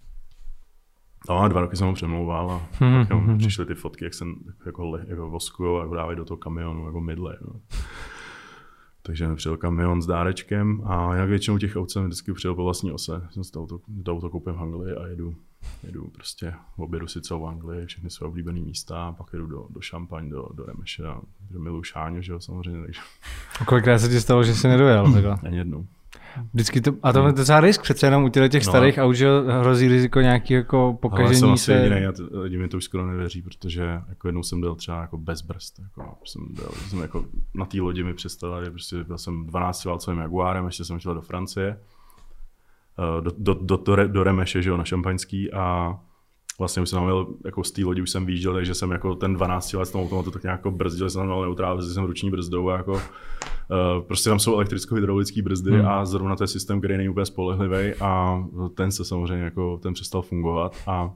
No 1.29 1.39
a 1.39 1.47
dva 1.47 1.61
roky 1.61 1.75
jsem 1.75 1.87
ho 1.87 1.93
přemlouval 1.93 2.51
a 2.51 2.67
hmm, 2.71 3.03
hmm, 3.03 3.19
hmm. 3.19 3.37
přišly 3.37 3.65
ty 3.65 3.75
fotky, 3.75 4.03
jak 4.03 4.13
jsem 4.13 4.35
jako, 4.65 4.97
jako 5.07 5.29
voskuju 5.29 5.77
a 5.77 5.95
dávají 5.95 6.17
do 6.17 6.25
toho 6.25 6.37
kamionu 6.37 6.85
jako 6.85 7.01
mydle. 7.01 7.37
No. 7.41 7.61
Takže 9.01 9.27
mi 9.27 9.35
přijel 9.35 9.57
kamion 9.57 10.01
s 10.01 10.05
dárečkem 10.05 10.81
a 10.85 11.15
jak 11.15 11.29
většinou 11.29 11.57
těch 11.57 11.75
aut 11.75 11.91
jsem 11.91 12.05
vždycky 12.05 12.33
přijel 12.33 12.55
po 12.55 12.63
vlastní 12.63 12.91
ose. 12.91 13.27
Jsem 13.29 13.43
si 13.43 13.51
to 13.51 13.61
auto, 13.61 13.79
to 14.05 14.11
auto 14.11 14.29
koupím 14.29 14.53
v 14.53 14.61
Anglii 14.61 14.95
a 14.95 15.07
jedu, 15.07 15.35
jedu 15.83 16.07
prostě, 16.07 16.53
objedu 16.77 17.07
si 17.07 17.21
celou 17.21 17.45
Anglii, 17.45 17.85
všechny 17.85 18.09
své 18.09 18.27
oblíbené 18.27 18.59
místa, 18.59 19.15
pak 19.17 19.33
jedu 19.33 19.47
do, 19.47 19.67
do 19.69 19.81
Šampaň, 19.81 20.29
do, 20.29 20.49
do 20.53 20.65
Remeše, 20.65 21.03
do 21.51 21.59
Milu 21.59 21.83
Šáňu, 21.83 22.21
že 22.21 22.31
jo, 22.31 22.39
samozřejmě. 22.39 22.81
Takže... 22.81 23.01
A 23.61 23.65
kolikrát 23.65 23.99
se 23.99 24.09
ti 24.09 24.21
stalo, 24.21 24.43
že 24.43 24.55
jsi 24.55 24.67
nedojel? 24.67 25.37
Ani 25.43 25.57
jednou. 25.57 25.87
Vždycky 26.53 26.81
to, 26.81 26.91
a 27.03 27.13
to 27.13 27.27
je 27.27 27.33
docela 27.33 27.59
risk 27.59 27.81
přece 27.81 28.07
jenom 28.07 28.23
u 28.23 28.29
těch, 28.29 28.51
těch 28.51 28.65
no, 28.65 28.71
starých 28.71 28.97
aut, 28.97 29.15
že 29.15 29.27
hrozí 29.59 29.87
riziko 29.87 30.21
nějaký 30.21 30.53
jako 30.53 30.97
pokažení 31.01 31.39
jsem 31.39 31.57
se. 31.57 31.73
Jediný, 31.73 32.01
já, 32.01 32.11
lidi 32.31 32.57
mi 32.57 32.67
to 32.67 32.77
už 32.77 32.83
skoro 32.83 33.07
nevěří, 33.07 33.41
protože 33.41 34.01
jako 34.09 34.27
jednou 34.27 34.43
jsem 34.43 34.59
byl 34.59 34.75
třeba 34.75 35.01
jako 35.01 35.17
bez 35.17 35.41
brzd. 35.41 35.79
Jako, 35.79 36.17
jsem, 36.25 36.41
byl, 36.53 36.69
jsem 36.87 36.99
jako 36.99 37.25
na 37.53 37.65
té 37.65 37.81
lodi 37.81 38.03
mi 38.03 38.13
přestala, 38.13 38.61
prostě 38.69 39.03
byl 39.03 39.17
jsem 39.17 39.45
12 39.45 39.85
válcovým 39.85 40.19
Jaguárem, 40.19 40.65
ještě 40.65 40.85
jsem 40.85 40.99
šel 40.99 41.13
do 41.13 41.21
Francie, 41.21 41.79
do, 43.21 43.31
do, 43.37 43.53
do, 43.53 43.77
do, 43.77 44.07
do 44.07 44.23
Remeše, 44.23 44.61
že 44.61 44.69
jo, 44.69 44.77
na 44.77 44.83
šampaňský 44.83 45.53
a 45.53 45.95
vlastně 46.59 46.81
už 46.81 46.89
jsem 46.89 47.03
měl, 47.03 47.27
jako 47.45 47.63
z 47.63 47.71
té 47.71 47.83
lodi 47.83 48.01
už 48.01 48.09
jsem 48.09 48.25
výjížděl, 48.25 48.53
takže 48.53 48.73
jsem 48.73 48.91
jako 48.91 49.15
ten 49.15 49.33
12 49.33 49.73
let 49.73 49.85
s 49.85 49.95
automatu 49.95 50.31
tak 50.31 50.43
nějak 50.43 50.59
jako 50.59 50.71
brzdil, 50.71 51.09
jsem 51.09 51.19
tam 51.19 51.27
měl 51.27 51.41
neutrál, 51.41 51.81
jsem 51.81 52.03
ruční 52.03 52.31
brzdou 52.31 52.69
a 52.69 52.77
jako 52.77 53.01
Uh, 53.69 54.03
prostě 54.03 54.29
tam 54.29 54.39
jsou 54.39 54.55
elektricko-hydraulické 54.55 55.41
brzdy 55.41 55.71
hmm. 55.71 55.87
a 55.87 56.05
zrovna 56.05 56.35
to 56.35 56.43
je 56.43 56.47
systém, 56.47 56.79
který 56.79 56.97
není 56.97 57.09
úplně 57.09 57.25
spolehlivý 57.25 57.93
a 58.01 58.43
ten 58.75 58.91
se 58.91 59.05
samozřejmě 59.05 59.43
jako, 59.43 59.79
ten 59.83 59.93
přestal 59.93 60.21
fungovat 60.21 60.75
a 60.87 61.11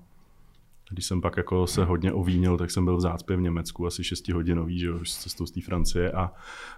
když 0.90 1.06
jsem 1.06 1.22
pak 1.22 1.38
jako 1.38 1.68
se 1.68 1.86
hodně 1.86 2.14
ovínil, 2.14 2.58
tak 2.58 2.72
jsem 2.72 2.86
byl 2.86 2.98
v 2.98 3.02
zácpě 3.02 3.38
v 3.38 3.42
Německu, 3.42 3.88
asi 3.88 4.04
6 4.04 4.28
hodinový, 4.30 4.80
že 4.80 4.88
jo, 4.88 5.00
cestou 5.06 5.46
z 5.46 5.52
té 5.52 5.62
Francie 5.62 6.12
a 6.12 6.32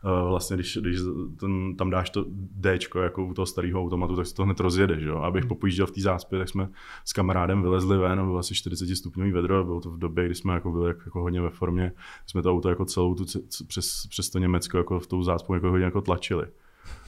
uh, 0.04 0.30
vlastně 0.30 0.56
když, 0.58 0.78
když 0.82 1.00
ten, 1.40 1.76
tam 1.76 1.90
dáš 1.90 2.10
to 2.10 2.26
D 2.30 2.80
jako 3.02 3.26
u 3.26 3.34
toho 3.34 3.46
starého 3.46 3.82
automatu, 3.82 4.16
tak 4.16 4.28
se 4.28 4.36
to 4.36 4.44
hned 4.44 4.60
rozjede, 4.60 5.00
že 5.00 5.08
jo. 5.08 5.18
Abych 5.18 5.44
hmm. 5.44 5.50
popojížděl 5.50 5.86
v 5.86 5.92
té 5.92 6.02
zácpě, 6.02 6.40
tak 6.40 6.50
jsme 6.50 6.70
s 7.06 7.14
kamarádem 7.14 7.62
vylezli 7.62 7.98
ven, 7.98 8.26
bylo 8.26 8.38
asi 8.38 8.56
40 8.56 8.96
stupňový 8.96 9.32
vedro, 9.32 9.64
bylo 9.64 9.82
to 9.82 9.90
v 9.90 10.00
době, 10.00 10.26
kdy 10.26 10.36
jsme 10.36 10.54
jako 10.54 10.72
byli 10.72 10.88
jako, 10.88 11.02
jako 11.06 11.22
hodně 11.22 11.42
ve 11.42 11.50
formě, 11.50 11.92
jsme 12.26 12.42
to 12.42 12.52
auto 12.52 12.70
jako 12.70 12.86
celou 12.86 13.16
tu, 13.16 13.26
přes, 13.68 14.08
přes 14.10 14.30
to 14.30 14.40
Německo 14.40 14.78
jako 14.78 15.00
v 15.00 15.08
tou 15.08 15.24
zácpu 15.24 15.54
jako 15.54 15.70
hodně 15.70 15.86
jako 15.86 16.02
tlačili. 16.02 16.48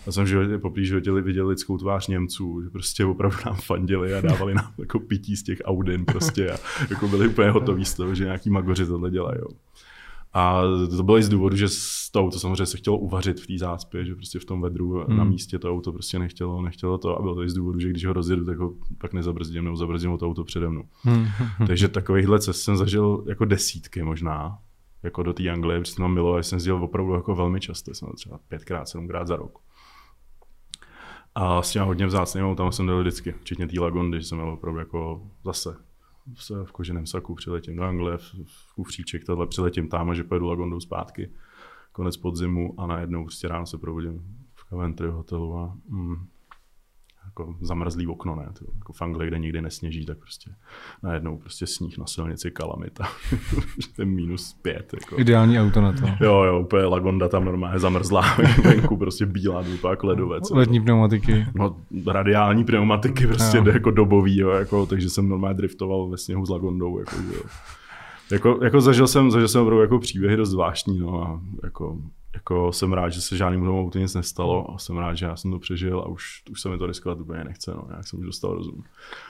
Já 0.06 0.12
jsem 0.12 0.24
v 0.24 0.28
životě, 0.28 0.58
poprvé 0.58 0.86
životě 0.86 1.12
viděl 1.12 1.48
lidskou 1.48 1.78
tvář 1.78 2.08
Němců, 2.08 2.62
že 2.64 2.70
prostě 2.70 3.06
opravdu 3.06 3.38
nám 3.46 3.56
fandili 3.56 4.14
a 4.14 4.22
dávali 4.22 4.54
nám 4.54 4.74
jako 4.78 5.00
pití 5.00 5.36
z 5.36 5.44
těch 5.44 5.62
Audin 5.66 6.06
prostě 6.06 6.52
a 6.52 6.58
jako 6.90 7.08
byli 7.08 7.28
úplně 7.28 7.50
hotoví 7.50 7.86
z 7.86 7.94
toho, 7.94 8.16
že 8.16 8.24
nějaký 8.24 8.50
magoři 8.50 8.86
tohle 8.86 9.12
dělají. 9.12 9.40
A 10.34 10.62
to 10.98 11.04
bylo 11.04 11.18
i 11.18 11.24
z 11.24 11.30
důvodu, 11.30 11.56
že 11.56 11.68
to 12.12 12.20
auto 12.20 12.40
samozřejmě 12.40 12.66
se 12.66 12.78
chtělo 12.78 12.98
uvařit 12.98 13.40
v 13.40 13.48
té 13.48 13.58
zácpě, 13.58 14.06
že 14.06 14.16
prostě 14.16 14.40
v 14.40 14.46
tom 14.46 14.62
vedru 14.62 15.06
hmm. 15.08 15.18
na 15.18 15.24
místě 15.24 15.60
to 15.60 15.72
auto 15.72 15.92
prostě 15.92 16.20
nechtělo, 16.20 16.62
nechtělo 16.62 16.98
to 16.98 17.18
a 17.18 17.22
bylo 17.22 17.36
to 17.36 17.44
i 17.44 17.50
z 17.50 17.54
důvodu, 17.54 17.80
že 17.80 17.90
když 17.90 18.06
ho 18.06 18.14
rozjedu, 18.14 18.46
tak 18.46 18.58
ho 18.58 18.74
pak 18.98 19.14
nezabrzdím 19.14 19.64
nebo 19.64 19.76
zabrzdím 19.76 20.18
to 20.18 20.28
auto 20.28 20.44
přede 20.44 20.70
mnou. 20.70 20.84
Hmm. 21.02 21.26
Takže 21.68 21.88
takovýchhle 21.88 22.40
cest 22.40 22.62
jsem 22.62 22.78
zažil 22.78 23.24
jako 23.28 23.46
desítky 23.46 24.04
možná, 24.04 24.58
jako 25.04 25.24
do 25.24 25.34
té 25.34 25.50
Anglie, 25.50 25.80
protože 25.80 25.96
mám 26.00 26.14
milo 26.14 26.36
a 26.36 26.44
jsem 26.44 26.56
jezdil 26.56 26.84
opravdu 26.84 27.14
jako 27.14 27.36
velmi 27.36 27.60
často, 27.60 27.94
jsem 27.94 28.10
třeba 28.16 28.40
pětkrát, 28.48 28.88
sedmkrát 28.88 29.28
za 29.28 29.36
rok. 29.36 29.60
A 31.36 31.62
s 31.62 31.72
těma 31.72 31.86
hodně 31.86 32.06
vzácným 32.06 32.56
tam 32.56 32.72
jsem 32.72 32.86
byl 32.86 33.02
vždycky, 33.02 33.32
včetně 33.32 33.68
té 33.68 33.80
Lagondy, 33.80 34.22
že 34.22 34.28
jsem 34.28 34.38
měl 34.38 34.50
opravdu 34.50 34.80
jako 34.80 35.28
zase 35.46 35.78
v 36.64 36.72
koženém 36.72 37.06
saku, 37.06 37.36
přiletím 37.36 37.76
do 37.76 37.84
Anglie, 37.84 38.18
v, 38.18 38.34
v 38.46 38.74
kufříček, 38.74 39.26
tohle 39.26 39.48
přiletím 39.48 39.90
tam, 39.90 40.16
že 40.16 40.24
pojedu 40.24 40.46
Lagondou 40.46 40.80
zpátky, 40.80 41.32
konec 41.92 42.18
podzimu 42.18 42.80
a 42.80 42.88
najednou 42.88 43.24
prostě 43.24 43.48
ráno 43.48 43.66
se 43.66 43.78
probudím 43.78 44.38
v 44.54 44.70
Coventry 44.70 45.08
hotelu 45.08 45.58
a 45.58 45.78
mm, 45.88 46.28
jako 47.32 47.56
zamrzlý 47.62 48.08
okno, 48.08 48.36
ne? 48.36 48.50
To, 48.60 48.66
jako 48.78 48.94
v 48.94 49.02
Anglii, 49.02 49.28
kde 49.28 49.40
nikdy 49.40 49.62
nesněží, 49.62 50.06
tak 50.06 50.18
prostě 50.18 50.52
najednou 51.04 51.38
prostě 51.38 51.68
sníh 51.68 51.98
na 51.98 52.06
silnici 52.06 52.52
kalamita. 52.52 53.08
Ten 53.96 54.10
minus 54.10 54.54
pět. 54.62 54.94
Jako. 54.94 55.20
Ideální 55.20 55.60
auto 55.60 55.82
na 55.82 55.94
to. 55.94 56.08
Jo, 56.22 56.44
jo, 56.44 56.60
úplně 56.60 56.84
Lagonda 56.84 57.30
tam 57.30 57.46
normálně 57.46 57.80
zamrzlá 57.80 58.38
venku, 58.64 58.98
prostě 58.98 59.26
bílá 59.26 59.62
důpak, 59.62 60.04
ledovec. 60.04 60.50
Letní 60.50 60.82
pneumatiky. 60.82 61.46
No, 61.56 61.78
radiální 62.08 62.64
pneumatiky, 62.64 63.28
prostě 63.28 63.58
jo. 63.58 63.66
jako 63.68 63.92
dobový, 63.92 64.38
jo, 64.38 64.50
jako, 64.50 64.86
takže 64.86 65.10
jsem 65.10 65.30
normálně 65.30 65.58
driftoval 65.58 66.10
ve 66.10 66.18
sněhu 66.18 66.46
s 66.46 66.50
Lagondou, 66.50 67.00
jako, 67.00 67.16
jo. 67.16 67.42
Jako, 68.32 68.60
jako 68.64 68.82
zažil 68.82 69.08
jsem, 69.08 69.32
zažil 69.32 69.48
jsem 69.48 69.62
opravdu 69.62 69.82
jako 69.82 70.00
příběhy 70.00 70.38
dost 70.38 70.50
zvláštní, 70.50 71.00
no 71.00 71.24
a 71.24 71.42
jako 71.64 71.98
jako 72.34 72.72
jsem 72.72 72.94
rád, 72.94 73.10
že 73.10 73.22
se 73.22 73.38
žádným 73.38 73.66
tomu 73.66 73.82
autu 73.82 74.00
nic 74.00 74.14
nestalo 74.14 74.74
a 74.74 74.78
jsem 74.78 74.98
rád, 74.98 75.14
že 75.14 75.26
já 75.26 75.36
jsem 75.36 75.52
to 75.52 75.60
přežil 75.60 76.00
a 76.00 76.08
už, 76.08 76.44
už 76.52 76.62
se 76.62 76.70
mi 76.70 76.78
to 76.78 76.88
riskovat 76.88 77.20
úplně 77.20 77.44
nechce, 77.44 77.72
no, 77.72 77.88
jak 77.96 78.08
jsem 78.08 78.20
už 78.20 78.26
dostal 78.26 78.54
rozum. 78.54 78.84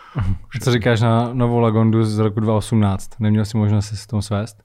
Co 0.64 0.72
říkáš 0.72 1.02
na 1.02 1.34
novou 1.34 1.60
Lagondu 1.60 2.04
z 2.04 2.20
roku 2.20 2.39
2018? 2.39 3.10
Neměl 3.20 3.45
jsi 3.45 3.58
možnost 3.58 3.86
se 3.86 3.97
s 3.97 4.08
tom 4.08 4.22
svést? 4.22 4.64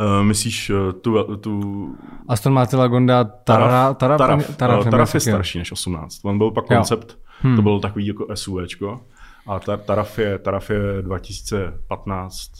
Uh, 0.00 0.24
myslíš 0.26 0.70
uh, 0.70 0.92
tu, 0.92 1.36
tu... 1.36 1.96
Aston 2.28 2.52
Martin 2.52 2.78
Lagonda 2.78 3.24
Tara, 3.24 3.94
Taraf, 3.94 4.18
Taraf, 4.18 4.56
Taraf, 4.56 4.84
uh, 4.84 4.90
Taraf 4.90 5.14
je 5.14 5.20
starší 5.20 5.58
než 5.58 5.72
18. 5.72 6.24
On 6.24 6.38
byl 6.38 6.50
pak 6.50 6.66
koncept, 6.66 7.18
hmm. 7.40 7.56
to 7.56 7.62
byl 7.62 7.80
takový 7.80 8.06
jako 8.06 8.26
SUVčko. 8.34 9.00
A 9.48 9.58
Taraf 9.58 10.18
je, 10.18 10.38
Taraf 10.38 10.70
je 10.70 11.02
2015, 11.02 12.50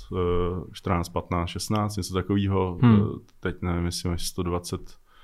14, 0.73 1.09
15, 1.09 1.49
16, 1.49 1.97
něco 1.97 2.15
takového. 2.15 2.79
Hmm. 2.83 3.05
Teď 3.41 3.57
nevím, 3.63 3.85
jestli 3.85 4.09
máš 4.09 4.27
120, 4.27 4.81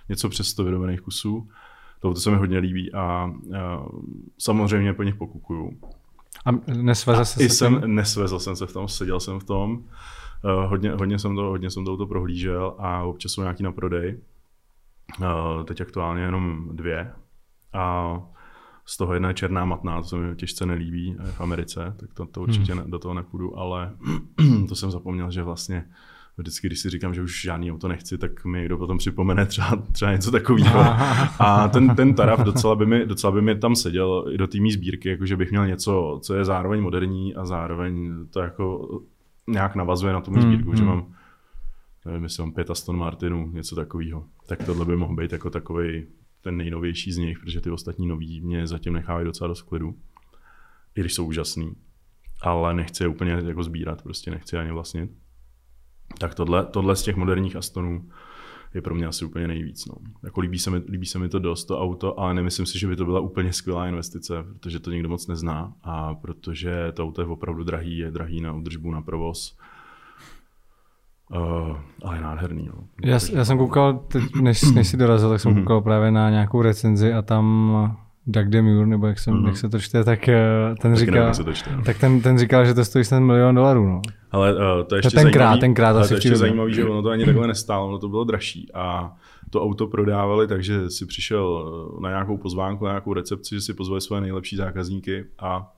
něco 0.08 0.28
přes 0.28 0.48
100 0.48 0.64
vyrobených 0.64 1.00
kusů. 1.00 1.48
To, 2.00 2.14
to 2.14 2.20
se 2.20 2.30
mi 2.30 2.36
hodně 2.36 2.58
líbí 2.58 2.94
a, 2.94 3.02
a 3.02 3.30
samozřejmě 4.38 4.94
po 4.94 5.02
nich 5.02 5.14
pokukuju. 5.14 5.70
A 6.46 6.50
nesvezl 6.72 7.24
se 7.24 7.44
jsem, 7.44 7.94
nesvezl 7.94 8.38
jsem 8.38 8.56
se 8.56 8.66
v 8.66 8.72
tom, 8.72 8.88
seděl 8.88 9.20
jsem 9.20 9.40
v 9.40 9.44
tom. 9.44 9.72
Uh, 9.72 10.70
hodně, 10.70 10.92
hodně, 10.92 11.18
jsem 11.18 11.36
to, 11.36 11.42
hodně 11.42 11.70
jsem 11.70 11.84
to, 11.84 11.96
to 11.96 12.06
prohlížel 12.06 12.74
a 12.78 13.02
občas 13.02 13.32
jsou 13.32 13.42
nějaký 13.42 13.62
na 13.62 13.72
prodej. 13.72 14.20
Uh, 15.20 15.64
teď 15.64 15.80
aktuálně 15.80 16.22
jenom 16.22 16.68
dvě. 16.72 17.12
A 17.72 18.16
z 18.86 18.96
toho 18.96 19.14
jedna 19.14 19.28
je 19.28 19.34
černá 19.34 19.64
matná, 19.64 20.02
to 20.02 20.08
se 20.08 20.16
mi 20.16 20.36
těžce 20.36 20.66
nelíbí 20.66 21.16
v 21.30 21.40
Americe, 21.40 21.94
tak 21.96 22.14
to, 22.14 22.26
to 22.26 22.40
určitě 22.40 22.72
hmm. 22.72 22.84
ne, 22.84 22.90
do 22.90 22.98
toho 22.98 23.14
nepůjdu, 23.14 23.58
ale 23.58 23.92
to 24.68 24.74
jsem 24.74 24.90
zapomněl, 24.90 25.30
že 25.30 25.42
vlastně 25.42 25.84
vždycky, 26.36 26.66
když 26.66 26.80
si 26.80 26.90
říkám, 26.90 27.14
že 27.14 27.22
už 27.22 27.42
žádný 27.42 27.72
auto 27.72 27.88
nechci, 27.88 28.18
tak 28.18 28.44
mi 28.44 28.58
někdo 28.58 28.78
potom 28.78 28.98
připomene 28.98 29.46
třeba, 29.46 29.82
třeba 29.92 30.12
něco 30.12 30.30
takového. 30.30 30.80
A 31.38 31.68
ten, 31.68 31.96
ten 31.96 32.14
taraf 32.14 32.40
docela 32.40 32.74
by, 32.74 32.86
mi, 32.86 33.06
docela 33.06 33.32
by 33.32 33.42
mi 33.42 33.58
tam 33.58 33.76
seděl 33.76 34.24
i 34.30 34.38
do 34.38 34.46
té 34.46 34.58
sbírky, 34.72 35.08
jako 35.08 35.26
že 35.26 35.36
bych 35.36 35.50
měl 35.50 35.66
něco, 35.66 36.20
co 36.22 36.34
je 36.34 36.44
zároveň 36.44 36.80
moderní 36.80 37.34
a 37.34 37.46
zároveň 37.46 38.14
to 38.30 38.40
jako 38.40 38.88
nějak 39.46 39.74
navazuje 39.74 40.12
na 40.12 40.20
tu 40.20 40.30
mou 40.30 40.40
hmm, 40.40 40.52
sbírku, 40.52 40.70
hmm. 40.70 40.76
že 40.76 40.84
mám 40.84 41.06
nevím, 42.04 42.22
jestli 42.22 42.42
mám 42.42 42.52
pět 42.52 42.70
Aston 42.70 42.98
Martinů, 42.98 43.50
něco 43.52 43.76
takového. 43.76 44.24
Tak 44.46 44.64
tohle 44.66 44.84
by 44.84 44.96
mohl 44.96 45.14
být 45.14 45.32
jako 45.32 45.50
takový 45.50 46.06
ten 46.44 46.56
nejnovější 46.56 47.12
z 47.12 47.16
nich, 47.16 47.38
protože 47.38 47.60
ty 47.60 47.70
ostatní 47.70 48.06
noví 48.06 48.40
mě 48.40 48.66
zatím 48.66 48.92
nechávají 48.92 49.24
docela 49.24 49.48
dost 49.48 49.62
klidu. 49.62 49.96
I 50.96 51.00
když 51.00 51.14
jsou 51.14 51.26
úžasný. 51.26 51.72
Ale 52.40 52.74
nechci 52.74 53.02
je 53.02 53.08
úplně 53.08 53.32
jako 53.32 53.62
sbírat, 53.62 54.02
prostě 54.02 54.30
nechci 54.30 54.56
ani 54.56 54.70
vlastnit. 54.70 55.10
Tak 56.18 56.34
tohle, 56.34 56.66
tohle 56.66 56.96
z 56.96 57.02
těch 57.02 57.16
moderních 57.16 57.56
Astonů 57.56 58.08
je 58.74 58.82
pro 58.82 58.94
mě 58.94 59.06
asi 59.06 59.24
úplně 59.24 59.48
nejvíc. 59.48 59.86
No. 59.86 59.94
Jako 60.22 60.40
líbí, 60.40 60.58
se 60.58 60.70
mi, 60.70 60.76
líbí 60.88 61.06
se 61.06 61.18
mi 61.18 61.28
to 61.28 61.38
dost, 61.38 61.64
to 61.64 61.80
auto, 61.80 62.20
ale 62.20 62.34
nemyslím 62.34 62.66
si, 62.66 62.78
že 62.78 62.86
by 62.86 62.96
to 62.96 63.04
byla 63.04 63.20
úplně 63.20 63.52
skvělá 63.52 63.88
investice, 63.88 64.44
protože 64.52 64.80
to 64.80 64.90
nikdo 64.90 65.08
moc 65.08 65.26
nezná 65.26 65.74
a 65.82 66.14
protože 66.14 66.92
to 66.92 67.04
auto 67.04 67.22
je 67.22 67.26
opravdu 67.26 67.64
drahý, 67.64 67.98
je 67.98 68.10
drahý 68.10 68.40
na 68.40 68.52
údržbu, 68.52 68.90
na 68.90 69.02
provoz. 69.02 69.58
Uh, 71.30 71.76
ale 72.04 72.16
je 72.16 72.22
nádherný. 72.22 72.68
No. 72.74 72.84
Já, 73.04 73.18
já 73.32 73.44
jsem 73.44 73.58
koukal, 73.58 73.98
teď, 74.08 74.22
než, 74.42 74.62
než 74.62 74.88
jsi 74.88 74.96
dorazil, 74.96 75.28
tak 75.28 75.40
jsem 75.40 75.52
mm-hmm. 75.52 75.58
koukal 75.58 75.80
právě 75.80 76.10
na 76.10 76.30
nějakou 76.30 76.62
recenzi 76.62 77.12
a 77.12 77.22
tam 77.22 77.74
Doug 78.26 78.48
Demure, 78.48 78.86
nebo 78.86 79.06
jak, 79.06 79.18
jsem, 79.18 79.34
mm-hmm. 79.34 79.46
jak 79.46 79.56
se 79.56 79.68
to 79.68 79.80
čte, 79.80 80.04
tak 80.04 80.28
eh, 80.28 80.74
ten 80.82 80.96
říkal, 80.96 81.32
tak 81.84 81.98
ten, 81.98 82.20
ten 82.20 82.38
říkal, 82.38 82.64
že 82.64 82.74
to 82.74 82.84
stojí 82.84 83.04
snad 83.04 83.20
milion 83.20 83.54
dolarů. 83.54 83.88
No. 83.88 84.02
Ale 84.30 84.54
uh, 84.54 84.60
to 84.86 84.94
je 84.94 84.98
ještě 84.98 85.16
tenkrát, 85.16 85.44
zajímavý, 85.44 85.60
tenkrát 85.60 85.96
asi 85.96 86.08
to 86.08 86.14
je 86.14 86.16
ještě 86.16 86.36
zajímavý, 86.36 86.74
že 86.74 86.84
ono 86.84 87.02
to 87.02 87.08
ani 87.08 87.24
takhle 87.24 87.46
nestálo, 87.46 87.88
ono 87.88 87.98
to 87.98 88.08
bylo 88.08 88.24
dražší 88.24 88.68
a 88.74 89.12
to 89.50 89.62
auto 89.62 89.86
prodávali, 89.86 90.46
takže 90.46 90.90
si 90.90 91.06
přišel 91.06 91.64
na 92.00 92.08
nějakou 92.08 92.36
pozvánku, 92.36 92.84
na 92.84 92.90
nějakou 92.90 93.12
recepci, 93.12 93.54
že 93.54 93.60
si 93.60 93.74
pozvali 93.74 94.00
své 94.00 94.20
nejlepší 94.20 94.56
zákazníky 94.56 95.24
a 95.38 95.72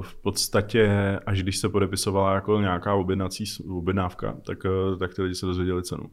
v 0.00 0.22
podstatě, 0.22 0.88
až 1.26 1.42
když 1.42 1.56
se 1.56 1.68
podepisovala 1.68 2.34
jako 2.34 2.60
nějaká 2.60 2.94
objednací, 2.94 3.44
objednávka, 3.68 4.36
tak, 4.46 4.58
uh, 4.64 4.98
tak 4.98 5.14
ty 5.14 5.22
lidi 5.22 5.34
se 5.34 5.46
dozvěděli 5.46 5.82
cenu 5.82 6.10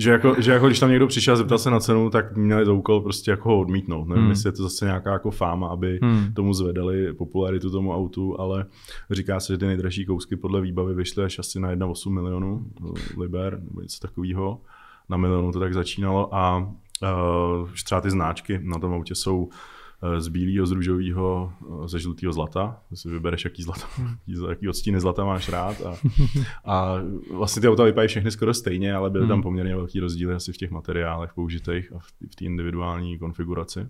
že 0.00 0.10
jako, 0.10 0.34
že 0.38 0.52
jako 0.52 0.66
když 0.66 0.78
tam 0.78 0.90
někdo 0.90 1.06
přišel 1.06 1.34
a 1.34 1.36
zeptal 1.36 1.58
se 1.58 1.70
na 1.70 1.80
cenu, 1.80 2.10
tak 2.10 2.36
měli 2.36 2.66
za 2.66 2.72
úkol 2.72 3.00
prostě 3.00 3.30
jako 3.30 3.48
ho 3.48 3.60
odmítnout. 3.60 4.08
Nevím, 4.08 4.22
hmm. 4.22 4.30
jestli 4.30 4.48
je 4.48 4.52
to 4.52 4.62
zase 4.62 4.84
nějaká 4.84 5.12
jako 5.12 5.30
fáma, 5.30 5.68
aby 5.68 5.98
hmm. 6.02 6.34
tomu 6.34 6.54
zvedali 6.54 7.12
popularitu 7.12 7.70
tomu 7.70 7.94
autu, 7.94 8.40
ale 8.40 8.66
říká 9.10 9.40
se, 9.40 9.52
že 9.52 9.58
ty 9.58 9.66
nejdražší 9.66 10.06
kousky 10.06 10.36
podle 10.36 10.60
výbavy 10.60 10.94
vyšly 10.94 11.24
až 11.24 11.38
asi 11.38 11.60
na 11.60 11.72
1,8 11.74 12.10
milionů 12.10 12.66
liber 13.18 13.60
nebo 13.64 13.80
něco 13.80 13.98
takového. 14.00 14.60
Na 15.08 15.16
milionu 15.16 15.52
to 15.52 15.60
tak 15.60 15.74
začínalo 15.74 16.34
a 16.34 16.58
uh, 16.58 17.70
třeba 17.84 18.00
ty 18.00 18.10
značky 18.10 18.60
na 18.62 18.78
tom 18.78 18.92
autě 18.92 19.14
jsou 19.14 19.48
Eh, 19.48 19.79
z 20.18 20.28
bílého, 20.28 20.66
z 20.66 20.70
růžového, 20.70 21.52
eh, 21.84 21.88
ze 21.88 21.98
žlutého 21.98 22.32
zlata. 22.32 22.82
Si 22.94 23.08
vybereš, 23.08 23.44
jaký, 23.44 23.62
zlata, 23.62 23.86
jaký 24.48 24.68
odstíny 24.68 25.00
zlata 25.00 25.24
máš 25.24 25.48
rád. 25.48 25.76
A, 25.82 25.96
a 26.64 26.96
vlastně 27.34 27.62
ty 27.62 27.68
auta 27.68 27.84
vypadají 27.84 28.08
všechny 28.08 28.30
skoro 28.30 28.54
stejně, 28.54 28.94
ale 28.94 29.10
byly 29.10 29.28
tam 29.28 29.34
hmm. 29.34 29.42
poměrně 29.42 29.76
velký 29.76 30.00
rozdíly 30.00 30.34
asi 30.34 30.52
v 30.52 30.56
těch 30.56 30.70
materiálech 30.70 31.34
použitých 31.34 31.92
a 31.92 31.98
v, 31.98 32.06
v 32.30 32.34
té 32.36 32.44
individuální 32.44 33.18
konfiguraci. 33.18 33.88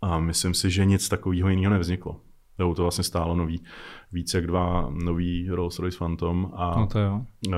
A 0.00 0.20
myslím 0.20 0.54
si, 0.54 0.70
že 0.70 0.84
nic 0.84 1.08
takového 1.08 1.48
jiného 1.48 1.72
nevzniklo. 1.72 2.20
To 2.58 2.66
auto 2.66 2.82
vlastně 2.82 3.04
stálo 3.04 3.36
nový, 3.36 3.62
víc 4.12 4.34
jak 4.34 4.46
dva 4.46 4.90
nový 4.90 5.50
Rolls-Royce 5.50 5.98
Phantom. 5.98 6.50
A, 6.54 6.80
no 6.80 6.86
to 6.86 6.98
jo. 6.98 7.20
Uh, 7.48 7.54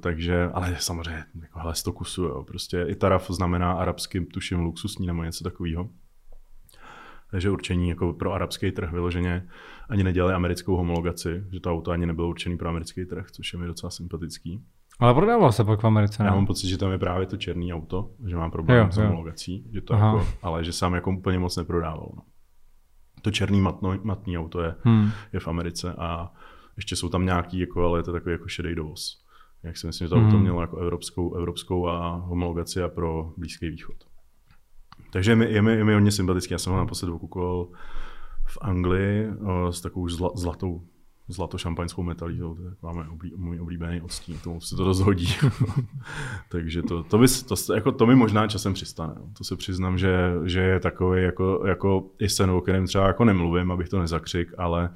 takže, 0.00 0.50
ale 0.52 0.76
samozřejmě, 0.78 1.24
jako 1.42 1.58
hele, 1.58 1.74
100 1.74 1.92
kusů, 1.92 2.22
jo. 2.22 2.44
Prostě 2.46 2.86
i 2.88 2.94
taraf 2.94 3.30
znamená 3.30 3.72
arabským, 3.72 4.26
tuším, 4.26 4.60
luxusní 4.60 5.06
nebo 5.06 5.22
něco 5.22 5.44
takového. 5.44 5.88
Takže 7.30 7.50
určení 7.50 7.88
jako 7.88 8.12
pro 8.12 8.32
arabský 8.32 8.72
trh 8.72 8.92
vyloženě 8.92 9.48
ani 9.88 10.04
nedělali 10.04 10.34
americkou 10.34 10.76
homologaci, 10.76 11.44
že 11.52 11.60
to 11.60 11.72
auto 11.72 11.90
ani 11.90 12.06
nebylo 12.06 12.28
určený 12.28 12.58
pro 12.58 12.68
americký 12.68 13.04
trh, 13.04 13.30
což 13.30 13.52
je 13.52 13.58
mi 13.58 13.66
docela 13.66 13.90
sympatický. 13.90 14.62
Ale 15.00 15.14
prodávalo 15.14 15.52
se 15.52 15.64
pak 15.64 15.80
v 15.80 15.86
Americe, 15.86 16.22
ne? 16.22 16.28
Já 16.28 16.34
mám 16.34 16.46
pocit, 16.46 16.68
že 16.68 16.78
tam 16.78 16.92
je 16.92 16.98
právě 16.98 17.26
to 17.26 17.36
černý 17.36 17.72
auto, 17.72 18.10
že 18.26 18.36
mám 18.36 18.50
problém 18.50 18.78
jo, 18.78 18.92
s 18.92 18.96
homologací, 18.96 19.70
že 19.72 19.80
to 19.80 19.94
jako, 19.94 20.26
ale 20.42 20.64
že 20.64 20.72
sám 20.72 20.94
jako 20.94 21.10
úplně 21.10 21.38
moc 21.38 21.56
neprodával. 21.56 22.08
No 22.16 22.22
to 23.28 23.32
černý 23.32 23.60
matno, 23.60 23.98
matný 24.02 24.38
auto 24.38 24.60
je, 24.60 24.74
hmm. 24.82 25.10
je 25.32 25.40
v 25.40 25.48
Americe 25.48 25.92
a 25.92 26.32
ještě 26.76 26.96
jsou 26.96 27.08
tam 27.08 27.24
nějaký, 27.24 27.58
jako, 27.58 27.84
ale 27.84 27.98
je 27.98 28.02
to 28.02 28.12
takový 28.12 28.32
jako 28.32 28.48
šedý 28.48 28.74
dovoz. 28.74 29.24
Jak 29.62 29.76
si 29.76 29.86
myslím, 29.86 30.04
že 30.04 30.08
to 30.08 30.16
hmm. 30.16 30.26
auto 30.26 30.38
mělo 30.38 30.60
jako 30.60 30.76
evropskou, 30.76 31.34
evropskou 31.34 31.88
a 31.88 32.16
homologaci 32.16 32.82
a 32.82 32.88
pro 32.88 33.32
Blízký 33.36 33.70
východ. 33.70 33.96
Takže 35.12 35.30
je 35.30 35.36
mi, 35.36 35.52
je 35.52 35.62
mi, 35.62 35.72
je 35.72 35.84
mi 35.84 35.94
hodně 35.94 36.10
sympatický. 36.10 36.54
Já 36.54 36.58
jsem 36.58 36.72
ho 36.72 36.78
naposled 36.78 37.10
okukoval 37.10 37.68
v 38.46 38.58
Anglii 38.60 39.28
o, 39.28 39.72
s 39.72 39.80
takovou 39.80 40.08
zla, 40.08 40.30
zlatou 40.34 40.82
zlato-šampaňskou 41.28 42.02
metalí, 42.02 42.38
to 42.38 42.56
je 42.62 42.70
máme 42.82 43.08
oblí, 43.08 43.32
můj 43.36 43.60
oblíbený 43.60 44.00
odstín, 44.00 44.38
tomu 44.38 44.60
se 44.60 44.76
to 44.76 44.84
rozhodí. 44.84 45.34
Takže 46.48 46.82
to, 46.82 47.02
to, 47.02 47.18
bys, 47.18 47.42
to, 47.42 47.74
jako, 47.74 47.92
to 47.92 48.06
mi 48.06 48.14
možná 48.14 48.46
časem 48.46 48.74
přistane. 48.74 49.14
To 49.38 49.44
se 49.44 49.56
přiznám, 49.56 49.98
že, 49.98 50.34
že 50.44 50.60
je 50.60 50.80
takový 50.80 51.22
jako, 51.22 51.62
jako 51.66 52.10
i 52.18 52.28
sen, 52.28 52.50
o 52.50 52.60
kterém 52.60 52.86
třeba 52.86 53.06
jako 53.06 53.24
nemluvím, 53.24 53.70
abych 53.70 53.88
to 53.88 53.98
nezakřik, 53.98 54.52
ale 54.58 54.90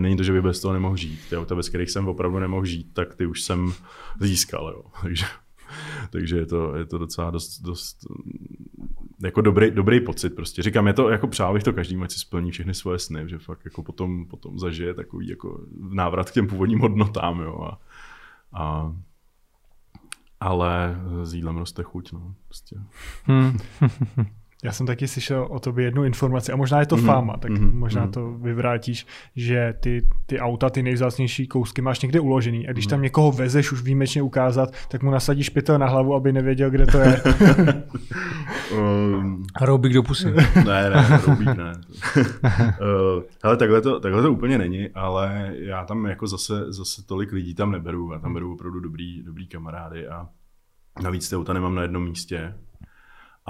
není 0.00 0.16
to, 0.16 0.22
že 0.22 0.32
by 0.32 0.42
bez 0.42 0.60
toho 0.60 0.74
nemohl 0.74 0.96
žít. 0.96 1.20
Ty 1.30 1.36
auta, 1.36 1.54
bez 1.54 1.68
kterých 1.68 1.90
jsem 1.90 2.08
opravdu 2.08 2.38
nemohl 2.38 2.64
žít, 2.64 2.94
tak 2.94 3.14
ty 3.14 3.26
už 3.26 3.42
jsem 3.42 3.72
získal. 4.20 4.68
Jo. 4.68 4.82
Takže 5.02 5.24
takže 6.10 6.36
je 6.36 6.46
to, 6.46 6.76
je 6.76 6.84
to 6.84 6.98
docela 6.98 7.30
dost, 7.30 7.60
dost 7.60 8.06
jako 9.22 9.40
dobrý, 9.40 9.70
dobrý 9.70 10.00
pocit 10.00 10.30
prostě. 10.30 10.62
Říkám, 10.62 10.86
je 10.86 10.92
to, 10.92 11.08
jako 11.08 11.26
přál 11.26 11.54
bych 11.54 11.62
to 11.62 11.72
každý, 11.72 11.96
ať 11.96 12.10
si 12.10 12.18
splní 12.18 12.50
všechny 12.50 12.74
svoje 12.74 12.98
sny, 12.98 13.28
že 13.28 13.38
fakt 13.38 13.64
jako 13.64 13.82
potom, 13.82 14.26
potom 14.26 14.58
zažije 14.58 14.94
takový 14.94 15.28
jako 15.28 15.60
návrat 15.90 16.30
k 16.30 16.34
těm 16.34 16.46
původním 16.46 16.80
hodnotám, 16.80 17.40
jo. 17.40 17.60
A, 17.62 17.78
a 18.52 18.92
ale 20.40 20.96
s 21.22 21.34
jídlem 21.34 21.56
roste 21.56 21.82
chuť, 21.82 22.12
no. 22.12 22.34
Prostě. 22.48 22.76
Hmm. 23.24 23.56
Já 24.64 24.72
jsem 24.72 24.86
taky 24.86 25.08
slyšel 25.08 25.46
o 25.50 25.60
tobě 25.60 25.84
jednu 25.84 26.04
informaci, 26.04 26.52
a 26.52 26.56
možná 26.56 26.80
je 26.80 26.86
to 26.86 26.96
mm-hmm. 26.96 27.06
fáma, 27.06 27.36
tak 27.36 27.50
mm-hmm. 27.50 27.74
možná 27.74 28.06
mm-hmm. 28.06 28.10
to 28.10 28.30
vyvrátíš, 28.30 29.06
že 29.36 29.74
ty, 29.80 30.08
ty 30.26 30.40
auta, 30.40 30.70
ty 30.70 30.82
nejvzácnější 30.82 31.46
kousky 31.46 31.82
máš 31.82 32.00
někde 32.00 32.20
uložený 32.20 32.68
a 32.68 32.72
když 32.72 32.86
mm-hmm. 32.86 32.90
tam 32.90 33.02
někoho 33.02 33.32
vezeš 33.32 33.72
už 33.72 33.82
výjimečně 33.82 34.22
ukázat, 34.22 34.74
tak 34.88 35.02
mu 35.02 35.10
nasadíš 35.10 35.48
pytel 35.48 35.78
na 35.78 35.86
hlavu, 35.86 36.14
aby 36.14 36.32
nevěděl, 36.32 36.70
kde 36.70 36.86
to 36.86 36.98
je. 36.98 37.22
um, 38.72 39.42
a 39.54 39.66
roubík 39.66 39.92
do 39.92 40.02
pusy. 40.02 40.30
ne, 40.66 40.90
ne, 40.90 41.20
roubík 41.26 41.48
ne. 41.48 41.72
uh, 42.80 43.22
ale 43.42 43.56
takhle 43.56 43.80
to, 43.80 44.00
takhle 44.00 44.22
to 44.22 44.32
úplně 44.32 44.58
není, 44.58 44.88
ale 44.88 45.52
já 45.52 45.84
tam 45.84 46.06
jako 46.06 46.26
zase, 46.26 46.72
zase 46.72 47.06
tolik 47.06 47.32
lidí 47.32 47.54
tam 47.54 47.70
neberu, 47.70 48.12
já 48.12 48.18
tam 48.18 48.34
beru 48.34 48.54
opravdu 48.54 48.80
dobrý, 48.80 49.22
dobrý 49.22 49.46
kamarády 49.46 50.08
a 50.08 50.28
navíc 51.02 51.28
ty 51.28 51.36
auta 51.36 51.52
nemám 51.52 51.74
na 51.74 51.82
jednom 51.82 52.04
místě, 52.04 52.54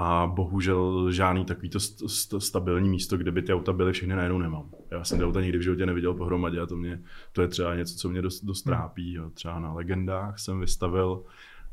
a 0.01 0.27
bohužel 0.27 1.11
žádný 1.11 1.45
takovýto 1.45 1.79
st- 1.79 2.05
st- 2.05 2.37
stabilní 2.37 2.89
místo, 2.89 3.17
kde 3.17 3.31
by 3.31 3.41
ty 3.41 3.53
auta 3.53 3.73
byly 3.73 3.93
všechny 3.93 4.15
najednou 4.15 4.37
nemám. 4.37 4.69
Já 4.91 5.03
jsem 5.03 5.17
ty 5.17 5.23
auta 5.23 5.41
nikdy 5.41 5.57
v 5.57 5.61
životě 5.61 5.85
neviděl 5.85 6.13
pohromadě 6.13 6.59
a 6.59 6.65
to, 6.65 6.75
mě, 6.75 7.01
to 7.33 7.41
je 7.41 7.47
třeba 7.47 7.75
něco, 7.75 7.95
co 7.95 8.09
mě 8.09 8.21
dost, 8.21 8.45
dost 8.45 8.63
trápí. 8.63 9.13
Jo. 9.13 9.29
Třeba 9.29 9.59
na 9.59 9.73
legendách 9.73 10.39
jsem 10.39 10.59
vystavil, 10.59 11.23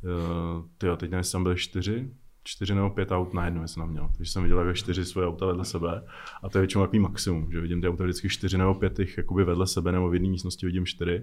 uh, 0.03 0.64
tyjo, 0.79 0.97
teď 0.97 1.11
tam 1.33 1.43
byly 1.43 1.57
čtyři, 1.57 2.11
čtyři 2.45 2.74
nebo 2.74 2.91
pět 2.91 3.12
aut 3.12 3.35
na 3.35 3.45
jedno 3.45 3.68
jsem 3.68 3.87
měl. 3.87 4.11
Takže 4.16 4.33
jsem 4.33 4.43
viděl 4.43 4.59
jako 4.59 4.72
čtyři 4.72 5.05
svoje 5.05 5.27
auta 5.27 5.47
vedle 5.47 5.64
sebe 5.64 6.03
a 6.43 6.49
to 6.49 6.59
je 6.59 6.61
většinou 6.61 6.85
takový 6.85 6.99
maximum, 6.99 7.53
že 7.53 7.61
vidím 7.61 7.81
ty 7.81 7.89
auta 7.89 8.05
vždycky 8.05 8.29
čtyři 8.29 8.59
nebo 8.59 8.74
pět 8.74 8.99
jich 8.99 9.16
jakoby 9.18 9.45
vedle 9.45 9.66
sebe 9.66 9.93
nebo 9.93 10.09
v 10.09 10.14
jedné 10.14 10.29
místnosti 10.29 10.66
vidím 10.66 10.87
čtyři 10.87 11.22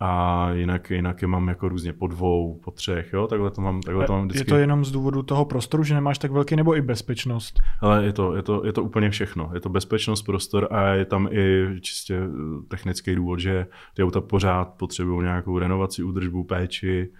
a 0.00 0.50
jinak, 0.52 0.90
jinak 0.90 1.22
je 1.22 1.28
mám 1.28 1.48
jako 1.48 1.68
různě 1.68 1.92
po 1.92 2.06
dvou, 2.06 2.60
po 2.64 2.70
třech, 2.70 3.12
jo, 3.12 3.26
takhle 3.26 3.50
to 3.50 3.60
mám, 3.60 3.82
takhle 3.82 4.06
to 4.06 4.12
mám 4.12 4.24
vždycky. 4.24 4.40
Je 4.40 4.44
to 4.44 4.56
jenom 4.56 4.84
z 4.84 4.90
důvodu 4.90 5.22
toho 5.22 5.44
prostoru, 5.44 5.82
že 5.82 5.94
nemáš 5.94 6.18
tak 6.18 6.30
velký, 6.30 6.56
nebo 6.56 6.76
i 6.76 6.82
bezpečnost? 6.82 7.60
Ale 7.80 8.04
je 8.04 8.12
to, 8.12 8.36
je 8.36 8.42
to, 8.42 8.66
je 8.66 8.72
to 8.72 8.82
úplně 8.82 9.10
všechno. 9.10 9.50
Je 9.54 9.60
to 9.60 9.68
bezpečnost, 9.68 10.22
prostor 10.22 10.68
a 10.70 10.88
je 10.88 11.04
tam 11.04 11.28
i 11.32 11.66
čistě 11.80 12.14
eh, 12.14 12.62
technický 12.68 13.14
důvod, 13.14 13.38
že 13.40 13.66
ty 13.94 14.02
auta 14.02 14.20
pořád 14.20 14.64
potřebují 14.64 15.22
nějakou 15.22 15.58
renovaci, 15.58 16.02
údržbu, 16.02 16.44
péči, 16.44 17.10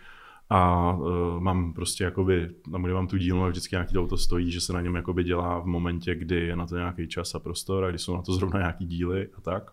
a 0.50 0.92
uh, 0.92 1.40
mám 1.40 1.72
prostě 1.72 2.04
jakoby, 2.04 2.48
tam 2.72 2.82
kde 2.82 2.94
mám 2.94 3.06
tu 3.06 3.16
dílnu 3.16 3.44
a 3.44 3.48
vždycky 3.48 3.74
nějaký 3.74 3.98
auto 3.98 4.16
stojí, 4.16 4.50
že 4.50 4.60
se 4.60 4.72
na 4.72 4.80
něm 4.80 4.94
jakoby 4.94 5.24
dělá 5.24 5.58
v 5.60 5.66
momentě, 5.66 6.14
kdy 6.14 6.46
je 6.46 6.56
na 6.56 6.66
to 6.66 6.76
nějaký 6.76 7.08
čas 7.08 7.34
a 7.34 7.38
prostor 7.38 7.84
a 7.84 7.88
kdy 7.88 7.98
jsou 7.98 8.16
na 8.16 8.22
to 8.22 8.32
zrovna 8.32 8.60
nějaký 8.60 8.86
díly 8.86 9.28
a 9.36 9.40
tak. 9.40 9.70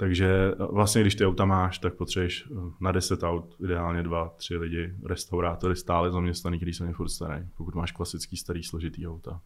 Takže 0.00 0.52
vlastně, 0.70 1.00
když 1.00 1.14
ty 1.14 1.26
auta 1.26 1.44
máš, 1.44 1.78
tak 1.78 1.94
potřebuješ 1.94 2.44
eh, 2.46 2.54
na 2.80 2.92
10 2.92 3.22
aut 3.22 3.56
ideálně 3.64 4.02
dva, 4.02 4.28
tři 4.28 4.56
lidi, 4.56 4.94
restaurátory 5.06 5.76
stále 5.76 6.10
zaměstnaný, 6.10 6.58
který 6.58 6.72
se 6.72 6.84
mě 6.84 6.92
furt 6.92 7.08
starají. 7.08 7.48
Pokud 7.56 7.74
máš 7.74 7.92
klasický 7.92 8.36
starý 8.36 8.62
složitý 8.62 9.06
auta. 9.06 9.40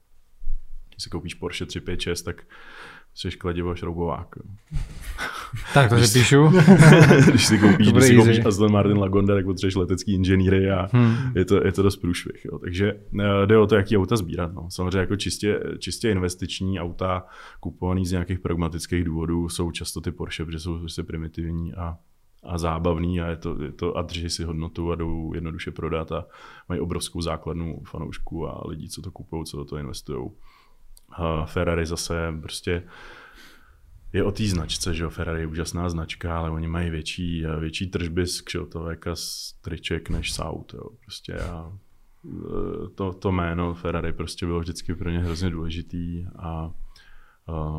Když 0.89 1.03
si 1.03 1.11
koupíš 1.11 1.35
Porsche 1.35 1.67
356, 1.67 2.23
tak 2.23 2.47
jsi 3.15 3.31
kladivo 3.31 3.75
šroubovák. 3.75 4.29
Tak 5.75 5.89
to 5.91 5.99
si 5.99 6.19
píšu. 6.19 6.45
když 7.31 7.47
si 7.47 7.59
koupíš, 7.59 7.93
když 7.93 8.05
si 8.05 8.17
koupíš 8.17 8.45
Aston 8.47 8.73
Martin 8.73 8.99
Lagonda, 8.99 9.35
tak 9.35 9.45
potřebuješ 9.45 9.75
letecký 9.75 10.15
inženýry 10.15 10.71
a 10.71 10.89
hmm. 10.93 11.17
je, 11.35 11.45
to, 11.45 11.67
je 11.67 11.73
to 11.73 11.83
dost 11.83 11.97
průšvih. 11.97 12.45
Jo. 12.45 12.59
Takže 12.59 12.93
eh, 13.21 13.47
jde 13.47 13.59
o 13.59 13.67
to, 13.67 13.75
jaký 13.75 13.97
auta 13.97 14.17
sbírat. 14.17 14.55
No. 14.55 14.71
Samozřejmě 14.71 14.99
jako 14.99 15.17
čistě, 15.17 15.61
čistě 15.79 16.11
investiční 16.11 16.81
auta 16.81 17.27
kupovaný 17.61 18.07
z 18.07 18.13
nějakých 18.13 18.39
pragmatických 18.39 19.05
důvodů 19.05 19.49
jsou 19.49 19.71
často 19.71 20.01
ty 20.01 20.13
Porsche, 20.13 20.45
protože 20.45 20.61
jsou 20.61 20.79
prostě 20.79 21.03
primitivní 21.03 21.75
a 21.75 21.97
a 22.45 22.59
zábavný 22.59 23.21
a, 23.21 23.27
je 23.27 23.37
to, 23.37 23.63
je 23.63 23.73
to, 23.73 23.97
a 23.97 24.03
drží 24.03 24.31
si 24.31 24.45
hodnotu 24.45 24.93
a 24.93 24.95
jdou 24.95 25.35
jednoduše 25.35 25.71
prodat 25.71 26.13
a 26.13 26.27
mají 26.69 26.81
obrovskou 26.81 27.21
základnu 27.21 27.83
fanoušků 27.85 28.49
a 28.49 28.69
lidí, 28.69 28.89
co 28.89 29.03
to 29.03 29.11
kupují, 29.11 29.45
co 29.45 29.57
do 29.57 29.65
toho 29.65 29.79
investují. 29.79 30.31
Ferrari 31.47 31.87
zase 31.87 32.35
prostě 32.43 32.83
je 34.13 34.25
o 34.25 34.33
té 34.33 34.45
značce, 34.45 34.95
že 34.95 35.03
jo, 35.03 35.11
Ferrari 35.11 35.41
je 35.41 35.47
úžasná 35.47 35.89
značka, 35.89 36.39
ale 36.39 36.51
oni 36.51 36.69
mají 36.69 36.91
větší, 36.91 37.45
větší 37.59 37.87
tržby 37.87 38.27
z 38.27 38.41
kšiltovek 38.41 39.07
a 39.07 39.17
z 39.17 39.53
triček 39.53 40.11
než 40.11 40.33
z 40.33 40.39
aut, 40.39 40.75
jo, 40.75 40.91
prostě 41.01 41.35
a 41.35 41.73
e, 42.25 42.89
to, 42.95 43.13
to 43.13 43.33
jméno 43.33 43.75
Ferrari 43.75 44.13
prostě 44.13 44.47
bylo 44.47 44.61
vždycky 44.61 44.95
pro 44.95 45.11
ně 45.11 45.19
hrozně 45.19 45.51
důležitý 45.51 46.27
a 46.39 46.71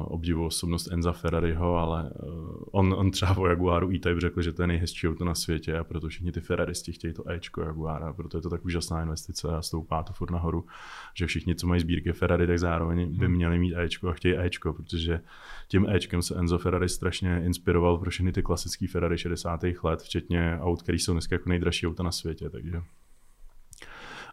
obdivu 0.07 0.45
osobnost 0.45 0.91
Enza 0.91 1.11
Ferrariho, 1.11 1.75
ale 1.77 2.11
uh, 2.23 2.63
on, 2.71 2.93
on 2.93 3.11
třeba 3.11 3.37
o 3.37 3.47
Jaguaru 3.47 3.91
E-Type 3.91 4.19
řekl, 4.19 4.41
že 4.41 4.53
to 4.53 4.63
je 4.63 4.67
nejhezčí 4.67 5.07
auto 5.07 5.25
na 5.25 5.35
světě 5.35 5.77
a 5.77 5.83
proto 5.83 6.07
všichni 6.07 6.31
ty 6.31 6.41
Ferraristi 6.41 6.91
chtějí 6.91 7.13
to 7.13 7.29
Ečko 7.29 7.61
Jaguara, 7.61 8.13
proto 8.13 8.37
je 8.37 8.41
to 8.41 8.49
tak 8.49 8.65
úžasná 8.65 9.01
investice 9.01 9.47
a 9.47 9.61
stoupá 9.61 10.03
to 10.03 10.13
furt 10.13 10.31
nahoru, 10.31 10.65
že 11.13 11.27
všichni, 11.27 11.55
co 11.55 11.67
mají 11.67 11.81
sbírky 11.81 12.13
Ferrari, 12.13 12.47
tak 12.47 12.59
zároveň 12.59 13.17
by 13.17 13.25
hmm. 13.25 13.35
měli 13.35 13.59
mít 13.59 13.75
Ečko 13.75 14.09
a 14.09 14.13
chtějí 14.13 14.37
Ečko, 14.37 14.73
protože 14.73 15.19
tím 15.67 15.89
Ečkem 15.89 16.21
se 16.21 16.35
Enzo 16.35 16.57
Ferrari 16.57 16.89
strašně 16.89 17.41
inspiroval 17.45 17.97
pro 17.97 18.11
všechny 18.11 18.31
ty 18.31 18.43
klasické 18.43 18.87
Ferrari 18.87 19.17
60. 19.17 19.61
let, 19.83 20.01
včetně 20.01 20.57
aut, 20.61 20.81
které 20.81 20.95
jsou 20.95 21.11
dneska 21.11 21.35
jako 21.35 21.49
nejdražší 21.49 21.87
auta 21.87 22.03
na 22.03 22.11
světě, 22.11 22.49
takže 22.49 22.81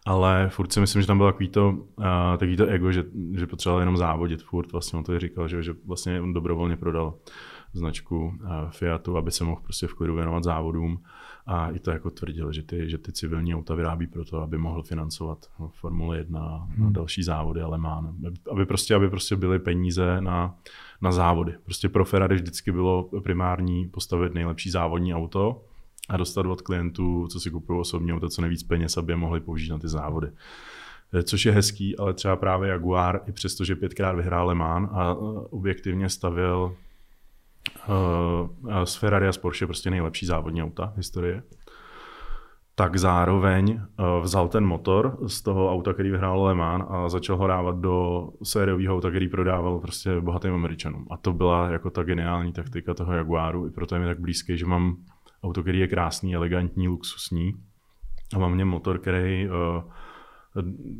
ale 0.07 0.48
furt 0.48 0.72
si 0.72 0.80
myslím, 0.80 1.03
že 1.03 1.07
tam 1.07 1.16
bylo 1.16 1.32
takový 1.32 1.48
to, 1.48 1.70
uh, 1.70 2.05
takový 2.32 2.57
to 2.57 2.66
ego, 2.66 2.92
že, 2.92 3.05
že 3.34 3.46
potřeboval 3.46 3.80
jenom 3.80 3.96
závodit 3.96 4.42
furt, 4.42 4.72
vlastně 4.72 4.98
on 4.98 5.05
to 5.05 5.18
říkal, 5.18 5.48
že, 5.48 5.62
že 5.62 5.74
vlastně 5.86 6.20
on 6.20 6.32
dobrovolně 6.32 6.76
prodal 6.76 7.14
značku 7.72 8.24
uh, 8.24 8.70
Fiatu, 8.70 9.16
aby 9.16 9.30
se 9.30 9.44
mohl 9.44 9.61
prostě 9.62 9.86
v 9.86 9.94
klidu 9.94 10.14
věnovat 10.14 10.44
závodům 10.44 11.03
a 11.46 11.70
i 11.70 11.78
to 11.78 11.90
jako 11.90 12.11
tvrdil, 12.11 12.53
že 12.53 12.62
ty, 12.62 12.90
že 12.90 12.98
ty 12.98 13.12
civilní 13.12 13.55
auta 13.55 13.74
vyrábí 13.74 14.07
proto, 14.07 14.42
aby 14.42 14.59
mohl 14.59 14.82
financovat 14.82 15.46
Formule 15.70 16.18
1 16.18 16.40
a 16.40 16.57
hmm. 16.57 16.92
další 16.92 17.22
závody 17.22 17.61
ale 17.61 17.78
má, 17.78 18.14
Aby 18.50 18.66
prostě, 18.66 18.94
aby 18.94 19.11
prostě 19.11 19.36
byly 19.36 19.59
peníze 19.59 20.20
na, 20.20 20.55
na 21.00 21.12
závody. 21.12 21.55
Prostě 21.64 21.88
pro 21.88 22.05
Ferrari 22.05 22.34
vždycky 22.34 22.72
bylo 22.72 23.09
primární 23.22 23.88
postavit 23.88 24.34
nejlepší 24.34 24.70
závodní 24.70 25.14
auto, 25.14 25.64
a 26.09 26.16
dostat 26.16 26.46
od 26.46 26.62
klientů, 26.62 27.26
co 27.30 27.40
si 27.40 27.50
kupují 27.50 27.80
osobně 27.80 28.14
auto, 28.14 28.28
co 28.28 28.42
nejvíc 28.42 28.62
peněz, 28.62 28.96
aby 28.96 29.12
je 29.12 29.16
mohli 29.16 29.40
použít 29.40 29.70
na 29.70 29.78
ty 29.78 29.88
závody. 29.88 30.28
Eh, 31.12 31.22
což 31.22 31.46
je 31.46 31.53
hezký, 31.53 31.98
ale 31.98 32.14
třeba 32.14 32.36
právě 32.36 32.70
Jaguar, 32.70 33.20
i 33.26 33.32
přesto, 33.32 33.64
že 33.64 33.76
pětkrát 33.76 34.16
vyhrál 34.16 34.46
Le 34.46 34.55
Mans 34.55 34.88
a 34.92 35.12
eh, 35.12 35.16
objektivně 35.50 36.09
stavil 36.09 36.76
uh, 37.88 38.84
z 38.84 38.94
Ferrari 38.94 39.28
a 39.28 39.32
z 39.32 39.38
Porsche 39.38 39.66
prostě 39.66 39.90
nejlepší 39.90 40.26
závodní 40.26 40.62
auta 40.62 40.92
v 40.94 40.96
historii, 40.96 41.42
tak 42.74 42.96
zároveň 42.96 43.80
vzal 44.22 44.48
ten 44.48 44.64
motor 44.64 45.18
z 45.26 45.42
toho 45.42 45.72
auta, 45.72 45.92
který 45.92 46.11
vyhrál 46.11 46.42
Le 46.42 46.55
Mans 46.55 46.84
a 46.88 47.09
začal 47.09 47.36
ho 47.36 47.46
dávat 47.46 47.76
do 47.78 48.28
sériového 48.42 48.96
auta, 48.96 49.11
který 49.11 49.28
prodával 49.28 49.78
prostě 49.78 50.20
bohatým 50.20 50.55
Američanům. 50.55 51.07
A 51.11 51.16
to 51.16 51.32
byla 51.32 51.70
jako 51.70 51.90
ta 51.90 52.03
geniální 52.03 52.53
taktika 52.53 52.94
toho 52.94 53.12
Jaguaru, 53.12 53.66
i 53.66 53.70
proto 53.70 53.94
je 53.94 54.00
mi 54.00 54.07
tak 54.07 54.20
blízký, 54.20 54.59
že 54.59 54.66
mám 54.66 54.96
auto, 55.43 55.62
který 55.62 55.78
je 55.78 55.88
krásný, 55.88 56.34
elegantní, 56.34 56.88
luxusní. 56.88 57.55
A 58.34 58.38
mám 58.38 58.55
mě 58.55 58.64
motor, 58.64 58.99
který 58.99 59.49
uh, 59.49 59.55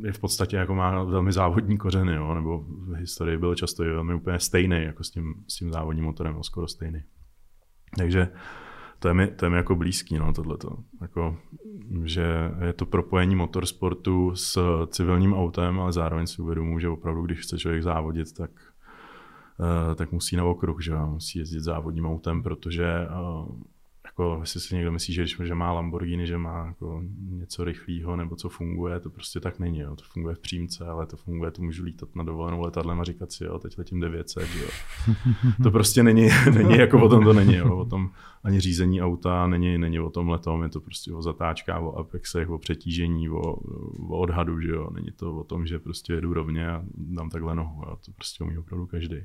je 0.05 0.11
v 0.11 0.19
podstatě 0.19 0.57
jako 0.57 0.75
má 0.75 1.03
velmi 1.03 1.31
závodní 1.31 1.77
kořeny, 1.77 2.15
jo, 2.15 2.33
nebo 2.33 2.59
v 2.59 2.93
historii 2.93 3.37
byl 3.37 3.55
často 3.55 3.83
velmi 3.83 4.13
úplně 4.13 4.39
stejný 4.39 4.83
jako 4.83 5.03
s 5.03 5.11
tím, 5.11 5.33
s 5.47 5.55
tím 5.55 5.71
závodním 5.71 6.05
motorem, 6.05 6.43
skoro 6.43 6.67
stejný. 6.67 7.03
Takže 7.97 8.29
to 8.99 9.07
je 9.07 9.13
mi, 9.13 9.27
to 9.27 9.45
je 9.45 9.49
mi 9.49 9.57
jako 9.57 9.75
blízký, 9.75 10.17
no, 10.17 10.33
tohleto. 10.33 10.77
Jako, 11.01 11.37
že 12.03 12.51
je 12.65 12.73
to 12.73 12.85
propojení 12.85 13.35
motorsportu 13.35 14.35
s 14.35 14.59
civilním 14.87 15.33
autem, 15.33 15.79
ale 15.79 15.93
zároveň 15.93 16.27
si 16.27 16.41
uvědomuji, 16.41 16.79
že 16.79 16.89
opravdu, 16.89 17.21
když 17.21 17.39
chce 17.39 17.57
člověk 17.57 17.83
závodit, 17.83 18.33
tak, 18.33 18.51
uh, 19.59 19.95
tak 19.95 20.11
musí 20.11 20.35
na 20.35 20.45
okruh, 20.45 20.81
že 20.81 20.95
musí 20.95 21.39
jezdit 21.39 21.61
závodním 21.61 22.05
autem, 22.05 22.43
protože 22.43 23.07
uh, 23.07 23.61
jako, 24.13 24.37
jestli 24.41 24.59
si 24.59 24.75
někdo 24.75 24.91
myslí, 24.91 25.13
že, 25.13 25.25
že 25.43 25.55
má 25.55 25.71
Lamborghini, 25.71 26.27
že 26.27 26.37
má 26.37 26.65
jako 26.65 27.01
něco 27.29 27.63
rychlého 27.63 28.15
nebo 28.15 28.35
co 28.35 28.49
funguje, 28.49 28.99
to 28.99 29.09
prostě 29.09 29.39
tak 29.39 29.59
není. 29.59 29.79
Jo. 29.79 29.95
To 29.95 30.03
funguje 30.03 30.35
v 30.35 30.39
přímce, 30.39 30.85
ale 30.85 31.05
to 31.05 31.17
funguje, 31.17 31.51
to 31.51 31.61
můžu 31.61 31.83
lítat 31.83 32.15
na 32.15 32.23
dovolenou 32.23 32.61
letadlem 32.61 33.01
a 33.01 33.03
říkat 33.03 33.31
si, 33.31 33.43
jo, 33.43 33.59
teď 33.59 33.77
letím 33.77 33.99
900. 33.99 34.49
Jo. 34.55 34.67
To 35.63 35.71
prostě 35.71 36.03
není, 36.03 36.29
není 36.53 36.77
jako 36.77 37.05
o 37.05 37.09
tom 37.09 37.23
to 37.23 37.33
není. 37.33 37.55
Jo. 37.55 37.77
O 37.77 37.85
tom 37.85 38.11
ani 38.43 38.59
řízení 38.59 39.01
auta 39.01 39.47
není, 39.47 39.77
není 39.77 39.99
o 39.99 40.09
tom 40.09 40.29
letom, 40.29 40.63
je 40.63 40.69
to 40.69 40.81
prostě 40.81 41.13
o 41.13 41.21
zatáčkách, 41.21 41.81
o 41.81 41.97
apexech, 41.97 42.49
o 42.49 42.57
přetížení, 42.57 43.29
o, 43.29 43.39
o 44.09 44.17
odhadu, 44.19 44.61
že 44.61 44.71
jo. 44.71 44.89
Není 44.93 45.11
to 45.11 45.35
o 45.35 45.43
tom, 45.43 45.65
že 45.65 45.79
prostě 45.79 46.13
jedu 46.13 46.33
rovně 46.33 46.69
a 46.69 46.83
dám 46.95 47.29
takhle 47.29 47.55
nohu. 47.55 47.83
Jo. 47.87 47.97
To 48.05 48.11
prostě 48.11 48.43
umí 48.43 48.57
opravdu 48.57 48.85
každý. 48.85 49.17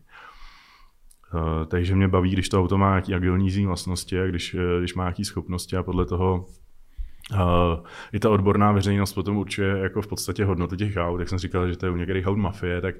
Uh, 1.34 1.66
takže 1.66 1.94
mě 1.94 2.08
baví, 2.08 2.30
když 2.30 2.48
to 2.48 2.60
auto 2.60 2.78
má 2.78 2.90
nějaký 2.90 3.14
agilní 3.14 3.66
vlastnosti 3.66 4.20
a 4.20 4.26
když, 4.26 4.54
eh, 4.54 4.78
když 4.78 4.94
má 4.94 5.04
nějaké 5.04 5.24
schopnosti 5.24 5.76
a 5.76 5.82
podle 5.82 6.06
toho 6.06 6.46
uh, 7.32 7.86
i 8.12 8.18
ta 8.18 8.30
odborná 8.30 8.72
veřejnost 8.72 9.12
potom 9.12 9.36
určuje 9.36 9.78
jako 9.78 10.02
v 10.02 10.06
podstatě 10.06 10.44
hodnotu 10.44 10.76
těch 10.76 10.96
aut. 10.96 11.20
Jak 11.20 11.28
jsem 11.28 11.38
říkal, 11.38 11.68
že 11.68 11.76
to 11.76 11.86
je 11.86 11.92
u 11.92 11.96
některých 11.96 12.26
aut 12.26 12.38
mafie, 12.38 12.80
tak 12.80 12.94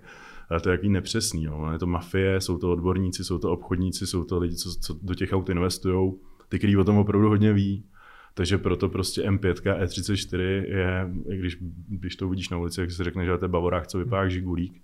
to 0.62 0.68
je 0.68 0.72
jaký 0.72 0.89
nepřesný. 0.89 1.45
Jo. 1.45 1.68
Je 1.72 1.79
to 1.79 1.87
mafie, 1.87 2.41
jsou 2.41 2.59
to 2.59 2.72
odborníci, 2.72 3.24
jsou 3.24 3.39
to 3.39 3.53
obchodníci, 3.53 4.07
jsou 4.07 4.24
to 4.24 4.39
lidi, 4.39 4.57
co, 4.57 4.70
co 4.81 4.99
do 5.03 5.14
těch 5.14 5.33
aut 5.33 5.49
investují, 5.49 6.12
ty, 6.49 6.59
kteří 6.59 6.76
o 6.76 6.85
tom 6.85 6.99
opravdu 6.99 7.29
hodně 7.29 7.53
ví. 7.53 7.85
Takže 8.35 8.59
proto 8.59 8.89
prostě 8.89 9.22
M5 9.22 9.53
E34 9.53 10.41
je, 10.68 11.11
když, 11.39 11.59
když 11.89 12.16
to 12.16 12.26
uvidíš 12.26 12.49
na 12.49 12.59
ulici, 12.59 12.81
jak 12.81 12.91
si 12.91 13.05
řekne, 13.05 13.24
že 13.24 13.39
to 13.39 13.45
je 13.45 13.49
Bavorák, 13.49 13.87
co 13.87 13.99
vypadá 13.99 14.22
jak 14.22 14.31
žigulík, 14.31 14.83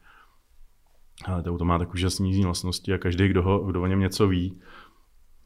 ale 1.25 1.43
to 1.43 1.51
auto 1.51 1.65
má 1.65 1.79
tak 1.79 1.95
úžasný 1.95 2.45
vlastnosti 2.45 2.93
a 2.93 2.99
každý, 2.99 3.29
kdo, 3.29 3.43
ho, 3.43 3.59
kdo 3.59 3.83
o 3.83 3.87
něm 3.87 4.01
něco 4.01 4.29
ví, 4.29 4.61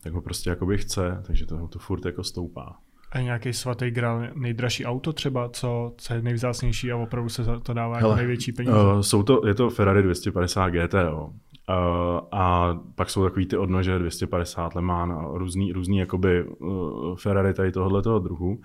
tak 0.02 0.12
ho 0.12 0.22
prostě 0.22 0.50
jakoby 0.50 0.78
chce, 0.78 1.22
takže 1.26 1.46
to 1.46 1.58
auto 1.58 1.78
furt 1.78 2.04
jako 2.04 2.24
stoupá. 2.24 2.76
A 3.12 3.20
nějaký 3.20 3.52
svatý 3.52 3.90
grál, 3.90 4.22
nejdražší 4.34 4.84
auto 4.84 5.12
třeba, 5.12 5.48
co, 5.48 5.94
co 5.96 6.14
je 6.14 6.22
nejvzácnější 6.22 6.92
a 6.92 6.96
opravdu 6.96 7.28
se 7.28 7.44
to 7.62 7.74
dává 7.74 7.94
jako 7.94 8.00
Hele, 8.00 8.12
jako 8.12 8.16
největší 8.16 8.52
peníze? 8.52 8.76
Uh, 8.76 9.00
jsou 9.00 9.22
to, 9.22 9.46
je 9.46 9.54
to 9.54 9.70
Ferrari 9.70 10.02
250 10.02 10.70
GTO. 10.70 11.32
Uh, 11.68 12.20
a 12.32 12.76
pak 12.94 13.10
jsou 13.10 13.24
takový 13.24 13.46
ty 13.46 13.56
odnože 13.56 13.98
250 13.98 14.74
Le 14.74 14.82
Mans 14.82 15.12
a 15.12 15.38
různý, 15.38 15.72
různý 15.72 15.98
jakoby 15.98 16.44
uh, 16.44 17.16
Ferrari 17.16 17.54
tady 17.54 17.72
tohoto 17.72 18.18
druhu 18.18 18.60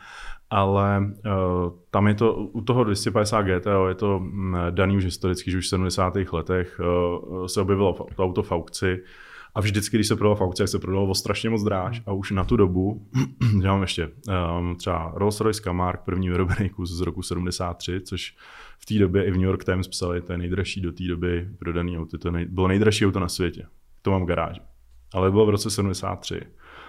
ale 0.49 0.99
uh, 0.99 1.71
tam 1.91 2.07
je 2.07 2.13
to, 2.13 2.33
u 2.33 2.61
toho 2.61 2.83
250 2.83 3.41
GTO 3.41 3.87
je 3.87 3.95
to 3.95 4.17
um, 4.17 4.57
daný 4.69 4.97
už 4.97 5.03
historicky, 5.05 5.51
že 5.51 5.57
už 5.57 5.65
v 5.65 5.69
70. 5.69 6.13
letech 6.31 6.79
se 7.47 7.61
objevilo 7.61 7.93
to 8.15 8.23
auto 8.23 8.43
v 8.43 8.51
aukci 8.51 9.03
a 9.55 9.61
vždycky, 9.61 9.97
když 9.97 10.07
se 10.07 10.15
prodalo 10.15 10.35
v 10.35 10.41
aukci, 10.41 10.67
se 10.67 10.79
prodalo 10.79 11.15
strašně 11.15 11.49
moc 11.49 11.63
dráž 11.63 12.01
a 12.05 12.13
už 12.13 12.31
na 12.31 12.43
tu 12.43 12.57
dobu, 12.57 13.07
že 13.61 13.67
mám 13.67 13.81
ještě 13.81 14.09
um, 14.57 14.75
třeba 14.75 15.13
Rolls-Royce 15.15 15.63
Camargue, 15.63 16.03
první 16.05 16.29
vyrobený 16.29 16.69
kus 16.69 16.91
z 16.91 17.01
roku 17.01 17.21
73, 17.21 18.01
což 18.01 18.35
v 18.83 18.85
té 18.85 18.99
době 18.99 19.25
i 19.25 19.31
v 19.31 19.33
New 19.33 19.43
York 19.43 19.63
Times 19.63 19.87
psali, 19.87 20.21
to 20.21 20.31
je 20.31 20.37
nejdražší 20.37 20.81
do 20.81 20.91
té 20.91 21.03
doby 21.03 21.49
prodaný 21.59 21.97
auto, 21.97 22.17
to 22.17 22.31
nej, 22.31 22.45
bylo 22.45 22.67
nejdražší 22.67 23.05
auto 23.05 23.19
na 23.19 23.27
světě. 23.27 23.65
To 24.01 24.11
mám 24.11 24.23
v 24.23 24.25
garáži. 24.25 24.61
Ale 25.13 25.31
bylo 25.31 25.45
v 25.45 25.49
roce 25.49 25.69
73. 25.69 26.41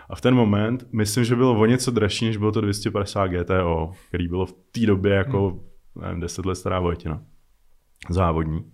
A 0.09 0.17
v 0.17 0.21
ten 0.21 0.35
moment, 0.35 0.89
myslím, 0.93 1.25
že 1.25 1.37
bylo 1.37 1.61
o 1.61 1.67
něco 1.67 1.91
dražší, 1.91 2.25
než 2.25 2.37
bylo 2.37 2.53
to 2.53 2.61
250 2.61 3.27
GTO, 3.27 3.93
který 4.09 4.29
bylo 4.29 4.47
v 4.47 4.53
té 4.53 4.87
době 4.87 5.15
jako, 5.15 5.51
hmm. 5.51 5.61
nevím, 6.05 6.21
10 6.21 6.47
let 6.47 6.55
stará 6.55 6.81
Vojtina. 6.81 7.23
Závodní. 8.11 8.73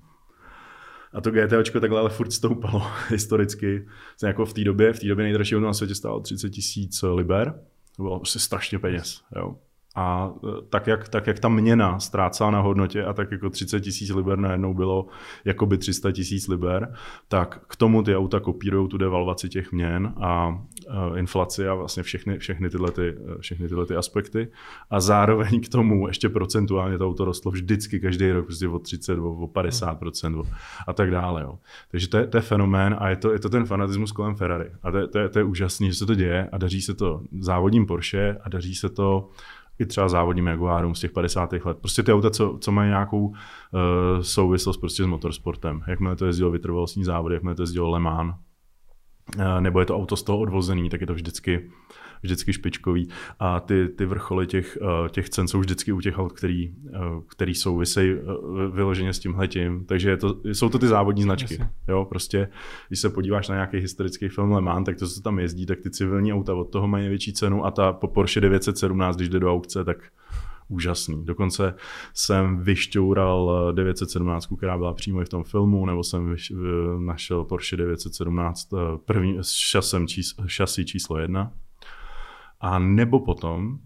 A 1.12 1.20
to 1.20 1.30
GTOčko 1.30 1.80
takhle 1.80 2.00
ale 2.00 2.10
furt 2.10 2.32
stoupalo 2.32 2.82
historicky. 3.08 3.86
Jako 4.22 4.44
v 4.44 4.52
té 4.52 4.64
době, 4.64 4.92
v 4.92 4.98
té 4.98 5.06
době 5.06 5.22
nejdražší 5.22 5.54
na 5.54 5.72
světě 5.72 5.94
stálo 5.94 6.20
30 6.20 6.50
tisíc 6.50 7.02
liber. 7.02 7.54
To 7.96 8.02
bylo 8.02 8.18
prostě 8.18 8.38
strašně 8.38 8.78
peněz. 8.78 9.22
Jo. 9.36 9.56
A 9.96 10.32
e, 10.44 10.62
tak 10.68 10.86
jak, 10.86 11.08
tak 11.08 11.26
jak 11.26 11.38
ta 11.38 11.48
měna 11.48 11.98
ztrácela 11.98 12.50
na 12.50 12.60
hodnotě 12.60 13.04
a 13.04 13.12
tak 13.12 13.32
jako 13.32 13.50
30 13.50 13.80
tisíc 13.80 14.10
liber 14.10 14.38
najednou 14.38 14.74
bylo 14.74 15.06
jako 15.44 15.66
by 15.66 15.78
300 15.78 16.12
tisíc 16.12 16.48
liber, 16.48 16.94
tak 17.28 17.60
k 17.68 17.76
tomu 17.76 18.02
ty 18.02 18.16
auta 18.16 18.40
kopírují 18.40 18.88
tu 18.88 18.98
devalvaci 18.98 19.48
těch 19.48 19.72
měn 19.72 20.14
a 20.16 20.48
uh, 20.48 21.18
inflaci 21.18 21.68
a 21.68 21.74
vlastně 21.74 22.02
všechny, 22.02 22.38
všechny, 22.38 22.70
tyhle 22.70 22.90
ty, 22.90 23.08
e, 23.08 23.40
všechny 23.40 23.68
tyhle 23.68 23.86
ty 23.86 23.96
aspekty. 23.96 24.48
A 24.90 25.00
zároveň 25.00 25.60
k 25.60 25.68
tomu 25.68 26.08
ještě 26.08 26.28
procentuálně 26.28 26.98
to 26.98 27.06
auto 27.06 27.24
rostlo 27.24 27.50
vždycky 27.50 28.00
každý 28.00 28.30
rok 28.30 28.44
prostě 28.44 28.68
o 28.68 28.78
30, 28.78 29.18
o, 29.18 29.32
o 29.32 29.46
50 29.46 29.98
o, 30.36 30.42
a 30.86 30.92
tak 30.92 31.10
dále. 31.10 31.42
Jo. 31.42 31.58
Takže 31.90 32.08
to 32.08 32.16
je, 32.16 32.26
to 32.26 32.36
je 32.36 32.42
fenomén 32.42 32.96
a 32.98 33.08
je 33.08 33.16
to, 33.16 33.32
je 33.32 33.38
to 33.38 33.48
ten 33.48 33.66
fanatismus 33.66 34.12
kolem 34.12 34.34
Ferrari. 34.34 34.70
A 34.82 34.90
to, 34.90 34.98
je, 34.98 35.08
to, 35.08 35.18
je, 35.18 35.28
to 35.28 35.38
je 35.38 35.44
úžasný, 35.44 35.88
že 35.88 35.94
se 35.94 36.06
to 36.06 36.14
děje 36.14 36.48
a 36.52 36.58
daří 36.58 36.82
se 36.82 36.94
to 36.94 37.22
závodním 37.40 37.86
Porsche 37.86 38.36
a 38.44 38.48
daří 38.48 38.74
se 38.74 38.88
to 38.88 39.28
i 39.80 39.86
třeba 39.86 40.08
závodním 40.08 40.46
Jaguarům 40.46 40.94
z 40.94 41.00
těch 41.00 41.10
50. 41.10 41.52
let. 41.52 41.78
Prostě 41.78 42.02
ty 42.02 42.12
auta, 42.12 42.30
co, 42.30 42.58
co 42.60 42.72
mají 42.72 42.88
nějakou 42.88 43.26
uh, 43.26 43.34
souvislost 44.20 44.76
prostě 44.76 45.02
s 45.02 45.06
motorsportem. 45.06 45.82
Jakmile 45.86 46.16
to 46.16 46.26
jezdilo 46.26 46.50
vytrvalostní 46.50 47.04
závody, 47.04 47.34
jakmile 47.34 47.54
to 47.54 47.62
jezdilo 47.62 47.90
Le 47.90 48.00
Mans, 48.00 48.34
nebo 49.60 49.80
je 49.80 49.86
to 49.86 49.96
auto 49.96 50.16
z 50.16 50.22
toho 50.22 50.38
odvozený, 50.38 50.90
tak 50.90 51.00
je 51.00 51.06
to 51.06 51.14
vždycky 51.14 51.70
vždycky 52.22 52.52
špičkový 52.52 53.08
a 53.38 53.60
ty, 53.60 53.88
ty 53.88 54.06
vrcholy 54.06 54.46
těch, 54.46 54.78
eh, 54.82 55.08
těch 55.08 55.30
cen 55.30 55.48
jsou 55.48 55.60
vždycky 55.60 55.92
u 55.92 56.00
těch 56.00 56.18
aut, 56.18 56.32
který, 56.32 56.74
eh, 56.94 56.98
který 57.28 57.54
souvisejí 57.54 58.12
eh, 58.12 58.22
vyloženě 58.70 59.12
s 59.12 59.18
tímhletím. 59.18 59.84
Takže 59.84 60.10
je 60.10 60.16
to, 60.16 60.40
jsou 60.44 60.68
to 60.68 60.78
ty 60.78 60.86
závodní 60.86 61.22
značky. 61.22 61.54
Jasně. 61.54 61.70
Jo, 61.88 62.04
prostě, 62.04 62.48
když 62.88 63.00
se 63.00 63.10
podíváš 63.10 63.48
na 63.48 63.54
nějaký 63.54 63.76
historický 63.78 64.28
film 64.28 64.52
Le 64.52 64.60
Mans, 64.60 64.86
tak 64.86 64.96
to, 64.96 65.08
co 65.08 65.20
tam 65.20 65.38
jezdí, 65.38 65.66
tak 65.66 65.80
ty 65.80 65.90
civilní 65.90 66.32
auta 66.32 66.54
od 66.54 66.64
toho 66.64 66.88
mají 66.88 67.08
větší 67.08 67.32
cenu 67.32 67.66
a 67.66 67.70
ta 67.70 67.92
po 67.92 68.08
Porsche 68.08 68.40
917, 68.40 69.16
když 69.16 69.28
jde 69.28 69.40
do 69.40 69.52
aukce, 69.52 69.84
tak 69.84 69.96
úžasný. 70.70 71.24
Dokonce 71.24 71.74
jsem 72.14 72.60
vyšťoural 72.60 73.72
917, 73.72 74.48
která 74.56 74.78
byla 74.78 74.94
přímo 74.94 75.22
i 75.22 75.24
v 75.24 75.28
tom 75.28 75.44
filmu, 75.44 75.86
nebo 75.86 76.04
jsem 76.04 76.30
vyš, 76.30 76.52
našel 76.98 77.44
Porsche 77.44 77.76
917 77.76 78.68
první, 79.04 79.38
s 79.40 79.52
šasem 79.52 80.06
čís, 80.08 80.34
šasy 80.46 80.84
číslo 80.84 81.18
jedna, 81.18 81.52
a 82.60 82.78
nebo 82.78 83.20
potom 83.20 83.78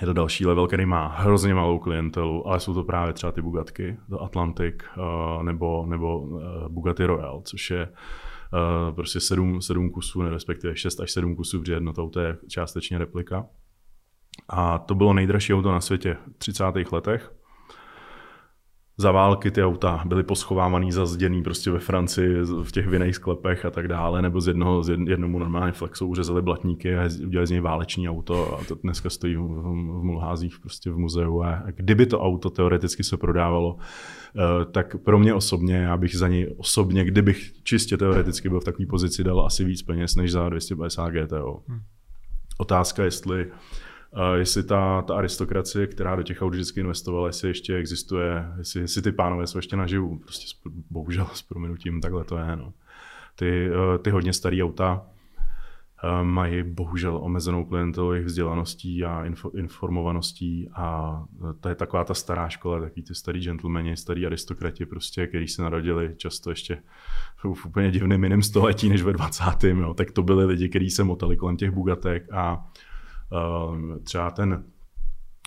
je 0.00 0.06
to 0.06 0.12
další 0.12 0.46
level, 0.46 0.66
který 0.66 0.86
má 0.86 1.08
hrozně 1.08 1.54
malou 1.54 1.78
klientelu, 1.78 2.48
ale 2.48 2.60
jsou 2.60 2.74
to 2.74 2.84
právě 2.84 3.12
třeba 3.12 3.32
ty 3.32 3.42
Bugatky, 3.42 3.96
Atlantic 4.20 4.74
nebo, 5.42 5.86
nebo 5.86 6.26
Bugatti 6.68 7.04
Royal, 7.04 7.42
což 7.44 7.70
je 7.70 7.88
prostě 8.94 9.20
sedm, 9.20 9.62
sedm 9.62 9.90
kusů, 9.90 10.22
respektive 10.22 10.76
šest 10.76 11.00
až 11.00 11.10
sedm 11.10 11.36
kusů, 11.36 11.60
protože 11.60 11.72
jedno 11.72 11.92
to 11.92 12.20
je 12.20 12.36
částečně 12.48 12.98
replika. 12.98 13.46
A 14.48 14.78
to 14.78 14.94
bylo 14.94 15.12
nejdražší 15.12 15.54
auto 15.54 15.72
na 15.72 15.80
světě 15.80 16.16
v 16.34 16.38
30. 16.38 16.64
letech 16.92 17.32
za 19.00 19.12
války 19.12 19.50
ty 19.50 19.64
auta 19.64 20.02
byly 20.06 20.22
poschovávaný, 20.22 20.92
zazděný 20.92 21.42
prostě 21.42 21.70
ve 21.70 21.78
Francii 21.78 22.42
v 22.62 22.72
těch 22.72 22.86
vinných 22.86 23.16
sklepech 23.16 23.64
a 23.64 23.70
tak 23.70 23.88
dále, 23.88 24.22
nebo 24.22 24.40
z 24.40 24.48
jednoho, 24.48 24.82
z 24.82 24.88
jednomu 24.88 25.38
normálně 25.38 25.72
flexu 25.72 26.06
uřezali 26.06 26.42
blatníky 26.42 26.96
a 26.96 27.08
udělali 27.26 27.46
z 27.46 27.50
něj 27.50 27.60
váleční 27.60 28.08
auto 28.08 28.58
a 28.58 28.64
to 28.64 28.74
dneska 28.74 29.10
stojí 29.10 29.36
v, 29.36 29.40
v 29.40 30.02
Mulházích 30.02 30.58
prostě 30.60 30.90
v 30.90 30.98
muzeu 30.98 31.42
a 31.42 31.62
kdyby 31.70 32.06
to 32.06 32.20
auto 32.20 32.50
teoreticky 32.50 33.04
se 33.04 33.16
prodávalo, 33.16 33.76
eh, 33.78 34.64
tak 34.64 34.96
pro 34.96 35.18
mě 35.18 35.34
osobně, 35.34 35.74
já 35.74 35.96
bych 35.96 36.16
za 36.16 36.28
něj 36.28 36.54
osobně, 36.56 37.04
kdybych 37.04 37.52
čistě 37.62 37.96
teoreticky 37.96 38.48
byl 38.48 38.60
v 38.60 38.64
takové 38.64 38.86
pozici, 38.86 39.24
dal 39.24 39.40
asi 39.40 39.64
víc 39.64 39.82
peněz 39.82 40.16
než 40.16 40.32
za 40.32 40.48
250 40.48 41.10
GTO. 41.10 41.62
Hmm. 41.68 41.80
Otázka, 42.58 43.04
jestli 43.04 43.46
jestli 44.34 44.62
ta, 44.62 45.02
ta 45.02 45.14
aristokracie, 45.14 45.86
která 45.86 46.16
do 46.16 46.22
těch 46.22 46.42
aut 46.42 46.54
vždycky 46.54 46.80
investovala, 46.80 47.26
jestli 47.26 47.48
ještě 47.48 47.76
existuje, 47.76 48.52
jestli, 48.58 48.80
jestli 48.80 49.02
ty 49.02 49.12
pánové 49.12 49.46
jsou 49.46 49.58
ještě 49.58 49.76
naživu. 49.76 50.18
Prostě 50.18 50.68
bohužel 50.90 51.26
s 51.32 51.42
prominutím 51.42 52.00
takhle 52.00 52.24
to 52.24 52.36
je. 52.38 52.56
No. 52.56 52.72
Ty, 53.36 53.70
eh, 53.70 53.98
ty 53.98 54.10
hodně 54.10 54.32
staré 54.32 54.62
auta 54.62 55.06
eh, 56.04 56.24
mají 56.24 56.62
bohužel 56.62 57.16
omezenou 57.16 57.64
klientelu 57.64 58.12
jejich 58.12 58.26
vzdělaností 58.26 59.04
a 59.04 59.24
info, 59.24 59.50
informovaností 59.50 60.68
a 60.74 61.18
to 61.60 61.68
je 61.68 61.74
taková 61.74 62.04
ta 62.04 62.14
stará 62.14 62.48
škola, 62.48 62.80
takový 62.80 63.02
ty 63.02 63.14
starý 63.14 63.40
gentlemani, 63.40 63.96
starý 63.96 64.26
aristokrati, 64.26 64.86
prostě, 64.86 65.26
kteří 65.26 65.48
se 65.48 65.62
narodili 65.62 66.14
často 66.16 66.50
ještě 66.50 66.82
v 67.36 67.44
úplně 67.44 67.90
divným 67.90 68.24
jiném 68.24 68.42
století 68.42 68.88
než 68.88 69.02
ve 69.02 69.12
20. 69.12 69.64
Jo. 69.64 69.94
Tak 69.94 70.10
to 70.10 70.22
byli 70.22 70.44
lidi, 70.44 70.68
kteří 70.68 70.90
se 70.90 71.04
motali 71.04 71.36
kolem 71.36 71.56
těch 71.56 71.70
bugatek 71.70 72.32
a 72.32 72.70
třeba 74.04 74.30
ten 74.30 74.64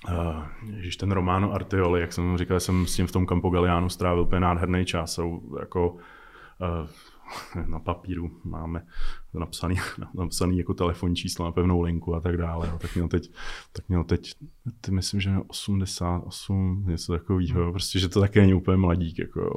Uh, 0.09 0.73
ježiš, 0.75 0.97
ten 0.97 1.11
Romano 1.11 1.53
Artioli, 1.53 2.01
jak 2.01 2.13
jsem 2.13 2.37
říkal, 2.37 2.59
jsem 2.59 2.87
s 2.87 2.95
tím 2.95 3.07
v 3.07 3.11
tom 3.11 3.27
Campo 3.27 3.49
Galliano 3.49 3.89
strávil 3.89 4.21
úplně 4.21 4.39
nádherný 4.39 4.85
čas. 4.85 5.13
Jsou 5.13 5.57
jako 5.59 5.91
uh, 5.91 7.65
na 7.65 7.79
papíru 7.79 8.31
máme 8.43 8.85
napsaný, 9.33 9.75
napsaný 10.13 10.57
jako 10.57 10.73
telefonní 10.73 11.15
číslo 11.15 11.45
na 11.45 11.51
pevnou 11.51 11.81
linku 11.81 12.15
a 12.15 12.19
tak 12.19 12.37
dále. 12.37 12.67
Jo. 12.67 12.77
Tak 12.81 12.95
měl 12.95 13.07
teď, 13.07 13.31
tak 13.71 13.89
měl 13.89 14.03
teď 14.03 14.33
ty 14.81 14.91
myslím, 14.91 15.21
že 15.21 15.31
88, 15.47 16.83
něco 16.87 17.13
takového, 17.13 17.71
prostě, 17.71 17.99
že 17.99 18.09
to 18.09 18.19
také 18.19 18.41
není 18.41 18.53
úplně 18.53 18.77
mladík. 18.77 19.19
Jako, 19.19 19.39
jo. 19.39 19.53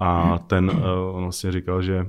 A 0.00 0.38
ten, 0.38 0.70
uh, 0.70 1.16
on 1.16 1.22
vlastně 1.22 1.52
říkal, 1.52 1.82
že 1.82 2.06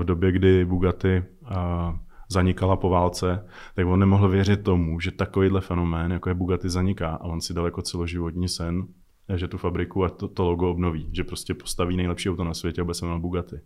v 0.00 0.04
době, 0.04 0.32
kdy 0.32 0.64
Bugatti 0.64 1.22
uh, 1.42 1.96
zanikala 2.28 2.76
po 2.76 2.90
válce, 2.90 3.46
tak 3.74 3.86
on 3.86 4.00
nemohl 4.00 4.28
věřit 4.28 4.64
tomu, 4.64 5.00
že 5.00 5.10
takovýhle 5.10 5.60
fenomén, 5.60 6.12
jako 6.12 6.28
je 6.28 6.34
Bugatti, 6.34 6.68
zaniká. 6.68 7.10
A 7.10 7.24
on 7.24 7.40
si 7.40 7.54
dal 7.54 7.64
jako 7.64 7.82
celoživotní 7.82 8.48
sen, 8.48 8.86
že 9.34 9.48
tu 9.48 9.58
fabriku 9.58 10.04
a 10.04 10.08
to, 10.08 10.28
to 10.28 10.44
logo 10.44 10.70
obnoví, 10.70 11.08
že 11.12 11.24
prostě 11.24 11.54
postaví 11.54 11.96
nejlepší 11.96 12.30
auto 12.30 12.44
na 12.44 12.54
světě 12.54 12.80
a 12.80 12.84
bude 12.84 12.94
se 12.94 13.06
Bugatti. 13.18 13.56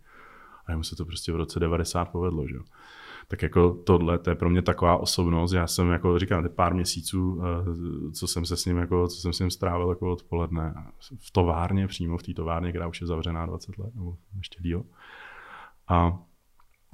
A 0.67 0.75
mu 0.75 0.83
se 0.83 0.95
to 0.95 1.05
prostě 1.05 1.31
v 1.31 1.35
roce 1.35 1.59
90 1.59 2.05
povedlo, 2.05 2.47
že 2.47 2.55
tak 3.27 3.41
jako 3.41 3.71
tohle, 3.85 4.19
to 4.19 4.29
je 4.29 4.35
pro 4.35 4.49
mě 4.49 4.61
taková 4.61 4.97
osobnost. 4.97 5.53
Já 5.53 5.67
jsem, 5.67 5.89
jako 5.89 6.19
říkám, 6.19 6.43
ty 6.43 6.49
pár 6.49 6.73
měsíců, 6.73 7.41
eh, 7.41 8.11
co 8.11 8.27
jsem 8.27 8.45
se 8.45 8.57
s 8.57 8.65
ním, 8.65 8.77
jako, 8.77 9.07
co 9.07 9.21
jsem 9.21 9.33
s 9.33 9.39
ním 9.39 9.51
strávil 9.51 9.89
jako 9.89 10.11
odpoledne 10.11 10.73
v 11.19 11.31
továrně, 11.31 11.87
přímo 11.87 12.17
v 12.17 12.23
té 12.23 12.33
továrně, 12.33 12.69
která 12.69 12.87
už 12.87 13.01
je 13.01 13.07
zavřená 13.07 13.45
20 13.45 13.77
let, 13.77 13.95
nebo 13.95 14.15
ještě 14.37 14.63
díl. 14.63 14.83
A 15.87 16.19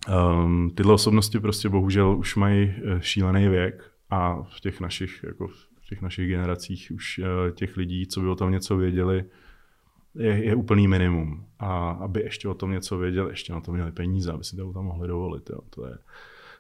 Um, 0.10 0.70
tyhle 0.76 0.94
osobnosti 0.94 1.40
prostě 1.40 1.70
bohužel 1.70 2.18
už 2.18 2.36
mají 2.36 2.74
eh, 2.78 3.02
šílený 3.02 3.48
věk 3.48 3.92
a 4.10 4.44
v 4.44 4.60
těch 4.60 4.82
našich, 4.82 5.24
jako 5.28 5.48
v 5.48 5.86
těch 5.90 6.02
našich 6.02 6.28
generacích 6.28 6.92
už 6.96 7.20
uh, 7.20 7.52
těch 7.52 7.78
lidí, 7.78 8.08
co 8.08 8.22
by 8.22 8.28
o 8.28 8.36
tom 8.36 8.52
něco 8.52 8.78
věděli, 8.78 9.26
je, 10.16 10.46
je 10.46 10.56
úplný 10.56 10.88
minimum. 10.88 11.46
A 11.60 11.90
aby 11.90 12.22
ještě 12.22 12.48
o 12.48 12.54
tom 12.54 12.72
něco 12.72 12.98
věděli, 12.98 13.30
ještě 13.30 13.54
na 13.54 13.62
to 13.62 13.72
měli 13.72 13.92
peníze, 13.92 14.32
aby 14.32 14.44
si 14.44 14.56
to 14.56 14.74
tam 14.74 14.86
mohli 14.86 15.08
dovolit. 15.08 15.50
Jo. 15.50 15.60
To, 15.70 15.88
je, 15.88 15.98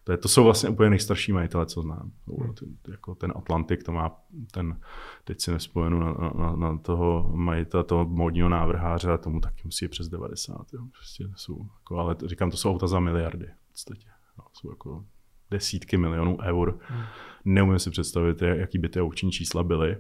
to, 0.06 0.12
je, 0.12 0.18
to 0.18 0.28
jsou 0.28 0.44
vlastně 0.44 0.70
úplně 0.70 0.90
nejstarší 0.90 1.34
majitele, 1.34 1.66
co 1.66 1.82
znám. 1.82 2.12
Hmm. 2.28 2.54
Jako 2.88 3.16
ten 3.16 3.34
Atlantik, 3.36 3.84
to 3.84 3.92
má 3.92 4.12
ten, 4.52 4.80
teď 5.24 5.42
si 5.42 5.52
nespomenu 5.52 6.00
na, 6.00 6.32
na, 6.36 6.56
na 6.56 6.78
toho 6.78 7.32
majitele, 7.34 7.84
toho 7.84 8.06
módního 8.06 8.50
návrháře, 8.50 9.12
a 9.12 9.18
tomu 9.18 9.40
taky 9.40 9.62
musí 9.66 9.88
přes 9.88 10.08
90. 10.08 10.56
Jo. 10.74 10.88
Prostě 10.92 11.24
jsou, 11.36 11.66
jako, 11.80 11.98
ale 11.98 12.16
říkám, 12.26 12.52
to 12.52 12.58
jsou 12.58 12.72
auta 12.72 12.88
za 12.88 13.00
miliardy 13.00 13.46
v 13.46 13.72
podstatě. 13.72 14.08
No, 14.38 14.44
jsou 14.54 14.70
jako 14.70 15.06
desítky 15.52 15.98
milionů 15.98 16.38
eur. 16.42 16.80
Hmm. 16.82 17.04
Neumím 17.46 17.80
si 17.80 17.90
představit, 17.90 18.42
jaký 18.42 18.78
by 18.78 18.90
ty 18.90 19.02
aukční 19.02 19.32
čísla 19.32 19.64
byly. 19.64 19.98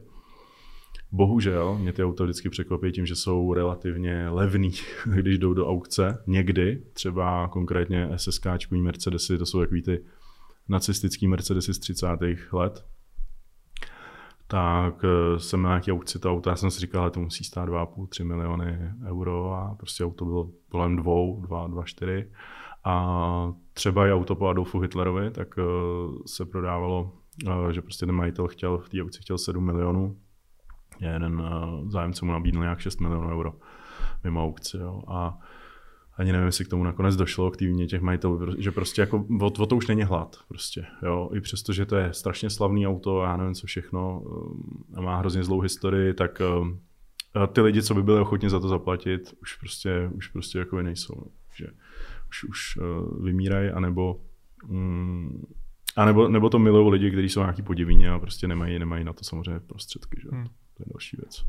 Bohužel 1.12 1.78
mě 1.78 1.94
ty 1.94 2.04
auta 2.04 2.24
vždycky 2.24 2.50
překvapí 2.50 2.92
tím, 2.92 3.06
že 3.06 3.16
jsou 3.16 3.54
relativně 3.54 4.30
levný, 4.30 4.72
když 5.06 5.38
jdou 5.38 5.54
do 5.54 5.70
aukce. 5.70 6.24
Někdy, 6.28 6.84
třeba 6.94 7.48
konkrétně 7.48 8.10
SSK, 8.16 8.46
Mercedesy, 8.72 9.38
to 9.38 9.46
jsou 9.46 9.60
takový 9.60 9.82
ty 9.82 10.06
nacistický 10.70 11.28
Mercedesy 11.28 11.74
z 11.74 11.80
30. 11.80 12.08
let, 12.52 12.86
tak 14.48 14.96
eh, 15.04 15.40
jsem 15.40 15.62
na 15.62 15.70
nějaké 15.70 15.92
aukci 15.92 16.20
to 16.20 16.32
auto, 16.32 16.50
já 16.50 16.56
jsem 16.56 16.72
si 16.72 16.80
říkal, 16.80 17.08
že 17.08 17.12
to 17.12 17.20
musí 17.20 17.44
stát 17.44 17.70
2,5-3 17.70 18.24
miliony 18.24 18.80
euro 19.08 19.54
a 19.54 19.76
prostě 19.76 20.06
auto 20.06 20.26
bylo 20.26 20.50
kolem 20.70 20.96
2, 20.96 21.14
2, 21.40 21.68
2, 21.68 21.84
4. 21.84 22.32
A 22.84 23.54
třeba 23.74 24.08
i 24.08 24.12
auto 24.12 24.36
po 24.36 24.48
Adolfu 24.48 24.80
Hitlerovi, 24.80 25.32
tak 25.32 25.56
eh, 25.58 25.64
se 26.26 26.46
prodávalo, 26.46 27.12
eh, 27.48 27.74
že 27.74 27.82
prostě 27.82 28.06
ten 28.06 28.16
majitel 28.16 28.48
chtěl 28.48 28.78
v 28.78 28.90
té 28.90 29.02
aukci 29.02 29.22
chtěl 29.22 29.38
7 29.38 29.66
milionů 29.66 30.18
jeden 31.00 31.44
zájemce 31.88 32.26
mu 32.26 32.32
nabídl 32.32 32.60
nějak 32.60 32.80
6 32.80 33.02
milionů 33.02 33.30
euro 33.30 33.54
mimo 34.24 34.44
aukci. 34.44 34.78
Jo. 34.78 35.02
A 35.08 35.38
ani 36.18 36.32
nevím, 36.32 36.46
jestli 36.46 36.66
k 36.66 36.68
tomu 36.70 36.84
nakonec 36.84 37.16
došlo, 37.16 37.52
k 37.52 37.58
té 37.58 37.66
těch 37.88 38.02
majitelů, 38.02 38.40
že 38.58 38.72
prostě 38.72 39.02
jako 39.02 39.26
o, 39.42 39.46
o, 39.46 39.66
to 39.66 39.76
už 39.76 39.88
není 39.88 40.04
hlad. 40.04 40.36
Prostě, 40.48 40.86
jo. 41.04 41.30
I 41.34 41.42
přesto, 41.42 41.74
že 41.74 41.86
to 41.86 41.96
je 41.96 42.14
strašně 42.14 42.50
slavný 42.50 42.88
auto, 42.88 43.22
já 43.22 43.38
nevím 43.38 43.54
co 43.54 43.68
všechno, 43.68 44.24
a 44.96 45.02
má 45.02 45.18
hrozně 45.18 45.44
zlou 45.44 45.60
historii, 45.60 46.14
tak 46.14 46.42
ty 47.54 47.62
lidi, 47.62 47.84
co 47.84 47.94
by 47.94 48.04
byli 48.04 48.20
ochotni 48.20 48.50
za 48.50 48.60
to 48.60 48.68
zaplatit, 48.68 49.34
už 49.42 49.56
prostě, 49.56 50.10
už 50.14 50.28
prostě 50.28 50.60
jako 50.60 50.82
nejsou. 50.82 51.14
No. 51.18 51.32
Že 51.56 51.68
už, 52.30 52.44
už 52.44 52.80
vymírají, 53.24 53.70
anebo 53.70 54.22
mm, 54.68 55.44
a 55.96 56.06
nebo, 56.06 56.28
nebo 56.28 56.50
to 56.50 56.60
milují 56.60 56.92
lidi, 56.92 57.12
kteří 57.12 57.30
jsou 57.30 57.40
nějaký 57.40 57.62
podivíně 57.62 58.10
a 58.10 58.20
prostě 58.20 58.48
nemají, 58.48 58.80
nemají 58.80 59.04
na 59.04 59.14
to 59.14 59.24
samozřejmě 59.24 59.60
prostředky. 59.60 60.22
Že? 60.22 60.30
Hmm. 60.32 60.48
To 60.78 60.84
je 60.84 60.86
další 60.94 61.18
věc. 61.18 61.46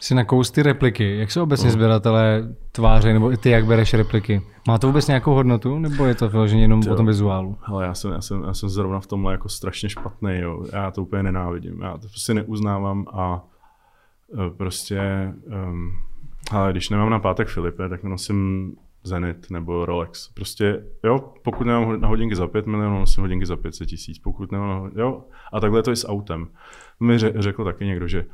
Jsi 0.00 0.14
na 0.14 0.24
ty 0.54 0.62
repliky. 0.62 1.18
Jak 1.18 1.30
se 1.30 1.40
obecně 1.40 1.66
no. 1.66 1.72
sběratelé 1.72 2.54
tváře, 2.72 3.12
nebo 3.12 3.32
i 3.32 3.36
ty, 3.36 3.50
jak 3.50 3.66
bereš 3.66 3.94
repliky? 3.94 4.42
Má 4.68 4.78
to 4.78 4.86
vůbec 4.86 5.06
nějakou 5.06 5.34
hodnotu, 5.34 5.78
nebo 5.78 6.06
je 6.06 6.14
to 6.14 6.28
vyloženě 6.28 6.62
jenom 6.62 6.82
o 6.90 6.96
tom 6.96 7.06
vizuálu? 7.06 7.58
Ale 7.62 7.84
já 7.84 7.94
jsem, 7.94 8.12
já, 8.12 8.20
jsem, 8.20 8.42
já 8.42 8.54
jsem 8.54 8.68
zrovna 8.68 9.00
v 9.00 9.06
tomhle 9.06 9.32
jako 9.32 9.48
strašně 9.48 9.88
špatný. 9.88 10.38
Jo. 10.38 10.64
Já 10.72 10.90
to 10.90 11.02
úplně 11.02 11.22
nenávidím. 11.22 11.82
Já 11.82 11.92
to 11.92 12.08
prostě 12.08 12.34
neuznávám 12.34 13.06
a 13.12 13.44
e, 14.46 14.50
prostě 14.50 15.00
um, 15.46 15.92
ale 16.50 16.72
když 16.72 16.90
nemám 16.90 17.10
na 17.10 17.18
pátek 17.18 17.48
Filipe, 17.48 17.88
tak 17.88 18.02
nosím 18.02 18.72
Zenit 19.04 19.50
nebo 19.50 19.86
Rolex. 19.86 20.28
Prostě, 20.28 20.84
jo, 21.04 21.32
pokud 21.44 21.66
nemám 21.66 22.00
na 22.00 22.08
hodinky 22.08 22.36
za 22.36 22.46
5 22.46 22.66
milionů, 22.66 22.98
nosím 22.98 23.22
hodinky 23.22 23.46
za 23.46 23.56
500 23.56 23.88
tisíc. 23.88 24.18
Pokud 24.18 24.52
nemám, 24.52 24.90
jo, 24.96 25.24
a 25.52 25.60
takhle 25.60 25.82
to 25.82 25.90
je 25.90 25.96
s 25.96 26.08
autem. 26.08 26.48
Mi 27.00 27.18
řekl 27.18 27.64
taky 27.64 27.84
někdo, 27.84 28.08
že 28.08 28.24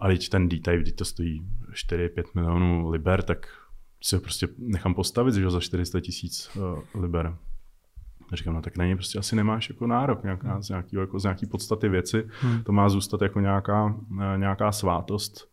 ale 0.00 0.14
teď 0.14 0.28
ten 0.28 0.48
D-Type, 0.48 0.78
když 0.78 0.92
to 0.92 1.04
stojí 1.04 1.42
4-5 1.72 2.24
milionů 2.34 2.90
liber, 2.90 3.22
tak 3.22 3.46
si 4.02 4.16
ho 4.16 4.20
prostě 4.20 4.48
nechám 4.58 4.94
postavit 4.94 5.34
že 5.34 5.50
za 5.50 5.60
400 5.60 6.00
tisíc 6.00 6.50
uh, 6.56 7.02
liber. 7.02 7.36
A 8.32 8.36
říkám, 8.36 8.54
no 8.54 8.62
tak 8.62 8.76
na 8.76 8.84
něj 8.84 8.94
prostě 8.94 9.18
asi 9.18 9.36
nemáš 9.36 9.68
jako 9.68 9.86
nárok 9.86 10.22
nějaká, 10.22 10.62
z, 10.62 10.68
nějaký, 10.68 10.96
jako 10.96 11.18
z 11.18 11.22
nějaký 11.22 11.46
podstaty 11.46 11.88
věci. 11.88 12.28
Hmm. 12.40 12.62
To 12.62 12.72
má 12.72 12.88
zůstat 12.88 13.22
jako 13.22 13.40
nějaká, 13.40 13.84
uh, 13.86 14.22
nějaká 14.36 14.72
svátost 14.72 15.48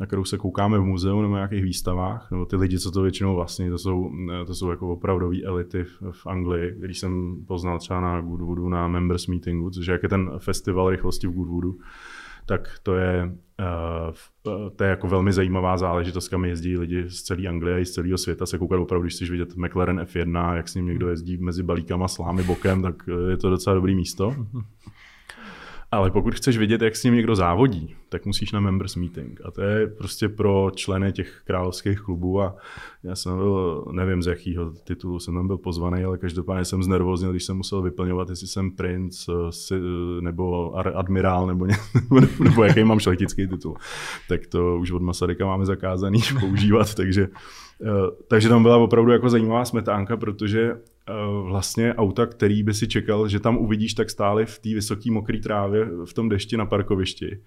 na 0.00 0.06
kterou 0.06 0.24
se 0.24 0.38
koukáme 0.38 0.78
v 0.78 0.82
muzeu 0.82 1.22
nebo 1.22 1.34
nějakých 1.34 1.64
výstavách, 1.64 2.30
nebo 2.30 2.46
ty 2.46 2.56
lidi, 2.56 2.78
co 2.78 2.90
to 2.90 3.02
většinou 3.02 3.34
vlastně, 3.34 3.70
to 3.70 3.78
jsou, 3.78 4.10
to 4.46 4.54
jsou 4.54 4.70
jako 4.70 4.92
opravdové 4.92 5.42
elity 5.44 5.84
v, 5.84 6.02
v 6.10 6.26
Anglii, 6.26 6.74
když 6.78 6.98
jsem 6.98 7.44
poznal 7.46 7.78
třeba 7.78 8.00
na 8.00 8.20
Goodwoodu 8.20 8.68
na 8.68 8.88
Members 8.88 9.26
Meetingu, 9.26 9.70
což 9.70 9.86
je 9.86 9.92
jak 9.92 10.02
je 10.02 10.08
ten 10.08 10.30
festival 10.38 10.90
rychlosti 10.90 11.26
v 11.26 11.32
Goodwoodu, 11.32 11.78
tak 12.52 12.78
to 12.82 12.94
je, 12.94 13.32
uh, 14.44 14.70
to 14.76 14.84
je 14.84 14.90
jako 14.90 15.08
velmi 15.08 15.32
zajímavá 15.32 15.76
záležitost, 15.76 16.28
kam 16.28 16.44
jezdí 16.44 16.78
lidi 16.78 17.04
z 17.08 17.22
celé 17.22 17.48
Anglie 17.48 17.80
i 17.80 17.86
z 17.86 17.90
celého 17.90 18.18
světa 18.18 18.46
se 18.46 18.58
koukat 18.58 18.80
opravdu, 18.80 19.02
když 19.02 19.14
chceš 19.14 19.30
vidět 19.30 19.56
McLaren 19.56 20.00
F1, 20.00 20.56
jak 20.56 20.68
s 20.68 20.74
ním 20.74 20.86
někdo 20.86 21.08
jezdí 21.08 21.36
mezi 21.36 21.62
balíkama 21.62 22.08
slámy 22.08 22.42
bokem, 22.42 22.82
tak 22.82 22.94
je 23.30 23.36
to 23.36 23.50
docela 23.50 23.74
dobrý 23.74 23.94
místo. 23.94 24.34
Ale 25.92 26.10
pokud 26.10 26.34
chceš 26.34 26.58
vidět, 26.58 26.82
jak 26.82 26.96
s 26.96 27.04
ním 27.04 27.14
někdo 27.14 27.36
závodí, 27.36 27.94
tak 28.08 28.26
musíš 28.26 28.52
na 28.52 28.60
members 28.60 28.96
meeting. 28.96 29.40
A 29.44 29.50
to 29.50 29.62
je 29.62 29.86
prostě 29.86 30.28
pro 30.28 30.70
členy 30.74 31.12
těch 31.12 31.42
královských 31.44 32.00
klubů 32.00 32.42
a 32.42 32.56
já 33.02 33.16
jsem 33.16 33.36
byl, 33.36 33.84
nevím 33.92 34.22
z 34.22 34.26
jakého 34.26 34.70
titulu 34.70 35.18
jsem 35.18 35.34
tam 35.34 35.46
byl 35.46 35.58
pozvaný, 35.58 36.04
ale 36.04 36.18
každopádně 36.18 36.64
jsem 36.64 36.82
znervoznil, 36.82 37.30
když 37.30 37.44
jsem 37.44 37.56
musel 37.56 37.82
vyplňovat, 37.82 38.30
jestli 38.30 38.46
jsem 38.46 38.70
princ 38.70 39.28
nebo 40.20 40.74
admirál 40.74 41.46
nebo, 41.46 41.66
ně, 41.66 41.76
nebo, 41.94 42.26
nebo 42.44 42.64
jaký 42.64 42.84
mám 42.84 43.00
šlechtický 43.00 43.46
titul. 43.46 43.76
Tak 44.28 44.46
to 44.46 44.78
už 44.78 44.90
od 44.90 45.02
Masaryka 45.02 45.46
máme 45.46 45.66
zakázaný 45.66 46.20
používat, 46.40 46.94
takže, 46.94 47.28
eh, 47.82 48.10
takže 48.28 48.48
tam 48.48 48.62
byla 48.62 48.76
opravdu 48.76 49.12
jako 49.12 49.30
zajímavá 49.30 49.64
smetánka, 49.64 50.16
protože 50.16 50.76
Eh, 50.76 50.91
vlastně 51.42 51.94
auta, 51.94 52.26
který 52.26 52.62
by 52.62 52.74
si 52.74 52.88
čekal, 52.88 53.28
že 53.28 53.40
tam 53.40 53.58
uvidíš, 53.58 53.94
tak 53.94 54.10
stály 54.10 54.46
v 54.46 54.58
té 54.58 54.68
vysoké 54.68 55.10
mokré 55.10 55.38
trávě 55.38 55.88
v 56.04 56.14
tom 56.14 56.28
dešti 56.28 56.56
na 56.56 56.66
parkovišti. 56.66 57.38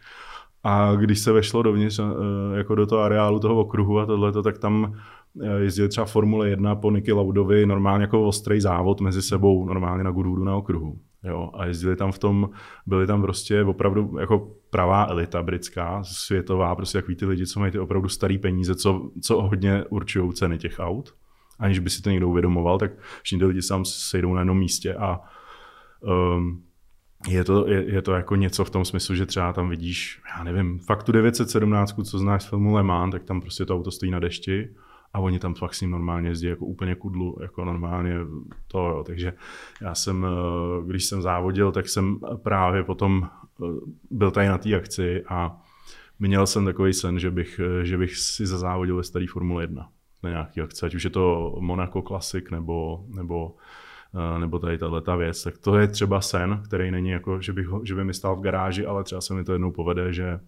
A 0.64 0.96
když 0.96 1.20
se 1.20 1.32
vešlo 1.32 1.64
dovnitř, 1.64 2.00
eh, 2.00 2.58
jako 2.58 2.76
do 2.76 2.86
toho 2.86 3.02
areálu 3.02 3.40
toho 3.40 3.60
okruhu 3.60 4.00
a 4.00 4.06
tohleto, 4.06 4.44
tak 4.44 4.58
tam 4.58 4.96
eh, 5.42 5.60
jezdil 5.60 5.88
třeba 5.88 6.06
Formule 6.06 6.50
1 6.50 6.76
po 6.76 6.92
Niky 6.92 7.12
Laudovi, 7.12 7.66
normálně 7.66 8.04
jako 8.04 8.28
ostrý 8.28 8.62
závod 8.62 9.02
mezi 9.02 9.22
sebou, 9.22 9.66
normálně 9.66 10.04
na 10.04 10.12
Goodwoodu 10.12 10.44
na 10.44 10.56
okruhu. 10.56 11.00
Jo, 11.24 11.50
a 11.54 11.66
jezdili 11.66 11.96
tam 11.96 12.12
v 12.12 12.20
tom, 12.20 12.50
byli 12.86 13.08
tam 13.08 13.22
prostě 13.22 13.64
opravdu 13.64 14.18
jako 14.20 14.52
pravá 14.70 15.08
elita 15.10 15.44
britská, 15.44 16.04
světová, 16.04 16.76
prostě 16.76 16.98
jak 16.98 17.06
ty 17.20 17.26
lidi, 17.26 17.46
co 17.46 17.60
mají 17.60 17.72
ty 17.72 17.80
opravdu 17.80 18.10
starý 18.10 18.38
peníze, 18.38 18.76
co, 18.76 19.10
co 19.22 19.42
hodně 19.42 19.84
určují 19.90 20.34
ceny 20.34 20.58
těch 20.58 20.76
aut 20.80 21.14
aniž 21.60 21.80
by 21.80 21.90
si 21.90 22.02
to 22.02 22.10
někdo 22.10 22.30
uvědomoval, 22.30 22.80
tak 22.80 22.92
všichni 23.22 23.46
lidi 23.46 23.62
sám 23.62 23.86
sejdou 23.86 24.34
na 24.34 24.42
jednom 24.42 24.58
místě 24.58 24.96
a 24.96 25.20
um, 26.02 26.64
je 27.28 27.44
to, 27.44 27.68
je, 27.68 27.94
je 27.94 28.02
to 28.02 28.14
jako 28.14 28.36
něco 28.36 28.66
v 28.66 28.70
tom 28.70 28.86
smyslu, 28.86 29.16
že 29.16 29.26
třeba 29.26 29.54
tam 29.54 29.70
vidíš, 29.70 30.22
já 30.38 30.44
nevím, 30.44 30.80
fakt 30.80 31.04
tu 31.04 31.12
917, 31.12 31.96
co 32.04 32.20
znáš 32.20 32.44
z 32.44 32.50
filmu 32.50 32.74
Le 32.74 32.84
Mans, 32.84 33.12
tak 33.12 33.24
tam 33.24 33.42
prostě 33.42 33.66
to 33.66 33.76
auto 33.76 33.92
stojí 33.92 34.12
na 34.12 34.20
dešti 34.20 34.70
a 35.14 35.20
oni 35.20 35.40
tam 35.40 35.54
fakt 35.54 35.74
s 35.74 35.82
ním 35.82 35.92
normálně 35.92 36.30
jezdí 36.30 36.48
jako 36.48 36.66
úplně 36.66 36.96
kudlu, 36.96 37.38
jako 37.42 37.66
normálně 37.66 38.16
to, 38.68 38.80
jo. 38.80 39.04
Takže 39.08 39.34
já 39.82 39.96
jsem, 39.96 40.26
eh, 40.26 40.88
když 40.88 41.06
jsem 41.06 41.22
závodil, 41.22 41.72
tak 41.72 41.90
jsem 41.90 42.20
právě 42.44 42.84
potom 42.84 43.30
eh, 43.64 43.66
byl 44.12 44.32
tady 44.32 44.48
na 44.48 44.58
té 44.58 44.76
akci 44.76 45.24
a 45.30 45.58
měl 46.20 46.48
jsem 46.48 46.66
takový 46.66 46.94
sen, 46.94 47.20
že 47.20 47.32
bych, 47.32 47.60
eh, 47.60 47.86
že 47.86 47.98
bych 47.98 48.18
si 48.18 48.46
zazávodil 48.46 48.96
ve 48.96 49.04
staré 49.04 49.26
Formule 49.30 49.64
1 49.64 49.90
na 50.26 50.32
nějaký 50.32 50.62
akce, 50.62 50.86
ať 50.86 50.96
už 50.96 51.04
je 51.04 51.10
to 51.10 51.56
Monaco 51.60 52.02
Classic 52.02 52.46
nebo, 52.52 53.06
nebo, 53.08 53.56
eh, 54.36 54.40
nebo 54.40 54.60
tady 54.60 54.78
tato 54.78 55.18
věc, 55.18 55.44
tak 55.44 55.58
to 55.58 55.78
je 55.78 55.88
třeba 55.88 56.22
sen, 56.22 56.62
který 56.66 56.92
není 56.92 57.10
jako, 57.10 57.42
že, 57.42 57.54
bych, 57.54 57.68
že 57.84 57.96
by 57.96 58.04
mi 58.04 58.14
stál 58.14 58.36
v 58.36 58.42
garáži, 58.42 58.86
ale 58.86 59.04
třeba 59.04 59.22
se 59.22 59.34
mi 59.34 59.44
to 59.44 59.54
jednou 59.54 59.72
povede, 59.72 60.14
že 60.14 60.40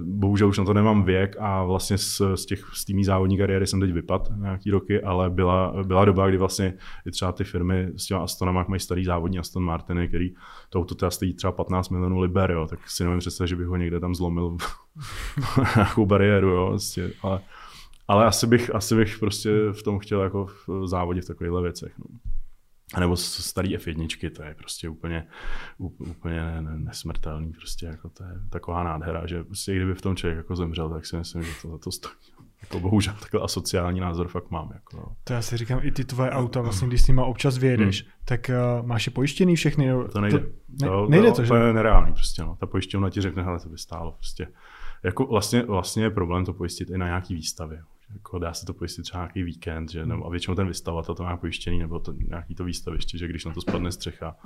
Bohužel 0.00 0.48
už 0.48 0.58
na 0.58 0.64
to 0.64 0.74
nemám 0.74 1.04
věk 1.04 1.36
a 1.38 1.64
vlastně 1.64 1.98
z, 1.98 2.22
z, 2.34 2.46
těch, 2.46 2.64
z 2.72 2.84
týmí 2.84 3.04
závodní 3.04 3.38
kariéry 3.38 3.66
jsem 3.66 3.80
teď 3.80 3.92
vypad 3.92 4.28
nějaký 4.36 4.70
roky, 4.70 5.02
ale 5.02 5.30
byla, 5.30 5.74
byla 5.82 6.04
doba, 6.04 6.28
kdy 6.28 6.36
vlastně 6.36 6.74
i 7.06 7.10
třeba 7.10 7.32
ty 7.32 7.44
firmy 7.44 7.88
s 7.96 8.06
těma 8.06 8.20
Astonama 8.20 8.64
mají 8.68 8.80
starý 8.80 9.04
závodní 9.04 9.38
Aston 9.38 9.64
Martiny, 9.64 10.08
který 10.08 10.34
to 10.70 10.78
auto 10.78 10.94
teda 10.94 11.10
stojí 11.10 11.34
třeba 11.34 11.52
15 11.52 11.88
milionů 11.88 12.20
liber, 12.20 12.50
jo, 12.50 12.66
tak 12.66 12.90
si 12.90 13.04
nevím 13.04 13.18
představit, 13.18 13.48
že 13.48 13.56
bych 13.56 13.66
ho 13.66 13.76
někde 13.76 14.00
tam 14.00 14.14
zlomil 14.14 14.56
nějakou 15.76 16.06
bariéru, 16.06 16.48
jo, 16.48 16.66
vlastně, 16.70 17.10
ale 17.22 17.40
ale 18.10 18.26
asi 18.26 18.46
bych, 18.46 18.74
asi 18.74 18.94
bych 18.94 19.18
prostě 19.18 19.50
v 19.72 19.82
tom 19.82 19.98
chtěl 19.98 20.22
jako 20.22 20.46
v 20.66 20.86
závodě 20.86 21.20
v 21.20 21.26
takovýchhle 21.26 21.62
věcech. 21.62 21.98
No. 21.98 22.04
A 22.94 23.00
nebo 23.00 23.16
starý 23.16 23.76
F1, 23.76 24.30
to 24.30 24.42
je 24.42 24.54
prostě 24.54 24.88
úplně, 24.88 25.26
úplně 25.78 26.42
nesmrtelný, 26.60 27.52
prostě 27.52 27.86
jako 27.86 28.08
to 28.08 28.24
je 28.24 28.30
taková 28.50 28.84
nádhera, 28.84 29.26
že 29.26 29.44
prostě 29.44 29.76
kdyby 29.76 29.94
v 29.94 30.02
tom 30.02 30.16
člověk 30.16 30.36
jako 30.36 30.56
zemřel, 30.56 30.90
tak 30.90 31.06
si 31.06 31.16
myslím, 31.16 31.42
že 31.42 31.52
to 31.62 31.70
za 31.70 31.78
to 31.78 31.92
stojí. 31.92 32.14
Jako 32.62 32.80
bohužel 32.80 33.14
takhle 33.20 33.40
asociální 33.40 34.00
názor 34.00 34.28
fakt 34.28 34.50
mám. 34.50 34.70
Jako, 34.74 34.96
no. 34.96 35.16
To 35.24 35.32
já 35.32 35.42
si 35.42 35.56
říkám, 35.56 35.80
i 35.82 35.90
ty 35.90 36.04
tvoje 36.04 36.30
auta, 36.30 36.60
vlastně, 36.60 36.88
když 36.88 37.02
s 37.02 37.08
nima 37.08 37.24
občas 37.24 37.58
vyjedeš, 37.58 38.02
hmm. 38.02 38.12
tak 38.24 38.50
uh, 38.80 38.86
máš 38.86 39.06
je 39.06 39.12
pojištěný 39.12 39.56
všechny? 39.56 39.90
To 40.12 40.20
nejde. 40.20 40.38
To, 40.38 40.46
ne, 40.68 40.88
to, 40.88 41.06
nejde 41.08 41.28
to, 41.28 41.36
to, 41.36 41.42
že? 41.42 41.48
To 41.48 41.56
je 41.56 41.72
nereálný 41.72 42.12
prostě, 42.12 42.42
no. 42.42 42.56
Ta 42.60 42.66
pojišťovna 42.66 43.10
ti 43.10 43.20
řekne, 43.20 43.42
hele, 43.42 43.60
to 43.60 43.68
by 43.68 43.78
stálo 43.78 44.12
prostě. 44.12 44.48
Jako 45.02 45.26
vlastně, 45.26 45.62
vlastně 45.62 46.02
je 46.02 46.10
problém 46.10 46.44
to 46.44 46.52
pojistit 46.52 46.90
i 46.90 46.98
na 46.98 47.06
nějaký 47.06 47.34
výstavě 47.34 47.82
jako 48.12 48.38
dá 48.38 48.54
se 48.54 48.66
to 48.66 48.74
pojistit 48.74 49.02
třeba 49.02 49.22
nějaký 49.22 49.42
víkend, 49.42 49.90
že, 49.90 50.06
nebo, 50.06 50.26
a 50.26 50.30
většinou 50.30 50.54
ten 50.54 50.68
vystavatel 50.68 51.14
to 51.14 51.22
má 51.22 51.36
pojištěný, 51.36 51.78
nebo 51.78 52.00
to, 52.00 52.12
nějaký 52.12 52.54
to 52.54 52.64
výstaviště, 52.64 53.18
že 53.18 53.28
když 53.28 53.44
na 53.44 53.52
to 53.52 53.60
spadne 53.60 53.92
střecha. 53.92 54.36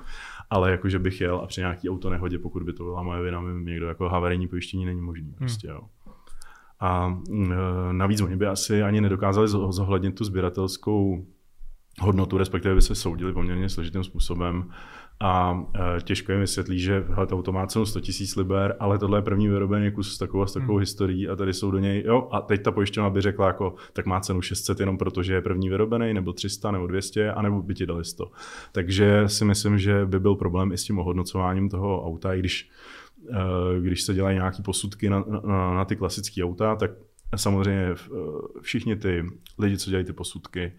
Ale 0.51 0.71
jako, 0.71 0.89
že 0.89 0.99
bych 0.99 1.21
jel 1.21 1.37
a 1.37 1.47
při 1.47 1.61
nějaký 1.61 1.91
auto 1.91 2.11
nehodě, 2.11 2.39
pokud 2.39 2.63
by 2.63 2.73
to 2.73 2.85
byla 2.85 3.03
moje 3.03 3.23
vina, 3.23 3.41
mi 3.41 3.71
někdo 3.71 3.89
jako 3.89 4.09
havarijní 4.09 4.49
pojištění 4.49 4.85
není 4.85 5.01
možný. 5.01 5.27
Hmm. 5.27 5.35
Prostě, 5.35 5.69
jo. 5.69 5.81
A 6.81 7.19
e, 7.33 7.93
navíc 7.93 8.21
oni 8.21 8.37
by 8.37 8.47
asi 8.47 8.83
ani 8.83 9.01
nedokázali 9.01 9.49
zohlednit 9.49 10.15
tu 10.15 10.25
sběratelskou 10.25 11.27
hodnotu, 12.01 12.39
respektive 12.39 12.75
by 12.75 12.83
se 12.83 12.95
soudili 12.95 13.33
poměrně 13.33 13.69
složitým 13.69 14.05
způsobem 14.05 14.71
a 15.21 15.65
e, 15.97 16.01
těžko 16.01 16.33
jim 16.33 16.41
vysvětlí, 16.41 16.79
že 16.79 17.05
hele, 17.09 17.27
to 17.27 17.37
auto 17.37 17.53
má 17.53 17.67
cenu 17.67 17.87
100 17.87 17.99
000 17.99 18.09
liber, 18.37 18.77
ale 18.81 18.99
tohle 18.99 19.19
je 19.19 19.23
první 19.23 19.49
vyrobený 19.49 19.93
kus 19.93 20.15
s 20.15 20.19
takovou, 20.19 20.47
s 20.47 20.53
takovou 20.53 20.73
hmm. 20.73 20.81
historií 20.81 21.29
a 21.29 21.37
tady 21.37 21.53
jsou 21.53 21.71
do 21.71 21.79
něj, 21.79 22.03
jo, 22.07 22.29
a 22.33 22.41
teď 22.41 22.63
ta 22.63 22.73
pojišťovna 22.73 23.11
by 23.11 23.21
řekla, 23.21 23.47
jako, 23.47 23.75
tak 23.93 24.07
má 24.07 24.21
cenu 24.21 24.43
600 24.43 24.81
jenom 24.81 24.99
proto, 24.99 25.23
že 25.23 25.35
je 25.35 25.41
první 25.41 25.69
vyrobený, 25.69 26.15
nebo 26.15 26.33
300, 26.33 26.71
nebo 26.71 26.87
200, 26.87 27.33
anebo 27.33 27.63
by 27.63 27.75
ti 27.75 27.87
dali 27.87 28.05
100. 28.05 28.31
Takže 28.73 29.29
si 29.29 29.45
myslím, 29.45 29.79
že 29.79 30.07
by 30.07 30.21
byl 30.21 30.35
problém 30.35 30.73
i 30.73 30.79
s 30.79 30.85
tím 30.85 30.99
ohodnocováním 30.99 31.69
toho 31.69 32.07
auta, 32.07 32.35
i 32.35 32.39
když, 32.39 32.71
e, 33.31 33.81
když 33.81 34.03
se 34.03 34.15
dělají 34.15 34.37
nějaké 34.37 34.63
posudky 34.63 35.11
na, 35.11 35.25
na, 35.45 35.75
na 35.75 35.85
ty 35.85 35.97
klasické 35.97 36.45
auta, 36.45 36.77
tak 36.77 36.91
samozřejmě 37.37 37.83
e, 37.83 37.97
všichni 38.61 38.97
ty 38.97 39.25
lidi, 39.59 39.79
co 39.79 39.91
dělají 39.91 40.07
ty 40.07 40.13
posudky, 40.13 40.73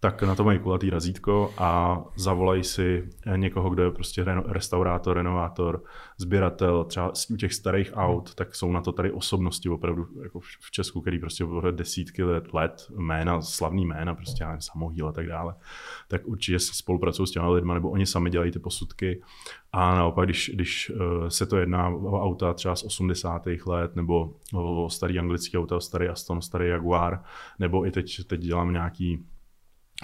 tak 0.00 0.22
na 0.22 0.34
to 0.34 0.44
mají 0.44 0.58
kulatý 0.58 0.90
razítko 0.90 1.54
a 1.58 2.00
zavolají 2.16 2.64
si 2.64 3.08
někoho, 3.36 3.70
kdo 3.70 3.82
je 3.82 3.90
prostě 3.90 4.24
restaurátor, 4.46 5.16
renovátor, 5.16 5.82
sběratel, 6.18 6.84
třeba 6.84 7.12
u 7.30 7.36
těch 7.36 7.54
starých 7.54 7.90
aut, 7.94 8.34
tak 8.34 8.54
jsou 8.54 8.72
na 8.72 8.80
to 8.80 8.92
tady 8.92 9.12
osobnosti 9.12 9.68
opravdu 9.68 10.06
jako 10.22 10.40
v 10.40 10.70
Česku, 10.70 11.00
který 11.00 11.18
prostě 11.18 11.44
desítky 11.70 12.22
let, 12.22 12.54
let 12.54 12.86
jména, 12.96 13.40
slavný 13.42 13.86
jména, 13.86 14.14
prostě 14.14 14.44
já 14.44 14.60
samohýl 14.60 15.08
a 15.08 15.12
tak 15.12 15.26
dále, 15.26 15.54
tak 16.08 16.26
určitě 16.26 16.58
spolupracují 16.58 17.26
s 17.26 17.30
těmi 17.30 17.48
lidmi, 17.48 17.74
nebo 17.74 17.90
oni 17.90 18.06
sami 18.06 18.30
dělají 18.30 18.52
ty 18.52 18.58
posudky 18.58 19.22
a 19.72 19.94
naopak, 19.94 20.26
když, 20.26 20.50
když 20.54 20.92
eh, 20.94 21.30
se 21.30 21.46
to 21.46 21.56
jedná 21.56 21.88
o 21.88 22.22
auta 22.22 22.54
třeba 22.54 22.76
z 22.76 22.84
80. 22.84 23.42
let, 23.66 23.96
nebo 23.96 24.34
o 24.54 24.90
starý 24.90 25.18
anglický 25.18 25.58
auta, 25.58 25.76
o 25.76 25.80
starý 25.80 26.08
Aston, 26.08 26.42
starý 26.42 26.68
Jaguar, 26.68 27.22
nebo 27.58 27.86
i 27.86 27.90
teď, 27.90 28.26
teď 28.26 28.40
dělám 28.40 28.72
nějaký 28.72 29.24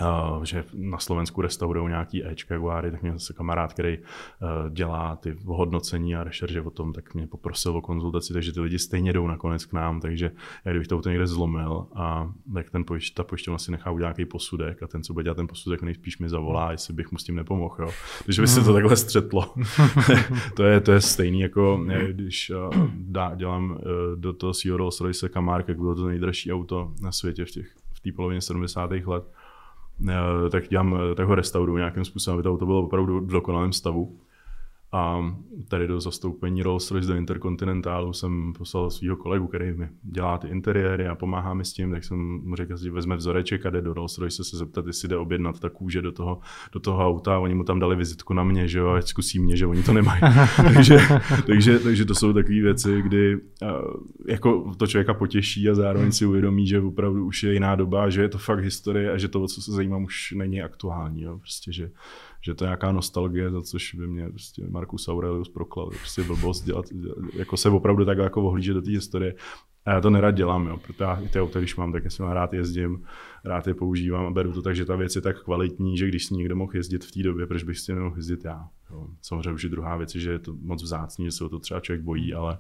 Uh, 0.02 0.44
že 0.44 0.64
na 0.72 0.98
Slovensku 0.98 1.42
restaurují 1.42 1.88
nějaký 1.88 2.26
Ečka 2.26 2.54
Jaguary, 2.54 2.90
tak 2.90 3.02
mě 3.02 3.12
zase 3.12 3.32
kamarád, 3.32 3.72
který 3.72 3.98
uh, 3.98 4.70
dělá 4.70 5.16
ty 5.16 5.36
hodnocení 5.44 6.16
a 6.16 6.24
rešerže 6.24 6.60
o 6.60 6.70
tom, 6.70 6.92
tak 6.92 7.14
mě 7.14 7.26
poprosil 7.26 7.76
o 7.76 7.80
konzultaci, 7.80 8.32
takže 8.32 8.52
ty 8.52 8.60
lidi 8.60 8.78
stejně 8.78 9.12
jdou 9.12 9.26
nakonec 9.26 9.64
k 9.64 9.72
nám, 9.72 10.00
takže 10.00 10.30
já 10.64 10.72
kdybych 10.72 10.88
to 10.88 11.00
někde 11.06 11.26
zlomil 11.26 11.86
a 11.94 12.32
tak 12.54 12.70
ten 12.70 12.84
pojišť, 12.84 13.14
ta 13.14 13.24
pojišťovna 13.24 13.58
si 13.58 13.70
nechá 13.70 13.90
udělat 13.90 14.08
nějaký 14.08 14.30
posudek 14.30 14.82
a 14.82 14.86
ten, 14.86 15.02
co 15.02 15.12
bude 15.12 15.24
dělat 15.24 15.34
ten 15.34 15.46
posudek, 15.46 15.82
nejspíš 15.82 16.18
mi 16.18 16.28
zavolá, 16.28 16.70
jestli 16.70 16.94
bych 16.94 17.12
mu 17.12 17.18
s 17.18 17.24
tím 17.24 17.36
nepomohl. 17.36 17.76
Jo. 17.78 17.90
Takže 18.24 18.42
by 18.42 18.48
se 18.48 18.64
to 18.64 18.72
takhle 18.72 18.96
střetlo. 18.96 19.54
to, 20.56 20.64
je, 20.64 20.80
to 20.80 20.92
je 20.92 21.00
stejný, 21.00 21.40
jako 21.40 21.84
když 22.12 22.50
uh, 22.50 22.86
dá, 22.94 23.34
dělám 23.34 23.78
do 24.14 24.32
toho 24.32 24.52
CEO 24.54 24.76
Rolls 24.76 25.00
Royce 25.00 25.28
Camargue, 25.28 25.74
bylo 25.74 25.94
to 25.94 26.06
nejdražší 26.06 26.52
auto 26.52 26.92
na 27.02 27.12
světě 27.12 27.44
v 27.44 27.50
těch 27.50 27.66
v 27.92 28.00
té 28.00 28.12
polovině 28.12 28.40
70. 28.40 28.90
let 28.90 29.24
Eh, 29.24 29.43
tak 30.50 30.68
dělám, 30.68 30.98
eh, 31.12 31.14
tak 31.14 31.26
ho 31.26 31.34
restauruju 31.34 31.78
nějakým 31.78 32.04
způsobem, 32.04 32.34
aby 32.34 32.42
to 32.42 32.52
auto 32.52 32.66
bylo 32.66 32.82
opravdu 32.82 33.20
v 33.20 33.32
dokonalém 33.32 33.72
stavu. 33.72 34.18
A 34.94 35.34
tady 35.68 35.86
do 35.86 36.00
zastoupení 36.00 36.62
Rolls-Royce 36.62 37.06
do 37.06 37.14
Intercontinentalu 37.14 38.12
jsem 38.12 38.52
poslal 38.58 38.90
svého 38.90 39.16
kolegu, 39.16 39.46
který 39.46 39.72
mi 39.72 39.88
dělá 40.02 40.38
ty 40.38 40.48
interiéry 40.48 41.08
a 41.08 41.14
pomáhá 41.14 41.54
mi 41.54 41.64
s 41.64 41.72
tím, 41.72 41.90
tak 41.90 42.04
jsem 42.04 42.18
mu 42.18 42.56
řekl, 42.56 42.76
že 42.76 42.90
vezme 42.90 43.16
vzoreček 43.16 43.66
a 43.66 43.70
jde 43.70 43.82
do 43.82 43.94
Rolls-Royce 43.94 44.42
se 44.42 44.56
zeptat, 44.56 44.86
jestli 44.86 45.08
jde 45.08 45.16
objednat 45.16 45.60
ta 45.60 45.70
kůže 45.70 46.02
do 46.02 46.12
toho, 46.12 46.40
do 46.72 46.80
toho 46.80 47.06
auta. 47.06 47.38
Oni 47.38 47.54
mu 47.54 47.64
tam 47.64 47.78
dali 47.78 47.96
vizitku 47.96 48.34
na 48.34 48.44
mě, 48.44 48.68
že 48.68 48.78
jo, 48.78 48.88
ať 48.88 49.06
zkusí 49.06 49.38
mě, 49.38 49.56
že 49.56 49.66
oni 49.66 49.82
to 49.82 49.92
nemají. 49.92 50.20
takže, 50.74 50.98
takže, 51.46 51.78
takže, 51.78 52.04
to 52.04 52.14
jsou 52.14 52.32
takové 52.32 52.60
věci, 52.60 53.02
kdy 53.02 53.40
jako 54.28 54.74
to 54.76 54.86
člověka 54.86 55.14
potěší 55.14 55.70
a 55.70 55.74
zároveň 55.74 56.12
si 56.12 56.26
uvědomí, 56.26 56.66
že 56.66 56.80
opravdu 56.80 57.26
už 57.26 57.42
je 57.42 57.52
jiná 57.52 57.74
doba, 57.74 58.10
že 58.10 58.22
je 58.22 58.28
to 58.28 58.38
fakt 58.38 58.60
historie 58.60 59.12
a 59.12 59.18
že 59.18 59.28
to, 59.28 59.42
o 59.42 59.48
co 59.48 59.62
se 59.62 59.72
zajímám, 59.72 60.04
už 60.04 60.34
není 60.36 60.62
aktuální. 60.62 61.22
Jo. 61.22 61.38
Prostě, 61.38 61.72
že, 61.72 61.90
že 62.44 62.54
to 62.54 62.64
je 62.64 62.68
nějaká 62.68 62.92
nostalgie, 62.92 63.50
za 63.50 63.62
což 63.62 63.94
by 63.94 64.06
mě 64.06 64.28
prostě 64.28 64.66
Marcus 64.68 65.08
Aurelius 65.08 65.48
proklal. 65.48 65.86
Prostě 65.88 66.22
blbost 66.22 66.64
dělat, 66.64 66.84
jako 67.32 67.56
se 67.56 67.68
opravdu 67.68 68.04
tak 68.04 68.18
jako 68.18 68.42
ohlížet 68.42 68.74
do 68.74 68.82
té 68.82 68.90
historie. 68.90 69.34
A 69.86 69.90
já 69.90 70.00
to 70.00 70.10
nerad 70.10 70.30
dělám, 70.30 70.66
jo, 70.66 70.76
protože 70.76 71.04
já 71.04 71.22
ty 71.32 71.40
auta, 71.40 71.58
když 71.58 71.76
mám, 71.76 71.92
tak 71.92 72.04
já 72.04 72.10
si 72.10 72.22
rád 72.22 72.52
jezdím, 72.52 73.04
rád 73.44 73.66
je 73.66 73.74
používám 73.74 74.26
a 74.26 74.30
beru 74.30 74.52
to 74.52 74.62
tak, 74.62 74.76
že 74.76 74.84
ta 74.84 74.96
věc 74.96 75.16
je 75.16 75.22
tak 75.22 75.42
kvalitní, 75.42 75.98
že 75.98 76.08
když 76.08 76.24
si 76.24 76.34
někdo 76.34 76.56
mohl 76.56 76.76
jezdit 76.76 77.04
v 77.04 77.12
té 77.12 77.22
době, 77.22 77.46
proč 77.46 77.62
bych 77.62 77.78
si 77.78 77.94
nemohl 77.94 78.16
jezdit 78.16 78.44
já. 78.44 78.68
Jo. 78.90 79.06
Samozřejmě 79.22 79.52
už 79.52 79.62
je 79.62 79.70
druhá 79.70 79.96
věc, 79.96 80.10
že 80.10 80.30
je 80.30 80.38
to 80.38 80.54
moc 80.62 80.82
vzácný, 80.82 81.24
že 81.24 81.32
se 81.32 81.44
o 81.44 81.48
to 81.48 81.58
třeba 81.58 81.80
člověk 81.80 82.02
bojí, 82.02 82.34
ale 82.34 82.58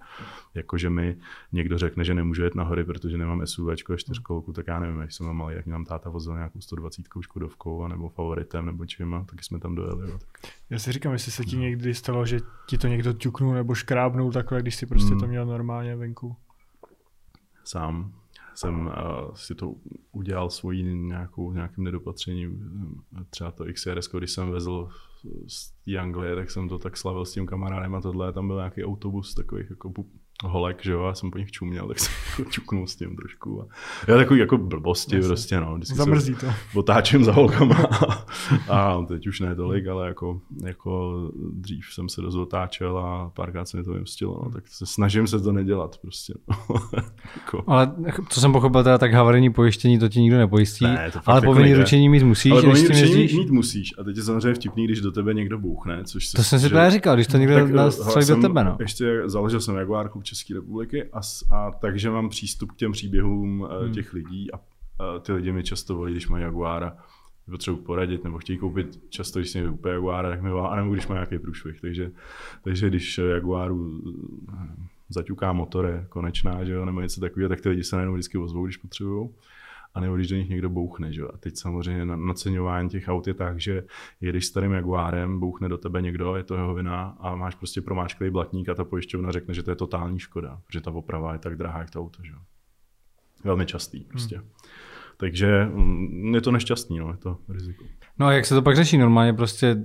jakože 0.54 0.90
mi 0.90 1.16
někdo 1.52 1.78
řekne, 1.78 2.04
že 2.04 2.14
nemůžu 2.14 2.42
jet 2.42 2.54
na 2.54 2.64
hory, 2.64 2.84
protože 2.84 3.18
nemám 3.18 3.46
SUV 3.46 3.68
a 3.68 3.96
čtyřkolku, 3.96 4.52
tak 4.52 4.66
já 4.66 4.78
nevím, 4.78 5.00
když 5.00 5.14
jsem 5.14 5.32
malý, 5.32 5.56
jak 5.56 5.66
nám 5.66 5.84
táta 5.84 6.10
vozil 6.10 6.34
nějakou 6.34 6.60
120 6.60 7.04
škodovkou 7.20 7.88
nebo 7.88 8.08
favoritem 8.08 8.66
nebo 8.66 8.86
čím, 8.86 9.24
tak 9.30 9.44
jsme 9.44 9.58
tam 9.58 9.74
dojeli. 9.74 10.10
Jo, 10.10 10.18
tak. 10.18 10.52
Já 10.70 10.78
si 10.78 10.92
říkám, 10.92 11.12
jestli 11.12 11.32
se 11.32 11.44
ti 11.44 11.56
někdy 11.56 11.94
stalo, 11.94 12.26
že 12.26 12.40
ti 12.66 12.78
to 12.78 12.86
někdo 12.88 13.12
ťuknul 13.12 13.54
nebo 13.54 13.74
škrábnul 13.74 14.32
takhle, 14.32 14.62
když 14.62 14.76
si 14.76 14.86
prostě 14.86 15.10
hmm. 15.10 15.20
to 15.20 15.26
měl 15.26 15.46
normálně 15.46 15.96
venku 15.96 16.36
sám 17.64 18.12
jsem 18.54 18.86
uh, 18.86 19.34
si 19.34 19.54
to 19.54 19.74
udělal 20.12 20.50
svojí 20.50 20.82
nějakou, 20.94 21.52
nějakým 21.52 21.84
nedopatřením. 21.84 22.70
Třeba 23.30 23.50
to 23.50 23.64
XRS, 23.72 24.08
když 24.12 24.32
jsem 24.32 24.50
vezl 24.50 24.88
z 25.46 25.72
Anglie, 25.98 26.34
tak 26.34 26.50
jsem 26.50 26.68
to 26.68 26.78
tak 26.78 26.96
slavil 26.96 27.24
s 27.24 27.32
tím 27.32 27.46
kamarádem 27.46 27.94
a 27.94 28.00
tohle. 28.00 28.32
Tam 28.32 28.46
byl 28.46 28.56
nějaký 28.56 28.84
autobus 28.84 29.34
takových 29.34 29.70
jako 29.70 29.92
holek, 30.44 30.82
že 30.82 30.92
jo, 30.92 31.04
já 31.06 31.14
jsem 31.14 31.30
po 31.30 31.38
nich 31.38 31.50
čuměl, 31.50 31.88
tak 31.88 31.98
jsem 31.98 32.44
čuknul 32.50 32.86
s 32.86 32.96
tím 32.96 33.16
trošku. 33.16 33.62
A 33.62 33.66
já 34.08 34.16
takový 34.16 34.40
jako 34.40 34.58
blbosti 34.58 35.16
Jasně. 35.16 35.28
prostě, 35.28 35.60
no. 35.60 35.78
Zamrzí 35.82 36.34
to. 36.34 36.46
Otáčím 36.74 37.24
za 37.24 37.32
holkama 37.32 37.88
a 38.68 39.02
teď 39.08 39.26
už 39.26 39.40
ne 39.40 39.54
tolik, 39.54 39.86
ale 39.86 40.08
jako, 40.08 40.40
jako 40.64 41.22
dřív 41.52 41.84
jsem 41.92 42.08
se 42.08 42.20
dost 42.20 42.34
otáčel 42.34 42.98
a 42.98 43.30
párkrát 43.34 43.68
se 43.68 43.76
mi 43.76 43.84
to 43.84 43.92
vymstilo, 43.92 44.40
no, 44.44 44.50
tak 44.50 44.68
se 44.68 44.86
snažím 44.86 45.26
se 45.26 45.40
to 45.40 45.52
nedělat 45.52 45.98
prostě. 45.98 46.34
No. 46.48 46.56
jako. 47.36 47.64
Ale 47.66 47.92
co 48.28 48.40
jsem 48.40 48.52
pochopil, 48.52 48.82
teda 48.82 48.98
tak 48.98 49.12
havarijní 49.12 49.52
pojištění 49.52 49.98
to 49.98 50.08
ti 50.08 50.20
nikdo 50.20 50.38
nepojistí, 50.38 50.84
ne, 50.84 51.10
to 51.12 51.20
ale 51.26 51.36
jako 51.36 51.46
povinný 51.46 51.70
jako 51.70 51.80
ručení 51.80 52.08
mít 52.08 52.22
musíš, 52.22 52.52
ale 52.52 52.62
povinný 52.62 52.88
ručení 52.88 53.38
mít 53.38 53.50
musíš 53.50 53.94
a 53.98 54.04
teď 54.04 54.16
je 54.16 54.22
samozřejmě 54.22 54.54
vtipný, 54.54 54.84
když 54.84 55.00
do 55.00 55.12
tebe 55.12 55.34
někdo 55.34 55.58
bouchne, 55.58 56.04
což 56.04 56.32
To 56.32 56.42
jsem 56.42 56.60
si 56.60 56.68
právě 56.68 56.90
říkal, 56.90 57.14
když 57.14 57.26
to 57.26 57.36
někdo 57.36 57.54
tak, 57.54 58.26
do 58.26 58.36
tebe, 58.36 58.64
no. 58.64 58.76
Ještě 58.80 59.22
založil 59.26 59.60
jsem 59.60 59.76
Jaguárku 59.76 60.20
České 60.34 60.54
republiky 60.54 61.04
a, 61.12 61.20
a 61.50 61.70
takže 61.70 62.10
mám 62.10 62.28
přístup 62.28 62.72
k 62.72 62.76
těm 62.76 62.92
příběhům 62.92 63.68
eh, 63.70 63.84
hmm. 63.84 63.94
těch 63.94 64.12
lidí 64.12 64.52
a, 64.52 64.56
a 64.56 65.18
ty 65.18 65.32
lidi 65.32 65.52
mi 65.52 65.64
často 65.64 65.94
volí, 65.96 66.12
když 66.12 66.28
mají 66.28 66.44
Jaguára, 66.44 66.96
potřebuji 67.50 67.76
poradit 67.76 68.24
nebo 68.24 68.38
chtějí 68.38 68.58
koupit 68.58 69.00
často, 69.08 69.38
když 69.38 69.50
si 69.50 69.58
někdo 69.58 69.72
úplně 69.72 69.94
Jaguára, 69.94 70.28
tak 70.28 70.42
mi 70.42 70.50
volá, 70.50 70.68
anebo 70.68 70.92
když 70.92 71.06
má 71.06 71.14
nějaký 71.14 71.38
průšvih. 71.38 71.80
Takže, 71.80 72.10
takže 72.62 72.88
když 72.88 73.18
Jaguáru 73.18 74.02
eh, 74.52 74.76
zaťuká 75.08 75.52
motor 75.52 75.86
je 75.86 76.06
konečná, 76.08 76.64
že 76.64 76.72
jo, 76.72 76.84
nebo 76.84 77.00
něco 77.00 77.20
takového, 77.20 77.48
tak 77.48 77.60
ty 77.60 77.68
lidi 77.68 77.84
se 77.84 77.96
najednou 77.96 78.12
vždycky 78.12 78.38
ozvou, 78.38 78.64
když 78.64 78.76
potřebují 78.76 79.30
a 79.94 80.00
nebo 80.00 80.16
když 80.16 80.28
do 80.28 80.36
nich 80.36 80.48
někdo 80.48 80.70
bouchne. 80.70 81.12
Že? 81.12 81.22
A 81.22 81.36
teď 81.36 81.56
samozřejmě 81.56 82.04
naceňování 82.04 82.88
těch 82.88 83.08
aut 83.08 83.26
je 83.26 83.34
tak, 83.34 83.60
že 83.60 83.82
jedeš 84.20 84.46
starým 84.46 84.72
Jaguárem, 84.72 85.40
bouchne 85.40 85.68
do 85.68 85.78
tebe 85.78 86.02
někdo, 86.02 86.36
je 86.36 86.44
to 86.44 86.54
jeho 86.54 86.74
vina 86.74 87.16
a 87.20 87.36
máš 87.36 87.54
prostě 87.54 87.82
promáčklý 87.82 88.30
blatník 88.30 88.68
a 88.68 88.74
ta 88.74 88.84
pojišťovna 88.84 89.32
řekne, 89.32 89.54
že 89.54 89.62
to 89.62 89.70
je 89.70 89.76
totální 89.76 90.18
škoda, 90.18 90.60
protože 90.66 90.80
ta 90.80 90.90
oprava 90.90 91.32
je 91.32 91.38
tak 91.38 91.56
drahá, 91.56 91.78
jak 91.78 91.90
to 91.90 92.00
auto. 92.00 92.22
Že? 92.22 92.32
Velmi 93.44 93.66
častý 93.66 94.00
prostě. 94.00 94.36
Hmm. 94.36 94.48
Takže 95.16 95.64
mm, 95.64 96.34
je 96.34 96.40
to 96.40 96.50
nešťastný, 96.50 96.98
no, 96.98 97.10
je 97.10 97.16
to 97.16 97.38
riziko. 97.48 97.84
No 98.18 98.26
a 98.26 98.32
jak 98.32 98.46
se 98.46 98.54
to 98.54 98.62
pak 98.62 98.76
řeší? 98.76 98.98
Normálně 98.98 99.32
prostě 99.32 99.76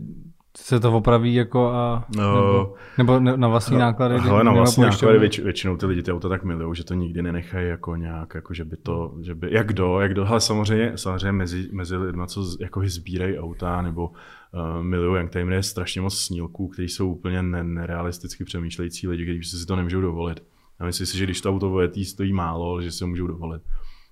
se 0.63 0.79
to 0.79 0.97
opraví 0.97 1.33
jako 1.33 1.67
a, 1.67 2.05
no, 2.15 2.73
nebo, 2.97 3.19
nebo 3.19 3.37
na 3.37 3.47
vlastní 3.47 3.77
náklady? 3.77 4.15
Ale 4.15 4.43
na 4.43 4.51
vlastní 4.51 4.83
náklady 4.83 5.19
věč, 5.19 5.39
většinou 5.39 5.77
ty 5.77 5.85
lidi 5.85 6.03
ty 6.03 6.11
auta 6.11 6.29
tak 6.29 6.43
milují, 6.43 6.75
že 6.75 6.83
to 6.83 6.93
nikdy 6.93 7.21
nenechají 7.21 7.67
jako 7.67 7.95
nějak, 7.95 8.35
jako 8.35 8.53
že 8.53 8.65
by 8.65 8.77
to, 8.77 9.13
že 9.21 9.35
by, 9.35 9.47
jak 9.51 9.73
do, 9.73 9.99
jak 9.99 10.13
do, 10.13 10.27
ale 10.27 10.41
samozřejmě, 10.41 10.97
samozřejmě 10.97 11.31
mezi, 11.31 11.69
mezi 11.71 11.97
lidmi, 11.97 12.23
co 12.27 12.45
jako 12.59 12.81
sbírají 12.85 13.39
auta 13.39 13.81
nebo 13.81 14.07
uh, 14.07 14.83
milují, 14.83 15.21
jak 15.21 15.29
tady 15.29 15.55
je 15.55 15.63
strašně 15.63 16.01
moc 16.01 16.17
snílků, 16.17 16.67
kteří 16.67 16.89
jsou 16.89 17.11
úplně 17.11 17.43
nerealisticky 17.43 18.43
přemýšlející 18.43 19.07
lidi, 19.07 19.23
kteří 19.23 19.43
si 19.43 19.65
to 19.65 19.75
nemůžou 19.75 20.01
dovolit. 20.01 20.43
Já 20.79 20.85
myslím 20.85 21.07
si, 21.07 21.17
že 21.17 21.23
když 21.23 21.41
to 21.41 21.49
auto 21.49 21.69
vojetý 21.69 22.05
stojí 22.05 22.33
málo, 22.33 22.81
že 22.81 22.91
si 22.91 23.03
ho 23.03 23.07
můžou 23.07 23.27
dovolit. 23.27 23.61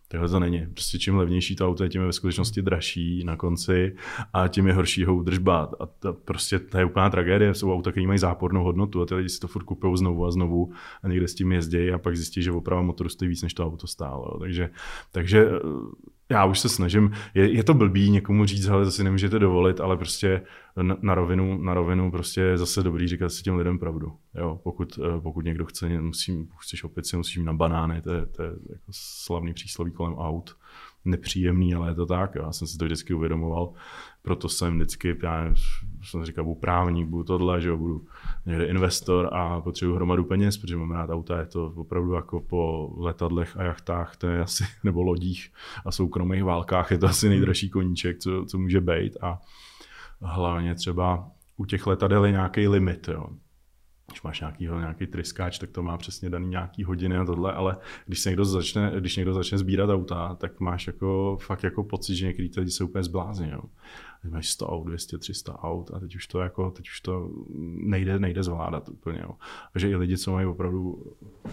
Takhle 0.08 0.30
to 0.30 0.40
není. 0.40 0.68
Prostě 0.74 1.00
čím 1.00 1.16
levnější 1.16 1.56
to 1.56 1.68
auto 1.68 1.84
je, 1.84 1.90
tím 1.90 2.02
je 2.02 2.08
ve 2.08 2.14
skutečnosti 2.14 2.62
dražší 2.62 3.24
na 3.24 3.36
konci 3.36 3.96
a 4.34 4.48
tím 4.48 4.68
je 4.68 4.74
horší 4.74 5.06
ho 5.06 5.16
udržba. 5.16 5.72
A 5.80 5.86
to 5.86 6.14
prostě 6.14 6.60
to 6.60 6.78
je 6.78 6.86
úplná 6.86 7.10
tragédie. 7.10 7.54
Jsou 7.54 7.74
auta, 7.74 7.92
které 7.92 8.08
mají 8.08 8.20
zápornou 8.20 8.64
hodnotu 8.64 9.02
a 9.02 9.06
ty 9.06 9.16
lidi 9.16 9.30
si 9.30 9.40
to 9.40 9.48
furt 9.48 9.64
kupují 9.64 9.98
znovu 9.98 10.26
a 10.26 10.32
znovu 10.32 10.72
a 11.04 11.08
někde 11.08 11.28
s 11.28 11.36
tím 11.36 11.52
jezdí 11.52 11.92
a 11.92 11.98
pak 11.98 12.16
zjistí, 12.16 12.44
že 12.44 12.52
oprava 12.52 12.82
motoru 12.82 13.10
stojí 13.10 13.30
víc, 13.30 13.42
než 13.42 13.54
to 13.54 13.66
auto 13.66 13.88
stálo. 13.88 14.40
Takže, 14.40 14.70
takže 15.12 15.50
já 16.30 16.46
už 16.46 16.60
se 16.60 16.70
snažím, 16.70 17.12
je, 17.34 17.52
je 17.52 17.64
to 17.64 17.74
blbý 17.74 18.10
někomu 18.10 18.46
říct, 18.46 18.68
ale 18.68 18.86
zase 18.86 19.04
nemůžete 19.04 19.40
dovolit, 19.40 19.80
ale 19.80 19.98
prostě 19.98 20.42
na, 20.82 20.98
na, 21.02 21.16
rovinu, 21.16 21.58
na 21.58 21.74
rovinu 21.74 22.12
prostě 22.12 22.42
je 22.42 22.58
zase 22.58 22.84
dobrý 22.84 23.08
říkat 23.08 23.30
si 23.30 23.44
těm 23.44 23.56
lidem 23.56 23.80
pravdu. 23.80 24.18
Jo, 24.36 24.60
pokud, 24.64 25.00
eh, 25.00 25.22
pokud 25.22 25.46
někdo 25.46 25.66
chce, 25.66 26.02
musím, 26.02 26.48
chceš 26.60 26.84
opět 26.84 27.06
si 27.06 27.18
musím 27.18 27.46
na 27.46 27.54
banány, 27.54 28.02
to 28.02 28.14
je, 28.14 28.26
to 28.26 28.44
je 28.44 28.50
jako 28.50 28.92
slavný 28.92 29.54
přísloví 29.54 29.92
kolem 29.92 30.14
aut, 30.14 30.58
nepříjemný, 31.06 31.76
ale 31.76 31.92
je 31.92 31.96
to 31.96 32.06
tak. 32.06 32.36
Já 32.36 32.52
jsem 32.52 32.68
si 32.68 32.78
to 32.78 32.86
vždycky 32.86 33.14
uvědomoval, 33.14 33.74
proto 34.22 34.50
jsem 34.50 34.76
vždycky, 34.76 35.18
já 35.24 35.54
jsem 36.04 36.26
říkal, 36.26 36.44
budu 36.44 36.60
právník, 36.60 37.08
budu 37.08 37.24
tohle, 37.24 37.62
že 37.62 37.70
jo, 37.70 37.78
budu 37.78 38.06
někde 38.48 38.66
investor 38.66 39.30
a 39.34 39.62
potřebuji 39.62 39.96
hromadu 39.96 40.24
peněz, 40.24 40.58
protože 40.58 40.78
mám 40.78 40.92
rád 40.92 41.10
auta, 41.10 41.40
je 41.40 41.46
to 41.46 41.74
opravdu 41.76 42.14
jako 42.14 42.42
po 42.42 42.94
letadlech 42.98 43.58
a 43.58 43.64
jachtách, 43.64 44.18
to 44.18 44.28
je 44.28 44.42
asi, 44.42 44.64
nebo 44.84 45.02
lodích 45.02 45.54
a 45.86 45.92
soukromých 45.92 46.44
válkách, 46.44 46.92
je 46.92 46.98
to 46.98 47.06
asi 47.06 47.30
nejdražší 47.30 47.70
koníček, 47.70 48.20
co, 48.20 48.46
co 48.46 48.58
může 48.58 48.82
být 48.82 49.18
a 49.22 49.40
hlavně 50.22 50.76
třeba 50.76 51.32
u 51.58 51.66
těch 51.66 51.88
letadel 51.88 52.26
je 52.26 52.32
nějaký 52.32 52.68
limit, 52.68 53.08
jo. 53.08 53.28
když 54.08 54.22
máš 54.22 54.40
nějakýho, 54.40 54.80
nějaký 54.80 55.08
tryskáč, 55.08 55.60
tak 55.60 55.72
to 55.72 55.84
má 55.84 55.98
přesně 55.98 56.30
daný 56.30 56.48
nějaký 56.48 56.84
hodiny 56.84 57.18
a 57.18 57.26
tohle, 57.26 57.54
ale 57.54 57.78
když 58.06 58.26
někdo 58.26 58.46
začne, 58.46 58.92
když 59.00 59.16
někdo 59.16 59.34
začne 59.34 59.58
sbírat 59.58 59.90
auta, 59.90 60.36
tak 60.36 60.60
máš 60.60 60.88
jako 60.88 61.38
fakt 61.42 61.64
jako 61.64 61.84
pocit, 61.84 62.16
že 62.16 62.26
některý 62.26 62.50
lidi 62.58 62.72
se 62.72 62.84
úplně 62.84 63.04
zblázní. 63.04 63.50
Jo. 63.50 63.62
Máš 64.30 64.50
100 64.50 64.68
aut, 64.68 64.84
200, 64.88 65.18
300 65.18 65.60
aut 65.60 65.92
a 65.94 66.00
teď 66.00 66.16
už 66.16 66.28
to 66.28 66.40
jako, 66.40 66.72
teď 66.72 66.90
už 66.90 67.02
to 67.02 67.32
nejde, 67.84 68.20
nejde 68.20 68.44
zvládat 68.44 68.90
úplně. 68.90 69.20
Jo. 69.22 69.32
Takže 69.74 69.90
i 69.90 69.96
lidi, 69.96 70.18
co 70.18 70.32
mají 70.32 70.48
opravdu, 70.48 71.04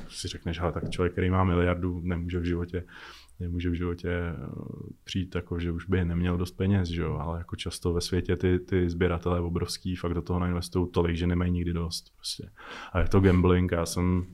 si 0.09 0.29
řekneš, 0.29 0.61
ale 0.61 0.73
tak 0.73 0.91
člověk, 0.91 1.13
který 1.13 1.31
má 1.31 1.45
miliardu, 1.45 2.01
nemůže 2.05 2.39
v 2.39 2.45
životě 2.45 2.85
nemůže 3.41 3.71
v 3.71 3.75
životě 3.75 4.09
eh, 4.11 4.37
přijít 5.05 5.35
jako, 5.35 5.59
že 5.59 5.73
už 5.73 5.87
by 5.87 6.05
neměl 6.05 6.37
dost 6.37 6.53
peněz, 6.53 6.89
že 6.89 7.03
jo? 7.03 7.17
ale 7.21 7.39
jako 7.39 7.57
často 7.57 7.93
ve 7.93 8.01
světě 8.01 8.37
ty, 8.37 8.59
ty 8.59 8.91
sběratelé 8.91 9.41
obrovský 9.41 9.97
fakt 9.97 10.15
do 10.15 10.23
toho 10.23 10.39
nainvestují 10.39 10.89
tolik, 10.91 11.17
že 11.17 11.27
nemají 11.27 11.53
nikdy 11.53 11.73
dost. 11.73 12.15
Prostě. 12.17 12.51
A 12.93 13.01
je 13.01 13.09
to 13.09 13.21
gambling, 13.21 13.73
já 13.73 13.87
jsem 13.87 14.27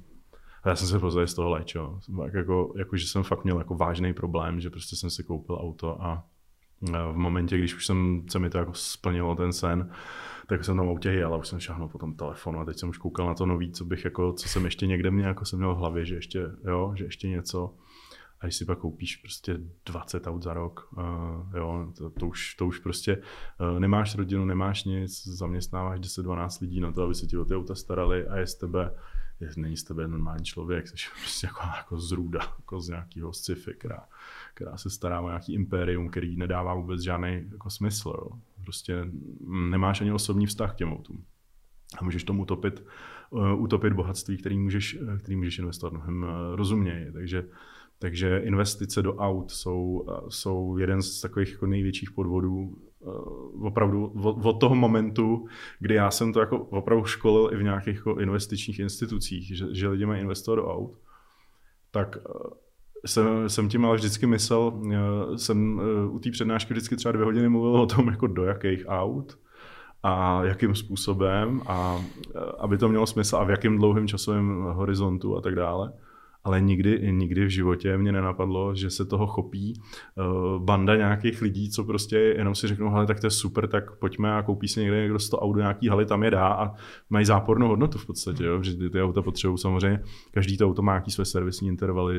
já 0.67 0.77
jsem 0.77 0.89
se 0.89 0.99
později 0.99 1.29
z 1.29 1.35
toho 1.35 1.51
léčil. 1.51 2.01
Jako, 2.33 2.75
jako, 2.77 2.97
že 2.97 3.07
jsem 3.07 3.23
fakt 3.23 3.45
měl 3.45 3.59
jako 3.59 3.75
vážný 3.75 4.15
problém, 4.15 4.61
že 4.61 4.71
prostě 4.71 4.97
jsem 4.97 5.11
si 5.11 5.25
koupil 5.25 5.57
auto 5.57 6.03
a 6.03 6.25
v 6.83 7.17
momentě, 7.17 7.59
když 7.59 7.75
už 7.75 7.87
jsem, 7.87 8.25
se 8.31 8.39
mi 8.39 8.51
to 8.51 8.59
jako 8.59 8.75
splnilo 8.75 9.35
ten 9.35 9.53
sen, 9.53 9.91
tak 10.47 10.65
jsem 10.65 10.77
tam 10.77 10.89
autě 10.89 11.11
jel 11.11 11.35
a 11.35 11.37
už 11.37 11.49
jsem 11.49 11.61
šáhnul 11.61 11.89
po 11.89 11.99
tom 11.99 12.15
telefonu 12.15 12.61
a 12.61 12.65
teď 12.65 12.79
jsem 12.79 12.89
už 12.89 12.99
koukal 12.99 13.27
na 13.27 13.35
to 13.35 13.47
nový, 13.47 13.73
co 13.73 13.85
bych 13.85 14.05
jako, 14.05 14.33
co 14.33 14.49
jsem 14.49 14.65
ještě 14.65 14.87
někde 14.87 15.11
měl, 15.11 15.29
jako 15.29 15.45
jsem 15.45 15.59
měl 15.59 15.75
v 15.75 15.79
hlavě, 15.79 16.05
že 16.05 16.15
ještě, 16.15 16.47
jo, 16.65 16.93
že 16.97 17.05
ještě 17.05 17.29
něco. 17.29 17.75
A 18.41 18.47
když 18.47 18.57
si 18.57 18.65
pak 18.65 18.79
koupíš 18.79 19.17
prostě 19.17 19.59
20 19.87 20.27
aut 20.27 20.43
za 20.43 20.55
rok, 20.55 20.89
uh, 20.93 21.57
jo, 21.57 21.93
to, 21.99 22.11
to, 22.11 22.27
už, 22.27 22.55
to 22.55 22.67
už 22.67 22.79
prostě 22.79 23.17
uh, 23.17 23.81
nemáš 23.81 24.15
rodinu, 24.15 24.45
nemáš 24.45 24.85
nic, 24.85 25.27
zaměstnáváš 25.29 26.01
10-12 26.01 26.63
lidí 26.63 26.81
na 26.81 26.93
to, 26.93 27.03
aby 27.03 27.15
se 27.15 27.27
ti 27.27 27.37
o 27.37 27.45
ty 27.45 27.55
auta 27.55 27.75
starali 27.75 28.29
a 28.29 28.37
je 28.37 28.47
z 28.47 28.55
tebe, 28.55 28.95
je, 29.41 29.51
není 29.57 29.77
z 29.77 29.85
tebe 29.85 30.09
normální 30.09 30.45
člověk, 30.45 30.89
jsi 30.89 30.95
prostě 31.23 31.47
jako, 31.47 31.61
jako 31.77 31.99
zrůda, 31.99 32.41
jako 32.59 32.81
z 32.81 32.89
nějakého 32.89 33.33
sci-fi, 33.33 33.75
která, 33.75 34.07
která 34.61 34.77
se 34.77 34.91
stará 34.91 35.21
o 35.21 35.29
nějaký 35.29 35.55
impérium, 35.55 36.09
který 36.09 36.37
nedává 36.37 36.75
vůbec 36.75 37.01
žádný 37.01 37.45
jako 37.53 37.71
smysl. 37.71 38.09
Jo. 38.09 38.31
Prostě 38.65 39.07
nemáš 39.49 40.01
ani 40.01 40.13
osobní 40.13 40.47
vztah 40.47 40.73
k 40.73 40.77
těm 40.77 40.93
autům. 40.93 41.25
A 41.99 42.05
můžeš 42.05 42.25
tomu 42.25 42.43
utopit, 42.43 42.85
uh, 43.31 43.63
utopit 43.63 43.93
bohatství, 43.93 44.37
který 44.37 44.59
můžeš, 44.59 44.99
který 45.19 45.37
můžeš 45.37 45.59
investovat 45.59 45.93
mnohem 45.93 46.23
uh, 46.23 46.57
rozuměji. 46.57 47.13
Takže 47.13 47.45
takže 47.99 48.39
investice 48.39 49.03
do 49.03 49.17
aut 49.17 49.51
jsou, 49.51 50.07
jsou 50.29 50.79
jeden 50.79 51.03
z 51.03 51.21
takových 51.21 51.53
jako 51.53 51.67
největších 51.67 52.11
podvodů 52.11 52.77
eh, 53.03 53.07
opravdu 53.61 54.07
od 54.45 54.61
toho 54.61 54.75
momentu, 54.75 55.47
kdy 55.79 55.95
já 55.95 56.11
jsem 56.11 56.33
to 56.33 56.41
jako 56.41 56.59
opravdu 56.59 57.05
školil 57.05 57.51
i 57.53 57.57
v 57.57 57.63
nějakých 57.63 57.97
jako 57.97 58.21
investičních 58.21 58.79
institucích, 58.79 59.57
že, 59.57 59.75
že 59.75 59.89
lidi 59.89 60.07
mají 60.07 60.21
investovat 60.21 60.57
do 60.57 60.67
aut, 60.67 60.99
tak 61.91 62.17
eh, 62.17 62.21
jsem, 63.07 63.49
jsem 63.49 63.69
tím 63.69 63.85
ale 63.85 63.97
vždycky 63.97 64.27
myslel, 64.27 64.81
eh, 64.93 65.39
jsem 65.39 65.81
u 66.11 66.19
té 66.19 66.31
přednášky 66.31 66.75
vždycky 66.75 66.97
třeba 66.97 67.13
dvě 67.13 67.25
hodiny 67.25 67.49
mluvil 67.49 67.81
o 67.81 67.87
tom, 67.87 68.09
jako 68.11 68.27
do 68.27 68.45
jakých 68.45 68.85
aut, 68.89 69.39
a 70.03 70.45
jakým 70.45 70.75
způsobem 70.75 71.61
a 71.67 72.05
aby 72.59 72.79
to 72.79 72.89
mělo 72.89 73.07
smysl 73.07 73.37
a 73.37 73.45
v 73.45 73.51
jakém 73.51 73.79
dlouhém 73.79 74.09
časovém 74.09 74.63
horizontu 74.63 75.37
a 75.37 75.41
tak 75.41 75.55
dále 75.55 75.93
ale 76.45 76.61
nikdy, 76.61 77.13
nikdy 77.13 77.45
v 77.45 77.49
životě 77.49 77.99
mě 77.99 78.13
nenapadlo, 78.13 78.75
že 78.75 78.91
se 78.91 79.05
toho 79.05 79.27
chopí 79.27 79.81
uh, 80.15 80.65
banda 80.65 80.97
nějakých 80.97 81.43
lidí, 81.43 81.71
co 81.71 81.85
prostě 81.85 82.17
jenom 82.17 82.55
si 82.55 82.69
řeknou, 82.69 82.91
hele, 82.91 83.07
tak 83.07 83.21
to 83.21 83.27
je 83.27 83.31
super, 83.31 83.69
tak 83.69 83.97
pojďme 83.97 84.33
a 84.33 84.43
koupí 84.43 84.69
si 84.69 84.81
někde 84.81 85.01
někdo 85.01 85.19
100 85.19 85.39
aut 85.39 85.53
do 85.53 85.61
nějaký 85.61 85.89
haly, 85.89 86.07
tam 86.07 86.23
je 86.23 86.31
dá 86.31 86.49
a 86.49 86.75
mají 87.11 87.27
zápornou 87.27 87.69
hodnotu 87.69 87.99
v 87.99 88.07
podstatě, 88.07 88.45
jo? 88.45 88.63
že 88.63 88.77
ty, 88.77 88.91
ty 88.91 89.03
auta 89.03 89.23
potřebují 89.23 89.59
samozřejmě, 89.59 90.03
každý 90.31 90.57
to 90.57 90.67
auto 90.67 90.83
má 90.83 90.93
nějaký 90.93 91.11
své 91.11 91.25
servisní 91.25 91.69
intervaly 91.69 92.19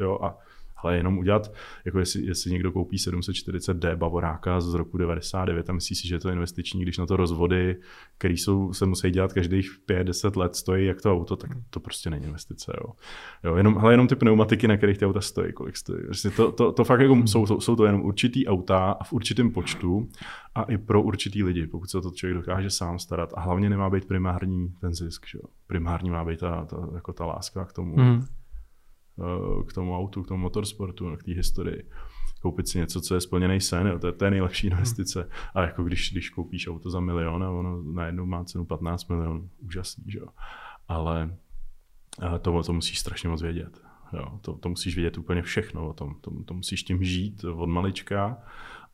jo? 0.00 0.18
a 0.22 0.38
ale 0.82 0.96
jenom 0.96 1.18
udělat, 1.18 1.54
jako 1.84 1.98
jestli, 1.98 2.22
jestli 2.22 2.50
někdo 2.50 2.72
koupí 2.72 2.96
740D 2.96 3.96
Bavoráka 3.96 4.60
z 4.60 4.74
roku 4.74 4.96
99 4.98 5.70
a 5.70 5.72
myslí 5.72 5.96
si, 5.96 6.08
že 6.08 6.14
je 6.14 6.18
to 6.18 6.30
investiční, 6.30 6.82
když 6.82 6.98
na 6.98 7.06
to 7.06 7.16
rozvody, 7.16 7.76
které 8.18 8.34
jsou, 8.34 8.72
se 8.72 8.86
musí 8.86 9.10
dělat 9.10 9.32
každých 9.32 9.70
5-10 9.88 10.36
let, 10.36 10.56
stojí 10.56 10.86
jak 10.86 11.02
to 11.02 11.12
auto, 11.12 11.36
tak 11.36 11.50
to 11.70 11.80
prostě 11.80 12.10
není 12.10 12.24
investice. 12.24 12.72
Jo. 12.80 12.92
Jo, 13.44 13.56
jenom, 13.56 13.78
ale 13.78 13.92
jenom 13.92 14.08
ty 14.08 14.16
pneumatiky, 14.16 14.68
na 14.68 14.76
kterých 14.76 14.98
ty 14.98 15.06
auta 15.06 15.20
stojí, 15.20 15.52
kolik 15.52 15.76
stojí. 15.76 16.04
Vlastně 16.04 16.30
to, 16.30 16.52
to, 16.52 16.72
to 16.72 16.84
fakt 16.84 17.00
jako 17.00 17.14
jsou, 17.26 17.46
jsou, 17.46 17.60
jsou, 17.60 17.76
to 17.76 17.84
jenom 17.84 18.02
určitý 18.02 18.46
auta 18.46 18.90
a 18.90 19.04
v 19.04 19.12
určitém 19.12 19.50
počtu 19.50 20.08
a 20.54 20.62
i 20.62 20.78
pro 20.78 21.02
určitý 21.02 21.42
lidi, 21.42 21.66
pokud 21.66 21.90
se 21.90 22.00
to 22.00 22.10
člověk 22.10 22.36
dokáže 22.36 22.70
sám 22.70 22.98
starat. 22.98 23.32
A 23.36 23.40
hlavně 23.40 23.70
nemá 23.70 23.90
být 23.90 24.04
primární 24.04 24.74
ten 24.80 24.94
zisk. 24.94 25.26
Že. 25.26 25.38
Primární 25.66 26.10
má 26.10 26.24
být 26.24 26.40
ta, 26.40 26.64
ta, 26.64 26.76
jako 26.94 27.12
ta 27.12 27.26
láska 27.26 27.64
k 27.64 27.72
tomu. 27.72 27.96
Mm 27.96 28.24
k 29.66 29.72
tomu 29.72 29.96
autu, 29.96 30.22
k 30.22 30.28
tomu 30.28 30.42
motorsportu, 30.42 31.16
k 31.16 31.22
té 31.22 31.32
historii. 31.32 31.90
Koupit 32.42 32.68
si 32.68 32.78
něco, 32.78 33.00
co 33.00 33.14
je 33.14 33.20
splněný 33.20 33.60
sen, 33.60 33.86
jo, 33.86 33.98
to, 33.98 34.06
je, 34.06 34.12
to 34.12 34.24
je 34.24 34.30
nejlepší 34.30 34.66
hmm. 34.66 34.78
investice. 34.78 35.28
A 35.54 35.62
jako 35.62 35.84
když, 35.84 36.12
když 36.12 36.30
koupíš 36.30 36.68
auto 36.68 36.90
za 36.90 37.00
milion 37.00 37.44
a 37.44 37.50
ono 37.50 37.82
najednou 37.82 38.26
má 38.26 38.44
cenu 38.44 38.64
15 38.64 39.08
milionů, 39.08 39.50
úžasný, 39.60 40.04
že 40.06 40.18
jo. 40.18 40.26
Ale 40.88 41.36
eh, 42.22 42.38
to, 42.38 42.62
to 42.62 42.72
musíš 42.72 42.98
strašně 42.98 43.28
moc 43.28 43.42
vědět. 43.42 43.82
Jo, 44.12 44.38
to, 44.40 44.54
to 44.54 44.68
musíš 44.68 44.94
vědět 44.94 45.18
úplně 45.18 45.42
všechno 45.42 45.88
o 45.88 45.92
tom. 45.92 46.14
To, 46.20 46.30
to 46.44 46.54
musíš 46.54 46.82
tím 46.82 47.04
žít 47.04 47.44
od 47.44 47.66
malička 47.66 48.38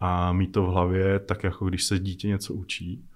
a 0.00 0.32
mít 0.32 0.52
to 0.52 0.62
v 0.62 0.68
hlavě 0.68 1.18
tak, 1.18 1.44
jako 1.44 1.68
když 1.68 1.84
se 1.84 1.98
dítě 1.98 2.28
něco 2.28 2.54
učí, 2.54 3.08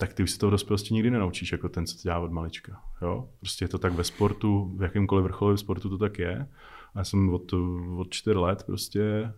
tak 0.00 0.14
ty 0.14 0.22
už 0.22 0.30
si 0.30 0.38
to 0.38 0.48
v 0.48 0.50
dospělosti 0.50 0.94
nikdy 0.94 1.10
nenaučíš, 1.10 1.52
jako 1.52 1.68
ten, 1.68 1.86
co 1.86 1.96
to 1.96 2.02
dělá 2.02 2.18
od 2.18 2.32
malička. 2.32 2.82
Jo? 3.02 3.28
Prostě 3.40 3.64
je 3.64 3.68
to 3.68 3.78
tak 3.78 3.92
ve 3.92 4.04
sportu, 4.04 4.72
v 4.76 4.82
jakémkoliv 4.82 5.24
vrcholovém 5.24 5.58
sportu 5.58 5.88
to 5.88 5.98
tak 5.98 6.18
je. 6.18 6.48
A 6.94 6.98
já 6.98 7.04
jsem 7.04 7.34
od, 7.34 7.52
od 7.96 8.10
čtyř 8.10 8.36
let 8.36 8.62
prostě 8.66 9.32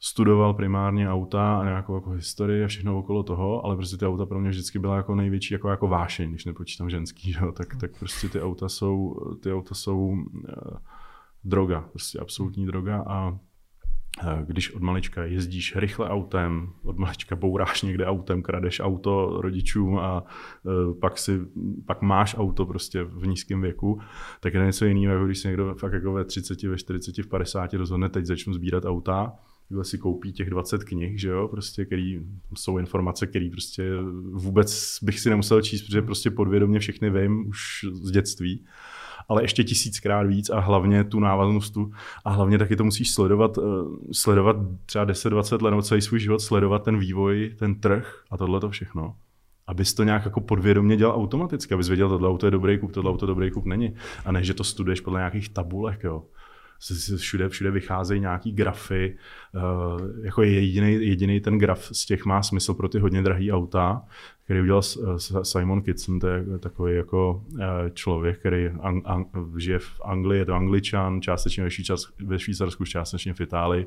studoval 0.00 0.54
primárně 0.54 1.10
auta 1.10 1.60
a 1.60 1.64
nějakou 1.64 1.94
jako 1.94 2.10
historii 2.10 2.64
a 2.64 2.66
všechno 2.66 2.98
okolo 2.98 3.22
toho, 3.22 3.64
ale 3.64 3.76
prostě 3.76 3.96
ty 3.96 4.06
auta 4.06 4.26
pro 4.26 4.40
mě 4.40 4.50
vždycky 4.50 4.78
byla 4.78 4.96
jako 4.96 5.14
největší 5.14 5.54
jako, 5.54 5.68
jako 5.68 5.88
vášeň, 5.88 6.30
když 6.30 6.44
nepočítám 6.44 6.90
ženský, 6.90 7.36
jo? 7.40 7.52
Tak, 7.52 7.76
tak 7.76 7.98
prostě 7.98 8.28
ty 8.28 8.40
auta 8.40 8.68
jsou, 8.68 9.14
ty 9.42 9.52
auta 9.52 9.74
jsou 9.74 9.98
uh, 10.08 10.24
droga, 11.44 11.80
prostě 11.80 12.18
absolutní 12.18 12.66
droga 12.66 13.04
a 13.06 13.30
Eh, 13.30 13.49
když 14.46 14.74
od 14.74 14.82
malička 14.82 15.24
jezdíš 15.24 15.76
rychle 15.76 16.08
autem, 16.08 16.72
od 16.82 16.98
malička 16.98 17.36
bouráš 17.36 17.82
někde 17.82 18.06
autem, 18.06 18.42
kradeš 18.42 18.80
auto 18.80 19.40
rodičům 19.40 19.98
a 19.98 20.24
eh, 20.66 20.94
pak, 21.00 21.18
si, 21.18 21.40
pak 21.86 22.02
máš 22.02 22.38
auto 22.38 22.66
prostě 22.66 23.02
v 23.02 23.26
nízkém 23.26 23.62
věku, 23.62 24.00
tak 24.40 24.54
je 24.54 24.64
něco 24.64 24.84
jiného, 24.84 25.14
jako 25.14 25.26
když 25.26 25.38
se 25.38 25.48
někdo 25.48 25.74
fakt 25.74 25.92
jako 25.92 26.12
ve 26.12 26.24
30, 26.24 26.62
ve 26.62 26.78
40, 26.78 27.18
v 27.18 27.28
50 27.28 27.74
rozhodne, 27.74 28.08
teď 28.08 28.26
začnu 28.26 28.54
sbírat 28.54 28.84
auta, 28.84 29.32
takhle 29.68 29.84
si 29.84 29.98
koupí 29.98 30.32
těch 30.32 30.50
20 30.50 30.84
knih, 30.84 31.20
že 31.20 31.28
jo, 31.28 31.48
prostě, 31.48 31.84
který 31.84 32.20
jsou 32.54 32.78
informace, 32.78 33.26
které 33.26 33.48
prostě 33.52 33.92
vůbec 34.32 34.98
bych 35.02 35.20
si 35.20 35.30
nemusel 35.30 35.62
číst, 35.62 35.82
protože 35.82 36.02
prostě 36.02 36.30
podvědomě 36.30 36.78
všechny 36.78 37.10
vím 37.10 37.48
už 37.48 37.86
z 37.92 38.10
dětství 38.10 38.64
ale 39.30 39.44
ještě 39.44 39.64
tisíckrát 39.64 40.26
víc 40.26 40.50
a 40.50 40.60
hlavně 40.60 41.04
tu 41.04 41.20
návaznost 41.20 41.70
tu, 41.70 41.92
a 42.24 42.30
hlavně 42.30 42.58
taky 42.58 42.76
to 42.76 42.84
musíš 42.84 43.14
sledovat, 43.14 43.58
eh, 43.58 43.62
sledovat 44.12 44.56
třeba 44.86 45.04
10-20 45.04 45.62
let 45.62 45.70
nebo 45.70 45.82
celý 45.82 46.02
svůj 46.02 46.20
život, 46.20 46.40
sledovat 46.40 46.82
ten 46.84 46.98
vývoj, 46.98 47.54
ten 47.58 47.80
trh 47.80 48.22
a 48.30 48.36
tohle 48.36 48.60
to 48.60 48.70
všechno 48.70 49.14
abys 49.70 49.94
to 49.94 50.04
nějak 50.04 50.24
jako 50.24 50.40
podvědomě 50.40 50.96
dělal 50.96 51.16
automaticky, 51.16 51.74
abys 51.74 51.88
věděl, 51.88 52.08
tohle 52.08 52.28
auto 52.28 52.46
je 52.46 52.50
dobrý 52.50 52.78
kup, 52.78 52.92
tohle 52.92 53.10
auto 53.10 53.26
dobrý 53.26 53.50
kup 53.50 53.64
není. 53.64 53.94
A 54.24 54.32
ne, 54.32 54.44
že 54.44 54.54
to 54.54 54.64
studuješ 54.64 55.00
podle 55.00 55.20
nějakých 55.20 55.48
tabulek, 55.48 56.04
jo. 56.04 56.24
Všude, 57.16 57.48
všude 57.48 57.70
vycházejí 57.70 58.20
nějaký 58.20 58.52
grafy, 58.52 59.16
uh, 59.54 60.24
jako 60.24 60.42
jediný, 60.42 60.92
jediný 60.92 61.40
ten 61.40 61.58
graf 61.58 61.88
z 61.92 62.06
těch 62.06 62.24
má 62.24 62.42
smysl 62.42 62.74
pro 62.74 62.88
ty 62.88 62.98
hodně 62.98 63.22
drahé 63.22 63.52
auta, 63.52 64.02
který 64.50 64.62
udělal 64.62 64.82
Simon 65.42 65.82
Kitson, 65.82 66.20
to 66.20 66.26
je 66.26 66.44
takový 66.58 66.94
jako 66.94 67.42
eh, 67.60 67.90
člověk, 67.90 68.38
který 68.38 68.70
žije 69.56 69.78
v 69.78 70.00
Anglii, 70.04 70.40
je 70.40 70.44
to 70.44 70.54
angličan, 70.54 71.20
částečně 71.20 71.64
ve 72.24 72.38
Švýcarsku, 72.38 72.84
částečně 72.84 73.34
v 73.34 73.40
Itálii 73.40 73.86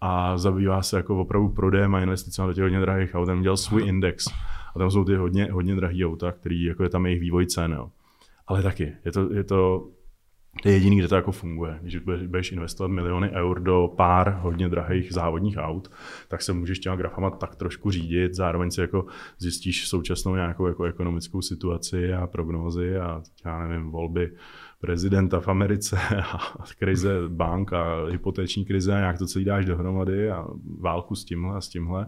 a 0.00 0.38
zabývá 0.38 0.82
se 0.82 0.96
jako 0.96 1.20
opravdu 1.20 1.48
prodejem 1.48 1.94
a 1.94 2.00
investicemi 2.00 2.48
do 2.48 2.54
těch 2.54 2.62
hodně 2.62 2.80
drahých 2.80 3.14
aut. 3.14 3.26
Ten 3.26 3.38
udělal 3.38 3.56
svůj 3.56 3.88
index 3.88 4.28
a 4.74 4.78
tam 4.78 4.90
jsou 4.90 5.04
ty 5.04 5.16
hodně, 5.16 5.48
hodně 5.52 5.74
drahé 5.74 6.06
auta, 6.06 6.32
který 6.32 6.64
jako 6.64 6.82
je 6.82 6.88
tam 6.88 7.06
jejich 7.06 7.20
vývoj 7.20 7.46
cen. 7.46 7.72
Jo. 7.72 7.90
Ale 8.46 8.62
taky, 8.62 8.92
je 9.04 9.12
to, 9.12 9.32
je 9.32 9.44
to 9.44 9.88
to 10.62 10.68
je 10.68 10.74
jediný, 10.74 10.98
kde 10.98 11.08
to 11.08 11.14
jako 11.14 11.32
funguje. 11.32 11.78
Když 11.82 11.96
budeš 12.26 12.52
investovat 12.52 12.88
miliony 12.88 13.30
eur 13.30 13.60
do 13.60 13.92
pár 13.96 14.38
hodně 14.42 14.68
drahých 14.68 15.12
závodních 15.12 15.56
aut, 15.56 15.90
tak 16.28 16.42
se 16.42 16.52
můžeš 16.52 16.78
těma 16.78 16.96
grafama 16.96 17.30
tak 17.30 17.56
trošku 17.56 17.90
řídit, 17.90 18.34
zároveň 18.34 18.70
si 18.70 18.80
jako 18.80 19.06
zjistíš 19.38 19.88
současnou 19.88 20.34
nějakou 20.34 20.66
jako 20.66 20.84
ekonomickou 20.84 21.42
situaci 21.42 22.12
a 22.12 22.26
prognózy 22.26 22.96
a 22.96 23.22
já 23.44 23.66
nevím, 23.66 23.90
volby 23.90 24.32
prezidenta 24.80 25.40
v 25.40 25.48
Americe 25.48 25.98
a 26.22 26.38
krize 26.78 27.14
bank 27.28 27.72
a 27.72 28.04
hypotéční 28.04 28.64
krize 28.64 28.94
a 28.94 28.98
nějak 28.98 29.18
to 29.18 29.26
celý 29.26 29.44
dáš 29.44 29.64
dohromady 29.64 30.30
a 30.30 30.46
válku 30.80 31.14
s 31.14 31.24
tímhle 31.24 31.56
a 31.56 31.60
s 31.60 31.68
tímhle 31.68 32.06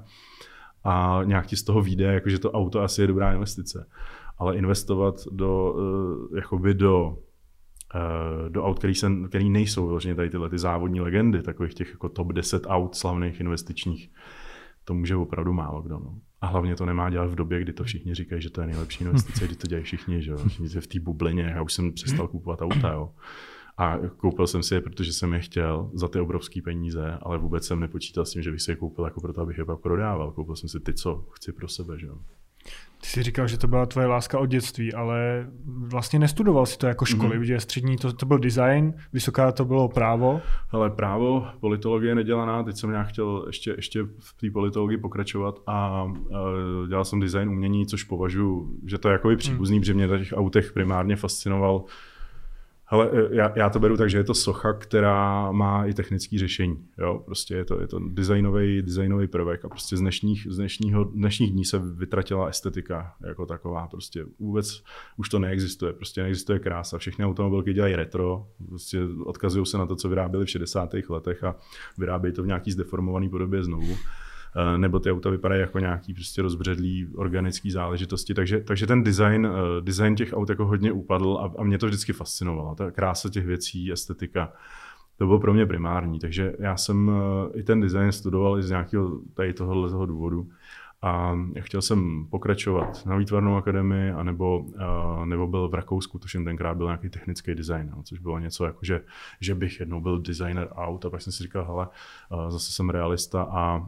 a 0.84 1.20
nějak 1.24 1.46
ti 1.46 1.56
z 1.56 1.62
toho 1.62 1.82
vyjde, 1.82 2.04
jakože 2.04 2.38
to 2.38 2.52
auto 2.52 2.80
asi 2.80 3.00
je 3.00 3.06
dobrá 3.06 3.32
investice. 3.32 3.86
ale 4.38 4.56
investovat 4.56 5.14
do, 5.30 5.72
uh, 5.72 6.36
jakoby 6.36 6.74
do 6.74 7.18
do 8.48 8.64
aut, 8.64 8.78
který, 8.78 8.94
se, 8.94 9.10
který 9.28 9.50
nejsou 9.50 9.86
vyloženě 9.86 10.14
tady 10.14 10.30
tyhle 10.30 10.50
ty 10.50 10.58
závodní 10.58 11.00
legendy, 11.00 11.42
takových 11.42 11.74
těch 11.74 11.90
jako 11.90 12.08
top 12.08 12.32
10 12.32 12.62
aut 12.66 12.94
slavných 12.94 13.40
investičních, 13.40 14.10
to 14.84 14.94
může 14.94 15.16
opravdu 15.16 15.52
málo 15.52 15.82
kdo. 15.82 15.98
No. 15.98 16.18
A 16.40 16.46
hlavně 16.46 16.76
to 16.76 16.86
nemá 16.86 17.10
dělat 17.10 17.30
v 17.30 17.34
době, 17.34 17.60
kdy 17.60 17.72
to 17.72 17.84
všichni 17.84 18.14
říkají, 18.14 18.42
že 18.42 18.50
to 18.50 18.60
je 18.60 18.66
nejlepší 18.66 19.04
investice, 19.04 19.46
kdy 19.46 19.56
to 19.56 19.66
dělají 19.66 19.84
všichni, 19.84 20.22
že 20.22 20.30
jo. 20.30 20.36
Všichni 20.36 20.68
v 20.68 20.86
té 20.86 21.00
bublině, 21.00 21.42
já 21.42 21.62
už 21.62 21.72
jsem 21.72 21.92
přestal 21.92 22.28
kupovat 22.28 22.62
auta, 22.62 22.92
jo. 22.92 23.10
A 23.76 23.98
koupil 24.16 24.46
jsem 24.46 24.62
si 24.62 24.74
je, 24.74 24.80
protože 24.80 25.12
jsem 25.12 25.32
je 25.32 25.40
chtěl 25.40 25.90
za 25.94 26.08
ty 26.08 26.20
obrovské 26.20 26.62
peníze, 26.62 27.18
ale 27.22 27.38
vůbec 27.38 27.66
jsem 27.66 27.80
nepočítal 27.80 28.24
s 28.24 28.30
tím, 28.30 28.42
že 28.42 28.50
bych 28.50 28.60
si 28.60 28.70
je 28.70 28.76
koupil 28.76 29.04
jako 29.04 29.20
proto, 29.20 29.40
abych 29.40 29.58
je 29.58 29.64
pak 29.64 29.80
prodával. 29.80 30.32
Koupil 30.32 30.56
jsem 30.56 30.68
si 30.68 30.80
ty, 30.80 30.94
co 30.94 31.26
chci 31.30 31.52
pro 31.52 31.68
sebe. 31.68 31.98
Že? 31.98 32.08
Ty 33.00 33.06
jsi 33.06 33.22
říkal, 33.22 33.48
že 33.48 33.58
to 33.58 33.68
byla 33.68 33.86
tvoje 33.86 34.06
láska 34.06 34.38
od 34.38 34.46
dětství, 34.46 34.94
ale 34.94 35.46
vlastně 35.66 36.18
nestudoval 36.18 36.66
si 36.66 36.78
to 36.78 36.86
jako 36.86 37.04
školy, 37.04 37.38
mm-hmm. 37.38 37.42
že 37.42 37.60
střední 37.60 37.96
to, 37.96 38.12
to 38.12 38.26
byl 38.26 38.38
design, 38.38 38.94
vysoká 39.12 39.52
to 39.52 39.64
bylo 39.64 39.88
právo. 39.88 40.40
Ale 40.70 40.90
právo, 40.90 41.46
politologie 41.60 42.14
nedělaná, 42.14 42.62
teď 42.62 42.76
jsem 42.76 42.90
nějak 42.90 43.08
chtěl 43.08 43.44
ještě, 43.46 43.70
ještě 43.76 44.02
v 44.18 44.34
té 44.40 44.50
politologii 44.50 44.98
pokračovat 44.98 45.60
a, 45.66 45.76
a 45.76 46.08
dělal 46.88 47.04
jsem 47.04 47.20
design 47.20 47.48
umění, 47.48 47.86
což 47.86 48.04
považuji, 48.04 48.78
že 48.86 48.98
to 48.98 49.08
je 49.08 49.12
jako 49.12 49.36
příbuzný, 49.36 49.76
mm. 49.76 49.80
protože 49.80 49.94
mě 49.94 50.06
na 50.06 50.18
těch 50.18 50.32
autech 50.32 50.72
primárně 50.72 51.16
fascinoval 51.16 51.70
ale 51.70 51.82
e, 52.92 53.36
já, 53.36 53.52
já 53.56 53.70
to 53.70 53.78
beru 53.78 53.96
tak, 53.96 54.10
že 54.10 54.18
je 54.18 54.24
to 54.24 54.34
socha, 54.34 54.72
která 54.72 55.52
má 55.52 55.86
i 55.86 55.94
technické 55.94 56.38
řešení. 56.38 56.78
Jo? 56.98 57.22
Prostě 57.24 57.54
je 57.54 57.64
to, 57.64 57.80
je 57.80 57.86
to 57.86 57.98
designový, 58.08 58.82
designový 58.82 59.26
prvek 59.26 59.64
a 59.64 59.68
prostě 59.68 59.96
z, 59.96 60.00
dnešních, 60.00 60.46
z 60.50 60.56
dnešního, 60.56 61.04
dnešních 61.04 61.52
dní 61.52 61.64
se 61.64 61.78
vytratila 61.78 62.48
estetika 62.48 63.14
jako 63.26 63.46
taková. 63.46 63.88
Prostě 63.88 64.26
vůbec 64.38 64.82
už 65.16 65.28
to 65.28 65.38
neexistuje. 65.38 65.92
Prostě 65.92 66.22
neexistuje 66.22 66.58
krása. 66.58 66.98
Všechny 66.98 67.24
automobilky 67.24 67.72
dělají 67.72 67.94
retro, 67.96 68.46
prostě 68.68 69.00
odkazují 69.24 69.66
se 69.66 69.78
na 69.78 69.86
to, 69.86 69.96
co 69.96 70.08
vyráběli 70.08 70.46
v 70.46 70.50
60. 70.50 70.94
letech 71.08 71.44
a 71.44 71.56
vyrábějí 71.98 72.34
to 72.34 72.42
v 72.42 72.46
nějaký 72.46 72.72
zdeformované 72.72 73.28
podobě 73.28 73.64
znovu. 73.64 73.96
Eh, 74.56 74.78
nebo 74.78 75.00
ty 75.00 75.10
auta 75.10 75.30
vypadají 75.30 75.60
jako 75.60 75.78
nějaký 75.78 76.14
prostě 76.14 76.42
rozbředlý 76.42 77.08
organický 77.14 77.70
záležitosti. 77.70 78.34
Takže, 78.34 78.60
takže 78.60 78.86
ten 78.86 79.02
design, 79.02 79.46
eh, 79.46 79.80
design 79.80 80.14
těch 80.14 80.32
aut 80.32 80.48
jako 80.48 80.66
hodně 80.66 80.92
upadl 80.92 81.38
a, 81.40 81.60
a 81.60 81.64
mě 81.64 81.78
to 81.78 81.86
vždycky 81.86 82.12
fascinovalo. 82.12 82.74
Ta 82.74 82.90
krása 82.90 83.28
těch 83.28 83.46
věcí, 83.46 83.92
estetika, 83.92 84.52
to 85.16 85.26
bylo 85.26 85.38
pro 85.40 85.54
mě 85.54 85.66
primární. 85.66 86.18
Takže 86.18 86.52
já 86.58 86.76
jsem 86.76 87.10
eh, 87.10 87.58
i 87.58 87.62
ten 87.62 87.80
design 87.80 88.12
studoval 88.12 88.58
i 88.58 88.62
z 88.62 88.70
nějakého 88.70 89.20
tady 89.34 89.52
tohohle 89.54 89.90
toho 89.90 90.06
důvodu. 90.06 90.48
A 91.02 91.38
chtěl 91.60 91.82
jsem 91.82 92.26
pokračovat 92.30 93.06
na 93.06 93.16
výtvarnou 93.16 93.56
akademii, 93.56 94.10
anebo, 94.10 94.64
nebo 95.24 95.46
byl 95.46 95.68
v 95.68 95.74
Rakousku, 95.74 96.18
tuším 96.18 96.44
tenkrát 96.44 96.76
byl 96.76 96.86
nějaký 96.86 97.08
technický 97.08 97.54
design, 97.54 97.92
no, 97.96 98.02
což 98.02 98.18
bylo 98.18 98.38
něco 98.38 98.64
jako, 98.64 98.78
že, 98.82 99.02
že 99.40 99.54
bych 99.54 99.80
jednou 99.80 100.00
byl 100.00 100.18
designer 100.18 100.68
aut 100.72 101.04
a 101.04 101.10
pak 101.10 101.22
jsem 101.22 101.32
si 101.32 101.42
říkal, 101.42 101.64
hele, 101.64 101.88
zase 102.50 102.72
jsem 102.72 102.90
realista 102.90 103.42
a 103.42 103.86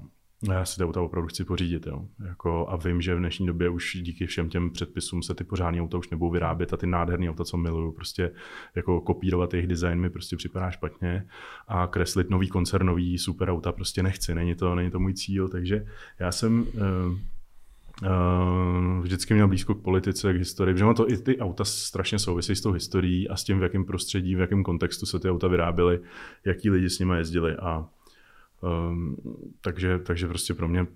já 0.50 0.64
si 0.64 0.76
ty 0.76 0.84
auta 0.84 1.00
opravdu 1.00 1.28
chci 1.28 1.44
pořídit. 1.44 1.86
Jo. 1.86 2.04
Jako, 2.28 2.66
a 2.68 2.76
vím, 2.76 3.00
že 3.00 3.14
v 3.14 3.18
dnešní 3.18 3.46
době 3.46 3.68
už 3.68 3.96
díky 4.02 4.26
všem 4.26 4.48
těm 4.48 4.70
předpisům 4.70 5.22
se 5.22 5.34
ty 5.34 5.44
pořádné 5.44 5.82
auta 5.82 5.98
už 5.98 6.10
nebudou 6.10 6.30
vyrábět 6.30 6.72
a 6.72 6.76
ty 6.76 6.86
nádherné 6.86 7.30
auta, 7.30 7.44
co 7.44 7.56
miluju, 7.56 7.92
prostě 7.92 8.30
jako 8.74 9.00
kopírovat 9.00 9.54
jejich 9.54 9.66
design 9.66 10.00
mi 10.00 10.10
prostě 10.10 10.36
připadá 10.36 10.70
špatně 10.70 11.26
a 11.68 11.86
kreslit 11.86 12.30
nový 12.30 12.48
koncernový 12.48 13.18
super 13.18 13.50
auta 13.50 13.72
prostě 13.72 14.02
nechci. 14.02 14.34
Není 14.34 14.54
to, 14.54 14.74
není 14.74 14.90
to 14.90 15.00
můj 15.00 15.14
cíl, 15.14 15.48
takže 15.48 15.86
já 16.18 16.32
jsem 16.32 16.60
uh, 16.60 17.18
Uh, 18.02 19.02
vždycky 19.02 19.34
měl 19.34 19.48
blízko 19.48 19.74
k 19.74 19.82
politice, 19.82 20.32
k 20.32 20.36
historii, 20.36 20.74
protože 20.74 20.94
to 20.96 21.10
i 21.10 21.16
ty 21.16 21.38
auta 21.38 21.64
strašně 21.64 22.18
souvisí 22.18 22.56
s 22.56 22.60
tou 22.60 22.72
historií 22.72 23.28
a 23.28 23.36
s 23.36 23.44
tím, 23.44 23.58
v 23.58 23.62
jakém 23.62 23.84
prostředí, 23.84 24.34
v 24.36 24.40
jakém 24.40 24.62
kontextu 24.62 25.06
se 25.06 25.18
ty 25.18 25.30
auta 25.30 25.48
vyráběly, 25.48 26.00
jaký 26.44 26.70
lidi 26.70 26.90
s 26.90 26.98
nimi 26.98 27.16
jezdili 27.16 27.56
a 27.56 27.86
Um, 28.62 29.16
takže, 29.60 29.98
takže 29.98 30.28
prostě 30.28 30.54
pro 30.54 30.68
mě 30.68 30.82
uh, 30.82 30.86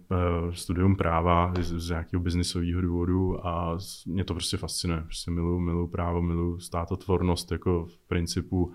studium 0.52 0.96
práva 0.96 1.54
z, 1.60 1.78
z 1.78 1.88
nějakého 1.88 2.22
biznisového 2.22 2.80
důvodu 2.80 3.46
a 3.46 3.78
mě 4.06 4.24
to 4.24 4.34
prostě 4.34 4.56
fascinuje. 4.56 5.00
Prostě 5.00 5.30
miluju, 5.30 5.58
miluju 5.58 5.86
právo, 5.86 6.22
miluju 6.22 6.58
státotvornost 6.58 7.52
jako 7.52 7.84
v 7.86 7.98
principu. 7.98 8.64
Uh, 8.64 8.74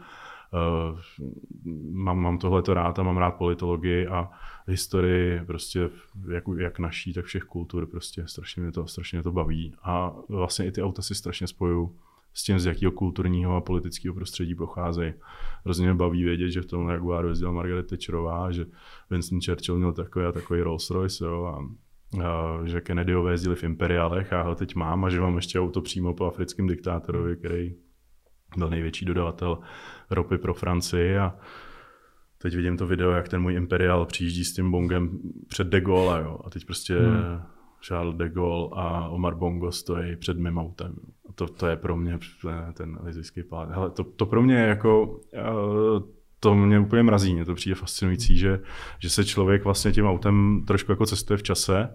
mám, 1.92 2.20
mám 2.20 2.38
tohleto 2.38 2.74
rád 2.74 3.00
a 3.00 3.04
mám 3.04 3.18
rád 3.18 3.32
politologii 3.32 4.08
a 4.08 4.30
historii 4.68 5.42
prostě 5.46 5.90
jak, 6.32 6.44
jak 6.58 6.80
naší, 6.80 7.14
tak 7.14 7.26
všech 7.26 7.44
kultur 7.44 7.86
prostě 7.86 8.28
strašně 8.28 8.62
mě 8.62 8.72
to, 8.72 8.88
strašně 8.88 9.18
mě 9.18 9.24
to 9.24 9.32
baví 9.32 9.76
a 9.84 10.14
vlastně 10.30 10.66
i 10.66 10.72
ty 10.72 10.84
auta 10.84 11.02
si 11.02 11.16
strašně 11.16 11.48
spojuju 11.48 11.96
s 12.34 12.44
tím, 12.44 12.60
z 12.60 12.66
jakého 12.66 12.92
kulturního 12.92 13.56
a 13.56 13.62
politického 13.62 14.16
prostředí 14.16 14.56
pocházejí. 14.56 15.14
Hrozně 15.66 15.86
mě 15.86 15.94
baví 15.94 16.24
vědět, 16.24 16.52
že 16.52 16.62
v 16.62 16.66
tom 16.66 16.90
Jaguaru 16.90 17.30
jezdila 17.30 17.52
Margaret 17.52 17.88
Thatcherová, 17.88 18.52
že 18.52 18.66
Winston 19.10 19.40
Churchill 19.46 19.78
měl 19.78 19.94
takový 19.94 20.26
a 20.26 20.32
takový 20.32 20.62
Rolls 20.62 20.90
Royce, 20.90 21.26
jo, 21.26 21.44
a, 21.44 21.58
a 22.26 22.60
že 22.66 22.82
Kennedyové 22.82 23.32
jezdili 23.32 23.56
v 23.56 23.64
imperiálech 23.64 24.34
a 24.34 24.42
ho 24.42 24.56
teď 24.56 24.76
mám 24.76 25.06
a 25.06 25.10
že 25.10 25.22
mám 25.22 25.36
ještě 25.36 25.60
auto 25.60 25.82
přímo 25.82 26.14
po 26.14 26.26
africkém 26.26 26.68
diktátorovi, 26.68 27.36
který 27.36 27.76
byl 28.58 28.70
největší 28.70 29.06
dodavatel 29.06 29.60
ropy 30.10 30.38
pro 30.38 30.54
Francii 30.54 31.18
a 31.18 31.36
teď 32.38 32.56
vidím 32.56 32.78
to 32.78 32.88
video, 32.88 33.12
jak 33.12 33.30
ten 33.30 33.42
můj 33.42 33.54
imperiál 33.54 34.06
přijíždí 34.06 34.46
s 34.46 34.54
tím 34.54 34.72
bongem 34.72 35.20
před 35.48 35.68
de 35.68 35.82
Gaulle, 35.82 36.22
jo, 36.24 36.40
a 36.46 36.50
teď 36.50 36.66
prostě 36.66 37.00
hmm 37.00 37.42
Charles 37.88 38.16
de 38.16 38.30
Gaulle 38.30 38.70
a 38.74 39.08
Omar 39.08 39.36
Bongo 39.36 39.72
stojí 39.72 40.16
před 40.16 40.38
mým 40.38 40.58
autem. 40.58 40.96
To, 41.36 41.48
to 41.48 41.68
je 41.68 41.76
pro 41.76 41.98
mě 41.98 42.20
ten 42.74 42.98
elizijský 43.02 43.44
pát. 43.44 43.70
Hele, 43.70 43.90
to, 43.90 44.04
to 44.04 44.26
pro 44.26 44.42
mě 44.42 44.56
jako, 44.56 45.20
eh, 45.34 45.42
to 46.40 46.56
mě 46.56 46.80
úplně 46.80 47.04
mrazí, 47.04 47.34
mě 47.34 47.46
to 47.46 47.56
přijde 47.56 47.76
fascinující, 47.76 48.38
že, 48.38 48.60
že 49.00 49.10
se 49.10 49.26
člověk 49.26 49.64
vlastně 49.64 49.92
tím 49.92 50.06
autem 50.06 50.64
trošku 50.68 50.92
jako 50.92 51.06
cestuje 51.06 51.38
v 51.38 51.44
čase 51.44 51.90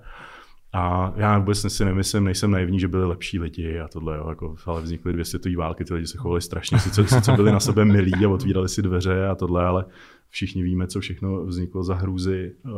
a 0.73 1.13
já 1.17 1.39
vůbec 1.39 1.73
si 1.73 1.85
nemyslím, 1.85 2.25
nejsem 2.25 2.51
naivní, 2.51 2.81
že 2.81 2.89
byli 2.89 3.07
lepší 3.07 3.39
lidi 3.39 3.81
a 3.81 3.89
tohle, 3.89 4.17
jo, 4.17 4.29
jako, 4.29 4.55
ale 4.67 4.83
vznikly 4.83 5.13
dvě 5.13 5.25
světové 5.25 5.57
války, 5.57 5.85
ty 5.85 5.95
lidi 5.95 6.07
se 6.07 6.19
chovali 6.19 6.43
strašně, 6.43 6.79
sice, 6.79 7.07
sice 7.07 7.33
byli 7.33 7.53
na 7.53 7.61
sebe 7.61 7.85
milí 7.85 8.13
a 8.25 8.29
otvírali 8.29 8.69
si 8.69 8.83
dveře 8.83 9.27
a 9.27 9.35
tohle, 9.35 9.67
ale 9.67 9.85
všichni 10.29 10.63
víme, 10.63 10.87
co 10.87 11.01
všechno 11.01 11.47
vzniklo 11.47 11.85
za 11.85 11.95
hrůzy 11.95 12.57
eh, 12.57 12.69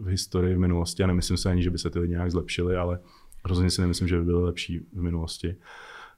v 0.00 0.06
historii 0.06 0.54
v 0.54 0.58
minulosti 0.58 1.02
a 1.02 1.06
nemyslím 1.06 1.36
se 1.36 1.50
ani, 1.50 1.62
že 1.62 1.70
by 1.70 1.78
se 1.78 1.90
ty 1.90 1.98
lidi 1.98 2.12
nějak 2.12 2.30
zlepšili, 2.30 2.76
ale 2.76 3.00
rozhodně 3.44 3.70
si 3.70 3.80
nemyslím, 3.80 4.08
že 4.08 4.18
by 4.18 4.24
byly 4.24 4.42
lepší 4.42 4.78
v 4.78 5.02
minulosti. 5.02 5.56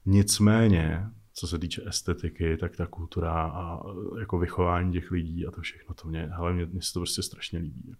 Nicméně, 0.05 1.05
co 1.33 1.47
se 1.47 1.59
týče 1.59 1.83
estetiky, 1.87 2.57
tak 2.57 2.75
ta 2.75 2.87
kultura 2.87 3.31
a 3.31 3.83
jako 4.19 4.39
vychování 4.39 4.93
těch 4.93 5.11
lidí 5.11 5.47
a 5.47 5.51
to 5.51 5.61
všechno, 5.61 5.95
to 5.95 6.07
mě, 6.07 6.29
hele, 6.33 6.53
mě, 6.53 6.65
mě 6.65 6.81
se 6.81 6.93
to 6.93 6.99
prostě 6.99 7.21
strašně 7.21 7.59
líbí. 7.59 7.95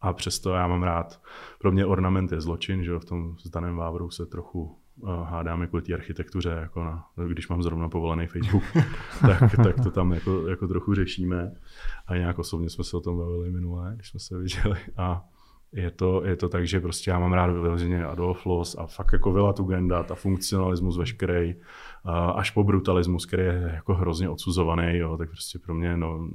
A 0.00 0.12
přesto 0.12 0.50
já 0.50 0.68
mám 0.68 0.82
rád, 0.82 1.22
pro 1.58 1.72
mě 1.72 1.86
ornament 1.86 2.32
je 2.32 2.40
zločin, 2.40 2.84
že 2.84 2.98
v 2.98 3.04
tom 3.04 3.36
zdaném 3.42 3.76
Vávru 3.76 4.10
se 4.10 4.26
trochu 4.26 4.78
hádáme 5.24 5.66
kvůli 5.66 5.82
té 5.82 5.94
architektuře, 5.94 6.58
jako 6.60 6.84
na, 6.84 7.06
když 7.28 7.48
mám 7.48 7.62
zrovna 7.62 7.88
povolený 7.88 8.26
Facebook, 8.26 8.64
tak, 9.20 9.56
tak 9.56 9.80
to 9.82 9.90
tam 9.90 10.12
jako, 10.12 10.48
jako 10.48 10.68
trochu 10.68 10.94
řešíme. 10.94 11.52
A 12.06 12.16
nějak 12.16 12.38
osobně 12.38 12.70
jsme 12.70 12.84
se 12.84 12.96
o 12.96 13.00
tom 13.00 13.18
bavili 13.18 13.50
minule, 13.50 13.92
když 13.94 14.08
jsme 14.08 14.20
se 14.20 14.38
viděli. 14.38 14.78
A 14.96 15.24
je 15.72 15.90
to, 15.90 16.24
je 16.24 16.36
to 16.36 16.48
tak, 16.48 16.66
že 16.66 16.80
prostě 16.80 17.10
já 17.10 17.18
mám 17.18 17.32
rád 17.32 17.50
vyloženě 17.50 18.04
Adolf 18.04 18.46
Loss 18.46 18.76
a 18.78 18.86
fakt 18.86 19.12
jako 19.12 19.32
Vila 19.32 19.52
Tugenda, 19.52 20.02
ta 20.02 20.14
funkcionalismus 20.14 20.98
veškerý, 20.98 21.54
až 22.34 22.50
po 22.50 22.64
brutalismus, 22.64 23.26
který 23.26 23.42
je 23.42 23.70
jako 23.74 23.94
hrozně 23.94 24.28
odsuzovaný, 24.28 24.96
jo, 24.96 25.16
tak 25.16 25.30
prostě 25.30 25.58
pro 25.58 25.74
mě 25.74 25.96
no, 25.96 26.28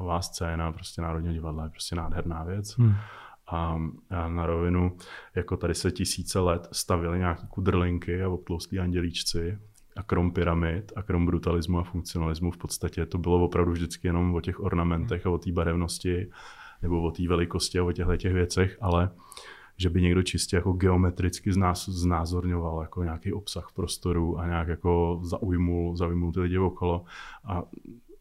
nová 0.00 0.22
scéna 0.22 0.72
prostě 0.72 1.02
Národního 1.02 1.34
divadla 1.34 1.64
je 1.64 1.70
prostě 1.70 1.96
nádherná 1.96 2.44
věc. 2.44 2.78
Hmm. 2.78 2.94
A, 3.48 3.78
a 4.10 4.28
na 4.28 4.46
rovinu, 4.46 4.96
jako 5.34 5.56
tady 5.56 5.74
se 5.74 5.90
tisíce 5.90 6.40
let 6.40 6.68
stavili 6.72 7.18
nějaké 7.18 7.46
kudrlinky 7.50 8.22
a 8.22 8.28
obtloustlí 8.28 8.78
andělíčci 8.78 9.58
a 9.96 10.02
krom 10.02 10.30
pyramid 10.30 10.92
a 10.96 11.02
krom 11.02 11.26
brutalismu 11.26 11.78
a 11.78 11.84
funkcionalismu 11.84 12.50
v 12.50 12.56
podstatě 12.56 13.06
to 13.06 13.18
bylo 13.18 13.44
opravdu 13.44 13.72
vždycky 13.72 14.08
jenom 14.08 14.34
o 14.34 14.40
těch 14.40 14.60
ornamentech 14.60 15.26
a 15.26 15.30
o 15.30 15.38
té 15.38 15.52
barevnosti 15.52 16.30
nebo 16.82 17.02
o 17.02 17.10
té 17.10 17.28
velikosti 17.28 17.78
a 17.78 17.84
o 17.84 17.92
těchto 17.92 18.16
těch 18.16 18.32
věcech, 18.32 18.78
ale 18.80 19.10
že 19.76 19.90
by 19.90 20.02
někdo 20.02 20.22
čistě 20.22 20.56
jako 20.56 20.72
geometricky 20.72 21.50
znázorňoval 21.88 22.82
jako 22.82 23.02
nějaký 23.02 23.32
obsah 23.32 23.68
prostoru 23.74 24.38
a 24.38 24.46
nějak 24.46 24.68
jako 24.68 25.20
zaujmul, 25.22 25.96
zaujmul 25.96 26.32
ty 26.32 26.40
lidi 26.40 26.58
okolo. 26.58 27.04
A, 27.44 27.62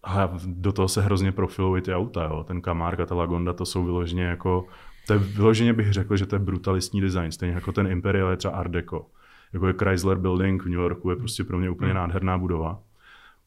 a 0.04 0.38
do 0.46 0.72
toho 0.72 0.88
se 0.88 1.02
hrozně 1.02 1.32
profilují 1.32 1.82
ty 1.82 1.94
auta. 1.94 2.24
Jo. 2.24 2.44
Ten 2.44 2.62
a 2.66 3.06
ta 3.06 3.16
Lagonda 3.16 3.54
to 3.54 3.66
jsou 3.66 3.84
vyloženě 3.84 4.24
jako 4.24 4.66
to 5.08 5.14
je 5.14 5.20
vyloženě 5.20 5.74
bych 5.74 5.94
řekl, 5.94 6.18
že 6.18 6.26
to 6.26 6.36
je 6.36 6.40
brutalistní 6.40 7.02
design, 7.02 7.32
stejně 7.32 7.56
jako 7.56 7.72
ten 7.72 7.88
Imperial 7.88 8.30
je 8.30 8.38
třeba 8.38 8.54
Art 8.54 8.72
Deco. 8.72 9.06
Jako 9.54 9.68
je 9.68 9.74
Chrysler 9.74 10.18
Building 10.18 10.64
v 10.64 10.66
New 10.66 10.80
Yorku 10.80 11.10
je 11.10 11.16
prostě 11.16 11.44
pro 11.44 11.58
mě 11.58 11.70
úplně 11.70 11.92
hmm. 11.92 11.98
nádherná 11.98 12.38
budova. 12.38 12.80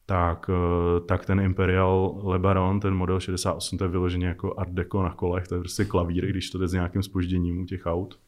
Tak, 0.05 0.49
eh, 0.49 0.99
tak 0.99 1.25
ten 1.25 1.39
Imperial 1.39 2.21
LeBaron, 2.23 2.79
ten 2.79 2.93
model 2.93 3.19
68, 3.19 3.77
to 3.77 3.83
je 3.83 3.89
vyloženě 3.89 4.27
jako 4.27 4.59
Art 4.59 4.71
Deco 4.71 5.03
na 5.03 5.13
kolech, 5.13 5.47
to 5.47 5.55
je 5.55 5.59
prostě 5.59 5.85
klavír, 5.85 6.27
když 6.27 6.49
to 6.49 6.57
jde 6.57 6.67
s 6.67 6.73
nějakým 6.73 7.03
spožděním 7.03 7.61
u 7.61 7.65
těch 7.65 7.85
aut. 7.85 8.19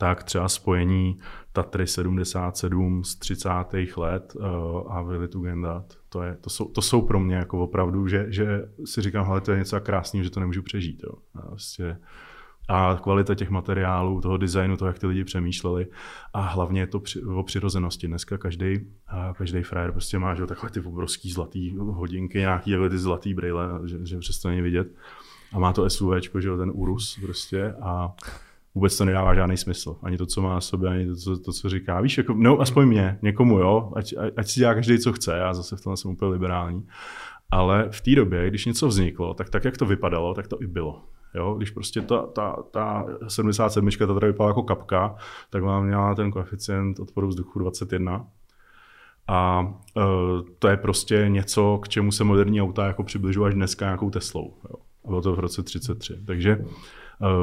Tak 0.00 0.24
třeba 0.24 0.48
spojení 0.48 1.18
Tatry 1.52 1.86
77 1.86 3.04
z 3.04 3.16
30. 3.16 3.50
let 3.96 4.36
uh, 4.36 4.92
a 4.92 5.02
Willy 5.02 5.28
Tugendhat, 5.28 5.94
to, 6.08 6.22
je, 6.22 6.36
to, 6.40 6.50
jsou, 6.50 6.64
to 6.64 6.82
jsou 6.82 7.02
pro 7.02 7.20
mě 7.20 7.36
jako 7.36 7.58
opravdu, 7.58 8.08
že, 8.08 8.26
že 8.28 8.68
si 8.84 9.02
říkám, 9.02 9.26
hele, 9.26 9.40
to 9.40 9.52
je 9.52 9.58
něco 9.58 9.80
krásného, 9.80 10.24
že 10.24 10.30
to 10.30 10.40
nemůžu 10.40 10.62
přežít. 10.62 11.02
Jo. 11.02 11.12
A, 11.34 11.48
vlastně, 11.48 11.98
a 12.68 12.98
kvalita 13.02 13.34
těch 13.34 13.50
materiálů, 13.50 14.20
toho 14.20 14.36
designu, 14.36 14.76
toho, 14.76 14.88
jak 14.88 14.98
ty 14.98 15.06
lidi 15.06 15.24
přemýšleli 15.24 15.86
a 16.32 16.40
hlavně 16.40 16.80
je 16.80 16.86
to 16.86 17.00
při, 17.00 17.22
o 17.22 17.42
přirozenosti. 17.42 18.06
Dneska 18.06 18.38
každý, 18.38 18.80
každý 19.36 19.62
frajer 19.62 19.92
prostě 19.92 20.18
má 20.18 20.34
že, 20.34 20.46
takhle 20.46 20.70
ty 20.70 20.80
obrovský 20.80 21.30
zlatý 21.30 21.76
hodinky, 21.76 22.38
nějaký 22.38 22.74
ty 22.90 22.98
zlatý 22.98 23.34
brýle, 23.34 23.68
že, 23.84 24.06
že 24.06 24.18
přesto 24.18 24.48
není 24.48 24.62
vidět. 24.62 24.88
A 25.52 25.58
má 25.58 25.72
to 25.72 25.90
SUV, 25.90 26.12
že 26.38 26.56
ten 26.56 26.70
Urus 26.74 27.18
prostě 27.22 27.74
a 27.82 28.14
vůbec 28.78 28.96
to 28.96 29.04
nedává 29.04 29.34
žádný 29.34 29.56
smysl. 29.56 29.96
Ani 30.02 30.16
to, 30.16 30.26
co 30.26 30.42
má 30.42 30.54
na 30.54 30.60
sobě, 30.60 30.90
ani 30.90 31.06
to, 31.06 31.16
co, 31.16 31.38
to, 31.38 31.52
co 31.52 31.68
říká. 31.68 32.00
Víš, 32.00 32.18
jako, 32.18 32.34
no 32.34 32.60
aspoň 32.60 32.86
mě, 32.86 33.18
někomu, 33.22 33.58
jo, 33.58 33.92
ať, 33.96 34.14
ať 34.36 34.48
si 34.48 34.60
dělá 34.60 34.74
každý, 34.74 34.98
co 34.98 35.12
chce, 35.12 35.36
já 35.36 35.54
zase 35.54 35.76
v 35.76 35.80
tom 35.80 35.96
jsem 35.96 36.10
úplně 36.10 36.32
liberální. 36.32 36.86
Ale 37.50 37.88
v 37.90 38.00
té 38.00 38.14
době, 38.14 38.48
když 38.48 38.66
něco 38.66 38.88
vzniklo, 38.88 39.34
tak 39.34 39.50
tak, 39.50 39.64
jak 39.64 39.76
to 39.76 39.86
vypadalo, 39.86 40.34
tak 40.34 40.48
to 40.48 40.62
i 40.62 40.66
bylo. 40.66 41.02
Jo, 41.34 41.54
když 41.54 41.70
prostě 41.70 42.00
ta, 42.00 42.26
ta, 42.26 42.56
ta 42.70 43.06
77 43.28 43.90
ta 43.90 44.14
tady 44.14 44.26
vypadala 44.26 44.50
jako 44.50 44.62
kapka, 44.62 45.14
tak 45.50 45.62
vám 45.62 45.86
měla 45.86 46.14
ten 46.14 46.30
koeficient 46.30 47.00
odporu 47.00 47.28
vzduchu 47.28 47.58
21. 47.58 48.26
A 49.28 49.60
uh, 49.60 50.04
to 50.58 50.68
je 50.68 50.76
prostě 50.76 51.24
něco, 51.28 51.78
k 51.82 51.88
čemu 51.88 52.12
se 52.12 52.24
moderní 52.24 52.62
auta 52.62 52.86
jako 52.86 53.02
přibližují 53.02 53.48
až 53.48 53.54
dneska 53.54 53.84
nějakou 53.84 54.10
Teslou. 54.10 54.54
Jo. 54.64 54.76
Bylo 55.06 55.22
to 55.22 55.36
v 55.36 55.38
roce 55.38 55.62
33. 55.62 56.18
Takže 56.26 56.64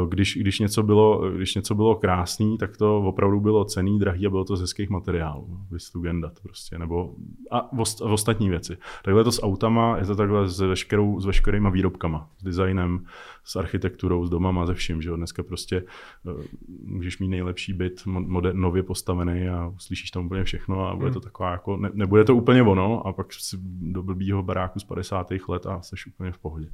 když, 0.10 0.38
když, 0.38 0.60
něco 0.60 0.84
bylo, 0.84 1.32
když 1.32 1.56
něco 1.56 1.76
bylo 1.76 1.96
krásný, 1.96 2.58
tak 2.58 2.78
to 2.78 2.98
opravdu 2.98 3.40
bylo 3.40 3.66
cený, 3.66 4.00
drahý 4.00 4.28
a 4.28 4.30
bylo 4.30 4.46
to 4.46 4.56
z 4.56 4.62
hezkých 4.62 4.90
materiálů. 4.90 5.60
Vystugendat 5.72 6.40
prostě, 6.44 6.80
nebo 6.80 7.16
a 7.52 7.62
v, 7.62 7.84
v 8.00 8.12
ostatní 8.12 8.50
věci. 8.50 8.78
Takhle 9.04 9.24
to 9.24 9.32
s 9.32 9.44
autama, 9.44 9.98
je 9.98 10.06
to 10.06 10.16
takhle 10.16 10.48
s, 10.48 10.60
veškerou, 10.60 11.20
s 11.20 11.26
veškerýma 11.26 11.70
výrobkama, 11.70 12.30
s 12.38 12.44
designem, 12.44 13.06
s 13.44 13.56
architekturou, 13.56 14.26
s 14.26 14.30
domama, 14.30 14.66
ze 14.66 14.74
vším, 14.74 15.02
že 15.02 15.10
jo. 15.10 15.16
Dneska 15.16 15.44
prostě 15.44 15.84
uh, 16.24 16.42
můžeš 16.84 17.20
mít 17.20 17.28
nejlepší 17.28 17.74
byt, 17.74 18.06
moder, 18.06 18.56
nově 18.56 18.84
postavený 18.84 19.50
a 19.50 19.68
uslyšíš 19.68 20.12
tam 20.12 20.26
úplně 20.26 20.44
všechno 20.44 20.88
a 20.88 20.96
bude 20.96 21.12
to 21.12 21.20
hmm. 21.20 21.24
taková 21.24 21.52
jako, 21.52 21.78
ne, 21.78 21.90
nebude 21.94 22.24
to 22.24 22.36
úplně 22.36 22.64
ono 22.64 23.08
a 23.08 23.14
pak 23.14 23.34
si 23.34 23.58
do 23.82 24.04
blbýho 24.04 24.44
baráku 24.44 24.80
z 24.80 24.84
50. 24.84 25.32
let 25.48 25.66
a 25.66 25.82
jsi 25.82 25.96
úplně 26.08 26.32
v 26.32 26.38
pohodě. 26.38 26.70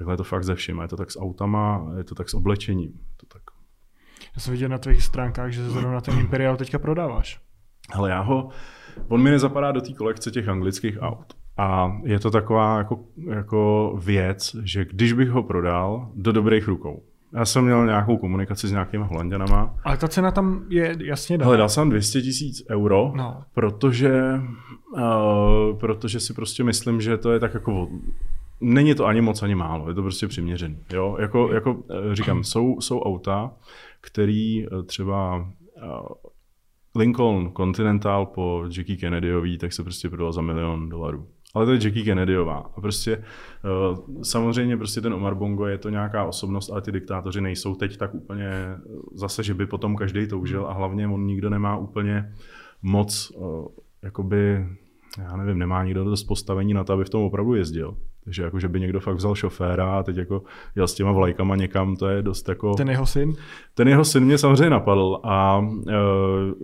Takhle 0.00 0.12
je 0.12 0.16
to 0.16 0.24
fakt 0.24 0.44
ze 0.44 0.54
vším. 0.54 0.80
Je 0.80 0.88
to 0.88 0.96
tak 0.96 1.10
s 1.10 1.20
autama, 1.20 1.92
je 1.96 2.04
to 2.04 2.14
tak 2.14 2.28
s 2.28 2.34
oblečením. 2.34 2.92
To 3.16 3.26
tak. 3.26 3.42
Já 4.36 4.40
jsem 4.40 4.52
viděl 4.52 4.68
na 4.68 4.78
tvých 4.78 5.02
stránkách, 5.02 5.50
že 5.50 5.70
zrovna 5.70 6.00
ten 6.00 6.18
Imperial 6.18 6.56
teďka 6.56 6.78
prodáváš. 6.78 7.40
Ale 7.92 8.10
já 8.10 8.20
ho, 8.20 8.48
on 9.08 9.22
mi 9.22 9.30
nezapadá 9.30 9.72
do 9.72 9.80
té 9.80 9.92
kolekce 9.92 10.30
těch 10.30 10.48
anglických 10.48 10.98
aut. 11.00 11.34
A 11.56 11.92
je 12.04 12.20
to 12.20 12.30
taková 12.30 12.78
jako, 12.78 13.04
jako 13.30 13.94
věc, 14.04 14.56
že 14.62 14.84
když 14.84 15.12
bych 15.12 15.28
ho 15.28 15.42
prodal 15.42 16.10
do 16.14 16.32
dobrých 16.32 16.68
rukou, 16.68 17.02
já 17.32 17.44
jsem 17.44 17.64
měl 17.64 17.86
nějakou 17.86 18.16
komunikaci 18.16 18.68
s 18.68 18.72
nějakými 18.72 19.04
holanděnama. 19.04 19.74
Ale 19.84 19.96
ta 19.96 20.08
cena 20.08 20.30
tam 20.30 20.64
je 20.68 20.96
jasně 21.04 21.38
daná. 21.38 21.56
dal 21.56 21.68
jsem 21.68 21.90
200 21.90 22.22
tisíc 22.22 22.62
euro, 22.70 23.12
no. 23.16 23.42
protože, 23.54 24.40
uh, 24.94 25.78
protože 25.80 26.20
si 26.20 26.34
prostě 26.34 26.64
myslím, 26.64 27.00
že 27.00 27.16
to 27.16 27.32
je 27.32 27.40
tak 27.40 27.54
jako 27.54 27.88
není 28.60 28.94
to 28.94 29.06
ani 29.06 29.20
moc, 29.20 29.42
ani 29.42 29.54
málo, 29.54 29.88
je 29.88 29.94
to 29.94 30.02
prostě 30.02 30.28
přiměřený. 30.28 30.78
Jo? 30.92 31.16
Jako, 31.20 31.52
jako 31.52 31.82
eh, 31.90 32.14
říkám, 32.14 32.44
jsou, 32.44 32.80
jsou 32.80 33.00
auta, 33.00 33.52
který 34.00 34.66
eh, 34.66 34.82
třeba 34.82 35.48
eh, 35.76 35.82
Lincoln 36.96 37.52
Continental 37.56 38.26
po 38.26 38.64
Jackie 38.76 38.96
Kennedyový, 38.96 39.58
tak 39.58 39.72
se 39.72 39.82
prostě 39.82 40.08
prodal 40.08 40.32
za 40.32 40.42
milion 40.42 40.88
dolarů. 40.88 41.26
Ale 41.54 41.66
to 41.66 41.72
je 41.72 41.78
Jackie 41.84 42.04
Kennedyová. 42.04 42.70
A 42.76 42.80
prostě 42.80 43.24
samozřejmě 44.22 44.76
prostě 44.76 45.00
ten 45.00 45.14
Omar 45.14 45.34
Bongo 45.34 45.66
je 45.66 45.78
to 45.78 45.88
nějaká 45.88 46.24
osobnost, 46.24 46.70
ale 46.70 46.82
ty 46.82 46.92
diktátoři 46.92 47.40
nejsou 47.40 47.74
teď 47.74 47.96
tak 47.96 48.14
úplně 48.14 48.50
zase, 49.14 49.42
že 49.42 49.54
by 49.54 49.66
potom 49.66 49.96
každý 49.96 50.26
toužil 50.26 50.66
a 50.66 50.72
hlavně 50.72 51.08
on 51.08 51.26
nikdo 51.26 51.50
nemá 51.50 51.76
úplně 51.76 52.32
moc 52.82 53.32
jakoby 54.02 54.66
já 55.18 55.36
nevím, 55.36 55.58
nemá 55.58 55.84
nikdo 55.84 56.04
dost 56.04 56.24
postavení 56.24 56.74
na 56.74 56.84
to, 56.84 56.92
aby 56.92 57.04
v 57.04 57.10
tom 57.10 57.22
opravdu 57.22 57.54
jezdil. 57.54 57.96
Takže 58.30 58.42
jako, 58.42 58.58
že 58.58 58.68
by 58.68 58.80
někdo 58.80 59.00
fakt 59.00 59.16
vzal 59.16 59.34
šoféra 59.34 59.98
a 59.98 60.02
teď 60.02 60.16
jako 60.16 60.42
jel 60.76 60.88
s 60.88 60.94
těma 60.94 61.12
vlajkama 61.12 61.56
někam, 61.56 61.96
to 61.96 62.08
je 62.08 62.22
dost 62.22 62.48
jako... 62.48 62.74
Ten 62.74 62.90
jeho 62.90 63.06
syn? 63.06 63.32
Ten 63.74 63.88
jeho 63.88 64.04
syn 64.04 64.24
mě 64.24 64.38
samozřejmě 64.38 64.70
napadl 64.70 65.18
a 65.22 65.58
uh, 65.58 65.88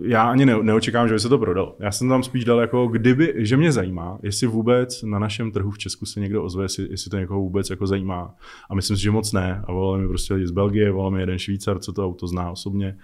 já 0.01 0.23
ani 0.23 0.45
ne, 0.45 0.63
neočekám, 0.63 1.07
že 1.07 1.13
by 1.13 1.19
se 1.19 1.29
to 1.29 1.37
prodal. 1.37 1.75
Já 1.79 1.91
jsem 1.91 2.09
tam 2.09 2.23
spíš 2.23 2.45
dal 2.45 2.59
jako, 2.59 2.87
kdyby, 2.87 3.33
že 3.37 3.57
mě 3.57 3.71
zajímá, 3.71 4.19
jestli 4.23 4.47
vůbec 4.47 5.03
na 5.03 5.19
našem 5.19 5.51
trhu 5.51 5.71
v 5.71 5.77
Česku 5.77 6.05
se 6.05 6.19
někdo 6.19 6.43
ozve, 6.43 6.63
jestli, 6.63 6.87
jestli 6.89 7.11
to 7.11 7.17
někoho 7.17 7.39
vůbec 7.39 7.69
jako 7.69 7.87
zajímá. 7.87 8.35
A 8.69 8.75
myslím 8.75 8.97
si, 8.97 9.03
že 9.03 9.11
moc 9.11 9.33
ne. 9.33 9.61
A 9.67 9.71
volali 9.71 10.01
mi 10.01 10.07
prostě 10.07 10.33
lidi 10.33 10.47
z 10.47 10.51
Belgie, 10.51 10.91
volal 10.91 11.11
mi 11.11 11.19
jeden 11.19 11.39
Švýcar, 11.39 11.79
co 11.79 11.93
to 11.93 12.05
auto 12.05 12.27
zná 12.27 12.51
osobně 12.51 12.97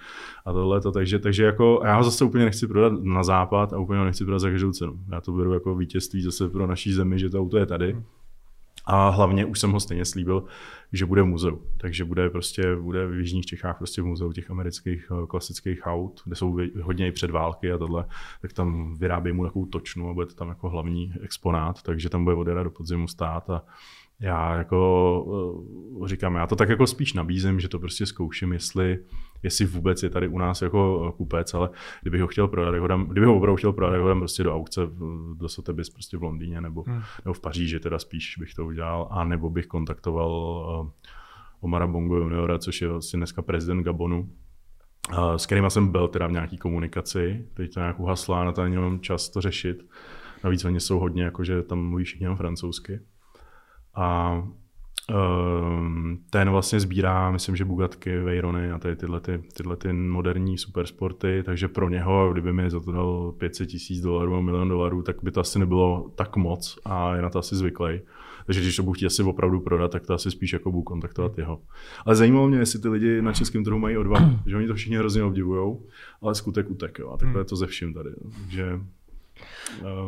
a 0.46 0.54
tohle 0.54 0.82
to. 0.82 0.92
Takže, 0.92 1.20
takže 1.20 1.44
jako 1.44 1.82
já 1.86 1.98
ho 1.98 2.04
zase 2.04 2.26
úplně 2.26 2.46
nechci 2.46 2.68
prodat 2.68 2.94
na 3.02 3.24
západ 3.24 3.74
a 3.74 3.80
úplně 3.80 4.00
ho 4.00 4.06
nechci 4.06 4.26
prodat 4.26 4.40
za 4.40 4.50
každou 4.50 4.72
cenu. 4.72 4.94
Já 5.12 5.22
to 5.22 5.32
beru 5.32 5.54
jako 5.54 5.76
vítězství 5.76 6.22
zase 6.22 6.50
pro 6.50 6.68
naší 6.68 6.94
zemi, 6.94 7.20
že 7.20 7.30
to 7.30 7.40
auto 7.40 7.58
je 7.58 7.66
tady. 7.66 7.98
A 8.86 9.10
hlavně 9.10 9.46
už 9.46 9.60
jsem 9.60 9.72
ho 9.72 9.80
stejně 9.80 10.06
slíbil, 10.06 10.44
že 10.94 11.06
bude 11.06 11.22
v 11.22 11.26
muzeu. 11.26 11.62
Takže 11.78 12.06
bude 12.06 12.30
prostě 12.30 12.76
bude 12.76 13.08
v 13.08 13.20
Jižních 13.20 13.46
Čechách 13.46 13.78
prostě 13.78 14.02
v 14.02 14.06
muzeu 14.06 14.32
těch 14.32 14.52
amerických 14.52 15.12
eh, 15.12 15.28
klasických 15.28 15.82
aut, 15.84 16.22
kde 16.26 16.36
jsou 16.36 16.60
hodně 16.82 17.08
i 17.08 17.12
před 17.12 17.32
války 17.32 17.72
a 17.72 17.78
tohle, 17.78 18.06
tak 18.42 18.54
tam 18.54 18.98
vyrábí 18.98 19.32
mu 19.32 19.44
takovou 19.44 19.66
točnu 19.66 20.10
a 20.10 20.14
bude 20.14 20.26
to 20.26 20.34
tam 20.34 20.50
jako 20.50 20.70
hlavní 20.70 21.14
exponát, 21.22 21.82
takže 21.82 22.10
tam 22.10 22.24
bude 22.24 22.36
od 22.36 22.64
do 22.64 22.72
podzimu 22.72 23.08
stát 23.08 23.50
a 23.50 23.64
já 24.24 24.58
jako 24.58 25.64
eh, 26.04 26.08
říkám, 26.08 26.36
já 26.36 26.48
to 26.48 26.56
tak 26.56 26.70
jako 26.70 26.88
spíš 26.88 27.14
nabízím, 27.14 27.60
že 27.60 27.70
to 27.70 27.80
prostě 27.80 28.06
zkouším, 28.06 28.54
jestli, 28.54 29.00
jestli 29.44 29.66
vůbec 29.66 30.04
je 30.04 30.10
tady 30.10 30.28
u 30.28 30.38
nás 30.38 30.62
jako 30.62 31.06
eh, 31.10 31.18
kupec, 31.18 31.54
ale 31.54 31.70
kdybych 32.02 32.22
ho 32.22 32.28
chtěl 32.28 32.48
prodat, 32.48 32.76
ho 32.76 32.88
dám, 32.88 33.06
kdybych 33.06 33.28
ho 33.28 33.38
opravdu 33.38 33.56
chtěl 33.56 33.74
prodat, 33.74 34.00
ho 34.00 34.08
dám 34.08 34.20
prostě 34.20 34.44
do 34.44 34.56
aukce 34.56 34.82
do 35.34 35.50
Sotheby's 35.50 35.90
prostě 35.90 36.18
v 36.18 36.24
Londýně 36.24 36.62
nebo, 36.62 36.84
hmm. 36.88 37.02
nebo 37.26 37.34
v 37.34 37.40
Paříži, 37.40 37.80
teda 37.80 38.00
spíš 38.00 38.36
bych 38.40 38.54
to 38.54 38.66
udělal, 38.66 39.08
a 39.12 39.24
nebo 39.24 39.50
bych 39.50 39.68
kontaktoval 39.68 40.32
uh, 40.82 40.90
Omara 41.62 41.88
Bongo 41.88 42.16
juniora, 42.16 42.58
což 42.58 42.82
je 42.82 42.88
vlastně 42.88 43.18
dneska 43.18 43.42
prezident 43.42 43.84
Gabonu, 43.84 44.30
s 45.38 45.46
kterým 45.46 45.70
jsem 45.70 45.92
byl 45.92 46.08
teda 46.08 46.28
v 46.28 46.32
nějaký 46.32 46.58
komunikaci, 46.58 47.46
teď 47.54 47.74
to 47.74 47.80
nějak 47.80 48.00
uhasla, 48.00 48.44
na 48.44 48.52
to 48.52 48.62
ani 48.62 48.76
nemám 48.76 49.00
čas 49.00 49.30
to 49.30 49.42
řešit. 49.42 49.86
Navíc 50.44 50.66
oni 50.66 50.80
jsou 50.80 51.00
hodně, 51.00 51.24
jakože 51.24 51.64
tam 51.64 51.80
mluví 51.80 52.04
všichni 52.04 52.24
jenom 52.24 52.38
francouzsky. 52.38 53.00
A 53.96 54.42
um, 55.10 56.18
ten 56.30 56.50
vlastně 56.50 56.80
sbírá, 56.80 57.32
myslím, 57.32 57.56
že 57.56 57.66
Bugatky, 57.66 58.18
Veyrony 58.18 58.72
a 58.72 58.80
tady 58.80 58.96
tyhle, 58.96 59.22
ty, 59.22 59.44
tyhle 59.58 59.78
ty 59.78 59.94
moderní 59.94 60.58
supersporty, 60.58 61.44
takže 61.46 61.68
pro 61.68 61.90
něho, 61.90 62.30
kdyby 62.32 62.54
mi 62.54 62.70
za 62.70 62.80
to 62.80 62.92
dal 62.92 63.32
500 63.32 63.70
tisíc 63.70 64.02
dolarů 64.02 64.36
a 64.36 64.42
milion 64.42 64.70
dolarů, 64.70 65.02
tak 65.02 65.16
by 65.24 65.32
to 65.32 65.40
asi 65.40 65.60
nebylo 65.60 66.12
tak 66.16 66.36
moc 66.36 66.80
a 66.86 67.16
je 67.16 67.22
na 67.22 67.30
to 67.30 67.40
asi 67.40 67.56
zvyklý. 67.56 68.02
Takže 68.46 68.62
když 68.62 68.76
to 68.76 68.84
budu 68.84 68.94
chtít 68.94 69.06
asi 69.06 69.24
opravdu 69.24 69.60
prodat, 69.60 69.92
tak 69.92 70.06
to 70.06 70.14
asi 70.14 70.32
spíš 70.32 70.54
jako 70.54 70.72
budu 70.72 70.84
kontaktovat 70.84 71.38
jeho. 71.38 71.62
Ale 72.06 72.16
zajímalo 72.16 72.48
mě, 72.48 72.58
jestli 72.58 72.80
ty 72.80 72.90
lidi 72.90 73.22
na 73.22 73.34
českém 73.34 73.64
trhu 73.64 73.80
mají 73.80 73.98
odvahu, 73.98 74.40
že 74.46 74.58
oni 74.58 74.68
to 74.68 74.76
všichni 74.76 74.98
hrozně 74.98 75.24
obdivují, 75.24 75.78
ale 76.22 76.36
skutek 76.36 76.70
utek. 76.70 77.00
Jo. 77.00 77.12
A 77.12 77.18
takhle 77.18 77.42
je 77.42 77.46
to 77.46 77.56
ze 77.56 77.68
vším 77.68 77.94
tady. 77.94 78.10
Takže 78.42 78.80
No. 79.84 80.08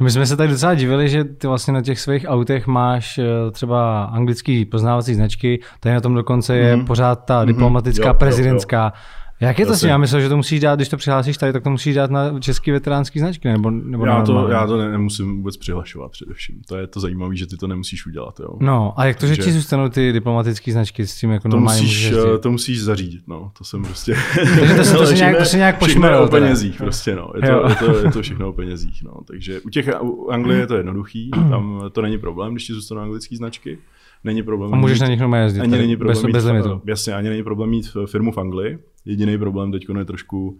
My 0.00 0.10
jsme 0.10 0.26
se 0.26 0.36
tak 0.36 0.50
docela 0.50 0.74
divili, 0.74 1.08
že 1.08 1.24
ty 1.24 1.46
vlastně 1.46 1.72
na 1.72 1.82
těch 1.82 2.00
svých 2.00 2.24
autech 2.28 2.66
máš 2.66 3.18
eh, 3.18 3.50
třeba 3.50 4.04
anglický 4.04 4.64
poznávací 4.64 5.14
značky, 5.14 5.60
tady 5.80 5.94
na 5.94 6.00
tom 6.00 6.14
dokonce 6.14 6.56
je 6.56 6.76
mm-hmm. 6.76 6.86
pořád 6.86 7.24
ta 7.24 7.44
diplomatická, 7.44 8.04
mm-hmm. 8.04 8.14
jo, 8.14 8.18
prezidentská. 8.18 8.82
Jo, 8.84 8.90
jo. 8.94 9.21
Jak 9.42 9.58
je 9.58 9.66
to 9.66 9.74
s 9.74 9.82
Já 9.82 9.98
myslel, 9.98 10.20
že 10.20 10.28
to 10.28 10.36
musíš 10.36 10.60
dát, 10.60 10.76
když 10.76 10.88
to 10.88 10.96
přihlásíš 10.96 11.36
tady, 11.36 11.52
tak 11.52 11.62
to 11.62 11.70
musíš 11.70 11.94
dát 11.94 12.10
na 12.10 12.40
český 12.40 12.70
veteránský 12.70 13.18
značky, 13.18 13.48
nebo, 13.48 13.70
nebo 13.70 14.06
já, 14.06 14.22
to, 14.22 14.48
já 14.48 14.66
to 14.66 14.78
ne, 14.78 14.90
nemusím 14.90 15.36
vůbec 15.36 15.56
přihlašovat 15.56 16.10
především. 16.10 16.62
To 16.68 16.76
je 16.76 16.86
to 16.86 17.00
zajímavé, 17.00 17.36
že 17.36 17.46
ty 17.46 17.56
to 17.56 17.66
nemusíš 17.66 18.06
udělat. 18.06 18.40
Jo. 18.40 18.48
No, 18.60 18.94
a 18.96 19.04
jak 19.04 19.16
to, 19.16 19.26
že 19.26 19.36
ti 19.36 19.52
zůstanou 19.52 19.88
ty 19.88 20.12
diplomatické 20.12 20.72
značky 20.72 21.06
s 21.06 21.16
tím 21.16 21.30
jako 21.30 21.48
to 21.48 21.60
musíš, 21.60 22.12
eh, 22.12 22.38
to 22.38 22.50
musíš 22.50 22.82
zařídit, 22.82 23.28
no. 23.28 23.50
To 23.58 23.64
jsem 23.64 23.84
prostě... 23.84 24.14
Takže 24.58 24.74
to, 24.74 24.84
se, 24.84 24.96
to, 24.96 25.06
se 25.06 25.14
nějak, 25.14 25.38
to 25.38 25.44
se 25.44 25.56
nějak 25.56 25.78
pošmeril. 25.78 26.22
o 26.22 26.28
penězích, 26.28 26.76
prostě, 26.76 27.16
no. 27.16 27.32
Je 27.34 27.40
to, 27.40 27.68
je, 27.68 27.74
to, 27.74 27.98
je 27.98 28.12
to 28.12 28.22
všechno 28.22 28.48
o 28.48 28.52
penězích, 28.52 29.02
no. 29.02 29.12
Takže 29.26 29.60
u 29.60 29.70
těch 29.70 29.88
u 30.02 30.30
Anglie 30.30 30.60
je 30.60 30.66
to 30.66 30.76
jednoduchý, 30.76 31.30
tam 31.30 31.90
to 31.92 32.02
není 32.02 32.18
problém, 32.18 32.52
když 32.52 32.66
ti 32.66 32.72
zůstanou 32.72 33.00
anglické 33.00 33.36
značky 33.36 33.78
není 34.24 34.42
problém. 34.42 34.74
A 34.74 34.76
můžeš 34.76 34.98
mít, 34.98 35.04
na 35.04 35.10
nich 35.10 35.20
normálně 35.20 35.44
jezdit. 35.44 35.60
Ani 35.60 35.78
není 35.78 35.96
problém 35.96 36.16
bez, 36.16 36.24
mít, 36.24 36.32
bez 36.32 36.44
limitu. 36.44 36.82
Jasně, 36.84 37.14
ani 37.14 37.28
není 37.28 37.42
problém 37.42 37.70
mít 37.70 37.96
firmu 38.06 38.32
v 38.32 38.38
Anglii. 38.38 38.78
Jediný 39.04 39.38
problém 39.38 39.72
teď 39.72 39.86
je 39.98 40.04
trošku 40.04 40.58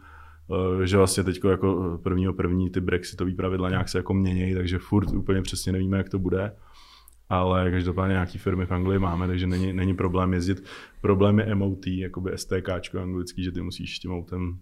eh, 0.82 0.86
že 0.86 0.96
vlastně 0.96 1.24
teď 1.24 1.40
jako 1.44 1.98
prvního 2.02 2.32
první 2.32 2.70
ty 2.70 2.80
brexitové 2.80 3.34
pravidla 3.34 3.70
nějak 3.70 3.88
se 3.88 3.98
jako 3.98 4.14
měnějí, 4.14 4.54
takže 4.54 4.78
furt 4.78 5.12
úplně 5.12 5.42
přesně 5.42 5.72
nevíme, 5.72 5.98
jak 5.98 6.08
to 6.08 6.18
bude. 6.18 6.52
ale 7.28 7.70
každopádně 7.70 8.12
nějaký 8.12 8.38
firmy 8.38 8.66
v 8.66 8.72
Anglii 8.72 8.98
máme, 8.98 9.26
takže 9.26 9.46
není, 9.46 9.72
není 9.72 9.94
problém 9.94 10.32
jezdit. 10.32 10.64
Problém 11.00 11.38
je 11.38 11.54
MOT, 11.54 11.86
jakoby 11.86 12.30
STK 12.36 12.94
anglický, 13.02 13.44
že 13.44 13.52
ty 13.52 13.62
musíš 13.62 13.96
s 13.96 14.00
tím 14.00 14.12
autem 14.12 14.58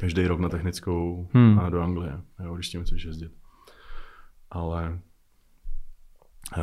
každý 0.00 0.26
rok 0.26 0.40
na 0.40 0.48
technickou 0.48 1.28
hmm. 1.32 1.58
a 1.58 1.70
do 1.70 1.80
Anglie, 1.80 2.20
jo, 2.44 2.54
když 2.54 2.68
tím 2.68 2.82
chceš 2.82 3.04
jezdit. 3.04 3.32
Ale 4.50 4.98
Eh, 4.98 5.05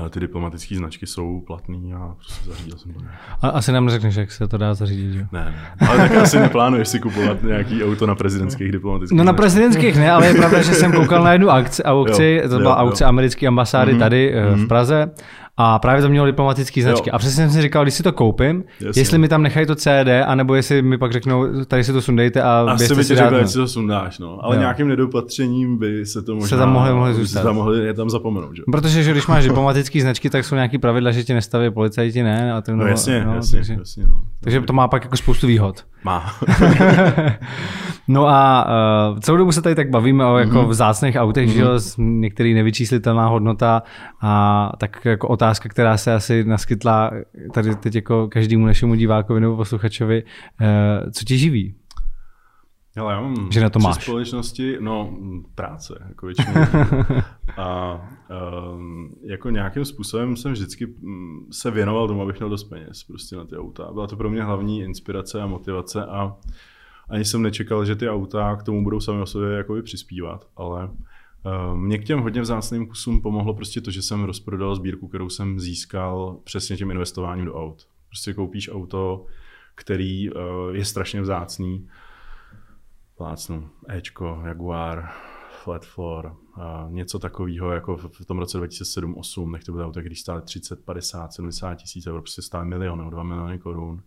ty 0.10 0.20
diplomatické 0.20 0.76
značky 0.76 1.08
jsou 1.08 1.42
platný 1.48 1.94
a 1.94 2.16
prostě 2.16 2.50
zařídil 2.50 2.78
jsem 2.78 2.94
to. 2.94 3.00
A 3.42 3.48
asi 3.48 3.72
nám 3.72 3.86
neřekneš, 3.86 4.16
jak 4.16 4.32
se 4.32 4.48
to 4.48 4.58
dá 4.58 4.74
zařídit, 4.74 5.14
že? 5.14 5.28
Ne, 5.32 5.46
ne. 5.46 5.88
Ale 5.90 5.98
tak 5.98 6.16
asi 6.16 6.40
neplánuješ 6.40 6.88
si 6.88 7.00
kupovat 7.00 7.44
nějaký 7.44 7.84
auto 7.84 8.08
na 8.08 8.16
prezidentských 8.16 8.72
diplomatických 8.72 9.18
No 9.18 9.24
na 9.24 9.34
prezidentských 9.34 9.96
ne, 9.96 10.12
ale 10.12 10.28
je 10.28 10.34
pravda, 10.34 10.62
že 10.62 10.74
jsem 10.74 10.92
koukal 10.92 11.24
na 11.24 11.32
jednu 11.32 11.50
akci, 11.50 11.84
aukci, 11.84 12.42
jo, 12.44 12.50
to 12.50 12.58
byla 12.58 12.72
jo, 12.72 12.78
aukce 12.78 13.04
jo. 13.04 13.08
americké 13.08 13.48
ambasády 13.48 13.94
mm-hmm. 13.94 14.00
tady 14.00 14.34
mm-hmm. 14.36 14.54
v 14.54 14.58
mhm. 14.58 14.68
Praze 14.68 15.12
a 15.58 15.80
právě 15.80 16.02
to 16.02 16.10
mělo 16.10 16.26
diplomatické 16.26 16.82
značky. 16.82 17.10
Jo. 17.10 17.16
A 17.16 17.18
přesně 17.18 17.44
jsem 17.44 17.50
si 17.50 17.62
říkal, 17.62 17.84
když 17.84 17.94
si 17.94 18.04
to 18.04 18.12
koupím, 18.12 18.64
Jasně. 18.82 19.02
jestli 19.02 19.18
mi 19.18 19.28
tam 19.28 19.44
nechají 19.44 19.66
to 19.66 19.76
CD, 19.76 20.08
anebo 20.26 20.56
jestli 20.56 20.82
mi 20.82 20.98
pak 20.98 21.12
řeknou, 21.12 21.64
tady 21.66 21.84
si 21.84 21.94
to 21.94 22.02
sundejte 22.02 22.42
a 22.42 22.66
Asi 22.70 22.96
by 22.96 23.06
ti 23.06 23.16
řekl, 23.16 23.48
si 23.48 23.58
to 23.58 23.68
sundáš, 23.68 24.20
no. 24.20 24.46
Ale 24.46 24.56
jo. 24.56 24.60
nějakým 24.60 24.88
nedopatřením 24.88 25.78
by 25.78 26.06
se 26.06 26.22
to 26.22 26.36
možná... 26.36 26.48
Se 26.48 26.58
tam 26.58 26.74
mohli, 26.74 26.94
mohli 26.94 27.14
zůstat. 27.14 27.44
Tam 27.44 27.56
mohli 27.56 27.86
je 27.86 27.94
tam 27.94 28.10
zapomenout, 28.10 28.56
že? 28.56 28.64
Protože 28.72 29.04
že 29.04 29.12
když 29.12 29.28
máš 29.28 29.44
diplomatické 29.48 30.02
značky, 30.02 30.30
tak 30.30 30.46
jsou 30.46 30.56
nějaký 30.56 30.78
pravidla, 30.78 31.12
že 31.12 31.24
ti 31.24 31.34
nestaví 31.34 31.72
policajti, 31.72 32.24
ne? 32.24 32.54
A 32.54 32.62
to, 32.62 32.72
no, 32.72 32.78
no 32.78 32.88
jasně, 32.88 33.26
no, 33.26 33.36
jasně, 33.36 33.60
takže, 33.60 33.74
jasně 33.74 34.04
no. 34.08 34.22
takže 34.40 34.62
to 34.62 34.74
má 34.74 34.88
pak 34.88 35.04
jako 35.04 35.18
spoustu 35.18 35.48
výhod. 35.48 35.84
Má. 36.04 36.34
no 38.08 38.28
a 38.28 38.68
uh, 39.12 39.20
celou 39.20 39.38
dobu 39.38 39.52
se 39.52 39.62
tady 39.62 39.76
tak 39.76 39.90
bavíme 39.90 40.26
o 40.26 40.38
jako 40.38 40.58
mm-hmm. 40.58 40.68
vzácných 40.68 41.16
autech, 41.16 41.50
mm-hmm. 41.50 41.54
že 41.54 41.62
jo, 41.62 41.80
mhm. 41.98 42.22
některý 42.22 42.54
nevyčíslitelná 42.54 43.28
hodnota 43.28 43.84
a 44.22 44.72
tak 44.78 45.06
jako 45.06 45.28
otázka, 45.44 45.70
která 45.70 45.98
se 45.98 46.14
asi 46.14 46.44
naskytla 46.44 47.12
tady 47.54 47.76
teď 47.76 47.96
jako 47.96 48.28
každému 48.28 48.66
našemu 48.66 48.96
divákovi 48.96 49.42
nebo 49.42 49.56
posluchačovi, 49.56 50.24
uh, 50.24 51.12
co 51.12 51.26
tě 51.26 51.38
živí? 51.38 51.76
Ale 52.98 53.14
já 53.14 53.22
mám 53.22 53.52
že 53.52 53.62
na 53.62 53.70
to 53.70 53.80
máš. 53.80 54.04
společnosti, 54.04 54.78
no 54.80 55.18
práce, 55.56 56.06
jako 56.10 56.26
většinou. 56.26 56.54
a 57.58 58.02
um, 58.74 59.16
jako 59.24 59.50
nějakým 59.50 59.86
způsobem 59.86 60.38
jsem 60.38 60.52
vždycky 60.52 60.86
mm, 60.86 61.48
se 61.52 61.72
věnoval 61.72 62.08
tomu, 62.08 62.22
abych 62.22 62.40
měl 62.40 62.50
dost 62.50 62.64
peněz 62.64 63.04
prostě 63.04 63.36
na 63.36 63.46
ty 63.46 63.58
auta. 63.58 63.90
Byla 63.94 64.08
to 64.08 64.16
pro 64.16 64.30
mě 64.30 64.44
hlavní 64.44 64.82
inspirace 64.82 65.42
a 65.42 65.48
motivace 65.48 66.06
a 66.06 66.36
ani 67.10 67.26
jsem 67.26 67.42
nečekal, 67.42 67.86
že 67.86 67.96
ty 67.96 68.10
auta 68.10 68.56
k 68.56 68.64
tomu 68.64 68.84
budou 68.84 69.00
sami 69.00 69.22
o 69.22 69.26
sobě 69.26 69.50
jakoby 69.50 69.84
přispívat, 69.84 70.48
ale 70.56 70.90
mě 71.76 71.98
k 71.98 72.04
těm 72.04 72.20
hodně 72.20 72.42
vzácným 72.42 72.88
kusům 72.88 73.22
pomohlo 73.22 73.54
prostě 73.54 73.82
to, 73.82 73.92
že 73.92 74.02
jsem 74.02 74.24
rozprodal 74.24 74.76
sbírku, 74.76 75.08
kterou 75.08 75.30
jsem 75.30 75.60
získal 75.60 76.38
přesně 76.44 76.78
tím 76.78 76.92
investováním 76.92 77.46
do 77.46 77.56
aut. 77.56 77.88
Prostě 78.10 78.34
koupíš 78.34 78.70
auto, 78.70 79.26
který 79.76 80.30
uh, 80.30 80.40
je 80.72 80.86
strašně 80.86 81.22
vzácný, 81.22 81.88
plácnu 83.18 83.70
Ečko, 83.90 84.42
Jaguar, 84.46 85.10
Flat 85.64 85.86
Floor, 85.86 86.36
něco 86.90 87.20
takového 87.20 87.72
jako 87.72 87.98
v 87.98 88.26
tom 88.26 88.40
roce 88.40 88.60
2007-2008, 88.60 89.52
nech 89.52 89.64
to 89.64 89.72
bylo 89.72 89.86
auto, 89.86 90.02
když 90.02 90.22
stály 90.22 90.42
30, 90.42 90.86
50, 90.86 91.34
70 91.34 91.76
tisíc 91.76 92.08
eur, 92.08 92.22
prostě 92.22 92.42
stály 92.42 92.66
miliony 92.66 92.98
nebo 92.98 93.10
2 93.10 93.24
miliony 93.24 93.60
korun. 93.60 94.04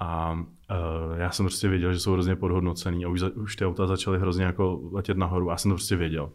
A 0.00 0.32
uh, 0.32 0.46
já 1.16 1.30
jsem 1.30 1.46
prostě 1.46 1.68
věděl, 1.68 1.92
že 1.92 2.00
jsou 2.00 2.12
hrozně 2.12 2.36
podhodnocený 2.36 3.04
a 3.04 3.08
už, 3.08 3.20
za, 3.20 3.30
už 3.36 3.56
ty 3.56 3.66
auta 3.66 3.86
začaly 3.86 4.18
hrozně 4.18 4.44
jako 4.44 4.80
letět 4.92 5.16
nahoru 5.16 5.50
já 5.50 5.56
jsem 5.56 5.70
to 5.70 5.74
prostě 5.74 5.96
věděl. 5.96 6.30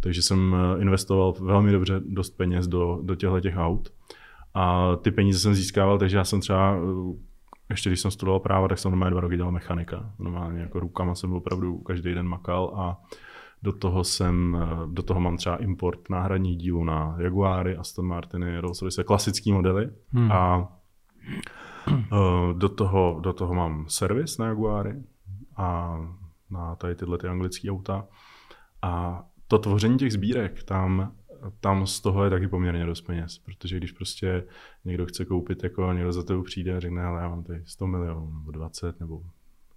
Takže 0.00 0.22
jsem 0.22 0.54
e, 0.54 0.80
investoval 0.80 1.32
velmi 1.40 1.72
dobře 1.72 2.00
dost 2.06 2.30
peněz 2.30 2.68
do, 2.68 2.98
do 3.02 3.14
těchto 3.14 3.40
těch 3.40 3.56
aut. 3.56 3.92
A 4.54 4.96
ty 4.96 5.10
peníze 5.10 5.38
jsem 5.38 5.54
získával, 5.54 5.98
takže 5.98 6.16
já 6.16 6.24
jsem 6.24 6.40
třeba 6.40 6.76
ještě 7.70 7.90
když 7.90 8.00
jsem 8.00 8.10
studoval 8.10 8.40
práva, 8.40 8.68
tak 8.68 8.78
jsem 8.78 8.90
normálně 8.90 9.10
dva 9.10 9.20
roky 9.20 9.36
dělal 9.36 9.52
mechanika. 9.52 10.10
Normálně 10.18 10.60
jako 10.60 10.80
rukama 10.80 11.14
jsem 11.14 11.32
opravdu 11.32 11.78
každý 11.78 12.14
den 12.14 12.28
makal 12.28 12.72
a 12.76 13.02
do 13.62 13.72
toho 13.72 14.04
jsem, 14.04 14.58
do 14.86 15.02
toho 15.02 15.20
mám 15.20 15.36
třeba 15.36 15.56
import 15.56 16.10
náhradních 16.10 16.56
dílů 16.56 16.84
na 16.84 17.16
Jaguary, 17.18 17.76
Aston 17.76 18.06
Martiny, 18.06 18.58
Rolls 18.58 18.82
Royce, 18.82 19.04
klasický 19.04 19.52
modely 19.52 19.90
hmm. 20.12 20.32
a 20.32 20.72
eh, 21.88 21.98
do 22.52 22.68
toho, 22.68 23.20
do 23.22 23.32
toho 23.32 23.54
mám 23.54 23.84
servis 23.88 24.38
na 24.38 24.46
Jaguary 24.46 25.02
a 25.56 25.98
na 26.50 26.76
tady 26.76 26.94
tyhle 26.94 27.18
ty 27.18 27.28
anglické 27.28 27.70
auta. 27.70 28.06
A 28.82 29.22
to 29.50 29.58
tvoření 29.58 29.98
těch 29.98 30.12
sbírek, 30.12 30.62
tam 30.62 31.12
tam 31.60 31.86
z 31.86 32.00
toho 32.00 32.24
je 32.24 32.30
taky 32.30 32.48
poměrně 32.48 32.86
dost 32.86 33.00
peněz, 33.00 33.38
protože 33.38 33.76
když 33.76 33.92
prostě 33.92 34.44
někdo 34.84 35.06
chce 35.06 35.24
koupit, 35.24 35.64
jako 35.64 35.92
někdo 35.92 36.12
za 36.12 36.22
tebou 36.22 36.42
přijde 36.42 36.76
a 36.76 36.80
řekne, 36.80 37.02
ale 37.02 37.22
já 37.22 37.28
mám 37.28 37.44
tady 37.44 37.62
100 37.64 37.86
milionů 37.86 38.32
nebo 38.38 38.50
20 38.50 39.00
nebo 39.00 39.22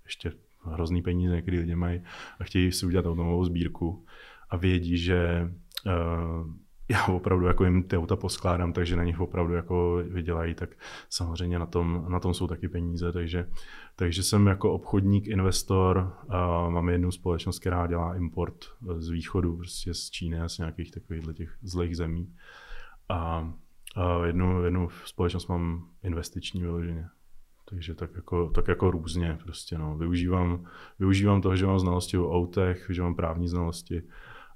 ještě 0.06 0.32
hrozný 0.64 1.02
peníze 1.02 1.36
někdy 1.36 1.60
lidi 1.60 1.76
mají 1.76 2.02
a 2.40 2.44
chtějí 2.44 2.72
si 2.72 2.86
udělat 2.86 3.06
automovou 3.06 3.46
sbírku 3.46 4.06
a 4.50 4.58
vědí, 4.58 4.98
že 4.98 5.52
uh, 5.86 6.54
já 6.90 7.06
opravdu 7.06 7.46
jako 7.46 7.64
jim 7.64 7.84
ty 7.84 7.98
auta 7.98 8.16
poskládám, 8.16 8.74
takže 8.74 8.96
na 8.96 9.04
nich 9.04 9.20
opravdu 9.20 9.54
jako 9.54 10.04
vydělají, 10.08 10.56
tak 10.56 10.70
samozřejmě 11.10 11.60
na 11.60 11.66
tom, 11.66 12.06
na 12.10 12.20
tom 12.20 12.34
jsou 12.34 12.48
taky 12.48 12.70
peníze, 12.70 13.12
takže, 13.12 13.50
takže 13.96 14.24
jsem 14.24 14.48
jako 14.48 14.74
obchodník, 14.74 15.28
investor, 15.28 16.14
a 16.30 16.70
mám 16.70 16.90
jednu 16.90 17.12
společnost, 17.12 17.60
která 17.60 17.88
dělá 17.88 18.16
import 18.16 18.66
z 18.98 19.10
východu, 19.10 19.58
prostě 19.58 19.94
z 19.94 20.10
Číny 20.10 20.40
a 20.42 20.50
z 20.50 20.58
nějakých 20.58 20.92
takových 20.92 21.24
těch 21.34 21.58
zlých 21.62 21.98
zemí. 21.98 22.34
A, 23.10 23.54
a 23.96 24.26
jednu, 24.26 24.64
jednu 24.64 24.90
společnost 25.06 25.48
mám 25.48 25.88
investiční 26.04 26.62
vyloženě. 26.62 27.08
Takže 27.70 27.96
tak 27.96 28.10
jako, 28.16 28.50
tak 28.50 28.68
jako 28.68 28.92
různě 28.92 29.38
prostě 29.44 29.78
no. 29.78 29.98
Využívám, 29.98 30.66
využívám 31.00 31.42
toho, 31.42 31.56
že 31.56 31.66
mám 31.66 31.80
znalosti 31.80 32.18
o 32.18 32.32
autech, 32.32 32.88
že 32.90 33.02
mám 33.02 33.16
právní 33.16 33.48
znalosti, 33.48 34.04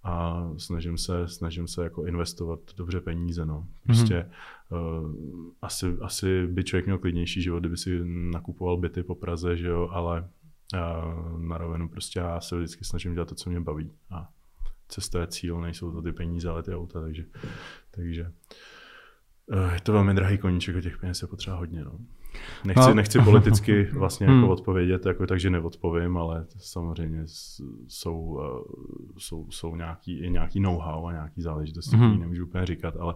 a 0.04 0.44
snažím 0.58 0.98
se, 0.98 1.28
snažím 1.28 1.68
se 1.68 1.84
jako 1.84 2.06
investovat 2.06 2.60
dobře 2.78 3.02
peníze. 3.02 3.46
No. 3.46 3.68
Prostě 3.86 4.30
mm-hmm. 4.72 5.06
uh, 5.06 5.52
asi, 5.62 5.98
asi 6.02 6.48
by 6.48 6.64
člověk 6.64 6.86
měl 6.86 6.98
klidnější 6.98 7.42
život, 7.42 7.60
kdyby 7.60 7.78
si 7.78 8.00
nakupoval 8.06 8.78
byty 8.78 9.04
po 9.04 9.16
Praze, 9.16 9.58
že 9.58 9.68
jo, 9.68 9.90
ale 9.92 10.30
uh, 10.74 11.40
na 11.40 11.58
rovinu 11.58 11.90
prostě 11.90 12.20
já 12.20 12.42
se 12.42 12.58
vždycky 12.58 12.86
snažím 12.86 13.14
dělat 13.14 13.30
to, 13.30 13.36
co 13.36 13.50
mě 13.50 13.60
baví. 13.60 13.92
A 14.12 14.30
cesta 14.88 15.22
je 15.22 15.28
cíl, 15.28 15.62
nejsou 15.62 15.92
to 15.92 16.02
ty 16.02 16.12
peníze, 16.12 16.50
ale 16.50 16.64
ty 16.64 16.76
auta, 16.76 17.02
takže, 17.02 17.26
takže 17.92 18.32
uh, 19.46 19.74
je 19.74 19.82
to 19.82 19.94
velmi 19.94 20.14
drahý 20.14 20.38
koníček 20.38 20.76
a 20.76 20.82
těch 20.82 20.98
peněz 20.98 21.22
je 21.22 21.28
potřeba 21.28 21.58
hodně. 21.58 21.86
No. 21.86 22.00
Nechci, 22.66 22.90
no. 22.90 22.94
nechci 22.94 23.20
politicky 23.20 23.84
vlastně 23.94 24.26
jako 24.26 24.38
hmm. 24.38 24.50
odpovědět, 24.50 25.06
jako, 25.06 25.28
takže 25.28 25.50
neodpovím, 25.50 26.18
ale 26.18 26.46
samozřejmě 26.58 27.24
jsou, 27.88 28.40
eh, 28.42 28.74
jsou, 29.18 29.52
jsou 29.52 29.76
nějaký, 29.76 30.22
je 30.22 30.30
nějaký 30.30 30.60
know-how 30.60 31.08
a 31.08 31.12
nějaký 31.12 31.42
záležitosti, 31.42 31.96
hmm. 31.96 32.10
které 32.10 32.20
nemůžu 32.20 32.46
úplně 32.46 32.66
říkat, 32.66 32.98
ale 33.00 33.16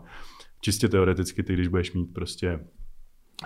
čistě 0.62 0.90
teoreticky 0.90 1.44
ty, 1.44 1.54
když 1.54 1.68
budeš 1.68 1.94
mít 1.94 2.14
prostě 2.14 2.60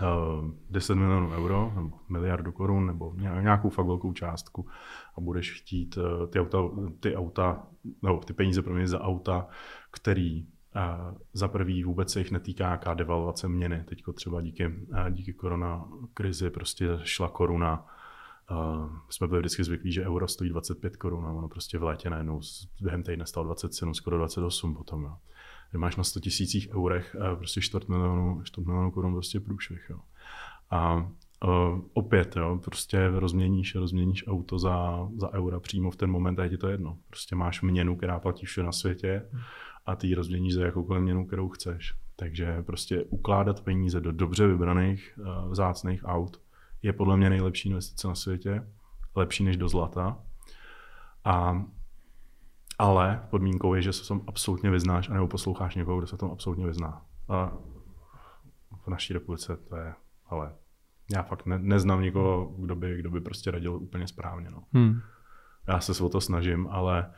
uh, 0.01 0.49
eh, 0.49 0.51
10 0.69 0.95
milionů 0.95 1.31
euro, 1.31 1.71
nebo 1.75 1.97
miliardu 2.09 2.51
korun, 2.51 2.87
nebo 2.87 3.13
nějakou 3.41 3.69
fakt 3.69 3.85
velkou 3.85 4.13
částku 4.13 4.67
a 5.17 5.21
budeš 5.21 5.61
chtít 5.61 5.97
uh, 5.97 6.27
ty 6.27 6.39
auta, 6.39 6.57
ty 6.99 7.15
auta, 7.15 7.67
nebo 8.03 8.17
ty 8.19 8.33
peníze 8.33 8.61
pro 8.61 8.73
mě 8.73 8.87
za 8.87 9.01
auta, 9.01 9.47
který 9.91 10.45
za 11.33 11.47
prvý 11.47 11.83
vůbec 11.83 12.11
se 12.11 12.19
jich 12.19 12.31
netýká 12.31 12.63
nějaká 12.63 12.93
devalvace 12.93 13.47
měny. 13.47 13.83
Teď 13.87 14.03
třeba 14.13 14.41
díky, 14.41 14.87
díky 15.09 15.33
korona 15.33 15.85
krizi 16.13 16.49
prostě 16.49 16.87
šla 17.03 17.29
koruna. 17.29 17.87
Jsme 19.09 19.27
byli 19.27 19.39
vždycky 19.39 19.63
zvyklí, 19.63 19.91
že 19.91 20.05
euro 20.05 20.27
stojí 20.27 20.49
25 20.49 20.97
korun 20.97 21.25
a 21.25 21.31
ono 21.31 21.47
prostě 21.47 21.77
v 21.77 21.83
létě 21.83 22.09
najednou 22.09 22.41
během 22.81 23.03
týdne 23.03 23.25
stalo 23.25 23.45
27, 23.45 23.93
skoro 23.93 24.17
28 24.17 24.75
potom. 24.75 25.03
Jo. 25.03 25.17
Že 25.71 25.77
máš 25.77 25.95
na 25.95 26.03
100 26.03 26.19
tisících 26.19 26.69
eurech 26.75 27.15
uh, 27.19 27.37
prostě 27.37 27.61
čtvrt 27.61 27.89
milionu, 27.89 28.41
čtvrt 28.43 28.65
milionu 28.65 28.91
korun 28.91 29.13
prostě 29.13 29.39
průšvih. 29.39 29.87
Jo. 29.89 29.99
A 30.69 30.95
uh, 30.95 31.81
opět, 31.93 32.35
jo, 32.35 32.59
prostě 32.63 33.07
rozměníš, 33.07 33.75
rozměníš 33.75 34.27
auto 34.27 34.59
za, 34.59 35.07
za 35.17 35.33
eura 35.33 35.59
přímo 35.59 35.91
v 35.91 35.95
ten 35.95 36.11
moment 36.11 36.39
a 36.39 36.43
je 36.43 36.49
ti 36.49 36.57
to 36.57 36.67
jedno. 36.67 36.97
Prostě 37.09 37.35
máš 37.35 37.61
měnu, 37.61 37.95
která 37.95 38.19
platí 38.19 38.45
všude 38.45 38.65
na 38.65 38.71
světě 38.71 39.25
a 39.85 39.95
ty 39.95 40.07
ji 40.07 40.15
rozměníš 40.15 40.53
za 40.53 40.65
jakoukoliv 40.65 41.03
měnu, 41.03 41.25
kterou 41.25 41.49
chceš. 41.49 41.93
Takže 42.15 42.63
prostě 42.63 43.03
ukládat 43.03 43.61
peníze 43.61 44.01
do 44.01 44.11
dobře 44.11 44.47
vybraných 44.47 45.19
uh, 45.19 45.51
vzácných 45.51 46.01
aut 46.05 46.41
je 46.81 46.93
podle 46.93 47.17
mě 47.17 47.29
nejlepší 47.29 47.69
investice 47.69 48.07
na 48.07 48.15
světě, 48.15 48.67
lepší 49.15 49.43
než 49.43 49.57
do 49.57 49.69
zlata. 49.69 50.19
A, 51.23 51.65
ale 52.79 53.27
podmínkou 53.29 53.73
je, 53.73 53.81
že 53.81 53.93
se 53.93 54.07
tom 54.07 54.21
absolutně 54.27 54.69
vyznáš, 54.69 55.09
anebo 55.09 55.27
posloucháš 55.27 55.75
někoho, 55.75 55.97
kdo 55.97 56.07
se 56.07 56.17
tom 56.17 56.31
absolutně 56.31 56.65
vyzná. 56.65 57.05
A 57.29 57.57
v 58.83 58.87
naší 58.87 59.13
republice 59.13 59.57
to 59.57 59.75
je, 59.75 59.93
ale 60.25 60.53
já 61.13 61.23
fakt 61.23 61.45
ne, 61.45 61.59
neznám 61.59 62.01
nikoho, 62.01 62.45
kdo 62.57 62.75
by, 62.75 62.97
kdo 62.97 63.11
by 63.11 63.21
prostě 63.21 63.51
radil 63.51 63.75
úplně 63.75 64.07
správně. 64.07 64.49
No. 64.51 64.63
Hmm. 64.73 65.01
Já 65.67 65.79
se 65.79 66.03
o 66.03 66.09
to 66.09 66.21
snažím, 66.21 66.67
ale 66.67 67.13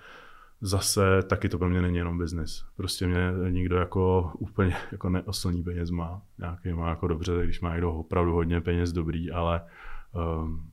zase 0.61 1.23
taky 1.23 1.49
to 1.49 1.57
pro 1.57 1.69
mě 1.69 1.81
není 1.81 1.97
jenom 1.97 2.17
biznis. 2.17 2.65
Prostě 2.75 3.07
mě 3.07 3.31
nikdo 3.49 3.75
jako 3.75 4.31
úplně 4.39 4.75
jako 4.91 5.09
neoslní 5.09 5.63
peněz 5.63 5.91
má. 5.91 6.21
Nějaký 6.39 6.73
má 6.73 6.89
jako 6.89 7.07
dobře, 7.07 7.31
když 7.43 7.61
má 7.61 7.71
někdo 7.71 7.93
opravdu 7.93 8.33
hodně 8.33 8.61
peněz 8.61 8.91
dobrý, 8.93 9.31
ale 9.31 9.61
um, 10.41 10.71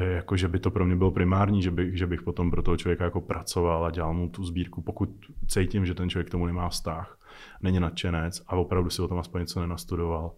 jako, 0.00 0.36
že 0.36 0.48
by 0.48 0.58
to 0.58 0.70
pro 0.70 0.86
mě 0.86 0.96
bylo 0.96 1.10
primární, 1.10 1.62
že 1.62 1.70
bych, 1.70 1.98
že 1.98 2.06
bych 2.06 2.22
potom 2.22 2.50
pro 2.50 2.62
toho 2.62 2.76
člověka 2.76 3.04
jako 3.04 3.20
pracoval 3.20 3.84
a 3.84 3.90
dělal 3.90 4.14
mu 4.14 4.28
tu 4.28 4.44
sbírku, 4.44 4.82
pokud 4.82 5.10
cítím, 5.48 5.86
že 5.86 5.94
ten 5.94 6.10
člověk 6.10 6.26
k 6.26 6.30
tomu 6.30 6.46
nemá 6.46 6.68
vztah, 6.68 7.18
není 7.62 7.80
nadšenec 7.80 8.42
a 8.46 8.56
opravdu 8.56 8.90
si 8.90 9.02
o 9.02 9.08
tom 9.08 9.18
aspoň 9.18 9.40
něco 9.40 9.60
nenastudoval, 9.60 10.34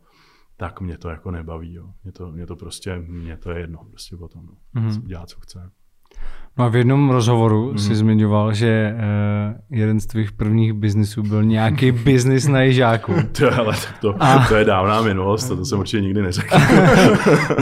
tak 0.56 0.80
mě 0.80 0.98
to 0.98 1.08
jako 1.08 1.30
nebaví. 1.30 1.74
Jo. 1.74 1.92
Mě, 2.02 2.12
to, 2.12 2.32
mě 2.32 2.46
to 2.46 2.56
prostě, 2.56 2.98
mě 2.98 3.36
to 3.36 3.50
je 3.50 3.58
jedno 3.58 3.84
prostě 3.90 4.16
potom. 4.16 4.46
No. 4.46 4.82
Mm-hmm. 4.82 5.06
Dělat, 5.06 5.28
co 5.28 5.40
chce. 5.40 5.70
No 6.58 6.64
a 6.64 6.68
v 6.68 6.76
jednom 6.76 7.10
rozhovoru 7.10 7.72
mm-hmm. 7.72 7.76
si 7.76 7.94
zmiňoval, 7.94 8.54
že 8.54 8.94
uh, 8.94 9.78
jeden 9.78 10.00
z 10.00 10.06
tvých 10.06 10.32
prvních 10.32 10.72
biznisů 10.72 11.22
byl 11.22 11.44
nějaký 11.44 11.92
biznis 11.92 12.48
na 12.48 12.60
ježáku. 12.60 13.14
to, 13.38 13.54
ale 13.58 13.74
to, 14.00 14.14
a... 14.22 14.44
to 14.48 14.56
je 14.56 14.64
dávná 14.64 15.02
minulost, 15.02 15.48
to, 15.48 15.56
to 15.56 15.64
jsem 15.64 15.78
určitě 15.78 16.00
nikdy 16.00 16.22
neřekl. 16.22 16.56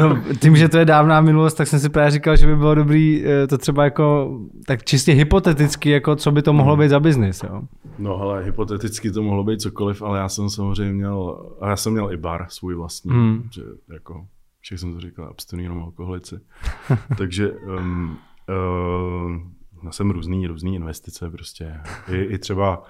no, 0.01 0.23
tím, 0.41 0.57
že 0.57 0.69
to 0.69 0.79
je 0.79 0.85
dávná 0.85 1.21
minulost, 1.21 1.55
tak 1.55 1.69
jsem 1.69 1.81
si 1.81 1.89
právě 1.89 2.11
říkal, 2.11 2.37
že 2.37 2.47
by 2.47 2.57
bylo 2.57 2.75
dobrý 2.75 3.25
uh, 3.25 3.31
to 3.49 3.59
třeba 3.59 3.85
jako 3.85 4.39
tak 4.67 4.85
čistě 4.85 5.13
hypoteticky, 5.13 5.91
jako 5.91 6.17
co 6.17 6.31
by 6.31 6.43
to 6.43 6.53
mohlo 6.53 6.77
mm. 6.77 6.81
být 6.81 6.89
za 6.89 7.01
biznis. 7.01 7.43
Jo? 7.43 7.63
No 7.99 8.21
ale 8.21 8.45
hypoteticky 8.45 9.11
to 9.11 9.23
mohlo 9.23 9.45
být 9.45 9.61
cokoliv, 9.61 10.03
ale 10.03 10.19
já 10.19 10.29
jsem 10.29 10.51
samozřejmě 10.51 10.93
měl, 10.93 11.47
a 11.61 11.69
já 11.69 11.77
jsem 11.77 11.93
měl 11.93 12.13
i 12.13 12.17
bar 12.17 12.47
svůj 12.49 12.75
vlastní, 12.75 13.13
mm. 13.13 13.49
že 13.53 13.63
jako 13.93 14.27
všech 14.61 14.81
jsem 14.81 14.95
to 14.95 15.01
říkal, 15.01 15.29
abstinní 15.31 15.63
jenom 15.63 15.83
alkoholici. 15.83 16.39
Takže 17.19 17.51
um, 17.51 18.17
Uh, 18.49 19.91
jsem 19.91 20.11
různý, 20.11 20.47
různý 20.47 20.75
investice 20.75 21.31
prostě. 21.31 21.81
I, 22.09 22.17
I 22.17 22.39
třeba, 22.39 22.87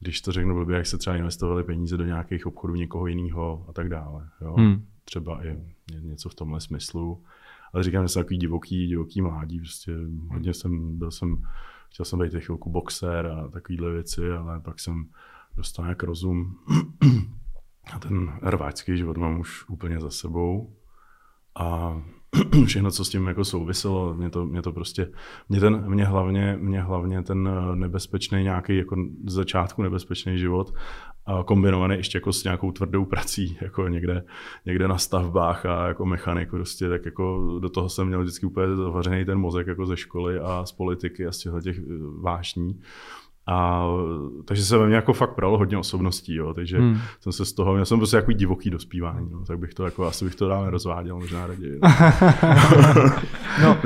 když 0.00 0.20
to 0.20 0.32
řeknu 0.32 0.54
blbě, 0.54 0.76
jak 0.76 0.86
se 0.86 0.98
třeba 0.98 1.16
investovali 1.16 1.64
peníze 1.64 1.96
do 1.96 2.04
nějakých 2.04 2.46
obchodů 2.46 2.74
někoho 2.74 3.06
jiného 3.06 3.66
a 3.68 3.72
tak 3.72 3.88
dále. 3.88 4.28
Jo? 4.40 4.54
Hmm. 4.58 4.86
Třeba 5.04 5.46
i 5.46 5.58
něco 6.00 6.28
v 6.28 6.34
tomhle 6.34 6.60
smyslu. 6.60 7.24
Ale 7.72 7.82
říkám, 7.82 8.04
že 8.04 8.08
jsem 8.08 8.22
takový 8.22 8.38
divoký, 8.38 8.86
divoký 8.86 9.22
mládí. 9.22 9.58
Prostě 9.58 9.92
hodně 10.28 10.54
jsem, 10.54 10.98
byl 10.98 11.10
jsem, 11.10 11.42
chtěl 11.90 12.06
jsem 12.06 12.18
být 12.18 12.44
chvilku 12.44 12.70
boxer 12.70 13.26
a 13.26 13.48
takovýhle 13.48 13.92
věci, 13.92 14.30
ale 14.30 14.60
pak 14.60 14.80
jsem 14.80 15.06
dostal 15.56 15.84
nějak 15.84 16.02
rozum. 16.02 16.58
A 17.92 17.98
ten 17.98 18.32
rváčský 18.42 18.96
život 18.96 19.16
mám 19.16 19.40
už 19.40 19.68
úplně 19.68 20.00
za 20.00 20.10
sebou. 20.10 20.76
A 21.54 22.02
všechno, 22.66 22.90
co 22.90 23.04
s 23.04 23.08
tím 23.08 23.26
jako 23.26 23.44
souviselo, 23.44 24.14
mě 24.14 24.30
to, 24.30 24.46
mě 24.46 24.62
to 24.62 24.72
prostě, 24.72 25.10
mě, 25.48 25.60
ten, 25.60 25.90
mě, 25.90 26.04
hlavně, 26.04 26.56
mě 26.60 26.80
hlavně 26.80 27.22
ten 27.22 27.48
nebezpečný 27.74 28.42
nějaký, 28.42 28.76
jako 28.76 28.96
začátku 29.26 29.82
nebezpečný 29.82 30.38
život, 30.38 30.74
a 31.26 31.42
kombinovaný 31.42 31.96
ještě 31.96 32.18
jako 32.18 32.32
s 32.32 32.44
nějakou 32.44 32.72
tvrdou 32.72 33.04
prací, 33.04 33.58
jako 33.60 33.88
někde, 33.88 34.24
někde 34.66 34.88
na 34.88 34.98
stavbách 34.98 35.66
a 35.66 35.88
jako 35.88 36.06
mechanik 36.06 36.50
prostě, 36.50 36.88
tak 36.88 37.04
jako 37.04 37.58
do 37.62 37.68
toho 37.68 37.88
jsem 37.88 38.06
měl 38.06 38.22
vždycky 38.22 38.46
úplně 38.46 38.76
zavařený 38.76 39.24
ten 39.24 39.38
mozek 39.38 39.66
jako 39.66 39.86
ze 39.86 39.96
školy 39.96 40.38
a 40.38 40.66
z 40.66 40.72
politiky 40.72 41.26
a 41.26 41.32
z 41.32 41.38
těchto 41.38 41.60
těch 41.60 41.80
vášní. 42.20 42.80
A, 43.46 43.86
takže 44.44 44.64
se 44.64 44.78
ve 44.78 44.86
mně 44.86 44.96
jako 44.96 45.12
fakt 45.12 45.34
pralo 45.34 45.58
hodně 45.58 45.78
osobností, 45.78 46.34
jo, 46.34 46.54
takže 46.54 46.78
hmm. 46.78 46.98
jsem 47.20 47.32
se 47.32 47.44
z 47.44 47.52
toho, 47.52 47.76
já 47.76 47.84
jsem 47.84 47.98
prostě 47.98 48.16
jako 48.16 48.32
divoký 48.32 48.70
dospívání, 48.70 49.30
no, 49.30 49.44
tak 49.44 49.58
bych 49.58 49.74
to 49.74 49.84
jako, 49.84 50.06
asi 50.06 50.24
bych 50.24 50.34
to 50.34 50.48
dál 50.48 50.64
nerozváděl, 50.64 51.16
možná 51.16 51.46
raději. 51.46 51.80
No. 51.82 51.88
no, 53.62 53.76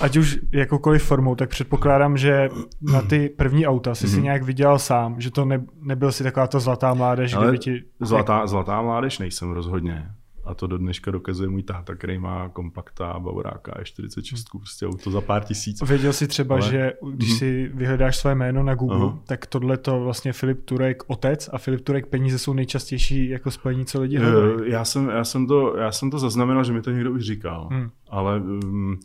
ať 0.00 0.16
už 0.16 0.38
jakoukoliv 0.52 1.02
formou, 1.02 1.34
tak 1.34 1.48
předpokládám, 1.48 2.16
že 2.16 2.48
na 2.82 3.02
ty 3.02 3.28
první 3.28 3.66
auta 3.66 3.94
jsi 3.94 4.06
hmm. 4.06 4.14
si 4.14 4.22
nějak 4.22 4.42
vydělal 4.42 4.78
sám, 4.78 5.20
že 5.20 5.30
to 5.30 5.44
ne, 5.44 5.64
nebyl 5.80 6.12
si 6.12 6.22
taková 6.22 6.46
to 6.46 6.60
zlatá 6.60 6.94
mládež, 6.94 7.34
Ale 7.34 7.46
kdyby 7.46 7.58
ti... 7.58 7.82
Zlatá, 8.00 8.46
zlatá 8.46 8.82
mládež 8.82 9.18
nejsem 9.18 9.50
rozhodně. 9.50 10.10
A 10.44 10.54
to 10.54 10.66
do 10.66 10.78
dneška 10.78 11.10
dokazuje 11.10 11.48
můj 11.48 11.62
táta, 11.62 11.94
který 11.94 12.18
má 12.18 12.48
kompakta 12.48 13.18
Bavoráka 13.18 13.72
E46, 13.72 14.58
prostě 14.58 14.86
auto 14.86 15.10
za 15.10 15.20
pár 15.20 15.44
tisíc. 15.44 15.82
Věděl 15.82 16.12
jsi 16.12 16.28
třeba, 16.28 16.54
Ale... 16.54 16.70
že 16.70 16.92
když 17.14 17.30
mm. 17.30 17.36
si 17.36 17.70
vyhledáš 17.74 18.16
své 18.16 18.34
jméno 18.34 18.62
na 18.62 18.74
Google, 18.74 18.98
uh-huh. 18.98 19.18
tak 19.26 19.46
tohle 19.46 19.76
to 19.76 20.00
vlastně 20.00 20.32
Filip 20.32 20.64
Turek 20.64 21.02
otec 21.06 21.50
a 21.52 21.58
Filip 21.58 21.80
Turek 21.80 22.06
peníze 22.06 22.38
jsou 22.38 22.52
nejčastější 22.52 23.28
jako 23.28 23.50
spojení, 23.50 23.84
co 23.84 24.00
lidi 24.00 24.16
hledají. 24.16 24.70
Já 24.70 24.84
jsem, 24.84 25.08
já, 25.08 25.24
jsem 25.24 25.46
to, 25.46 25.76
já 25.76 25.92
jsem 25.92 26.10
to 26.10 26.18
zaznamenal, 26.18 26.64
že 26.64 26.72
mi 26.72 26.82
to 26.82 26.90
někdo 26.90 27.12
už 27.12 27.22
říkal, 27.22 27.68
hmm. 27.72 27.90
ale 28.10 28.40
um, 28.40 29.00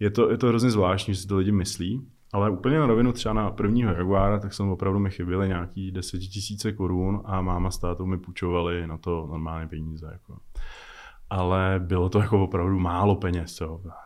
je, 0.00 0.10
to, 0.10 0.30
je 0.30 0.38
to 0.38 0.48
hrozně 0.48 0.70
zvláštní, 0.70 1.14
že 1.14 1.20
si 1.20 1.28
to 1.28 1.36
lidi 1.36 1.52
myslí. 1.52 2.06
Ale 2.32 2.50
úplně 2.50 2.78
na 2.78 2.86
rovinu 2.86 3.12
třeba 3.12 3.32
na 3.32 3.50
prvního 3.50 3.92
Jaguára, 3.92 4.38
tak 4.38 4.54
jsem 4.54 4.68
opravdu 4.68 4.98
mi 4.98 5.10
chyběly 5.10 5.48
nějaký 5.48 5.90
desetitisíce 5.90 6.72
korun 6.72 7.22
a 7.24 7.40
máma 7.40 7.70
s 7.70 7.78
tátou 7.78 8.06
mi 8.06 8.18
půjčovali 8.18 8.86
na 8.86 8.98
to 8.98 9.28
normálně 9.30 9.66
peníze. 9.66 10.08
Jako 10.12 10.38
ale 11.30 11.80
bylo 11.84 12.08
to 12.08 12.18
jako 12.18 12.44
opravdu 12.44 12.78
málo 12.78 13.16
peněz, 13.16 13.62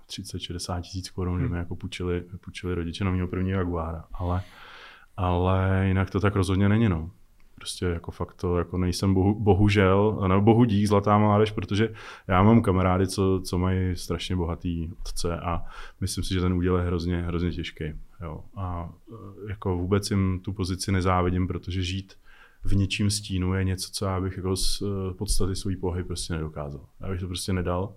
30-60 0.09 0.81
tisíc 0.81 1.11
korun, 1.11 1.41
hmm. 1.41 1.51
mi 1.51 1.59
jako 1.59 1.77
půjčili, 1.77 2.25
půjčili 2.41 2.75
rodiče 2.75 3.05
na 3.05 3.11
mého 3.11 3.29
prvního 3.29 3.59
Jaguára, 3.59 4.05
ale, 4.13 4.43
ale 5.17 5.85
jinak 5.89 6.11
to 6.11 6.21
tak 6.21 6.37
rozhodně 6.37 6.69
není, 6.69 6.89
no. 6.89 7.11
Prostě 7.55 7.87
jako 7.87 8.11
fakt 8.11 8.35
to 8.35 8.59
jako 8.59 8.79
nejsem 8.79 9.15
bohu, 9.15 9.41
bohužel, 9.41 10.19
nebo 10.29 10.41
bohu 10.41 10.65
dík 10.65 10.87
zlatá 10.87 11.19
mládež, 11.19 11.51
protože 11.51 11.89
já 12.29 12.43
mám 12.43 12.63
kamarády, 12.63 13.07
co, 13.07 13.41
co 13.45 13.59
mají 13.59 13.97
strašně 13.97 14.37
bohatý 14.37 14.91
otce 15.01 15.37
a 15.37 15.65
myslím 16.01 16.25
si, 16.25 16.35
že 16.35 16.41
ten 16.41 16.53
úděl 16.53 16.77
je 16.77 16.85
hrozně, 16.85 17.23
hrozně 17.23 17.53
těžký. 17.53 17.85
Jo. 18.23 18.41
A 18.57 18.89
e, 19.13 19.51
jako 19.51 19.77
vůbec 19.77 20.11
jim 20.11 20.41
tu 20.43 20.53
pozici 20.53 20.93
nezávidím, 20.93 21.49
protože 21.49 21.83
žít 21.83 22.15
v 22.65 22.77
něčím 22.77 23.11
stínu 23.11 23.55
je 23.55 23.65
něco, 23.65 23.91
co 23.93 24.05
já 24.05 24.21
bych 24.21 24.37
jako 24.37 24.57
z 24.57 24.83
eh, 24.83 25.15
podstaty 25.15 25.57
svůj 25.57 25.77
pohy 25.77 26.05
prostě 26.05 26.33
nedokázal. 26.33 26.87
Já 27.01 27.11
bych 27.11 27.21
to 27.21 27.27
prostě 27.27 27.53
nedal. 27.53 27.97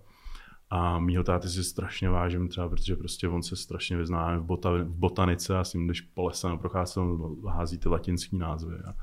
A 0.69 0.99
mýho 0.99 1.23
táty 1.23 1.49
si 1.49 1.63
strašně 1.63 2.09
vážím 2.09 2.47
třeba, 2.47 2.69
protože 2.69 2.95
prostě 2.95 3.27
on 3.27 3.43
se 3.43 3.55
strašně 3.55 3.97
vyzná 3.97 4.37
v, 4.37 4.43
bota, 4.43 4.71
v 4.71 4.85
botanice 4.85 5.57
a 5.57 5.63
s 5.63 5.73
ním, 5.73 5.85
když 5.85 6.01
po 6.01 6.23
lese 6.23 6.47
na 6.47 6.57
procházce, 6.57 6.99
hází 7.47 7.77
ty 7.77 7.89
latinský 7.89 8.37
názvy. 8.37 8.75
A, 8.85 8.95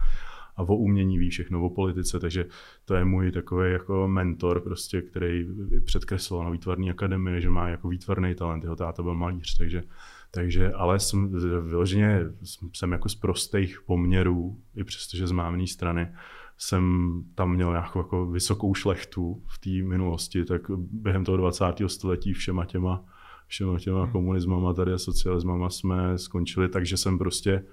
a 0.56 0.62
o 0.62 0.76
umění 0.76 1.18
ví 1.18 1.30
všechno, 1.30 1.64
o 1.64 1.70
politice, 1.70 2.20
takže 2.20 2.46
to 2.84 2.94
je 2.94 3.04
můj 3.04 3.32
takový 3.32 3.72
jako 3.72 4.08
mentor, 4.08 4.60
prostě, 4.60 5.02
který 5.02 5.46
předkresloval 5.84 6.44
na 6.44 6.50
výtvarné 6.50 6.90
akademii, 6.90 7.40
že 7.40 7.50
má 7.50 7.68
jako 7.68 7.88
výtvarný 7.88 8.34
talent, 8.34 8.64
jeho 8.64 8.76
táta 8.76 9.02
byl 9.02 9.14
malíř, 9.14 9.58
takže 9.58 9.82
takže, 10.34 10.72
ale 10.72 11.00
jsem 11.00 11.32
vyloženě 11.68 12.20
jsem 12.72 12.92
jako 12.92 13.08
z 13.08 13.14
prostých 13.14 13.80
poměrů, 13.86 14.58
i 14.76 14.84
přestože 14.84 15.26
z 15.26 15.32
mámní 15.32 15.68
strany, 15.68 16.08
jsem 16.58 17.12
tam 17.34 17.54
měl 17.54 17.70
nějakou 17.70 17.98
jako 17.98 18.26
vysokou 18.26 18.74
šlechtu 18.74 19.42
v 19.46 19.58
té 19.58 19.88
minulosti, 19.88 20.44
tak 20.44 20.62
během 20.76 21.24
toho 21.24 21.36
20. 21.36 21.64
století 21.86 22.32
všema 22.32 22.64
těma, 22.64 23.04
všema 23.46 23.78
těma 23.78 24.02
hmm. 24.02 24.12
komunismama 24.12 24.74
tady 24.74 24.92
a 24.92 24.98
socialismama 24.98 25.70
jsme 25.70 26.18
skončili 26.18 26.68
tak, 26.68 26.86
že 26.86 26.96
jsem 26.96 27.18
prostě, 27.18 27.64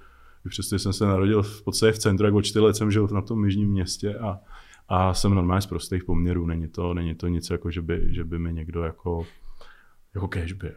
i 0.45 0.49
přesto 0.49 0.79
jsem 0.79 0.93
se 0.93 1.05
narodil 1.05 1.43
v 1.43 1.63
podstatě 1.63 1.91
v 1.91 1.99
centru, 1.99 2.25
jak 2.25 2.35
o 2.35 2.41
čtyři 2.41 2.65
let 2.65 2.75
jsem 2.75 2.91
žil 2.91 3.07
na 3.11 3.21
tom 3.21 3.45
jižním 3.45 3.69
městě 3.69 4.15
a, 4.15 4.39
a 4.87 5.13
jsem 5.13 5.35
normálně 5.35 5.61
z 5.61 5.65
prostých 5.65 6.03
poměrů. 6.03 6.45
Není 6.45 6.67
to, 6.67 6.93
není 6.93 7.15
to 7.15 7.27
nic 7.27 7.49
jako, 7.49 7.71
že 7.71 7.81
by, 7.81 8.07
že 8.09 8.23
by 8.23 8.39
mi 8.39 8.53
někdo 8.53 8.83
jako 8.83 9.25
jako 10.15 10.27
cashby. 10.27 10.71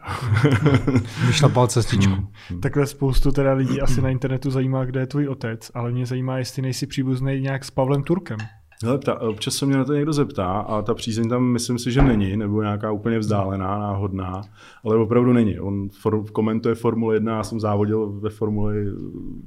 Vyšlapal 1.26 1.66
cestičku. 1.66 2.12
Hmm. 2.12 2.28
hmm. 2.48 2.60
Takhle 2.60 2.86
spoustu 2.86 3.32
teda 3.32 3.52
lidí 3.52 3.80
asi 3.80 4.02
na 4.02 4.10
internetu 4.10 4.50
zajímá, 4.50 4.84
kde 4.84 5.00
je 5.00 5.06
tvůj 5.06 5.28
otec, 5.28 5.70
ale 5.74 5.90
mě 5.92 6.06
zajímá, 6.06 6.38
jestli 6.38 6.62
nejsi 6.62 6.86
příbuzný 6.86 7.40
nějak 7.40 7.64
s 7.64 7.70
Pavlem 7.70 8.02
Turkem. 8.02 8.38
Hele, 8.82 8.98
ta, 8.98 9.20
občas 9.20 9.54
se 9.54 9.66
mě 9.66 9.76
na 9.76 9.84
to 9.84 9.94
někdo 9.94 10.12
zeptá 10.12 10.46
a 10.46 10.82
ta 10.82 10.94
přízeň 10.94 11.28
tam 11.28 11.44
myslím 11.44 11.78
si, 11.78 11.92
že 11.92 12.02
není, 12.02 12.36
nebo 12.36 12.62
nějaká 12.62 12.90
úplně 12.90 13.18
vzdálená, 13.18 13.78
náhodná, 13.78 14.42
ale 14.84 14.96
opravdu 14.96 15.32
není. 15.32 15.60
On 15.60 15.88
for, 15.88 16.24
komentuje 16.32 16.74
Formule 16.74 17.16
1, 17.16 17.36
já 17.36 17.42
jsem 17.42 17.60
závodil 17.60 18.12
ve 18.20 18.30
Formuli 18.30 18.86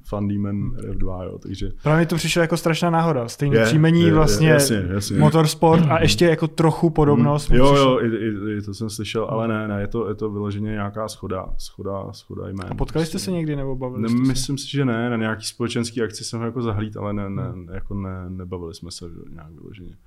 Fundímen 0.03 0.71
F2, 0.71 1.23
jo, 1.23 1.37
takže... 1.39 1.69
Právě 1.83 2.05
to 2.05 2.15
přišlo 2.15 2.41
jako 2.41 2.57
strašná 2.57 2.89
náhoda. 2.89 3.27
Stejně 3.27 3.59
příjmení 3.63 4.01
je, 4.01 4.13
vlastně 4.13 4.49
jasně, 4.49 4.85
jasně. 4.89 5.19
motorsport 5.19 5.83
a 5.89 6.01
ještě 6.01 6.25
jako 6.25 6.47
trochu 6.47 6.89
podobnost. 6.89 7.49
Mm, 7.49 7.55
jo, 7.55 7.75
jo, 7.75 7.99
i, 8.01 8.07
i, 8.07 8.57
i, 8.57 8.61
to 8.61 8.73
jsem 8.73 8.89
slyšel, 8.89 9.25
ale 9.29 9.47
ne, 9.47 9.67
ne, 9.67 9.81
je 9.81 9.87
to, 9.87 10.09
je 10.09 10.15
to 10.15 10.29
vyloženě 10.29 10.71
nějaká 10.71 11.07
schoda, 11.07 11.45
schoda, 11.57 12.13
schoda 12.13 12.47
jmén. 12.47 12.67
A 12.69 12.75
potkali 12.75 13.05
jste 13.05 13.19
se 13.19 13.31
někdy 13.31 13.55
nebo 13.55 13.75
bavili 13.75 14.01
ne, 14.01 14.09
jste 14.09 14.17
Myslím 14.17 14.57
si, 14.57 14.71
že 14.71 14.85
ne, 14.85 15.09
na 15.09 15.17
nějaký 15.17 15.45
společenský 15.45 16.01
akci 16.01 16.23
jsem 16.23 16.39
ho 16.39 16.45
jako 16.45 16.61
zahlít, 16.61 16.97
ale 16.97 17.13
ne, 17.13 17.29
ne, 17.29 17.43
jako 17.73 17.93
ne, 17.93 18.29
nebavili 18.29 18.73
jsme 18.73 18.91
se 18.91 19.05
nějak 19.29 19.51
vyloženě. 19.51 19.97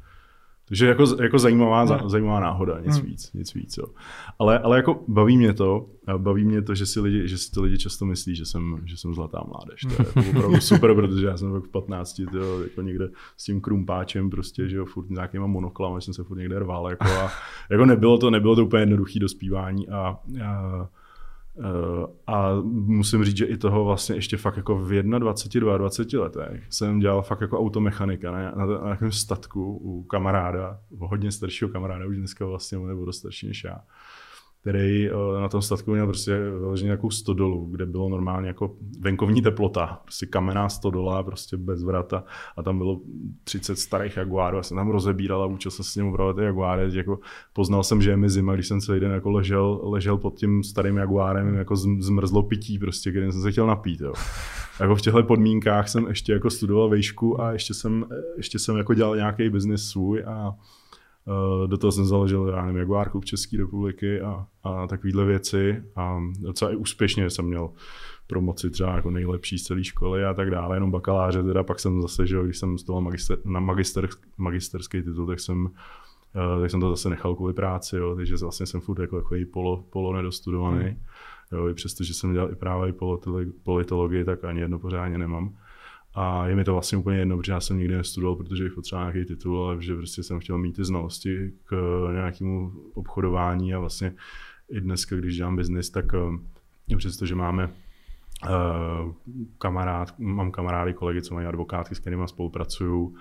Takže 0.70 0.87
jako, 0.87 1.05
jako 1.23 1.39
zajímavá, 1.39 1.85
no. 1.85 2.09
zajímavá 2.09 2.41
náhoda, 2.41 2.81
nic 2.81 2.97
hmm. 2.97 3.07
víc, 3.07 3.32
nic 3.32 3.55
víc. 3.55 3.77
Jo. 3.77 3.85
Ale, 4.39 4.59
ale 4.59 4.77
jako 4.77 5.05
baví 5.09 5.37
mě 5.37 5.53
to, 5.53 5.87
baví 6.19 6.45
mě 6.45 6.62
to, 6.62 6.74
že 6.74 6.87
si, 6.87 7.01
lidi, 7.01 7.28
že 7.28 7.39
si 7.39 7.51
to 7.51 7.62
lidi 7.62 7.78
často 7.78 8.07
myslí, 8.07 8.37
že 8.37 8.47
jsem, 8.47 8.82
že 8.85 8.97
jsem 8.97 9.15
zlatá 9.15 9.45
mládež. 9.49 9.81
To 9.81 10.03
je 10.03 10.27
jako 10.27 10.31
opravdu 10.39 10.61
super, 10.61 10.95
protože 10.95 11.27
já 11.27 11.37
jsem 11.37 11.53
v 11.53 11.69
15, 11.69 12.20
to, 12.32 12.62
jako 12.62 12.82
někde 12.82 13.09
s 13.37 13.45
tím 13.45 13.61
krumpáčem 13.61 14.31
prostě, 14.31 14.69
že 14.69 14.77
jo, 14.77 14.85
furt 14.85 15.11
nějakýma 15.11 15.47
monoklama, 15.47 16.01
jsem 16.01 16.15
se 16.15 16.24
furt 16.24 16.39
někde 16.39 16.59
rval, 16.59 16.91
jako 16.91 17.05
a 17.05 17.31
jako 17.70 17.87
nebylo 17.87 18.19
to, 18.19 18.31
nebylo 18.31 18.57
to 18.57 18.65
úplně 18.65 18.82
jednoduché 18.82 19.19
dospívání 19.19 19.89
a, 19.89 20.19
a 20.45 20.89
a 22.27 22.55
musím 22.73 23.25
říct, 23.25 23.37
že 23.37 23.45
i 23.45 23.57
toho 23.57 23.85
vlastně 23.85 24.15
ještě 24.15 24.37
fakt 24.37 24.57
jako 24.57 24.79
v 24.79 25.03
21, 25.03 25.79
22 25.79 26.23
letech 26.23 26.67
jsem 26.71 26.99
dělal 26.99 27.23
fakt 27.23 27.41
jako 27.41 27.59
automechanika 27.59 28.31
na, 28.31 28.51
na, 28.51 28.67
na 28.67 28.85
nějakém 28.85 29.13
statku 29.13 29.77
u 29.83 30.03
kamaráda, 30.03 30.81
hodně 30.99 31.33
staršího 31.33 31.71
kamaráda, 31.71 32.07
už 32.07 32.17
dneska 32.17 32.47
vlastně 32.47 32.79
nebo 32.79 33.05
dost 33.05 33.19
starší 33.19 33.47
než 33.47 33.65
já 33.65 33.81
který 34.61 35.09
eh, 35.09 35.41
na 35.41 35.49
tom 35.49 35.62
statku 35.62 35.91
měl 35.91 36.07
prostě 36.07 36.39
vyloženě 36.39 36.87
nějakou 36.87 37.11
stodolu, 37.11 37.66
kde 37.70 37.87
bylo 37.87 38.09
normálně 38.09 38.49
jako 38.49 38.77
venkovní 39.01 39.43
teplota, 39.43 40.01
prostě 40.05 40.27
kamenná 40.27 40.69
stodola, 40.69 41.23
prostě 41.23 41.57
bez 41.57 41.82
vrata 41.82 42.24
a 42.57 42.62
tam 42.62 42.78
bylo 42.78 43.01
30 43.45 43.78
starých 43.78 44.16
jaguárů, 44.16 44.57
já 44.57 44.62
jsem 44.62 44.77
tam 44.77 44.91
rozebíral 44.91 45.43
a 45.43 45.47
učil 45.47 45.70
se 45.70 45.85
s 45.85 45.97
ním 45.97 46.07
upravovat 46.07 46.37
ty 46.37 46.43
jaguáry, 46.43 46.97
jako 46.97 47.19
poznal 47.53 47.82
jsem, 47.82 48.03
že 48.03 48.11
je 48.11 48.16
mi 48.16 48.31
zima, 48.31 48.55
když 48.55 48.69
jsem 48.69 48.81
celý 48.81 49.01
den 49.01 49.12
jako 49.12 49.31
ležel, 49.31 49.81
ležel 49.82 50.19
pod 50.19 50.35
tím 50.35 50.65
starým 50.65 50.97
jaguárem, 50.97 51.55
jako 51.55 51.77
zmrzlo 51.77 52.43
pití 52.43 52.78
prostě, 52.78 53.11
když 53.11 53.35
jsem 53.35 53.43
se 53.43 53.53
chtěl 53.53 53.66
napít, 53.66 54.01
jo. 54.01 54.12
Jako 54.81 54.97
v 54.97 55.01
těchto 55.01 55.23
podmínkách 55.23 55.89
jsem 55.89 56.07
ještě 56.07 56.32
jako 56.32 56.51
studoval 56.51 56.89
vejšku 56.89 57.41
a 57.41 57.53
ještě 57.53 57.74
jsem, 57.74 58.07
ještě 58.37 58.59
jsem 58.59 58.77
jako 58.77 58.95
dělal 58.95 59.16
nějaký 59.16 59.51
biznis 59.51 59.89
svůj 59.89 60.24
a 60.27 60.55
do 61.67 61.79
toho 61.79 61.93
jsem 61.93 62.05
založil, 62.05 62.49
já 62.49 62.63
nevím, 62.63 62.79
Jaguar 62.79 63.11
v 63.21 63.25
České 63.25 63.57
republiky 63.57 64.21
a, 64.21 64.47
a 64.63 64.87
takovéhle 64.87 65.25
věci. 65.25 65.83
A 65.97 66.21
docela 66.41 66.71
i 66.71 66.77
úspěšně 66.77 67.31
jsem 67.31 67.45
měl 67.45 67.71
promoci 68.27 68.71
třeba 68.71 68.97
jako 68.97 69.11
nejlepší 69.11 69.59
z 69.59 69.63
celé 69.63 69.85
školy 69.85 70.25
a 70.25 70.35
tak 70.35 70.51
dále, 70.51 70.77
jenom 70.77 70.91
bakaláře 70.91 71.43
teda, 71.43 71.63
pak 71.63 71.81
jsem 71.81 72.03
zase, 72.03 72.27
že 72.27 72.43
když 72.45 72.59
jsem 72.59 72.79
studoval 72.79 73.03
magister, 73.03 73.39
na 73.45 73.61
magister, 73.61 74.09
magisterský 74.39 75.03
titul, 75.03 75.27
tak 75.27 75.41
jsem, 75.41 75.65
uh, 75.65 76.61
tak 76.61 76.71
jsem 76.71 76.81
to 76.81 76.91
zase 76.91 77.11
nechal 77.11 77.35
kvůli 77.35 77.53
práci, 77.53 77.97
jo, 77.97 78.17
takže 78.17 78.37
vlastně 78.37 78.67
jsem 78.67 78.81
furt 78.81 79.01
jako 79.01 79.17
takový 79.23 79.45
polo, 79.45 79.85
polo 79.91 80.13
nedostudovaný. 80.13 80.85
Hmm. 80.85 80.97
Jo, 81.53 81.69
i 81.69 81.75
přesto, 81.75 82.05
že 82.05 82.15
jsem 82.15 82.33
dělal 82.33 82.53
i 82.53 82.57
právě 82.57 82.89
i 82.89 82.95
politologii, 83.63 84.25
tak 84.25 84.45
ani 84.45 84.61
jedno 84.61 84.79
pořádně 84.79 85.19
nemám. 85.19 85.57
A 86.15 86.47
je 86.47 86.57
mi 86.57 86.65
to 86.65 86.73
vlastně 86.73 86.99
úplně 86.99 87.19
jedno, 87.19 87.37
protože 87.37 87.53
já 87.53 87.61
jsem 87.61 87.78
nikdy 87.78 87.97
nestudoval, 87.97 88.37
protože 88.37 88.65
bych 88.65 88.73
potřeboval 88.73 89.12
nějaký 89.12 89.28
titul, 89.28 89.65
ale 89.65 89.82
že 89.82 89.95
prostě 89.95 90.23
jsem 90.23 90.41
chtěl 90.41 90.59
mít 90.59 90.77
ty 90.77 90.85
znalosti 90.85 91.53
k 91.65 91.74
nějakému 92.12 92.73
obchodování 92.95 93.74
a 93.74 93.78
vlastně 93.78 94.15
i 94.70 94.81
dneska, 94.81 95.16
když 95.16 95.37
dělám 95.37 95.57
biznis, 95.57 95.91
tak 95.91 96.05
eh, 96.15 96.97
přesto, 96.97 97.27
že 97.27 97.35
máme 97.35 97.70
uh, 98.45 99.12
kamarád, 99.59 100.19
mám 100.19 100.51
kamarády, 100.51 100.95
kolegy, 100.95 101.23
co 101.23 101.35
mají 101.35 101.47
advokátky, 101.47 101.95
s 101.95 101.99
kterými 101.99 102.28
spolupracuju 102.28 103.16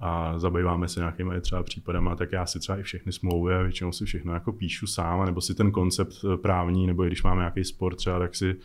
a 0.00 0.38
zabýváme 0.38 0.88
se 0.88 1.00
nějakými 1.00 1.40
třeba 1.40 1.62
případama, 1.62 2.16
tak 2.16 2.32
já 2.32 2.46
si 2.46 2.58
třeba 2.58 2.78
i 2.78 2.82
všechny 2.82 3.12
smlouvy 3.12 3.54
a 3.54 3.62
většinou 3.62 3.92
si 3.92 4.04
všechno 4.04 4.34
jako 4.34 4.52
píšu 4.52 4.86
sám, 4.86 5.26
nebo 5.26 5.40
si 5.40 5.54
ten 5.54 5.70
koncept 5.70 6.24
eh, 6.24 6.36
právní, 6.36 6.86
nebo 6.86 7.04
i 7.04 7.06
když 7.06 7.22
máme 7.22 7.40
nějaký 7.40 7.64
sport 7.64 7.96
třeba, 7.96 8.18
tak 8.18 8.34
si 8.34 8.56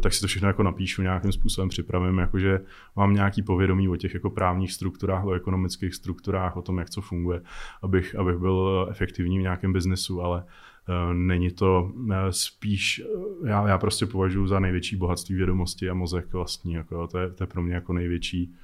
tak 0.00 0.14
si 0.14 0.20
to 0.20 0.26
všechno 0.26 0.48
jako 0.48 0.62
napíšu, 0.62 1.02
nějakým 1.02 1.32
způsobem 1.32 1.68
připravím, 1.68 2.18
jakože 2.18 2.60
mám 2.96 3.14
nějaký 3.14 3.42
povědomí 3.42 3.88
o 3.88 3.96
těch 3.96 4.14
jako 4.14 4.30
právních 4.30 4.72
strukturách, 4.72 5.24
o 5.24 5.32
ekonomických 5.32 5.94
strukturách, 5.94 6.56
o 6.56 6.62
tom, 6.62 6.78
jak 6.78 6.90
co 6.90 7.00
funguje, 7.00 7.40
abych, 7.82 8.14
abych 8.14 8.36
byl 8.36 8.86
efektivní 8.90 9.38
v 9.38 9.42
nějakém 9.42 9.72
biznesu, 9.72 10.22
ale 10.22 10.44
uh, 10.44 11.14
není 11.14 11.50
to 11.50 11.92
uh, 11.94 12.14
spíš, 12.30 13.02
já, 13.44 13.68
já 13.68 13.78
prostě 13.78 14.06
považuji 14.06 14.46
za 14.46 14.60
největší 14.60 14.96
bohatství 14.96 15.36
vědomosti 15.36 15.90
a 15.90 15.94
mozek 15.94 16.32
vlastní, 16.32 16.72
jako, 16.72 17.06
to, 17.06 17.18
je, 17.18 17.30
to 17.30 17.42
je 17.42 17.46
pro 17.46 17.62
mě 17.62 17.74
jako 17.74 17.92
největší, 17.92 18.54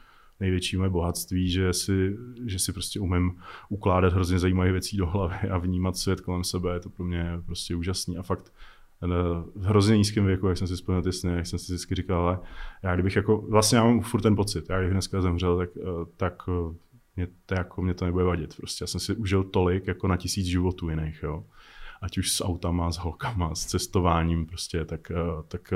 největší 0.40 0.76
moje 0.76 0.90
bohatství, 0.90 1.50
že 1.50 1.72
si, 1.72 2.16
že 2.46 2.58
si 2.58 2.72
prostě 2.72 3.00
umím 3.00 3.36
ukládat 3.68 4.12
hrozně 4.12 4.38
zajímavé 4.38 4.72
věcí 4.72 4.96
do 4.96 5.06
hlavy 5.06 5.36
a 5.50 5.58
vnímat 5.58 5.96
svět 5.96 6.20
kolem 6.20 6.44
sebe, 6.44 6.74
je 6.74 6.80
to 6.80 6.90
pro 6.90 7.04
mě 7.04 7.24
prostě 7.46 7.74
úžasný 7.74 8.18
a 8.18 8.22
fakt 8.22 8.52
v 9.54 9.64
hrozně 9.64 9.98
nízkém 9.98 10.26
věku, 10.26 10.46
jak 10.46 10.58
jsem 10.58 10.66
si 10.66 10.74
vzpomněl 10.74 11.02
ty 11.02 11.12
sny, 11.12 11.32
jak 11.32 11.46
jsem 11.46 11.58
si 11.58 11.72
vždycky 11.72 11.94
říkal, 11.94 12.20
ale 12.20 12.38
já 12.82 12.94
kdybych 12.94 13.16
jako, 13.16 13.38
vlastně 13.38 13.78
já 13.78 13.84
mám 13.84 14.00
furt 14.00 14.20
ten 14.20 14.36
pocit, 14.36 14.64
já 14.70 14.76
kdybych 14.78 14.92
dneska 14.92 15.20
zemřel, 15.20 15.56
tak, 15.56 15.70
eh, 15.76 16.06
tak 16.16 16.42
eh, 16.48 16.74
mě 17.16 17.28
to, 17.46 17.54
jako, 17.54 17.82
mě 17.82 17.94
to 17.94 18.04
nebude 18.04 18.24
vadit. 18.24 18.56
Prostě 18.56 18.82
já 18.82 18.86
jsem 18.86 19.00
si 19.00 19.14
užil 19.14 19.44
tolik 19.44 19.86
jako 19.86 20.08
na 20.08 20.16
tisíc 20.16 20.46
životů 20.46 20.90
jiných, 20.90 21.20
jo. 21.22 21.44
Ať 22.02 22.18
už 22.18 22.32
s 22.32 22.44
autama, 22.44 22.92
s 22.92 22.98
holkama, 22.98 23.54
s 23.54 23.66
cestováním, 23.66 24.46
prostě, 24.46 24.84
tak, 24.84 25.10
eh, 25.10 25.14
tak 25.48 25.72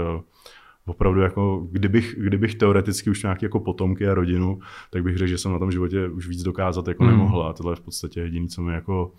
opravdu 0.86 1.20
jako, 1.20 1.66
kdybych, 1.70 2.14
kdybych 2.18 2.54
teoreticky 2.54 3.10
už 3.10 3.22
nějaký 3.22 3.44
jako 3.44 3.60
potomky 3.60 4.08
a 4.08 4.14
rodinu, 4.14 4.58
tak 4.90 5.02
bych 5.02 5.16
řekl, 5.16 5.28
že 5.28 5.38
jsem 5.38 5.52
na 5.52 5.58
tom 5.58 5.72
životě 5.72 6.08
už 6.08 6.28
víc 6.28 6.42
dokázat 6.42 6.88
jako 6.88 7.04
hmm. 7.04 7.12
nemohla. 7.12 7.50
A 7.50 7.52
tohle 7.52 7.72
je 7.72 7.76
v 7.76 7.80
podstatě 7.80 8.20
jediné, 8.20 8.48
co 8.48 8.62
mi 8.62 8.72
jako 8.72 9.12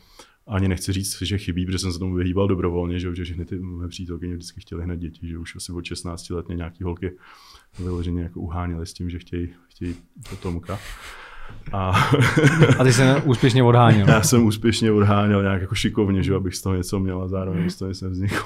ani 0.48 0.68
nechci 0.68 0.94
říct, 0.94 1.22
že 1.22 1.38
chybí, 1.38 1.66
protože 1.66 1.80
jsem 1.80 1.94
se 1.94 2.00
tomu 2.00 2.16
vyhýbal 2.16 2.48
dobrovolně, 2.48 3.00
že, 3.00 3.16
že 3.16 3.24
všechny 3.24 3.46
ty 3.46 3.60
mé 3.60 3.88
přítelky 3.88 4.34
vždycky 4.34 4.62
chtěly 4.62 4.84
hned 4.84 5.00
děti, 5.00 5.28
že 5.28 5.38
už 5.38 5.56
asi 5.56 5.72
od 5.72 5.86
16 5.86 6.30
let 6.30 6.48
mě 6.48 6.58
nějaký 6.58 6.84
holky 6.84 7.12
vyloženě 7.80 8.24
jako 8.24 8.40
uháněly 8.40 8.86
s 8.86 8.94
tím, 8.94 9.10
že 9.10 9.20
chtějí, 9.20 9.50
chtějí 9.68 9.96
potomka. 10.30 10.80
A, 11.74 11.90
a 12.80 12.84
ty 12.84 12.94
se 12.94 13.22
úspěšně 13.26 13.64
odháněl. 13.64 14.08
Já 14.10 14.22
jsem 14.22 14.46
úspěšně 14.46 14.92
odháněl 14.92 15.42
nějak 15.42 15.62
jako 15.62 15.76
šikovně, 15.76 16.24
že 16.24 16.36
abych 16.36 16.56
z 16.56 16.62
toho 16.62 16.76
něco 16.76 17.00
měl 17.00 17.22
a 17.22 17.28
zároveň 17.28 17.70
z 17.70 17.76
toho 17.76 17.94
jsem 17.94 18.12
vznikl. 18.12 18.44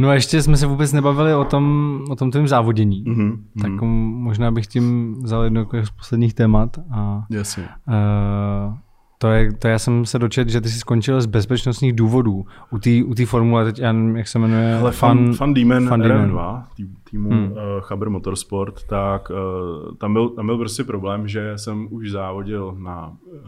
No 0.00 0.08
a 0.08 0.14
ještě 0.14 0.42
jsme 0.42 0.56
se 0.56 0.66
vůbec 0.66 0.92
nebavili 0.92 1.34
o 1.34 1.44
tom, 1.44 1.98
o 2.10 2.16
tom 2.16 2.30
tvém 2.30 2.48
závodění. 2.48 3.04
Mm-hmm, 3.04 3.38
tak 3.62 3.72
možná 3.82 4.50
bych 4.50 4.66
tím 4.66 5.14
vzal 5.22 5.44
jedno 5.44 5.68
z 5.82 5.90
posledních 5.90 6.34
témat. 6.34 6.78
A, 6.90 7.24
Jasně. 7.30 7.68
Uh, 7.88 8.74
to, 9.18 9.28
je, 9.28 9.52
to 9.52 9.68
já 9.68 9.78
jsem 9.78 10.06
se 10.06 10.18
dočetl, 10.18 10.50
že 10.50 10.60
ty 10.60 10.68
jsi 10.68 10.78
skončil 10.78 11.20
z 11.20 11.26
bezpečnostních 11.26 11.92
důvodů. 11.92 12.46
U 12.70 12.78
té 12.78 12.90
u 13.22 13.26
formule, 13.26 13.64
teď 13.64 13.78
já 13.78 13.92
nevím, 13.92 14.16
jak 14.16 14.28
se 14.28 14.38
jmenuje. 14.38 14.78
Ale 14.78 14.92
Fan, 14.92 15.34
Fan 15.34 15.54
Demon 15.54 15.88
Fan 15.88 16.02
RM2, 16.02 16.64
tý, 16.76 16.86
týmu 17.10 17.30
hmm. 17.30 17.52
uh, 17.52 17.58
Chaber 17.80 18.10
Motorsport, 18.10 18.84
tak 18.84 19.30
uh, 19.30 19.96
tam, 19.96 20.12
byl, 20.12 20.28
tam 20.28 20.46
byl 20.46 20.58
prostě 20.58 20.84
problém, 20.84 21.28
že 21.28 21.58
jsem 21.58 21.88
už 21.90 22.10
závodil 22.10 22.76
na 22.78 23.16
uh, 23.26 23.42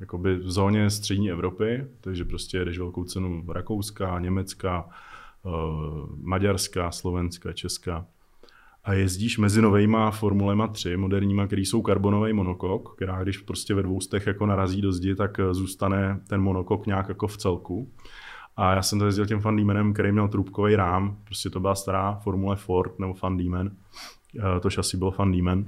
jakoby 0.00 0.36
v 0.36 0.50
zóně 0.50 0.90
střední 0.90 1.30
Evropy, 1.30 1.86
takže 2.00 2.24
prostě 2.24 2.58
jedeš 2.58 2.78
velkou 2.78 3.04
cenu 3.04 3.44
Rakouska, 3.48 4.18
Německa, 4.18 4.84
uh, 5.42 5.52
Maďarska, 6.22 6.90
Slovenska, 6.90 7.52
Česka 7.52 8.06
a 8.84 8.92
jezdíš 8.92 9.38
mezi 9.38 9.62
novejma 9.62 10.10
Formulema 10.10 10.66
3, 10.66 10.96
moderníma, 10.96 11.46
který 11.46 11.66
jsou 11.66 11.82
karbonový 11.82 12.32
monokok, 12.32 12.96
která 12.96 13.22
když 13.22 13.38
prostě 13.38 13.74
ve 13.74 13.82
dvoustech 13.82 14.26
jako 14.26 14.46
narazí 14.46 14.80
do 14.80 14.92
zdi, 14.92 15.14
tak 15.14 15.40
eh, 15.40 15.54
zůstane 15.54 16.20
ten 16.28 16.40
monokok 16.40 16.86
nějak 16.86 17.08
jako 17.08 17.26
v 17.26 17.36
celku. 17.36 17.90
A 18.56 18.74
já 18.74 18.82
jsem 18.82 18.98
to 18.98 19.06
jezdil 19.06 19.26
tím 19.26 19.40
Fandímenem, 19.40 19.92
který 19.92 20.12
měl 20.12 20.28
trubkový 20.28 20.76
rám, 20.76 21.16
prostě 21.24 21.50
to 21.50 21.60
byla 21.60 21.74
stará 21.74 22.14
Formule 22.14 22.56
Ford 22.56 22.98
nebo 22.98 23.14
Fandímen, 23.14 23.76
eh, 24.38 24.60
to 24.60 24.70
šasi 24.70 24.96
bylo 24.96 25.10
Fandímen. 25.10 25.64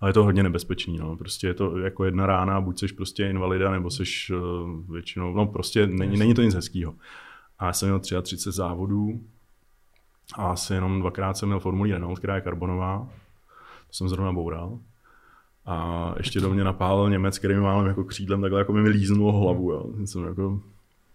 Ale 0.00 0.08
je 0.08 0.14
to 0.14 0.24
hodně 0.24 0.42
nebezpečný, 0.42 0.98
no. 0.98 1.16
prostě 1.16 1.46
je 1.46 1.54
to 1.54 1.78
jako 1.78 2.04
jedna 2.04 2.26
rána, 2.26 2.60
buď 2.60 2.78
jsi 2.78 2.94
prostě 2.94 3.26
invalida, 3.26 3.70
nebo 3.70 3.90
jsi 3.90 4.02
uh, 4.32 4.94
většinou, 4.94 5.34
no 5.34 5.46
prostě 5.46 5.86
není, 5.86 6.16
není 6.16 6.34
to 6.34 6.42
nic 6.42 6.54
hezkého. 6.54 6.94
A 7.58 7.66
já 7.66 7.72
jsem 7.72 7.88
měl 7.88 8.00
33 8.00 8.52
závodů, 8.52 9.20
a 10.34 10.46
asi 10.46 10.74
jenom 10.74 11.00
dvakrát 11.00 11.36
jsem 11.36 11.48
měl 11.48 11.60
formulí 11.60 11.92
Renault, 11.92 12.18
která 12.18 12.34
je 12.34 12.40
karbonová. 12.40 13.08
To 13.86 13.92
jsem 13.92 14.08
zrovna 14.08 14.32
boural. 14.32 14.78
A 15.66 16.14
ještě 16.16 16.40
do 16.40 16.50
mě 16.50 16.64
napálil 16.64 17.10
Němec, 17.10 17.38
který 17.38 17.54
mi 17.54 17.60
málem 17.60 17.86
jako 17.86 18.04
křídlem 18.04 18.40
takhle 18.40 18.60
jako 18.60 18.72
mi 18.72 18.88
líznul 18.88 19.32
hlavu. 19.32 19.72
Jo. 19.72 19.86
Jsem 20.04 20.24
jako 20.24 20.60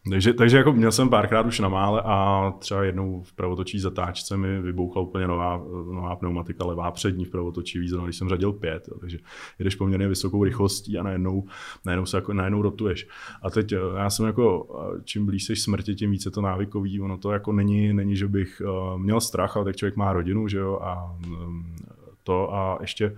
takže, 0.10 0.34
takže 0.34 0.58
jako 0.58 0.74
měl 0.74 0.92
jsem 0.92 1.10
párkrát 1.10 1.46
už 1.46 1.60
na 1.60 1.70
mále 1.70 2.02
a 2.06 2.52
třeba 2.60 2.84
jednou 2.84 3.22
v 3.24 3.34
pravotočí 3.34 3.80
zatáčce 3.80 4.38
mi 4.38 4.62
vybouchla 4.62 5.02
úplně 5.02 5.28
nová, 5.28 5.64
nová 5.92 6.16
pneumatika, 6.16 6.66
levá 6.66 6.92
přední 6.92 7.26
v 7.26 7.30
pravotočí 7.30 7.80
víc, 7.80 7.94
když 7.94 8.18
jsem 8.18 8.30
řadil 8.30 8.54
pět, 8.54 8.88
jo, 8.88 9.00
takže 9.00 9.18
jedeš 9.60 9.76
poměrně 9.76 10.08
vysokou 10.08 10.44
rychlostí 10.44 10.98
a 10.98 11.04
najednou, 11.04 11.48
najednou 11.86 12.06
se 12.06 12.18
jako, 12.18 12.34
najednou 12.34 12.62
rotuješ. 12.62 13.08
A 13.42 13.50
teď 13.50 13.72
eh, 13.72 13.78
já 13.98 14.10
jsem 14.10 14.26
jako, 14.26 14.68
eh, 14.98 15.02
čím 15.04 15.26
blíž 15.26 15.46
seš 15.46 15.62
smrti, 15.62 15.96
tím 15.96 16.12
více 16.12 16.32
to 16.32 16.42
návykový, 16.42 17.02
ono 17.02 17.18
to 17.18 17.32
jako 17.32 17.52
není, 17.52 17.94
není 17.94 18.16
že 18.16 18.28
bych 18.28 18.62
uh, 18.66 19.00
měl 19.00 19.22
strach, 19.22 19.56
ale 19.56 19.66
tak 19.66 19.76
člověk 19.76 19.96
má 19.96 20.14
rodinu, 20.14 20.48
že 20.48 20.58
jo, 20.58 20.80
a 20.82 21.18
um, 21.28 21.76
to 22.24 22.54
a 22.54 22.78
ještě 22.82 23.16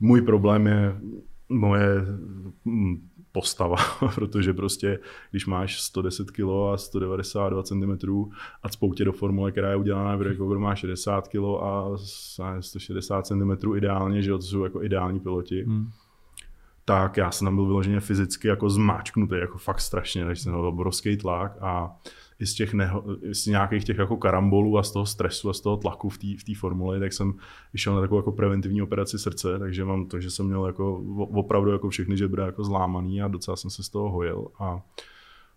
můj 0.00 0.22
problém 0.22 0.66
je 0.66 0.96
moje 1.48 1.86
hm, 2.64 3.08
postava, 3.32 3.76
protože 4.14 4.54
prostě, 4.54 4.98
když 5.30 5.46
máš 5.46 5.80
110 5.80 6.30
kg 6.30 6.44
a 6.72 6.76
192 6.76 7.62
cm 7.62 7.92
a 8.62 8.68
spoutě 8.68 9.04
do 9.04 9.12
formule, 9.12 9.52
která 9.52 9.70
je 9.70 9.76
udělaná 9.76 10.16
v 10.16 10.22
kdo 10.22 10.60
má 10.60 10.74
60 10.74 11.28
kg 11.28 11.44
a 11.62 11.90
160 12.60 13.26
cm 13.26 13.74
ideálně, 13.76 14.22
že 14.22 14.30
to 14.30 14.42
jsou 14.42 14.64
jako 14.64 14.82
ideální 14.82 15.20
piloti, 15.20 15.64
hmm. 15.64 15.90
tak 16.84 17.16
já 17.16 17.30
jsem 17.30 17.46
tam 17.46 17.54
byl 17.54 17.66
vyloženě 17.66 18.00
fyzicky 18.00 18.48
jako 18.48 18.70
zmáčknutý, 18.70 19.34
jako 19.34 19.58
fakt 19.58 19.80
strašně, 19.80 20.24
takže 20.24 20.42
jsem 20.42 20.52
měl 20.52 20.66
obrovský 20.66 21.16
tlak 21.16 21.56
a 21.60 21.96
i 22.42 22.46
z 22.46 22.54
těch 22.54 22.74
neho, 22.74 23.04
z 23.32 23.46
nějakých 23.46 23.84
těch 23.84 23.98
jako 23.98 24.16
karambolů 24.16 24.78
a 24.78 24.82
z 24.82 24.92
toho 24.92 25.06
stresu 25.06 25.50
a 25.50 25.52
z 25.52 25.60
toho 25.60 25.76
tlaku 25.76 26.08
v 26.08 26.18
té 26.18 26.54
v 26.54 26.58
formuli, 26.58 27.00
tak 27.00 27.12
jsem 27.12 27.34
vyšel 27.72 27.94
na 27.94 28.00
takovou 28.00 28.18
jako 28.18 28.32
preventivní 28.32 28.82
operaci 28.82 29.18
srdce, 29.18 29.58
takže 29.58 29.84
mám 29.84 30.06
to, 30.06 30.20
že 30.20 30.30
jsem 30.30 30.46
měl 30.46 30.66
jako 30.66 30.96
opravdu 31.30 31.70
jako 31.70 31.88
všechny 31.88 32.16
žebra 32.16 32.46
jako 32.46 32.64
zlámaný 32.64 33.22
a 33.22 33.28
docela 33.28 33.56
jsem 33.56 33.70
se 33.70 33.82
z 33.82 33.88
toho 33.88 34.10
hojil. 34.10 34.46
A 34.58 34.82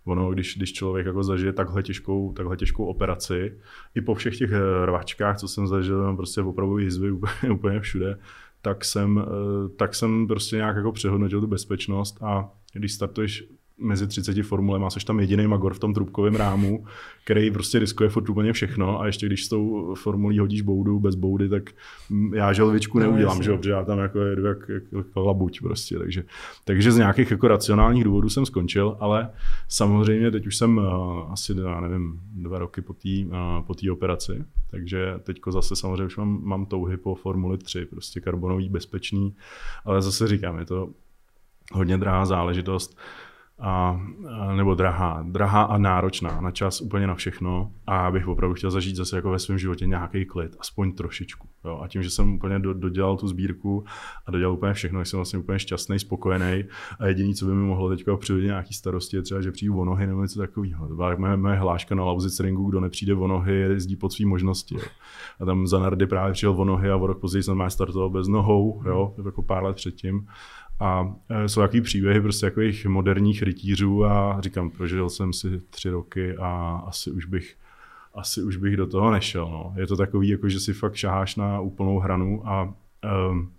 ono, 0.05 0.31
když, 0.31 0.57
když 0.57 0.73
člověk 0.73 1.05
jako 1.05 1.23
zažije 1.23 1.53
takhle 1.53 1.83
těžkou, 1.83 2.33
takhle 2.33 2.57
těžkou 2.57 2.85
operaci, 2.85 3.57
i 3.95 4.01
po 4.01 4.15
všech 4.15 4.37
těch 4.37 4.51
rvačkách, 4.85 5.37
co 5.37 5.47
jsem 5.47 5.67
zažil, 5.67 6.15
prostě 6.15 6.41
opravdu 6.41 6.77
jizvy 6.77 7.11
úplně, 7.17 7.53
úplně 7.53 7.79
všude, 7.79 8.19
tak 8.61 8.85
jsem, 8.85 9.25
eh, 9.25 9.69
tak 9.69 9.95
jsem 9.95 10.27
prostě 10.27 10.55
nějak 10.55 10.75
jako 10.75 10.91
přehodnotil 10.91 11.41
tu 11.41 11.47
bezpečnost. 11.47 12.23
A 12.23 12.51
když 12.73 12.93
startuješ 12.93 13.43
mezi 13.77 14.07
30 14.07 14.41
formulemi, 14.43 14.85
jsi 14.89 15.05
tam 15.05 15.19
jediný 15.19 15.47
magor 15.47 15.73
v 15.73 15.79
tom 15.79 15.93
trubkovém 15.93 16.35
rámu, 16.35 16.85
který 17.23 17.51
prostě 17.51 17.79
riskuje 17.79 18.09
furt 18.09 18.29
úplně 18.29 18.53
všechno 18.53 19.01
a 19.01 19.05
ještě 19.05 19.25
když 19.25 19.45
s 19.45 19.49
tou 19.49 19.95
formulí 19.95 20.39
hodíš 20.39 20.61
boudu 20.61 20.99
bez 20.99 21.15
boudy, 21.15 21.49
tak 21.49 21.69
já 22.33 22.53
želvičku 22.53 22.99
no, 22.99 23.05
neudělám, 23.05 23.43
že, 23.43 23.57
protože 23.57 23.71
já 23.71 23.83
tam 23.83 23.99
jako 23.99 24.19
jedu 24.19 24.45
jak, 24.45 24.69
jak, 24.69 24.83
jak 24.97 25.15
labuť 25.15 25.61
prostě, 25.61 25.97
takže, 25.97 26.23
takže 26.65 26.91
z 26.91 26.97
nějakých 26.97 27.31
jako 27.31 27.47
racionálních 27.47 28.03
důvodů 28.03 28.29
jsem 28.29 28.45
skončil, 28.45 28.97
ale 28.99 29.29
samozřejmě 29.67 30.31
teď 30.31 30.47
už 30.47 30.57
jsem 30.57 30.77
uh, 30.77 31.31
asi, 31.31 31.55
já 31.65 31.81
nevím, 31.81 32.19
dva 32.33 32.59
roky 32.59 32.81
po 32.81 32.93
té 32.93 33.09
uh, 33.25 33.65
po 33.67 33.73
tý 33.73 33.91
operaci, 33.91 34.43
takže 34.71 35.13
teďko 35.23 35.51
zase 35.51 35.75
samozřejmě 35.75 36.05
už 36.05 36.17
mám, 36.17 36.39
mám 36.43 36.65
touhy 36.65 36.97
po 36.97 37.15
Formuli 37.15 37.57
3, 37.57 37.85
prostě 37.85 38.19
karbonový, 38.19 38.69
bezpečný, 38.69 39.35
ale 39.85 40.01
zase 40.01 40.27
říkám, 40.27 40.59
je 40.59 40.65
to 40.65 40.89
hodně 41.73 41.97
drahá 41.97 42.25
záležitost 42.25 42.97
a, 43.59 44.01
nebo 44.55 44.75
drahá, 44.75 45.25
drahá 45.27 45.63
a 45.63 45.77
náročná 45.77 46.41
na 46.41 46.51
čas 46.51 46.81
úplně 46.81 47.07
na 47.07 47.15
všechno 47.15 47.71
a 47.87 48.11
bych 48.11 48.27
opravdu 48.27 48.53
chtěl 48.55 48.71
zažít 48.71 48.95
zase 48.95 49.15
jako 49.15 49.31
ve 49.31 49.39
svém 49.39 49.57
životě 49.57 49.85
nějaký 49.85 50.25
klid, 50.25 50.55
aspoň 50.59 50.91
trošičku. 50.91 51.47
Jo. 51.65 51.79
A 51.83 51.87
tím, 51.87 52.03
že 52.03 52.09
jsem 52.09 52.33
úplně 52.33 52.59
do, 52.59 52.73
dodělal 52.73 53.17
tu 53.17 53.27
sbírku 53.27 53.85
a 54.25 54.31
dodělal 54.31 54.53
úplně 54.53 54.73
všechno, 54.73 54.99
tak 54.99 55.07
jsem 55.07 55.17
vlastně 55.17 55.39
úplně 55.39 55.59
šťastný, 55.59 55.99
spokojený 55.99 56.63
a 56.99 57.07
jediný, 57.07 57.35
co 57.35 57.45
by 57.45 57.53
mi 57.53 57.63
mohlo 57.63 57.89
teďka 57.89 58.17
přijít 58.17 58.45
nějaký 58.45 58.73
starosti, 58.73 59.17
je 59.17 59.21
třeba, 59.21 59.41
že 59.41 59.51
přijdu 59.51 59.79
o 59.79 59.85
nohy 59.85 60.07
nebo 60.07 60.21
něco 60.21 60.39
takového. 60.39 60.87
To 60.87 60.95
byla 60.95 61.15
moje, 61.15 61.37
moje 61.37 61.55
hláška 61.55 61.95
na 61.95 62.03
Lauzic 62.03 62.39
ringu, 62.39 62.69
kdo 62.69 62.79
nepřijde 62.79 63.13
o 63.13 63.27
nohy, 63.27 63.55
jezdí 63.55 63.95
pod 63.95 64.13
svý 64.13 64.25
možnosti. 64.25 64.75
Jo. 64.75 64.81
A 65.39 65.45
tam 65.45 65.67
za 65.67 65.79
Nardy 65.79 66.07
právě 66.07 66.33
přijel 66.33 66.61
o 66.61 66.65
nohy 66.65 66.89
a 66.89 66.95
o 66.95 67.07
rok 67.07 67.21
později 67.21 67.43
jsem 67.43 67.63
startoval 67.67 68.09
bez 68.09 68.27
nohou, 68.27 68.81
jo, 68.85 69.13
jako 69.25 69.41
pár 69.41 69.63
let 69.63 69.75
předtím. 69.75 70.27
A 70.79 71.15
e, 71.29 71.49
jsou 71.49 71.61
takový 71.61 71.81
příběhy 71.81 72.21
prostě 72.21 72.45
takových 72.45 72.85
moderních 72.85 73.43
rytířů 73.43 74.05
a 74.05 74.41
říkám, 74.41 74.69
prožil 74.69 75.09
jsem 75.09 75.33
si 75.33 75.59
tři 75.69 75.89
roky 75.89 76.37
a 76.37 76.81
asi 76.87 77.11
už 77.11 77.25
bych, 77.25 77.55
asi 78.13 78.43
už 78.43 78.57
bych 78.57 78.77
do 78.77 78.87
toho 78.87 79.11
nešel. 79.11 79.49
No. 79.49 79.73
Je 79.77 79.87
to 79.87 79.97
takový, 79.97 80.29
jako 80.29 80.49
že 80.49 80.59
si 80.59 80.73
fakt 80.73 80.95
šaháš 80.95 81.35
na 81.35 81.59
úplnou 81.59 81.99
hranu 81.99 82.47
a 82.47 82.73
um, 83.29 83.51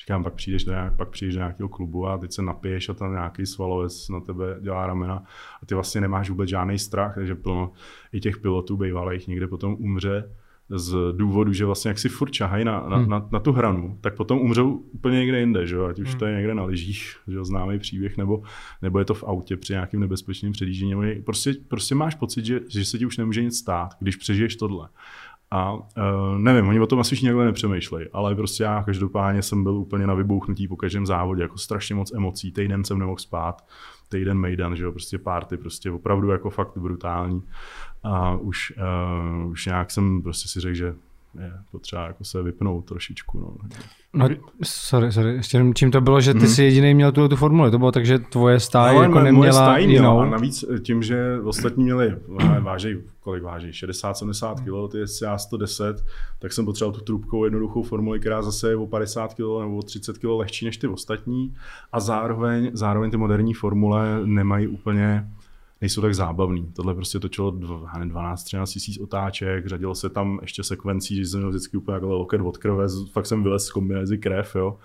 říkám, 0.00 0.24
pak 0.24 0.34
přijdeš, 0.34 0.64
do 0.64 0.72
nějak, 0.72 0.96
pak 0.96 1.08
přijdeš 1.08 1.34
do 1.34 1.40
nějakého 1.40 1.68
klubu 1.68 2.06
a 2.08 2.18
teď 2.18 2.32
se 2.32 2.42
napiješ 2.42 2.88
a 2.88 2.94
tam 2.94 3.12
nějaký 3.12 3.46
svalovec 3.46 4.08
na 4.08 4.20
tebe 4.20 4.56
dělá 4.60 4.86
ramena 4.86 5.24
a 5.62 5.66
ty 5.66 5.74
vlastně 5.74 6.00
nemáš 6.00 6.30
vůbec 6.30 6.50
žádný 6.50 6.78
strach, 6.78 7.14
takže 7.14 7.34
plno 7.34 7.72
i 8.12 8.20
těch 8.20 8.38
pilotů 8.38 8.76
bývalých 8.76 9.28
někde 9.28 9.46
potom 9.46 9.76
umře 9.78 10.30
z 10.70 10.96
důvodu, 11.12 11.52
že 11.52 11.64
vlastně 11.64 11.88
jak 11.88 11.98
si 11.98 12.08
furt 12.08 12.30
čahají 12.30 12.64
na, 12.64 12.86
na, 12.88 12.96
hmm. 12.96 13.08
na, 13.08 13.28
na, 13.32 13.40
tu 13.40 13.52
hranu, 13.52 13.98
tak 14.00 14.16
potom 14.16 14.38
umřou 14.38 14.70
úplně 14.70 15.18
někde 15.18 15.40
jinde, 15.40 15.66
že 15.66 15.76
jo? 15.76 15.84
ať 15.84 16.00
už 16.00 16.08
hmm. 16.08 16.18
to 16.18 16.26
je 16.26 16.36
někde 16.36 16.54
na 16.54 16.64
lyžích, 16.64 17.16
že 17.28 17.36
jo, 17.36 17.44
známý 17.44 17.78
příběh, 17.78 18.16
nebo, 18.16 18.42
nebo 18.82 18.98
je 18.98 19.04
to 19.04 19.14
v 19.14 19.24
autě 19.24 19.56
při 19.56 19.72
nějakým 19.72 20.00
nebezpečným 20.00 20.52
předjíždění. 20.52 21.22
Prostě, 21.24 21.54
prostě 21.68 21.94
máš 21.94 22.14
pocit, 22.14 22.44
že, 22.44 22.60
že 22.68 22.84
se 22.84 22.98
ti 22.98 23.06
už 23.06 23.16
nemůže 23.16 23.42
nic 23.42 23.58
stát, 23.58 23.94
když 24.00 24.16
přežiješ 24.16 24.56
tohle. 24.56 24.88
A 25.52 25.72
uh, 25.72 25.82
nevím, 26.38 26.68
oni 26.68 26.80
o 26.80 26.86
tom 26.86 27.00
asi 27.00 27.14
už 27.14 27.20
někde 27.20 27.44
nepřemýšlejí, 27.44 28.06
ale 28.12 28.34
prostě 28.34 28.62
já 28.62 28.82
každopádně 28.82 29.42
jsem 29.42 29.62
byl 29.62 29.76
úplně 29.76 30.06
na 30.06 30.14
vybouchnutí 30.14 30.68
po 30.68 30.76
každém 30.76 31.06
závodě, 31.06 31.42
jako 31.42 31.58
strašně 31.58 31.94
moc 31.94 32.12
emocí, 32.12 32.52
týden 32.52 32.84
jsem 32.84 32.98
nemohl 32.98 33.18
spát, 33.18 33.64
týden 34.08 34.38
Mejdan, 34.38 34.76
že 34.76 34.84
jo, 34.84 34.92
prostě 34.92 35.18
party, 35.18 35.56
prostě 35.56 35.90
opravdu 35.90 36.28
jako 36.30 36.50
fakt 36.50 36.78
brutální. 36.78 37.42
A 38.02 38.34
už, 38.34 38.72
uh, 39.42 39.50
už 39.50 39.66
nějak 39.66 39.90
jsem 39.90 40.22
prostě 40.22 40.48
si 40.48 40.60
řekl, 40.60 40.74
že 40.74 40.94
je 41.38 41.52
potřeba 41.70 42.06
jako 42.06 42.24
se 42.24 42.42
vypnout 42.42 42.84
trošičku. 42.84 43.40
No. 43.40 43.56
No, 44.14 44.28
sorry, 44.62 45.12
sorry, 45.12 45.34
ještě 45.34 45.56
jenom 45.56 45.74
čím 45.74 45.90
to 45.90 46.00
bylo, 46.00 46.20
že 46.20 46.32
ty 46.32 46.38
hmm. 46.38 46.48
jsi 46.48 46.62
jediný 46.62 46.94
měl 46.94 47.12
tu, 47.12 47.28
tu 47.28 47.36
formuli, 47.36 47.70
to 47.70 47.78
bylo 47.78 47.92
tak, 47.92 48.06
že 48.06 48.18
tvoje 48.18 48.60
stáje 48.60 48.94
no, 48.94 49.02
jako 49.02 49.20
neměla 49.20 49.78
jinou. 49.78 50.20
A 50.20 50.26
navíc 50.26 50.64
tím, 50.82 51.02
že 51.02 51.40
ostatní 51.44 51.84
měli, 51.84 52.16
vážej, 52.60 53.02
kolik 53.20 53.42
váží, 53.42 53.70
60-70 53.70 54.54
kg, 54.54 54.92
ty 54.92 55.06
jsi 55.06 55.24
já 55.24 55.38
110, 55.38 56.04
tak 56.38 56.52
jsem 56.52 56.64
potřeboval 56.64 56.98
tu 56.98 57.04
trubkou 57.04 57.44
jednoduchou 57.44 57.82
formuli, 57.82 58.20
která 58.20 58.42
zase 58.42 58.68
je 58.68 58.76
o 58.76 58.86
50 58.86 59.34
kg 59.34 59.38
nebo 59.38 59.76
o 59.76 59.82
30 59.82 60.18
kg 60.18 60.24
lehčí 60.24 60.64
než 60.64 60.76
ty 60.76 60.86
ostatní 60.86 61.54
a 61.92 62.00
zároveň, 62.00 62.70
zároveň 62.74 63.10
ty 63.10 63.16
moderní 63.16 63.54
formule 63.54 64.20
nemají 64.24 64.68
úplně 64.68 65.28
nejsou 65.80 66.00
tak 66.00 66.14
zábavný. 66.14 66.72
Tohle 66.72 66.94
prostě 66.94 67.18
točilo 67.18 67.52
12-13 67.52 68.66
tisíc 68.66 68.98
otáček, 68.98 69.66
řadilo 69.66 69.94
se 69.94 70.08
tam 70.08 70.38
ještě 70.42 70.62
sekvencí, 70.62 71.16
že 71.16 71.26
jsem 71.26 71.40
měl 71.40 71.50
vždycky 71.50 71.76
úplně 71.76 71.94
jako 71.94 72.08
loket 72.08 72.40
od 72.40 72.58
krve, 72.58 72.86
fakt 73.12 73.26
jsem 73.26 73.42
vylez 73.42 73.64
z 73.64 73.70
kombinézy 73.70 74.18
krev, 74.18 74.56
jo 74.56 74.78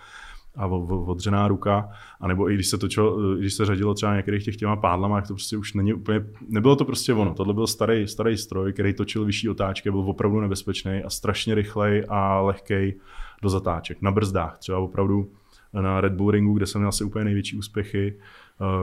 a 0.57 0.67
odřená 0.67 1.47
ruka, 1.47 1.89
a 2.22 2.27
nebo 2.27 2.51
i 2.51 2.53
když 2.53 2.67
se 2.67 2.77
točilo, 2.77 3.35
když 3.35 3.53
se 3.53 3.65
řadilo 3.65 3.93
třeba 3.93 4.15
některých 4.15 4.45
těch 4.45 4.55
těma 4.55 4.76
pádlama, 4.76 5.15
tak 5.15 5.27
to 5.27 5.34
prostě 5.34 5.57
už 5.57 5.73
není 5.73 5.93
úplně, 5.93 6.26
nebylo 6.49 6.76
to 6.76 6.85
prostě 6.85 7.13
ono. 7.13 7.34
Tohle 7.34 7.53
byl 7.53 7.67
starý, 7.67 8.07
starý 8.07 8.38
stroj, 8.38 8.73
který 8.73 8.93
točil 8.93 9.26
vyšší 9.26 9.49
otáčky, 9.49 9.91
byl 9.91 9.99
opravdu 9.99 10.39
nebezpečný 10.39 11.03
a 11.03 11.09
strašně 11.09 11.55
rychlej 11.55 12.05
a 12.09 12.41
lehkej 12.41 12.99
do 13.41 13.49
zatáček. 13.49 14.01
Na 14.01 14.11
brzdách 14.11 14.57
třeba 14.57 14.77
opravdu 14.77 15.31
na 15.73 16.01
Red 16.01 16.13
Bull 16.13 16.31
ringu, 16.31 16.53
kde 16.53 16.65
jsem 16.65 16.81
měl 16.81 16.89
asi 16.89 17.03
úplně 17.03 17.26
největší 17.26 17.57
úspěchy, 17.57 18.17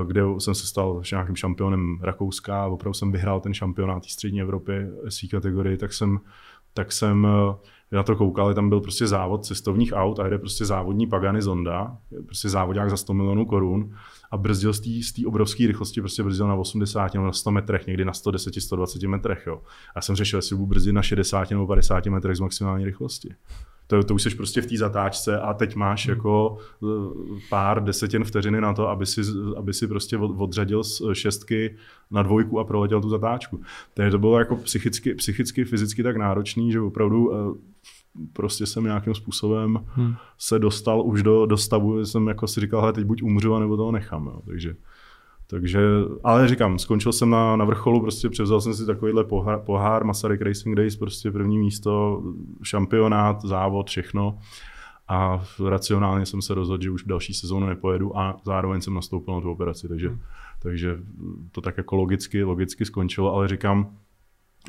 kde 0.06 0.22
jsem 0.38 0.54
se 0.54 0.66
stal 0.66 1.02
nějakým 1.12 1.36
šampionem 1.36 1.98
Rakouska 2.02 2.64
a 2.64 2.66
opravdu 2.66 2.94
jsem 2.94 3.12
vyhrál 3.12 3.40
ten 3.40 3.54
šampionát 3.54 4.04
střední 4.04 4.40
Evropy 4.40 4.86
svý 5.08 5.28
kategorii, 5.28 5.76
tak 5.76 5.92
jsem, 5.92 6.20
tak 6.74 6.92
jsem 6.92 7.26
eh, 7.26 7.96
na 7.96 8.02
to 8.02 8.16
koukal, 8.16 8.54
tam 8.54 8.68
byl 8.68 8.80
prostě 8.80 9.06
závod 9.06 9.44
cestovních 9.44 9.92
aut 9.92 10.20
a 10.20 10.28
jde 10.28 10.38
prostě 10.38 10.64
závodní 10.64 11.06
Pagani 11.06 11.42
Zonda, 11.42 11.96
prostě 12.26 12.48
závodák 12.48 12.90
za 12.90 12.96
100 12.96 13.14
milionů 13.14 13.46
korun 13.46 13.96
a 14.30 14.36
brzdil 14.36 14.72
z 14.72 15.12
té 15.12 15.26
obrovské 15.26 15.66
rychlosti, 15.66 16.00
prostě 16.00 16.22
brzdil 16.22 16.48
na 16.48 16.54
80 16.54 17.14
nebo 17.14 17.26
na 17.26 17.32
100 17.32 17.50
metrech, 17.50 17.86
někdy 17.86 18.04
na 18.04 18.12
110, 18.12 18.54
120 18.54 19.02
metrech. 19.02 19.44
Jo. 19.46 19.62
A 19.94 20.00
jsem 20.00 20.16
řešil, 20.16 20.38
jestli 20.38 20.56
budu 20.56 20.66
brzdit 20.66 20.94
na 20.94 21.02
60 21.02 21.50
nebo 21.50 21.66
50 21.66 22.06
metrech 22.06 22.36
z 22.36 22.40
maximální 22.40 22.84
rychlosti 22.84 23.34
to, 23.92 24.02
to 24.02 24.14
už 24.14 24.22
jsi 24.22 24.34
prostě 24.34 24.62
v 24.62 24.66
té 24.66 24.76
zatáčce 24.76 25.40
a 25.40 25.54
teď 25.54 25.74
máš 25.74 26.06
hmm. 26.06 26.16
jako 26.16 26.58
eh, 26.82 26.86
pár 27.50 27.84
desetin 27.84 28.24
vteřiny 28.24 28.60
na 28.60 28.74
to, 28.74 28.88
aby 28.88 29.06
si, 29.06 29.20
aby 29.56 29.74
si 29.74 29.86
prostě 29.88 30.18
odřadil 30.18 30.84
z 30.84 31.02
šestky 31.12 31.76
na 32.10 32.22
dvojku 32.22 32.60
a 32.60 32.64
proletěl 32.64 33.00
tu 33.00 33.08
zatáčku. 33.08 33.60
Takže 33.94 34.10
to 34.10 34.18
bylo 34.18 34.38
jako 34.38 34.56
psychicky, 34.56 35.14
psychicky 35.14 35.64
fyzicky 35.64 36.02
tak 36.02 36.16
náročný, 36.16 36.72
že 36.72 36.80
opravdu 36.80 37.32
eh, 37.34 37.36
prostě 38.32 38.66
jsem 38.66 38.84
nějakým 38.84 39.14
způsobem 39.14 39.78
hmm. 39.86 40.14
se 40.38 40.58
dostal 40.58 41.02
už 41.06 41.22
do, 41.22 41.46
do 41.46 41.56
stavu, 41.56 42.06
jsem 42.06 42.28
jako 42.28 42.46
si 42.46 42.60
říkal, 42.60 42.92
teď 42.92 43.04
buď 43.04 43.22
umřu, 43.22 43.58
nebo 43.58 43.76
toho 43.76 43.92
nechám. 43.92 44.26
Jo. 44.26 44.42
Takže 44.46 44.74
takže, 45.52 45.80
ale 46.24 46.48
říkám, 46.48 46.78
skončil 46.78 47.12
jsem 47.12 47.30
na, 47.30 47.56
na 47.56 47.64
vrcholu, 47.64 48.00
prostě 48.00 48.28
převzal 48.28 48.60
jsem 48.60 48.74
si 48.74 48.86
takovýhle 48.86 49.24
pohár, 49.24 49.58
pohár 49.58 50.04
Masaryk 50.04 50.42
Racing 50.42 50.76
Days, 50.76 50.96
prostě 50.96 51.30
první 51.30 51.58
místo, 51.58 52.22
šampionát, 52.62 53.42
závod, 53.44 53.88
všechno. 53.88 54.38
A 55.08 55.44
racionálně 55.68 56.26
jsem 56.26 56.42
se 56.42 56.54
rozhodl, 56.54 56.82
že 56.82 56.90
už 56.90 57.04
další 57.04 57.34
sezónu 57.34 57.66
nepojedu 57.66 58.18
a 58.18 58.36
zároveň 58.44 58.80
jsem 58.80 58.94
nastoupil 58.94 59.34
na 59.34 59.40
tu 59.40 59.50
operaci, 59.50 59.88
takže, 59.88 60.08
hmm. 60.08 60.20
takže 60.62 60.98
to 61.52 61.60
tak 61.60 61.76
jako 61.76 61.96
logicky, 61.96 62.42
logicky 62.42 62.84
skončilo, 62.84 63.34
ale 63.34 63.48
říkám, 63.48 63.96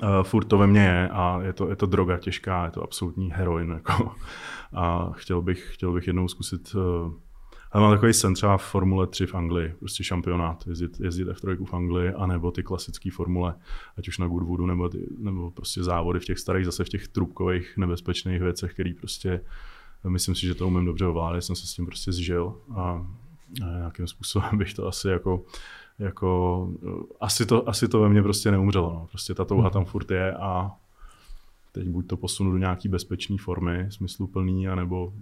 uh, 0.04 0.24
furt 0.24 0.46
to 0.46 0.58
ve 0.58 0.68
mně 0.68 0.82
je 0.82 1.10
a 1.10 1.42
je 1.42 1.54
to, 1.54 1.70
je 1.70 1.76
to 1.76 1.86
droga 1.86 2.18
těžká, 2.18 2.66
je 2.66 2.72
to 2.72 2.84
absolutní 2.84 3.32
heroin. 3.32 3.72
Jako. 3.72 4.12
A 4.74 5.12
chtěl 5.14 5.42
bych, 5.42 5.74
chtěl 5.74 5.94
bych 5.94 6.08
jednou 6.08 6.28
zkusit 6.28 6.76
uh, 6.76 7.14
ale 7.74 7.84
mám 7.84 7.94
takový 7.94 8.14
sen 8.14 8.34
třeba 8.34 8.58
v 8.58 8.64
Formule 8.64 9.08
3 9.08 9.26
v 9.26 9.36
Anglii, 9.36 9.76
prostě 9.80 10.04
šampionát, 10.04 10.68
jezdit, 10.68 11.00
jezdit 11.00 11.28
F3 11.28 11.66
v 11.66 11.74
Anglii, 11.74 12.14
anebo 12.14 12.52
ty 12.52 12.64
klasické 12.64 13.12
formule, 13.12 13.56
ať 13.98 14.08
už 14.08 14.18
na 14.18 14.28
Goodwoodu, 14.28 14.66
nebo, 14.66 14.90
ty, 14.90 15.08
nebo 15.18 15.52
prostě 15.52 15.84
závody 15.84 16.20
v 16.20 16.26
těch 16.26 16.40
starých, 16.40 16.66
zase 16.66 16.84
v 16.84 16.90
těch 16.90 17.08
trubkových 17.08 17.78
nebezpečných 17.78 18.42
věcech, 18.42 18.74
který 18.74 18.94
prostě, 18.94 19.42
myslím 20.08 20.36
si, 20.36 20.42
že 20.42 20.56
to 20.56 20.68
umím 20.68 20.86
dobře 20.86 21.06
ovládat, 21.06 21.42
jsem 21.42 21.56
se 21.56 21.68
s 21.68 21.74
tím 21.74 21.86
prostě 21.86 22.12
zžil 22.12 22.56
a, 22.76 22.82
a 22.82 23.78
nějakým 23.78 24.08
způsobem 24.08 24.50
bych 24.58 24.74
to 24.74 24.88
asi 24.88 25.08
jako 25.08 25.46
jako, 26.00 26.70
asi 27.22 27.46
to, 27.46 27.70
asi 27.70 27.88
to 27.88 28.00
ve 28.00 28.10
mně 28.10 28.24
prostě 28.24 28.52
neumřelo. 28.52 28.94
No. 28.94 29.08
Prostě 29.08 29.34
ta 29.34 29.46
touha 29.46 29.70
tam 29.70 29.86
furt 29.86 30.12
je 30.12 30.34
a 30.34 30.72
teď 31.74 31.88
buď 31.88 32.08
to 32.08 32.18
posunu 32.18 32.52
do 32.52 32.58
nějaký 32.58 32.90
bezpečné 32.90 33.38
formy, 33.40 33.86
smysluplný, 33.90 34.68
anebo, 34.68 35.14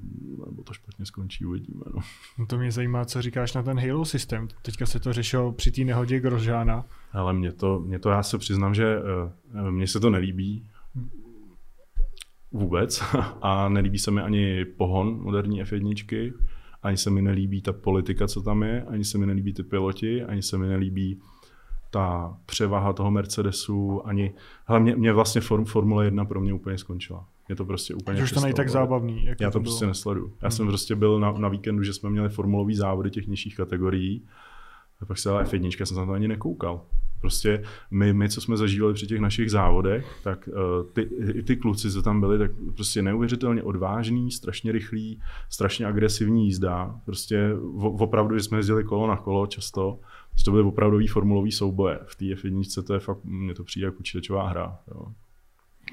nebo 0.45 0.63
to 0.63 0.73
špatně 0.73 1.05
skončí, 1.05 1.45
uvidíme. 1.45 1.83
No. 1.93 2.01
no. 2.39 2.45
to 2.45 2.57
mě 2.57 2.71
zajímá, 2.71 3.05
co 3.05 3.21
říkáš 3.21 3.53
na 3.53 3.63
ten 3.63 3.79
Halo 3.79 4.05
systém. 4.05 4.47
Teďka 4.61 4.85
se 4.85 4.99
to 4.99 5.13
řešilo 5.13 5.51
při 5.51 5.71
té 5.71 5.81
nehodě 5.81 6.19
Grožána. 6.19 6.85
Ale 7.11 7.33
mě 7.33 7.51
to, 7.51 7.79
mě 7.79 7.99
to, 7.99 8.09
já 8.09 8.23
se 8.23 8.37
přiznám, 8.37 8.73
že 8.73 8.97
uh, 8.99 9.71
mně 9.71 9.87
se 9.87 9.99
to 9.99 10.09
nelíbí 10.09 10.67
vůbec 12.51 13.03
a 13.41 13.69
nelíbí 13.69 13.99
se 13.99 14.11
mi 14.11 14.21
ani 14.21 14.65
pohon 14.65 15.23
moderní 15.23 15.63
F1, 15.63 16.33
ani 16.83 16.97
se 16.97 17.09
mi 17.09 17.21
nelíbí 17.21 17.61
ta 17.61 17.73
politika, 17.73 18.27
co 18.27 18.41
tam 18.41 18.63
je, 18.63 18.83
ani 18.83 19.05
se 19.05 19.17
mi 19.17 19.25
nelíbí 19.25 19.53
ty 19.53 19.63
piloti, 19.63 20.23
ani 20.23 20.41
se 20.41 20.57
mi 20.57 20.67
nelíbí 20.67 21.21
ta 21.91 22.37
převaha 22.45 22.93
toho 22.93 23.11
Mercedesu 23.11 24.07
ani, 24.07 24.33
hele, 24.65 24.79
mě, 24.79 24.95
mě 24.95 25.13
vlastně 25.13 25.41
form, 25.41 25.65
Formule 25.65 26.05
1 26.05 26.25
pro 26.25 26.41
mě 26.41 26.53
úplně 26.53 26.77
skončila. 26.77 27.25
Je 27.49 27.55
to 27.55 27.65
prostě 27.65 27.95
úplně 27.95 28.23
Už 28.23 28.31
to 28.31 28.39
není 28.39 28.53
tak 28.53 28.69
zábavný. 28.69 29.25
Jak 29.25 29.41
já 29.41 29.51
to, 29.51 29.59
to 29.59 29.63
prostě 29.63 29.85
nesledu. 29.85 30.33
Já 30.41 30.47
hmm. 30.47 30.51
jsem 30.51 30.67
prostě 30.67 30.95
byl 30.95 31.19
na, 31.19 31.31
na 31.31 31.49
víkendu, 31.49 31.83
že 31.83 31.93
jsme 31.93 32.09
měli 32.09 32.29
formulový 32.29 32.75
závody 32.75 33.09
těch 33.09 33.27
nižších 33.27 33.55
kategorií. 33.55 34.25
A 35.01 35.05
pak 35.05 35.17
se 35.17 35.29
ale 35.29 35.43
F1, 35.43 35.85
jsem 35.85 35.97
na 35.97 36.05
to 36.05 36.11
ani 36.11 36.27
nekoukal. 36.27 36.81
Prostě 37.21 37.63
my, 37.91 38.13
my, 38.13 38.29
co 38.29 38.41
jsme 38.41 38.57
zažívali 38.57 38.93
při 38.93 39.07
těch 39.07 39.19
našich 39.19 39.51
závodech, 39.51 40.05
tak 40.23 40.49
uh, 40.53 40.89
ty, 40.93 41.01
i 41.33 41.43
ty 41.43 41.55
kluci, 41.55 41.91
co 41.91 42.01
tam 42.01 42.19
byli, 42.19 42.37
tak 42.37 42.51
prostě 42.75 43.01
neuvěřitelně 43.01 43.63
odvážný, 43.63 44.31
strašně 44.31 44.71
rychlý, 44.71 45.21
strašně 45.49 45.85
agresivní 45.85 46.45
jízda. 46.45 46.95
Prostě 47.05 47.49
opravdu, 47.81 48.37
že 48.37 48.43
jsme 48.43 48.57
jezdili 48.57 48.83
kolo 48.83 49.07
na 49.07 49.17
kolo 49.17 49.47
často, 49.47 49.99
že 50.37 50.45
to 50.45 50.51
byly 50.51 50.63
opravdový 50.63 51.07
formulový 51.07 51.51
souboje. 51.51 51.99
V 52.05 52.15
té 52.15 52.25
F1 52.25 52.83
to 52.83 52.93
je 52.93 52.99
fakt, 52.99 53.23
mně 53.23 53.53
to 53.53 53.63
přijde 53.63 53.85
jako 53.85 53.97
počítačová 53.97 54.47
hra. 54.47 54.79
Jo. 54.87 55.05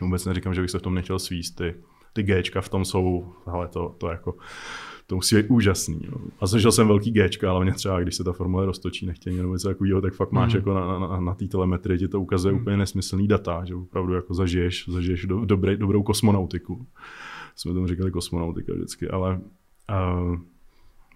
Vůbec 0.01 0.25
neříkám, 0.25 0.55
že 0.55 0.61
bych 0.61 0.71
se 0.71 0.79
v 0.79 0.83
tom 0.83 0.95
nechtěl 0.95 1.19
svíst. 1.19 1.57
Ty, 1.57 1.75
ty 2.13 2.23
Gčka 2.23 2.61
v 2.61 2.69
tom 2.69 2.85
jsou, 2.85 3.33
ale 3.47 3.69
to, 3.69 3.95
to 3.99 4.09
jako, 4.09 4.35
to 5.07 5.15
musí 5.15 5.37
být 5.37 5.47
úžasný. 5.49 6.01
Jo. 6.05 6.19
A 6.41 6.47
zažil 6.47 6.73
jsem 6.73 6.89
velký 6.89 7.11
Gčka, 7.11 7.51
ale 7.51 7.65
mě 7.65 7.75
třeba, 7.75 8.01
když 8.01 8.15
se 8.15 8.25
ta 8.25 8.33
formule 8.33 8.67
roztočí 8.67 9.07
nechtěně 9.07 9.37
nebo 9.37 9.53
něco 9.53 9.69
takového, 9.69 10.01
tak 10.01 10.15
fakt 10.15 10.33
máš 10.33 10.53
mm. 10.53 10.57
jako 10.57 10.75
na, 10.75 10.99
na, 10.99 11.21
na 11.21 11.35
té 11.35 11.47
telemetrii, 11.47 11.99
ti 11.99 12.09
to 12.09 12.21
ukazuje 12.21 12.55
mm. 12.55 12.61
úplně 12.61 12.77
nesmyslný 12.77 13.29
data, 13.29 13.65
že 13.65 13.75
opravdu 13.75 14.15
jako 14.15 14.35
zažiješ, 14.35 14.89
zažiješ 14.89 15.27
do, 15.27 15.45
dobrý, 15.45 15.77
dobrou 15.77 16.03
kosmonautiku. 16.03 16.87
Jsme 17.57 17.75
tomu 17.75 17.87
říkali 17.87 18.11
kosmonautika 18.11 18.73
vždycky, 18.73 19.09
ale 19.09 19.41
uh, 19.91 20.37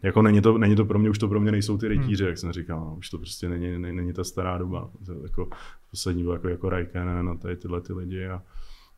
jako 0.02 0.22
není 0.22 0.40
to, 0.40 0.58
není 0.58 0.76
to 0.76 0.84
pro 0.84 0.98
mě, 0.98 1.10
už 1.10 1.18
to 1.18 1.28
pro 1.28 1.40
mě 1.40 1.52
nejsou 1.52 1.78
ty 1.78 1.88
rytíři, 1.88 2.24
hmm. 2.24 2.28
jak 2.28 2.38
jsem 2.38 2.52
říkal, 2.52 2.80
no, 2.80 2.96
už 2.96 3.10
to 3.10 3.18
prostě 3.18 3.48
není, 3.48 3.78
není, 3.78 3.96
není 3.96 4.12
ta 4.12 4.24
stará 4.24 4.58
doba. 4.58 4.90
Jako, 5.22 5.48
poslední 5.90 6.22
byl 6.22 6.32
jako, 6.32 6.48
jako 6.48 6.68
Raikkonen 6.68 7.28
a 7.28 7.34
tady 7.34 7.56
tyhle 7.56 7.80
ty 7.80 7.92
lidi 7.92 8.26
a 8.26 8.42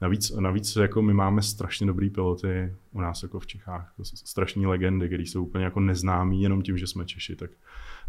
navíc, 0.01 0.31
navíc 0.31 0.77
jako 0.77 1.03
my 1.03 1.15
máme 1.15 1.43
strašně 1.43 1.87
dobrý 1.87 2.11
piloty 2.11 2.75
u 2.93 3.01
nás 3.01 3.23
jako 3.23 3.41
v 3.41 3.47
Čechách, 3.47 3.93
jako 3.93 4.05
strašní 4.05 4.67
legendy, 4.67 5.07
které 5.07 5.23
jsou 5.23 5.45
úplně 5.45 5.65
jako 5.65 5.81
neznámí 5.81 6.43
jenom 6.43 6.63
tím, 6.63 6.79
že 6.79 6.87
jsme 6.87 7.07
Češi, 7.07 7.37
tak, 7.37 7.51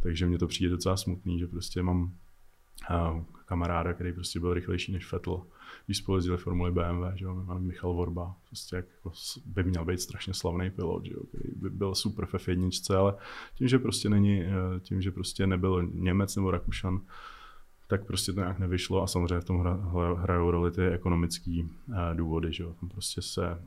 takže 0.04 0.26
mně 0.26 0.38
to 0.38 0.48
přijde 0.48 0.70
docela 0.70 0.98
smutný, 0.98 1.40
že 1.40 1.48
prostě 1.48 1.84
mám 1.84 2.04
uh, 2.04 3.22
kamaráda, 3.46 3.94
který 3.94 4.14
prostě 4.14 4.40
byl 4.40 4.54
rychlejší 4.54 4.94
než 4.94 5.12
Vettel 5.12 5.42
když 5.86 5.98
spolu 5.98 6.18
jezdili 6.18 6.38
Formuli 6.38 6.72
BMW, 6.72 7.16
že 7.16 7.26
jo, 7.26 7.46
Michal 7.60 7.94
Vorba, 7.94 8.36
prostě 8.48 8.76
jako 8.76 9.12
by 9.46 9.64
měl 9.64 9.86
být 9.86 10.02
strašně 10.02 10.34
slavný 10.34 10.70
pilot, 10.70 11.06
že 11.06 11.14
jo, 11.14 11.24
který 11.24 11.50
by 11.56 11.70
byl 11.70 11.96
super 11.96 12.26
v 12.26 12.34
F1, 12.34 12.98
ale 12.98 13.16
tím, 13.56 13.68
že 13.68 13.80
prostě 13.80 14.10
není, 14.10 14.42
eh, 14.42 14.80
tím, 14.80 15.02
že 15.02 15.12
prostě 15.12 15.48
nebyl 15.48 15.88
Němec 15.94 16.36
nebo 16.36 16.52
Rakušan, 16.52 17.02
tak 17.88 18.06
prostě 18.06 18.34
to 18.34 18.40
nějak 18.40 18.60
nevyšlo 18.60 19.04
a 19.04 19.08
samozřejmě 19.08 19.40
v 19.40 19.46
tom 19.46 19.60
hra, 19.60 19.80
hrajou 20.18 20.52
roli 20.52 20.72
ty 20.72 20.88
ekonomické 20.88 21.62
eh, 21.62 22.16
důvody, 22.16 22.54
že 22.54 22.64
jo, 22.64 22.74
tam 22.80 22.90
prostě 22.90 23.22
se 23.22 23.60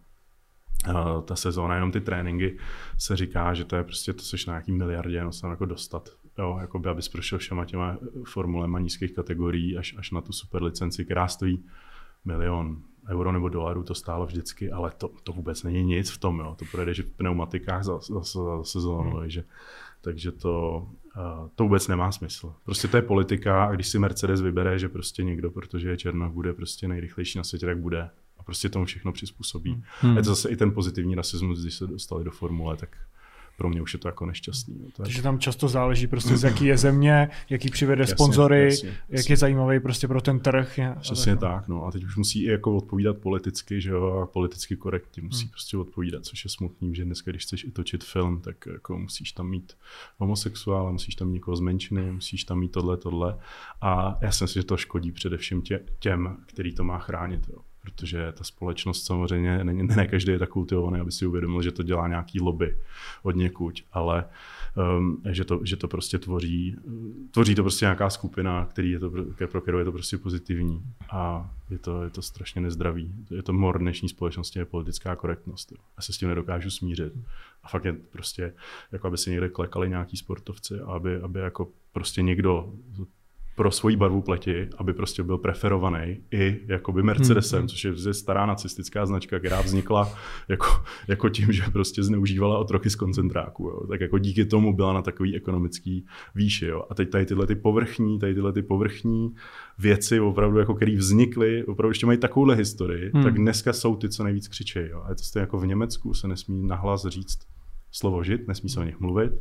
eh, 0.89 0.93
ta 1.25 1.37
sezóna, 1.37 1.75
jenom 1.75 1.93
ty 1.93 2.01
tréninky, 2.01 2.59
se 2.99 3.17
říká, 3.17 3.55
že 3.55 3.65
to 3.65 3.77
je 3.77 3.85
prostě, 3.85 4.13
to 4.13 4.23
seš 4.23 4.47
na 4.47 4.53
nějaký 4.53 4.73
miliardě, 4.73 5.25
no 5.25 5.33
se 5.33 5.47
jako 5.47 5.67
dostat, 5.67 6.09
jo, 6.39 6.59
jako 6.61 6.79
by 6.79 6.89
abys 6.89 7.09
prošel 7.09 7.39
všema 7.39 7.65
těma 7.65 7.99
formulema 8.25 8.79
nízkých 8.79 9.15
kategorií 9.15 9.77
až, 9.77 9.95
až 9.99 10.11
na 10.11 10.21
tu 10.21 10.33
super 10.33 10.63
licenci, 10.63 11.05
která 11.05 11.29
stojí 11.29 11.65
milion 12.25 12.83
euro 13.09 13.33
nebo 13.33 13.49
dolarů 13.49 13.83
to 13.83 13.95
stálo 13.95 14.27
vždycky, 14.27 14.71
ale 14.71 14.93
to, 14.99 15.11
to 15.23 15.33
vůbec 15.33 15.63
není 15.63 15.83
nic 15.83 16.11
v 16.11 16.19
tom, 16.19 16.39
jo. 16.39 16.57
to 16.59 16.93
že 16.93 17.03
v 17.03 17.11
pneumatikách 17.11 17.85
za, 17.85 17.99
za, 17.99 18.21
za 18.21 18.65
sezónu, 18.65 19.17
hmm. 19.17 19.31
že, 19.31 19.45
takže 20.01 20.33
to, 20.33 20.87
uh, 21.17 21.49
to 21.55 21.65
vůbec 21.65 21.89
nemá 21.89 22.13
smysl. 22.13 22.55
Prostě 22.65 22.89
to 22.89 22.97
je 22.97 23.03
politika 23.03 23.65
a 23.65 23.73
když 23.73 23.89
si 23.89 23.99
Mercedes 23.99 24.41
vybere, 24.41 24.79
že 24.79 24.89
prostě 24.89 25.25
někdo, 25.25 25.51
protože 25.51 25.89
je 25.89 25.97
černá, 25.97 26.29
bude 26.29 26.53
prostě 26.53 26.89
nejrychlejší 26.89 27.39
na 27.39 27.45
světě, 27.45 27.67
tak 27.67 27.79
bude. 27.79 28.11
A 28.39 28.43
prostě 28.43 28.69
tomu 28.69 28.85
všechno 28.85 29.13
přizpůsobí. 29.13 29.85
Hmm. 30.01 30.17
Je 30.17 30.23
to 30.23 30.29
zase 30.29 30.49
i 30.49 30.57
ten 30.57 30.75
pozitivní 30.75 31.15
rasismus, 31.15 31.63
když 31.63 31.75
se 31.75 31.87
dostali 31.87 32.25
do 32.25 32.31
formule, 32.31 32.77
tak 32.77 32.97
pro 33.59 33.69
mě 33.69 33.83
už 33.83 33.93
je 33.93 33.99
to 33.99 34.09
jako 34.09 34.27
nešťastný. 34.27 34.75
No. 34.79 34.85
Je... 34.87 34.93
Takže 34.97 35.23
tam 35.23 35.39
často 35.39 35.69
záleží 35.69 36.07
prostě 36.07 36.37
z 36.37 36.45
jaký 36.45 36.65
je 36.65 36.79
země, 36.79 37.29
jaký 37.51 37.71
přivede 37.71 38.03
jasně, 38.03 38.15
sponzory, 38.15 38.65
jasně, 38.65 38.89
jasně. 38.89 39.17
jak 39.17 39.31
je 39.31 39.37
zajímavý 39.37 39.81
prostě 39.81 40.09
pro 40.09 40.21
ten 40.21 40.41
trh. 40.41 40.79
Přesně 41.01 41.37
tak, 41.37 41.41
tak, 41.41 41.69
no. 41.69 41.85
A 41.85 41.91
teď 41.91 42.05
už 42.05 42.17
musí 42.17 42.45
i 42.45 42.51
jako 42.51 42.77
odpovídat 42.77 43.19
politicky, 43.19 43.81
že 43.81 43.91
jo, 43.91 44.07
a 44.07 44.27
politicky 44.27 44.77
korektně 44.77 45.23
musí 45.23 45.45
hmm. 45.45 45.51
prostě 45.51 45.77
odpovídat, 45.77 46.25
což 46.25 46.45
je 46.45 46.51
smutný, 46.51 46.95
že 46.95 47.05
dneska, 47.05 47.31
když 47.31 47.43
chceš 47.43 47.65
i 47.65 47.71
točit 47.71 48.05
film, 48.05 48.41
tak 48.41 48.67
jako 48.67 48.99
musíš 48.99 49.33
tam 49.33 49.49
mít 49.49 49.73
homosexuála, 50.19 50.91
musíš 50.91 51.15
tam 51.15 51.29
mít 51.29 51.35
někoho 51.35 51.57
z 51.57 51.61
menšiny, 51.61 52.13
musíš 52.13 52.45
tam 52.45 52.59
mít 52.59 52.73
tohle, 52.73 52.97
tohle. 52.97 53.39
A 53.81 54.19
já 54.21 54.33
si 54.33 54.45
myslím, 54.45 54.63
že 54.63 54.67
to 54.67 54.77
škodí 54.77 55.13
především 55.13 55.63
tě, 55.63 55.81
těm, 55.99 56.37
který 56.47 56.75
to 56.75 56.85
má 56.85 56.99
chránit. 56.99 57.49
Jo 57.49 57.68
protože 57.83 58.33
ta 58.33 58.45
společnost 58.45 59.07
samozřejmě, 59.07 59.65
ne, 59.65 59.73
ne 59.73 60.07
každý 60.07 60.33
je 60.33 60.39
tak 60.39 60.49
kultivovaný, 60.49 61.01
aby 61.01 61.13
si 61.13 61.27
uvědomil, 61.27 61.63
že 61.63 61.73
to 61.73 61.83
dělá 61.83 62.09
nějaký 62.09 62.41
lobby 62.41 62.77
od 63.23 63.37
někud, 63.37 63.85
ale 63.93 64.25
um, 64.99 65.23
že, 65.31 65.45
to, 65.45 65.61
že 65.65 65.77
to 65.77 65.89
prostě 65.89 66.19
tvoří, 66.19 66.77
tvoří 67.31 67.55
to 67.55 67.63
prostě 67.63 67.85
nějaká 67.85 68.11
skupina, 68.11 68.65
který 68.65 68.91
je 68.91 68.99
to, 68.99 69.13
pro 69.51 69.61
kterou 69.61 69.79
je 69.79 69.85
to 69.85 69.93
prostě 69.93 70.19
pozitivní 70.19 70.83
a 71.11 71.51
je 71.71 71.79
to, 71.79 72.03
je 72.03 72.11
to 72.11 72.23
strašně 72.23 72.61
nezdravý. 72.61 73.15
Je 73.31 73.43
to 73.43 73.53
mor 73.53 73.79
dnešní 73.79 74.09
společnosti, 74.09 74.59
je 74.59 74.65
politická 74.65 75.17
korektnost. 75.17 75.73
Jo. 75.73 75.79
Já 75.97 76.03
se 76.03 76.13
s 76.13 76.19
tím 76.19 76.29
nedokážu 76.29 76.71
smířit. 76.71 77.13
A 77.63 77.69
fakt 77.69 77.85
je 77.85 77.93
prostě, 77.93 78.53
jako 78.93 79.07
aby 79.07 79.19
si 79.19 79.31
někde 79.31 79.49
klekali 79.49 79.89
nějaký 79.89 80.17
sportovci, 80.17 80.81
aby, 80.81 81.21
aby 81.21 81.41
jako 81.41 81.69
prostě 81.93 82.23
někdo 82.23 82.73
pro 83.59 83.71
svoji 83.71 83.97
barvu 83.97 84.23
pleti, 84.23 84.69
aby 84.77 84.93
prostě 84.95 85.23
byl 85.23 85.39
preferovaný 85.39 86.21
i 86.31 86.61
jakoby 86.67 87.03
Mercedesem, 87.03 87.59
hmm. 87.59 87.69
což 87.69 87.85
je 87.85 88.15
stará 88.15 88.47
nacistická 88.47 89.07
značka, 89.07 89.39
která 89.39 89.61
vznikla 89.61 90.13
jako, 90.49 90.67
jako 91.09 91.29
tím, 91.29 91.53
že 91.53 91.63
prostě 91.73 92.03
zneužívala 92.03 92.59
otroky 92.59 92.91
z 92.91 92.95
koncentráku. 92.95 93.69
Jo. 93.69 93.87
Tak 93.87 94.01
jako 94.01 94.19
díky 94.19 94.45
tomu 94.45 94.77
byla 94.77 94.93
na 94.93 95.03
takový 95.03 95.37
ekonomický 95.37 96.07
výši. 96.35 96.67
Jo. 96.67 96.85
A 96.91 96.95
teď 96.95 97.11
tady 97.11 97.27
tyhle 97.27 97.47
ty 97.47 97.55
povrchní, 97.55 98.19
tady 98.19 98.35
tyhle 98.35 98.53
ty 98.53 98.63
povrchní 98.63 99.35
věci, 99.79 100.21
opravdu 100.21 100.59
jako 100.59 100.75
který 100.75 100.97
vznikly, 100.97 101.65
opravdu 101.65 101.91
ještě 101.91 102.07
mají 102.07 102.19
takovouhle 102.19 102.55
historii, 102.55 103.11
hmm. 103.15 103.23
tak 103.23 103.35
dneska 103.35 103.73
jsou 103.73 103.97
ty, 103.97 104.09
co 104.09 104.25
nejvíc 104.25 104.49
křičí. 104.49 104.79
Jo. 104.79 105.03
A 105.05 105.15
to 105.33 105.39
jako 105.39 105.59
v 105.59 105.67
Německu 105.67 106.15
se 106.15 106.29
nesmí 106.29 106.67
nahlas 106.67 107.07
říct 107.07 107.39
slovo 107.93 108.23
žid, 108.23 108.49
nesmí 108.49 108.69
se 108.69 108.81
o 108.81 108.85
nich 108.85 109.01
mluvit 109.01 109.33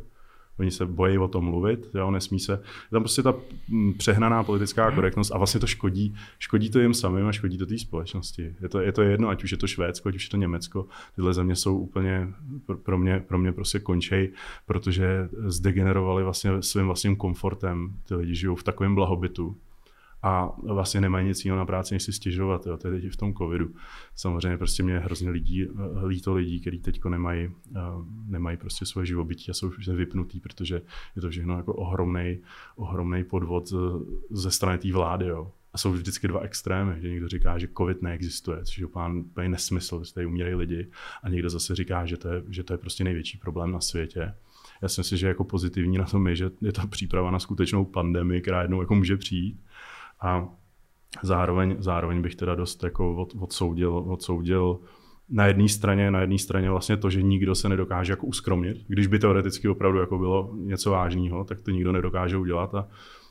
Oni 0.58 0.70
se 0.70 0.86
bojí 0.86 1.18
o 1.18 1.28
tom 1.28 1.44
mluvit, 1.44 1.88
jo, 1.94 2.10
nesmí 2.10 2.40
se. 2.40 2.52
Je 2.52 2.90
tam 2.90 3.02
prostě 3.02 3.22
ta 3.22 3.34
mm, 3.68 3.94
přehnaná 3.94 4.44
politická 4.44 4.90
korektnost 4.90 5.32
a 5.32 5.38
vlastně 5.38 5.60
to 5.60 5.66
škodí. 5.66 6.14
Škodí 6.38 6.70
to 6.70 6.80
jim 6.80 6.94
samým 6.94 7.26
a 7.26 7.32
škodí 7.32 7.58
to 7.58 7.66
té 7.66 7.78
společnosti. 7.78 8.54
Je 8.60 8.68
to, 8.68 8.80
je 8.80 8.92
to 8.92 9.02
jedno, 9.02 9.28
ať 9.28 9.44
už 9.44 9.52
je 9.52 9.58
to 9.58 9.66
Švédsko, 9.66 10.08
ať 10.08 10.14
už 10.14 10.24
je 10.24 10.30
to 10.30 10.36
Německo. 10.36 10.86
Tyhle 11.14 11.34
země 11.34 11.56
jsou 11.56 11.78
úplně 11.78 12.28
pro 12.82 12.98
mě, 12.98 13.24
pro 13.28 13.38
mě 13.38 13.52
prostě 13.52 13.78
končej, 13.78 14.32
protože 14.66 15.28
zdegenerovali 15.46 16.24
vlastně 16.24 16.62
svým 16.62 16.86
vlastním 16.86 17.16
komfortem. 17.16 17.94
Ty 18.08 18.14
lidi 18.14 18.34
žijou 18.34 18.54
v 18.54 18.64
takovém 18.64 18.94
blahobytu, 18.94 19.56
a 20.22 20.50
vlastně 20.62 21.00
nemají 21.00 21.26
nic 21.26 21.44
jiného 21.44 21.58
na 21.58 21.66
práci, 21.66 21.94
než 21.94 22.02
si 22.02 22.12
stěžovat. 22.12 22.66
Jo. 22.66 22.76
To 22.76 22.88
je 22.88 23.00
teď 23.00 23.12
v 23.12 23.16
tom 23.16 23.34
covidu. 23.34 23.74
Samozřejmě 24.14 24.58
prostě 24.58 24.82
mě 24.82 24.98
hrozně 24.98 25.30
lidí, 25.30 25.66
líto 26.06 26.34
lidí, 26.34 26.60
kteří 26.60 26.78
teď 26.78 27.04
nemají, 27.04 27.48
uh, 27.48 27.74
nemají 28.26 28.56
prostě 28.56 28.86
svoje 28.86 29.06
živobytí 29.06 29.50
a 29.50 29.54
jsou 29.54 29.70
vypnutí, 29.94 30.40
protože 30.40 30.82
je 31.16 31.22
to 31.22 31.30
všechno 31.30 31.56
jako 31.56 31.74
ohromný, 31.74 32.38
ohromný 32.76 33.24
podvod 33.24 33.72
ze 34.30 34.50
strany 34.50 34.78
té 34.78 34.92
vlády. 34.92 35.26
Jo. 35.26 35.52
A 35.72 35.78
jsou 35.78 35.92
vždycky 35.92 36.28
dva 36.28 36.40
extrémy, 36.40 37.00
že 37.00 37.08
někdo 37.08 37.28
říká, 37.28 37.58
že 37.58 37.68
covid 37.78 38.02
neexistuje, 38.02 38.64
což 38.64 38.78
je 38.78 38.86
úplně 38.86 39.48
nesmysl, 39.48 40.04
že 40.04 40.14
tady 40.14 40.26
umírají 40.26 40.54
lidi, 40.54 40.90
a 41.22 41.28
někdo 41.28 41.50
zase 41.50 41.74
říká, 41.74 42.06
že 42.06 42.16
to, 42.16 42.28
je, 42.28 42.42
že 42.48 42.62
to 42.62 42.74
je 42.74 42.78
prostě 42.78 43.04
největší 43.04 43.38
problém 43.38 43.72
na 43.72 43.80
světě. 43.80 44.34
Já 44.82 44.88
si 44.88 45.00
myslím, 45.00 45.18
že 45.18 45.28
jako 45.28 45.44
pozitivní 45.44 45.98
na 45.98 46.04
tom 46.04 46.28
je, 46.28 46.36
že 46.36 46.50
je 46.60 46.72
to 46.72 46.86
příprava 46.86 47.30
na 47.30 47.38
skutečnou 47.38 47.84
pandemii, 47.84 48.40
která 48.40 48.62
jednou 48.62 48.80
jako 48.80 48.94
může 48.94 49.16
přijít 49.16 49.60
a 50.20 50.48
zároveň, 51.22 51.76
zároveň 51.78 52.22
bych 52.22 52.36
teda 52.36 52.54
dost 52.54 52.84
jako 52.84 53.16
od, 53.16 53.34
odsoudil, 53.38 53.96
odsoudil 53.96 54.80
na 55.28 55.46
jedné 55.46 55.68
straně, 55.68 56.10
na 56.10 56.20
jedné 56.20 56.38
straně 56.38 56.70
vlastně 56.70 56.96
to, 56.96 57.10
že 57.10 57.22
nikdo 57.22 57.54
se 57.54 57.68
nedokáže 57.68 58.12
jako 58.12 58.26
uskromnit. 58.26 58.76
Když 58.88 59.06
by 59.06 59.18
teoreticky 59.18 59.68
opravdu 59.68 59.98
jako 59.98 60.18
bylo 60.18 60.50
něco 60.54 60.90
vážného, 60.90 61.44
tak 61.44 61.60
to 61.60 61.70
nikdo 61.70 61.92
nedokáže 61.92 62.36
udělat 62.36 62.74
a 62.74 62.88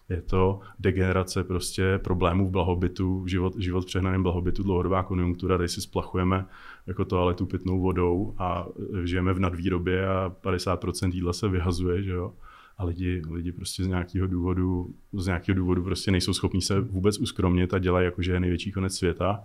je 0.09 0.21
to 0.21 0.59
degenerace 0.79 1.43
prostě 1.43 1.99
problémů 2.03 2.47
v 2.47 2.51
blahobytu, 2.51 3.27
život, 3.27 3.53
život 3.57 3.81
v 3.81 3.85
přehnaném 3.85 4.23
blahobytu, 4.23 4.63
dlouhodobá 4.63 5.03
konjunktura, 5.03 5.57
tady 5.57 5.69
si 5.69 5.81
splachujeme 5.81 6.45
jako 6.87 7.05
toaletu 7.05 7.45
pitnou 7.45 7.81
vodou 7.81 8.33
a 8.37 8.67
žijeme 9.03 9.33
v 9.33 9.39
nadvýrobě 9.39 10.07
a 10.07 10.35
50% 10.43 11.11
jídla 11.13 11.33
se 11.33 11.47
vyhazuje, 11.47 12.03
že 12.03 12.11
jo 12.11 12.33
a 12.77 12.85
lidi, 12.85 13.21
lidi 13.31 13.51
prostě 13.51 13.83
z 13.83 13.87
nějakého 13.87 14.27
důvodu, 14.27 14.93
z 15.13 15.25
nějakého 15.25 15.55
důvodu 15.55 15.83
prostě 15.83 16.11
nejsou 16.11 16.33
schopní 16.33 16.61
se 16.61 16.81
vůbec 16.81 17.19
uskromnit 17.19 17.73
a 17.73 17.79
dělají 17.79 18.05
jako, 18.05 18.21
že 18.21 18.31
je 18.31 18.39
největší 18.39 18.71
konec 18.71 18.95
světa. 18.95 19.43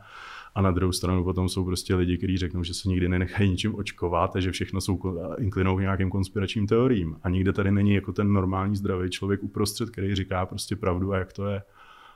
A 0.55 0.63
na 0.63 0.71
druhou 0.71 0.93
stranu 0.93 1.25
potom 1.25 1.49
jsou 1.49 1.65
prostě 1.65 1.95
lidi, 1.95 2.19
kteří 2.19 2.37
řeknou, 2.37 2.63
že 2.63 2.75
se 2.75 2.89
nikdy 2.89 3.09
nenechají 3.09 3.51
ničím 3.51 3.75
očkovat 3.75 4.37
a 4.37 4.41
že 4.41 4.51
všechno 4.51 4.81
jsou 4.81 5.01
inklinou 5.39 5.77
k 5.77 5.81
nějakým 5.81 6.11
konspiračním 6.11 6.67
teoriím. 6.67 7.17
A 7.23 7.29
nikde 7.29 7.53
tady 7.53 7.73
není 7.73 7.95
jako 7.95 8.13
ten 8.13 8.33
normální 8.33 8.77
zdravý 8.77 9.11
člověk 9.11 9.43
uprostřed, 9.43 9.91
který 9.91 10.15
říká 10.15 10.47
prostě 10.47 10.77
pravdu 10.77 11.13
a 11.13 11.19
jak 11.19 11.33
to 11.33 11.47
je. 11.47 11.63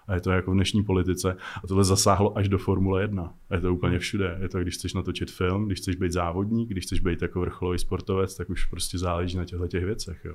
A 0.09 0.15
je 0.15 0.21
to 0.21 0.31
jako 0.31 0.51
v 0.51 0.55
dnešní 0.55 0.85
politice. 0.85 1.37
A 1.65 1.67
tohle 1.67 1.85
zasáhlo 1.85 2.39
až 2.39 2.49
do 2.49 2.59
Formule 2.59 3.03
1. 3.03 3.35
A 3.51 3.55
je 3.55 3.61
to 3.61 3.75
úplně 3.75 3.99
všude. 3.99 4.39
Je 4.43 4.49
to, 4.49 4.61
když 4.61 4.75
chceš 4.75 4.95
natočit 4.95 5.31
film, 5.31 5.67
když 5.67 5.79
chceš 5.79 5.97
být 5.97 6.13
závodník, 6.13 6.69
když 6.69 6.85
chceš 6.85 7.01
být 7.01 7.23
jako 7.23 7.41
vrcholový 7.41 7.79
sportovec, 7.79 8.37
tak 8.37 8.51
už 8.51 8.65
prostě 8.65 8.99
záleží 8.99 9.37
na 9.37 9.45
těchto 9.45 9.69
těch 9.69 9.85
věcech. 9.85 10.21
Jo. 10.25 10.35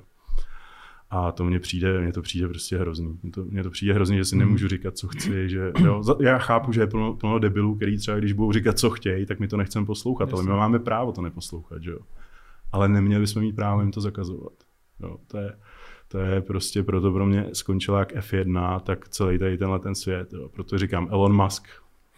A 1.14 1.32
to 1.32 1.44
mně 1.44 1.60
přijde, 1.60 2.00
mně 2.00 2.12
to 2.12 2.22
přijde 2.22 2.48
prostě 2.48 2.78
hrozný. 2.78 3.18
Mně 3.22 3.32
to, 3.32 3.44
mně 3.44 3.62
to 3.62 3.70
přijde 3.70 3.94
hrozný, 3.94 4.16
že 4.16 4.24
si 4.24 4.36
hmm. 4.36 4.44
nemůžu 4.44 4.68
říkat, 4.68 4.96
co 4.96 5.08
chci. 5.08 5.48
Že, 5.48 5.72
jo, 5.84 6.02
já 6.20 6.38
chápu, 6.38 6.72
že 6.72 6.80
je 6.80 6.86
plno, 6.86 7.14
plno 7.14 7.38
debilů, 7.38 7.74
který 7.74 7.98
třeba, 7.98 8.18
když 8.18 8.32
budou 8.32 8.52
říkat, 8.52 8.78
co 8.78 8.90
chtějí, 8.90 9.26
tak 9.26 9.40
my 9.40 9.48
to 9.48 9.56
nechceme 9.56 9.86
poslouchat, 9.86 10.24
Jasně. 10.24 10.34
ale 10.34 10.42
my 10.42 10.58
máme 10.58 10.78
právo 10.78 11.12
to 11.12 11.22
neposlouchat. 11.22 11.82
Že 11.82 11.90
jo. 11.90 11.98
Ale 12.72 12.88
neměli 12.88 13.20
bychom 13.20 13.42
mít 13.42 13.56
právo 13.56 13.80
jim 13.80 13.90
to 13.90 14.00
zakazovat. 14.00 14.52
Jo, 15.00 15.16
to, 15.26 15.38
je, 15.38 15.56
to 16.08 16.18
je 16.18 16.40
prostě 16.40 16.82
proto 16.82 17.12
pro 17.12 17.26
mě 17.26 17.46
skončila 17.52 17.98
jak 17.98 18.14
F1, 18.14 18.80
tak 18.80 19.08
celý 19.08 19.38
tady 19.38 19.58
tenhle 19.58 19.78
ten 19.78 19.94
svět. 19.94 20.32
Jo. 20.32 20.48
Proto 20.48 20.78
říkám 20.78 21.08
Elon 21.10 21.42
Musk, 21.44 21.68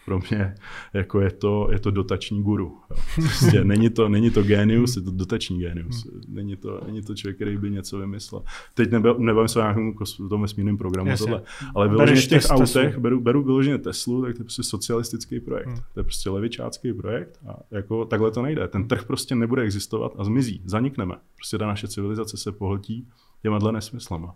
pro 0.04 0.20
mě 0.30 0.54
jako 0.92 1.20
je 1.20 1.30
to, 1.30 1.68
je 1.72 1.78
to 1.78 1.90
dotační 1.90 2.42
guru. 2.42 2.78
Prostě 3.14 3.64
není, 3.64 3.90
to, 3.90 4.08
není 4.08 4.30
to 4.30 4.42
genius, 4.42 4.96
je 4.96 5.02
to 5.02 5.10
dotační 5.10 5.58
genius. 5.58 6.06
Není 6.28 6.56
to, 6.56 6.80
není 6.86 7.02
to 7.02 7.14
člověk, 7.14 7.36
který 7.36 7.56
by 7.56 7.70
něco 7.70 7.98
vymyslel. 7.98 8.42
Teď 8.74 8.90
nebe, 8.90 9.14
nebavím 9.18 9.48
se 9.48 9.58
o 9.58 9.62
nějakém 9.62 9.94
tom 10.28 10.42
vesmírném 10.42 10.78
programu, 10.78 11.10
Jasně. 11.10 11.26
tohle, 11.26 11.42
ale 11.74 11.88
vyloženě 11.88 12.20
v 12.20 12.28
těch 12.28 12.50
autech, 12.50 12.98
beru, 12.98 13.20
beru 13.20 13.42
vyloženě 13.42 13.78
Teslu, 13.78 14.22
tak 14.22 14.34
to 14.34 14.40
je 14.40 14.44
prostě 14.44 14.62
socialistický 14.62 15.40
projekt. 15.40 15.66
Hmm. 15.66 15.76
To 15.94 16.00
je 16.00 16.04
prostě 16.04 16.30
levičácký 16.30 16.92
projekt 16.92 17.38
a 17.48 17.56
jako 17.70 18.04
takhle 18.04 18.30
to 18.30 18.42
nejde. 18.42 18.68
Ten 18.68 18.88
trh 18.88 19.04
prostě 19.04 19.34
nebude 19.34 19.62
existovat 19.62 20.12
a 20.18 20.24
zmizí, 20.24 20.62
zanikneme. 20.64 21.14
Prostě 21.36 21.58
ta 21.58 21.66
naše 21.66 21.88
civilizace 21.88 22.36
se 22.36 22.52
pohltí 22.52 23.08
těma 23.42 23.58
dle 23.58 23.72
nesmyslama. 23.72 24.34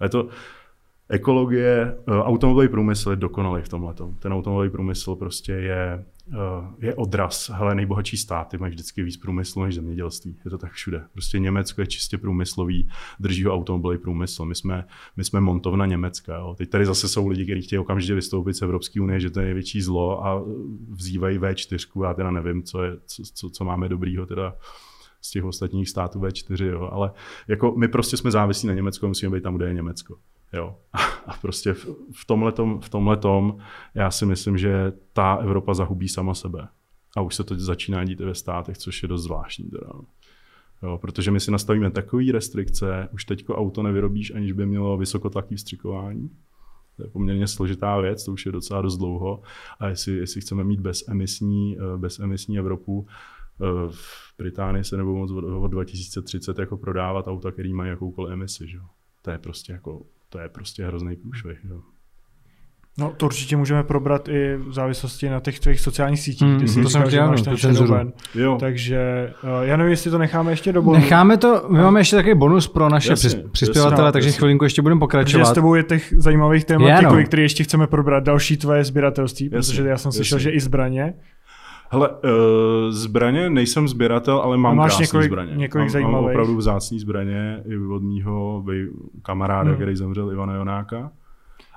A 0.00 0.04
je 0.04 0.08
to, 0.08 0.28
ekologie, 1.08 1.96
eh, 2.08 2.12
automobilový 2.12 2.68
průmysl 2.68 3.10
je 3.10 3.16
dokonalý 3.16 3.62
v 3.62 3.68
tomhle. 3.68 3.94
Ten 4.18 4.32
automobilový 4.32 4.70
průmysl 4.70 5.14
prostě 5.14 5.52
je, 5.52 6.04
eh, 6.32 6.86
je 6.86 6.94
odraz. 6.94 7.50
Hele, 7.54 7.74
nejbohatší 7.74 8.16
státy 8.16 8.58
mají 8.58 8.70
vždycky 8.70 9.02
víc 9.02 9.16
průmyslu 9.16 9.64
než 9.64 9.74
zemědělství. 9.74 10.36
Je 10.44 10.50
to 10.50 10.58
tak 10.58 10.72
všude. 10.72 11.04
Prostě 11.12 11.38
Německo 11.38 11.80
je 11.80 11.86
čistě 11.86 12.18
průmyslový, 12.18 12.88
drží 13.20 13.44
ho 13.44 13.54
automobilový 13.54 13.98
průmysl. 13.98 14.44
My 14.44 14.54
jsme, 14.54 14.84
my 15.16 15.24
jsme 15.24 15.40
montovna 15.40 15.86
Německa. 15.86 16.36
Jo. 16.36 16.54
Teď 16.58 16.70
tady 16.70 16.86
zase 16.86 17.08
jsou 17.08 17.28
lidi, 17.28 17.44
kteří 17.44 17.62
chtějí 17.62 17.78
okamžitě 17.78 18.14
vystoupit 18.14 18.54
z 18.54 18.62
Evropské 18.62 19.00
unie, 19.00 19.20
že 19.20 19.30
to 19.30 19.40
je 19.40 19.44
největší 19.44 19.82
zlo 19.82 20.26
a 20.26 20.44
vzývají 20.90 21.38
V4. 21.38 22.04
Já 22.04 22.14
teda 22.14 22.30
nevím, 22.30 22.62
co, 22.62 22.82
je, 22.82 22.96
co, 23.06 23.22
co, 23.34 23.50
co 23.50 23.64
máme 23.64 23.88
dobrýho 23.88 24.26
teda 24.26 24.54
z 25.20 25.30
těch 25.30 25.44
ostatních 25.44 25.88
států 25.88 26.20
V4, 26.20 26.64
jo. 26.64 26.88
ale 26.92 27.12
jako 27.48 27.74
my 27.76 27.88
prostě 27.88 28.16
jsme 28.16 28.30
závislí 28.30 28.68
na 28.68 28.74
Německu, 28.74 29.08
musíme 29.08 29.36
být 29.36 29.42
tam, 29.42 29.56
kde 29.56 29.66
je 29.66 29.74
Německo. 29.74 30.16
Jo. 30.52 30.76
A 31.26 31.36
prostě 31.40 31.72
v, 31.72 31.86
v 32.12 32.24
tomhletom, 32.26 32.80
v 32.80 32.88
tomhletom 32.88 33.58
já 33.94 34.10
si 34.10 34.26
myslím, 34.26 34.58
že 34.58 34.92
ta 35.12 35.34
Evropa 35.34 35.74
zahubí 35.74 36.08
sama 36.08 36.34
sebe. 36.34 36.68
A 37.16 37.20
už 37.20 37.34
se 37.34 37.44
to 37.44 37.54
začíná 37.58 38.04
dít 38.04 38.20
i 38.20 38.24
ve 38.24 38.34
státech, 38.34 38.78
což 38.78 39.02
je 39.02 39.08
dost 39.08 39.22
zvláštní. 39.22 39.70
Teda. 39.70 39.92
Jo, 40.82 40.98
protože 40.98 41.30
my 41.30 41.40
si 41.40 41.50
nastavíme 41.50 41.90
takové 41.90 42.24
restrikce, 42.32 43.08
už 43.12 43.24
teďko 43.24 43.56
auto 43.56 43.82
nevyrobíš, 43.82 44.30
aniž 44.30 44.52
by 44.52 44.66
mělo 44.66 44.96
vysokotlaký 44.96 45.56
vstřikování. 45.56 46.30
To 46.96 47.02
je 47.02 47.08
poměrně 47.10 47.46
složitá 47.46 48.00
věc, 48.00 48.24
to 48.24 48.32
už 48.32 48.46
je 48.46 48.52
docela 48.52 48.82
dost 48.82 48.96
dlouho. 48.96 49.42
A 49.80 49.88
jestli, 49.88 50.12
jestli 50.12 50.40
chceme 50.40 50.64
mít 50.64 50.80
bezemisní, 50.80 51.76
eh, 51.78 51.98
bezemisní 51.98 52.58
Evropu, 52.58 53.06
eh, 53.08 53.64
v 53.90 54.34
Británii 54.38 54.84
se 54.84 54.96
nebudou 54.96 55.16
moc 55.16 55.30
od 55.62 55.68
2030 55.68 56.58
jako 56.58 56.76
prodávat 56.76 57.28
auta, 57.28 57.52
které 57.52 57.74
mají 57.74 57.90
jakoukoliv 57.90 58.32
emisi. 58.32 58.68
Že? 58.68 58.78
To 59.22 59.30
je 59.30 59.38
prostě 59.38 59.72
jako 59.72 60.02
to 60.28 60.38
je 60.38 60.48
prostě 60.48 60.86
hrozný 60.86 61.16
průšvih. 61.16 61.58
Jo. 61.70 61.80
No 62.98 63.12
to 63.16 63.26
určitě 63.26 63.56
můžeme 63.56 63.82
probrat 63.82 64.28
i 64.28 64.56
v 64.56 64.72
závislosti 64.72 65.28
na 65.28 65.40
těch 65.40 65.60
tvých 65.60 65.80
sociálních 65.80 66.20
sítích, 66.20 66.48
mm, 66.48 66.60
ty 66.60 66.68
si 66.68 66.82
to 66.82 66.88
říkal, 66.88 67.10
že 67.10 67.20
máš 67.20 67.42
ten. 67.42 68.12
Jo. 68.34 68.56
Takže 68.60 69.32
uh, 69.42 69.50
já 69.62 69.76
nevím, 69.76 69.90
jestli 69.90 70.10
to 70.10 70.18
necháme 70.18 70.52
ještě 70.52 70.72
do 70.72 70.82
bonusu. 70.82 71.02
Necháme 71.02 71.36
to, 71.36 71.64
my 71.68 71.78
máme 71.78 72.00
ještě 72.00 72.16
takový 72.16 72.34
bonus 72.34 72.68
pro 72.68 72.88
naše 72.88 73.10
jasně, 73.10 73.44
přispěvatele, 73.52 74.02
jasně, 74.02 74.12
takže 74.12 74.28
jasně. 74.28 74.38
chvilinku 74.38 74.64
ještě 74.64 74.82
budeme 74.82 74.98
pokračovat. 74.98 75.42
Takže 75.42 75.50
s 75.50 75.54
tebou 75.54 75.74
je 75.74 75.82
těch 75.82 76.14
zajímavých 76.16 76.64
témat, 76.64 77.00
no. 77.02 77.24
které 77.24 77.42
ještě 77.42 77.64
chceme 77.64 77.86
probrat, 77.86 78.24
další 78.24 78.56
tvoje 78.56 78.84
sběratelství, 78.84 79.50
jasně, 79.52 79.72
protože 79.72 79.88
já 79.88 79.98
jsem 79.98 80.08
jasně. 80.08 80.16
slyšel, 80.16 80.38
že 80.38 80.50
i 80.50 80.60
zbraně. 80.60 81.14
Hele, 81.90 82.08
uh, 82.08 82.16
zbraně 82.90 83.50
nejsem 83.50 83.88
sběratel, 83.88 84.38
ale 84.38 84.56
mám 84.56 84.76
máš 84.76 84.98
několik, 84.98 85.26
zbraně. 85.26 85.56
Několik 85.56 85.82
mám, 85.82 85.90
zajímavých. 85.90 86.14
mám 86.14 86.30
opravdu 86.30 86.56
vzácný 86.56 86.98
zbraně 86.98 87.62
i 87.64 87.78
od 87.78 88.02
mýho 88.02 88.64
kamaráda, 89.22 89.68
hmm. 89.68 89.76
který 89.76 89.96
zemřel, 89.96 90.32
Ivana 90.32 90.54
Jonáka. 90.54 91.10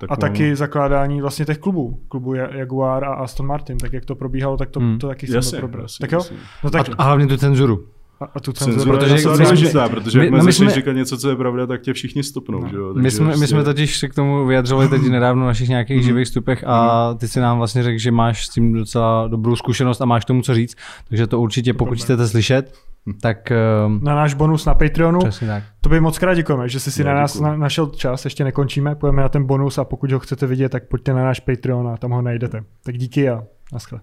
Tak 0.00 0.10
a 0.10 0.12
mám... 0.12 0.20
taky 0.20 0.56
zakládání 0.56 1.20
vlastně 1.20 1.44
těch 1.44 1.58
klubů, 1.58 2.00
klubu 2.08 2.34
Jaguar 2.34 3.04
a 3.04 3.14
Aston 3.14 3.46
Martin, 3.46 3.78
tak 3.78 3.92
jak 3.92 4.04
to 4.04 4.14
probíhalo, 4.14 4.56
tak 4.56 4.70
to, 4.70 4.80
hmm. 4.80 4.98
to 4.98 5.08
taky 5.08 5.26
chceme 5.26 5.60
probrat. 5.60 5.90
Tak 6.00 6.12
jo? 6.12 6.20
No 6.64 6.70
tak... 6.70 6.88
A, 6.88 6.92
a 6.98 7.02
hlavně 7.02 7.26
tu 7.26 7.36
cenzuru. 7.36 7.84
A, 8.20 8.24
a 8.34 8.40
tu 8.40 8.52
cenzuru, 8.52 8.90
protože, 8.90 9.14
je 9.14 9.16
docela 9.16 9.36
důležitá, 9.36 9.88
protože 9.88 10.18
my, 10.18 10.24
jak 10.24 10.34
no, 10.34 10.52
jsme... 10.52 10.70
říkat 10.70 10.92
něco, 10.92 11.18
co 11.18 11.30
je 11.30 11.36
pravda, 11.36 11.66
tak 11.66 11.80
tě 11.80 11.92
všichni 11.92 12.22
stopnou. 12.22 12.60
No. 12.60 12.68
Že 12.68 12.76
jo? 12.76 12.94
My, 12.94 13.10
jsme, 13.10 13.26
my 13.26 13.34
jsme 13.34 13.46
prostě- 13.46 13.64
totiž 13.64 13.98
se 13.98 14.08
k 14.08 14.14
tomu 14.14 14.46
vyjadřovali 14.46 14.88
teď 14.88 15.02
nedávno 15.02 15.42
v 15.42 15.46
našich 15.46 15.68
nějakých 15.68 15.96
mm. 15.96 16.02
živých 16.02 16.28
stupech 16.28 16.64
a 16.66 17.08
mhm. 17.08 17.18
ty 17.18 17.28
si 17.28 17.40
nám 17.40 17.58
vlastně 17.58 17.82
řekl, 17.82 17.98
že 17.98 18.10
máš 18.10 18.46
s 18.46 18.48
tím 18.48 18.72
docela 18.72 19.28
dobrou 19.28 19.56
zkušenost 19.56 20.00
a 20.00 20.04
máš 20.04 20.24
tomu 20.24 20.42
co 20.42 20.54
říct, 20.54 20.74
takže 21.08 21.26
to 21.26 21.40
určitě, 21.40 21.74
pokud 21.74 21.98
chcete 21.98 22.28
slyšet, 22.28 22.74
hm. 23.06 23.12
tak... 23.22 23.52
Uh, 23.86 24.02
na 24.02 24.14
náš 24.14 24.34
bonus 24.34 24.64
na 24.64 24.74
Patreonu. 24.74 25.18
Přesně 25.18 25.46
tak. 25.46 25.62
To 25.80 25.88
by 25.88 26.00
moc 26.00 26.18
krát 26.18 26.34
děkujeme, 26.34 26.68
že 26.68 26.80
jsi 26.80 26.90
si 26.90 27.04
no, 27.04 27.10
na 27.10 27.20
nás 27.20 27.40
na, 27.40 27.56
našel 27.56 27.86
čas, 27.86 28.24
ještě 28.24 28.44
nekončíme, 28.44 28.94
půjdeme 28.94 29.22
na 29.22 29.28
ten 29.28 29.46
bonus 29.46 29.78
a 29.78 29.84
pokud 29.84 30.12
ho 30.12 30.18
chcete 30.18 30.46
vidět, 30.46 30.68
tak 30.68 30.88
pojďte 30.88 31.12
na 31.12 31.24
náš 31.24 31.40
Patreon 31.40 31.88
a 31.88 31.96
tam 31.96 32.10
ho 32.10 32.22
najdete. 32.22 32.64
Tak 32.84 32.98
díky 32.98 33.28
a 33.28 33.42
naschle. 33.72 34.00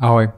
Ahoj. 0.00 0.28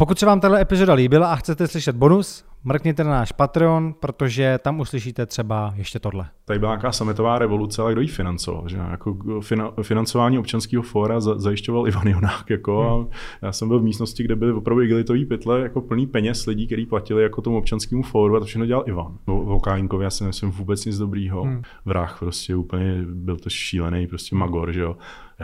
Pokud 0.00 0.18
se 0.18 0.26
vám 0.26 0.40
tato 0.40 0.54
epizoda 0.54 0.94
líbila 0.94 1.32
a 1.32 1.36
chcete 1.36 1.68
slyšet 1.68 1.96
bonus, 1.96 2.44
mrkněte 2.64 3.04
na 3.04 3.10
náš 3.10 3.32
Patreon, 3.32 3.94
protože 4.00 4.58
tam 4.62 4.80
uslyšíte 4.80 5.26
třeba 5.26 5.72
ještě 5.76 5.98
tohle. 5.98 6.26
Tady 6.44 6.58
byla 6.58 6.72
nějaká 6.72 6.92
sametová 6.92 7.38
revoluce, 7.38 7.82
ale 7.82 7.92
kdo 7.92 8.00
ji 8.00 8.06
financoval? 8.08 8.68
Že? 8.68 8.76
Jako 8.90 9.16
financování 9.82 10.38
občanského 10.38 10.82
fóra 10.82 11.20
zajišťoval 11.20 11.88
Ivan 11.88 12.06
Jonák. 12.06 12.50
Jako, 12.50 12.96
hmm. 12.98 13.08
Já 13.42 13.52
jsem 13.52 13.68
byl 13.68 13.80
v 13.80 13.82
místnosti, 13.82 14.22
kde 14.22 14.36
byly 14.36 14.52
opravdu 14.52 14.82
igelitový 14.82 15.24
pytle 15.24 15.60
jako 15.60 15.80
plný 15.80 16.06
peněz 16.06 16.46
lidí, 16.46 16.66
kteří 16.66 16.86
platili 16.86 17.22
jako 17.22 17.42
tomu 17.42 17.58
občanskému 17.58 18.02
fóru 18.02 18.36
a 18.36 18.40
to 18.40 18.46
všechno 18.46 18.66
dělal 18.66 18.84
Ivan. 18.86 19.18
Vokálníkovi 19.26 20.04
já 20.04 20.10
si 20.10 20.24
myslím 20.24 20.50
vůbec 20.50 20.84
nic 20.84 20.98
dobrýho. 20.98 21.42
Hmm. 21.42 21.62
Vrah 21.84 22.18
prostě 22.18 22.56
úplně 22.56 23.04
byl 23.06 23.36
to 23.36 23.50
šílený 23.50 24.06
prostě 24.06 24.36
magor, 24.36 24.72
že 24.72 24.80
jo 24.80 24.96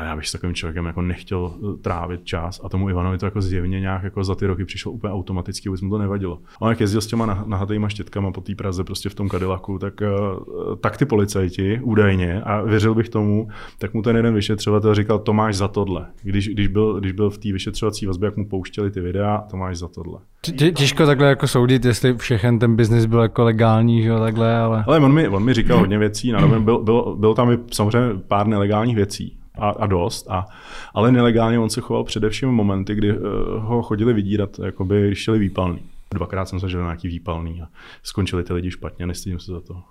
já 0.04 0.16
bych 0.16 0.28
s 0.28 0.32
takovým 0.32 0.54
člověkem 0.54 0.84
jako 0.84 1.02
nechtěl 1.02 1.52
eh, 1.54 1.78
trávit 1.82 2.24
čas 2.24 2.60
a 2.64 2.68
tomu 2.68 2.90
Ivanovi 2.90 3.18
to 3.18 3.26
jako 3.26 3.42
zjevně 3.42 3.80
nějak 3.80 4.02
jako 4.02 4.24
za 4.24 4.34
ty 4.34 4.46
roky 4.46 4.64
přišlo 4.64 4.92
úplně 4.92 5.12
automaticky, 5.12 5.68
vůbec 5.68 5.80
mu 5.80 5.90
to 5.90 5.98
nevadilo. 5.98 6.38
On 6.60 6.68
jak 6.68 6.80
jezdil 6.80 7.00
s 7.00 7.06
těma 7.06 7.44
nahatýma 7.46 7.88
štětkama 7.88 8.32
po 8.32 8.40
té 8.40 8.54
Praze 8.54 8.84
prostě 8.84 9.08
v 9.08 9.14
tom 9.14 9.28
Cadillacu, 9.28 9.78
tak, 9.78 10.02
eh, 10.02 10.08
tak 10.80 10.96
ty 10.96 11.04
policajti 11.04 11.80
údajně, 11.82 12.42
a 12.42 12.62
věřil 12.62 12.94
bych 12.94 13.08
tomu, 13.08 13.48
tak 13.78 13.94
mu 13.94 14.02
ten 14.02 14.16
jeden 14.16 14.34
vyšetřovatel 14.34 14.94
říkal, 14.94 15.18
to 15.18 15.32
máš 15.32 15.56
za 15.56 15.68
tohle. 15.68 16.06
Když, 16.22 16.48
když, 16.48 16.68
byl, 16.68 17.00
když 17.00 17.12
byl 17.12 17.30
v 17.30 17.38
té 17.38 17.52
vyšetřovací 17.52 18.06
vazbě, 18.06 18.26
jak 18.26 18.36
mu 18.36 18.48
pouštěli 18.48 18.90
ty 18.90 19.00
videa, 19.00 19.44
to 19.50 19.56
máš 19.56 19.76
za 19.78 19.88
tohle. 19.88 20.18
Těžko 20.74 21.06
takhle 21.06 21.28
jako 21.28 21.48
soudit, 21.48 21.84
jestli 21.84 22.16
všechen 22.16 22.58
ten 22.58 22.76
biznis 22.76 23.06
byl 23.06 23.20
jako 23.20 23.44
legální, 23.44 24.02
že 24.02 24.08
jo, 24.08 24.18
takhle, 24.18 24.56
ale... 24.56 24.84
Ale 24.86 25.00
on 25.00 25.12
mi, 25.12 25.28
on 25.28 25.44
mi 25.44 25.54
říkal 25.54 25.78
hodně 25.78 25.98
věcí, 25.98 26.32
na 26.32 26.46
byl, 26.46 26.78
byl, 26.78 27.16
byl 27.18 27.34
tam 27.34 27.50
i 27.50 27.58
samozřejmě 27.72 28.20
pár 28.28 28.46
nelegálních 28.46 28.96
věcí 28.96 29.38
a, 29.56 29.68
a 29.70 29.86
dost, 29.86 30.30
a, 30.30 30.46
ale 30.94 31.12
nelegálně 31.12 31.58
on 31.58 31.70
se 31.70 31.80
choval 31.80 32.04
především 32.04 32.48
v 32.48 32.52
momenty, 32.52 32.94
kdy 32.94 33.18
uh, 33.18 33.24
ho 33.56 33.82
chodili 33.82 34.12
vydírat, 34.12 34.58
jakoby, 34.58 35.06
když 35.06 35.18
šli 35.18 35.38
výpalný. 35.38 35.78
Dvakrát 36.14 36.48
jsem 36.48 36.60
zažil 36.60 36.82
nějaký 36.82 37.08
výpalný 37.08 37.62
a 37.62 37.68
skončili 38.02 38.44
ty 38.44 38.52
lidi 38.52 38.70
špatně, 38.70 39.06
nestydím 39.06 39.40
se 39.40 39.52
za 39.52 39.60
to. 39.60 39.82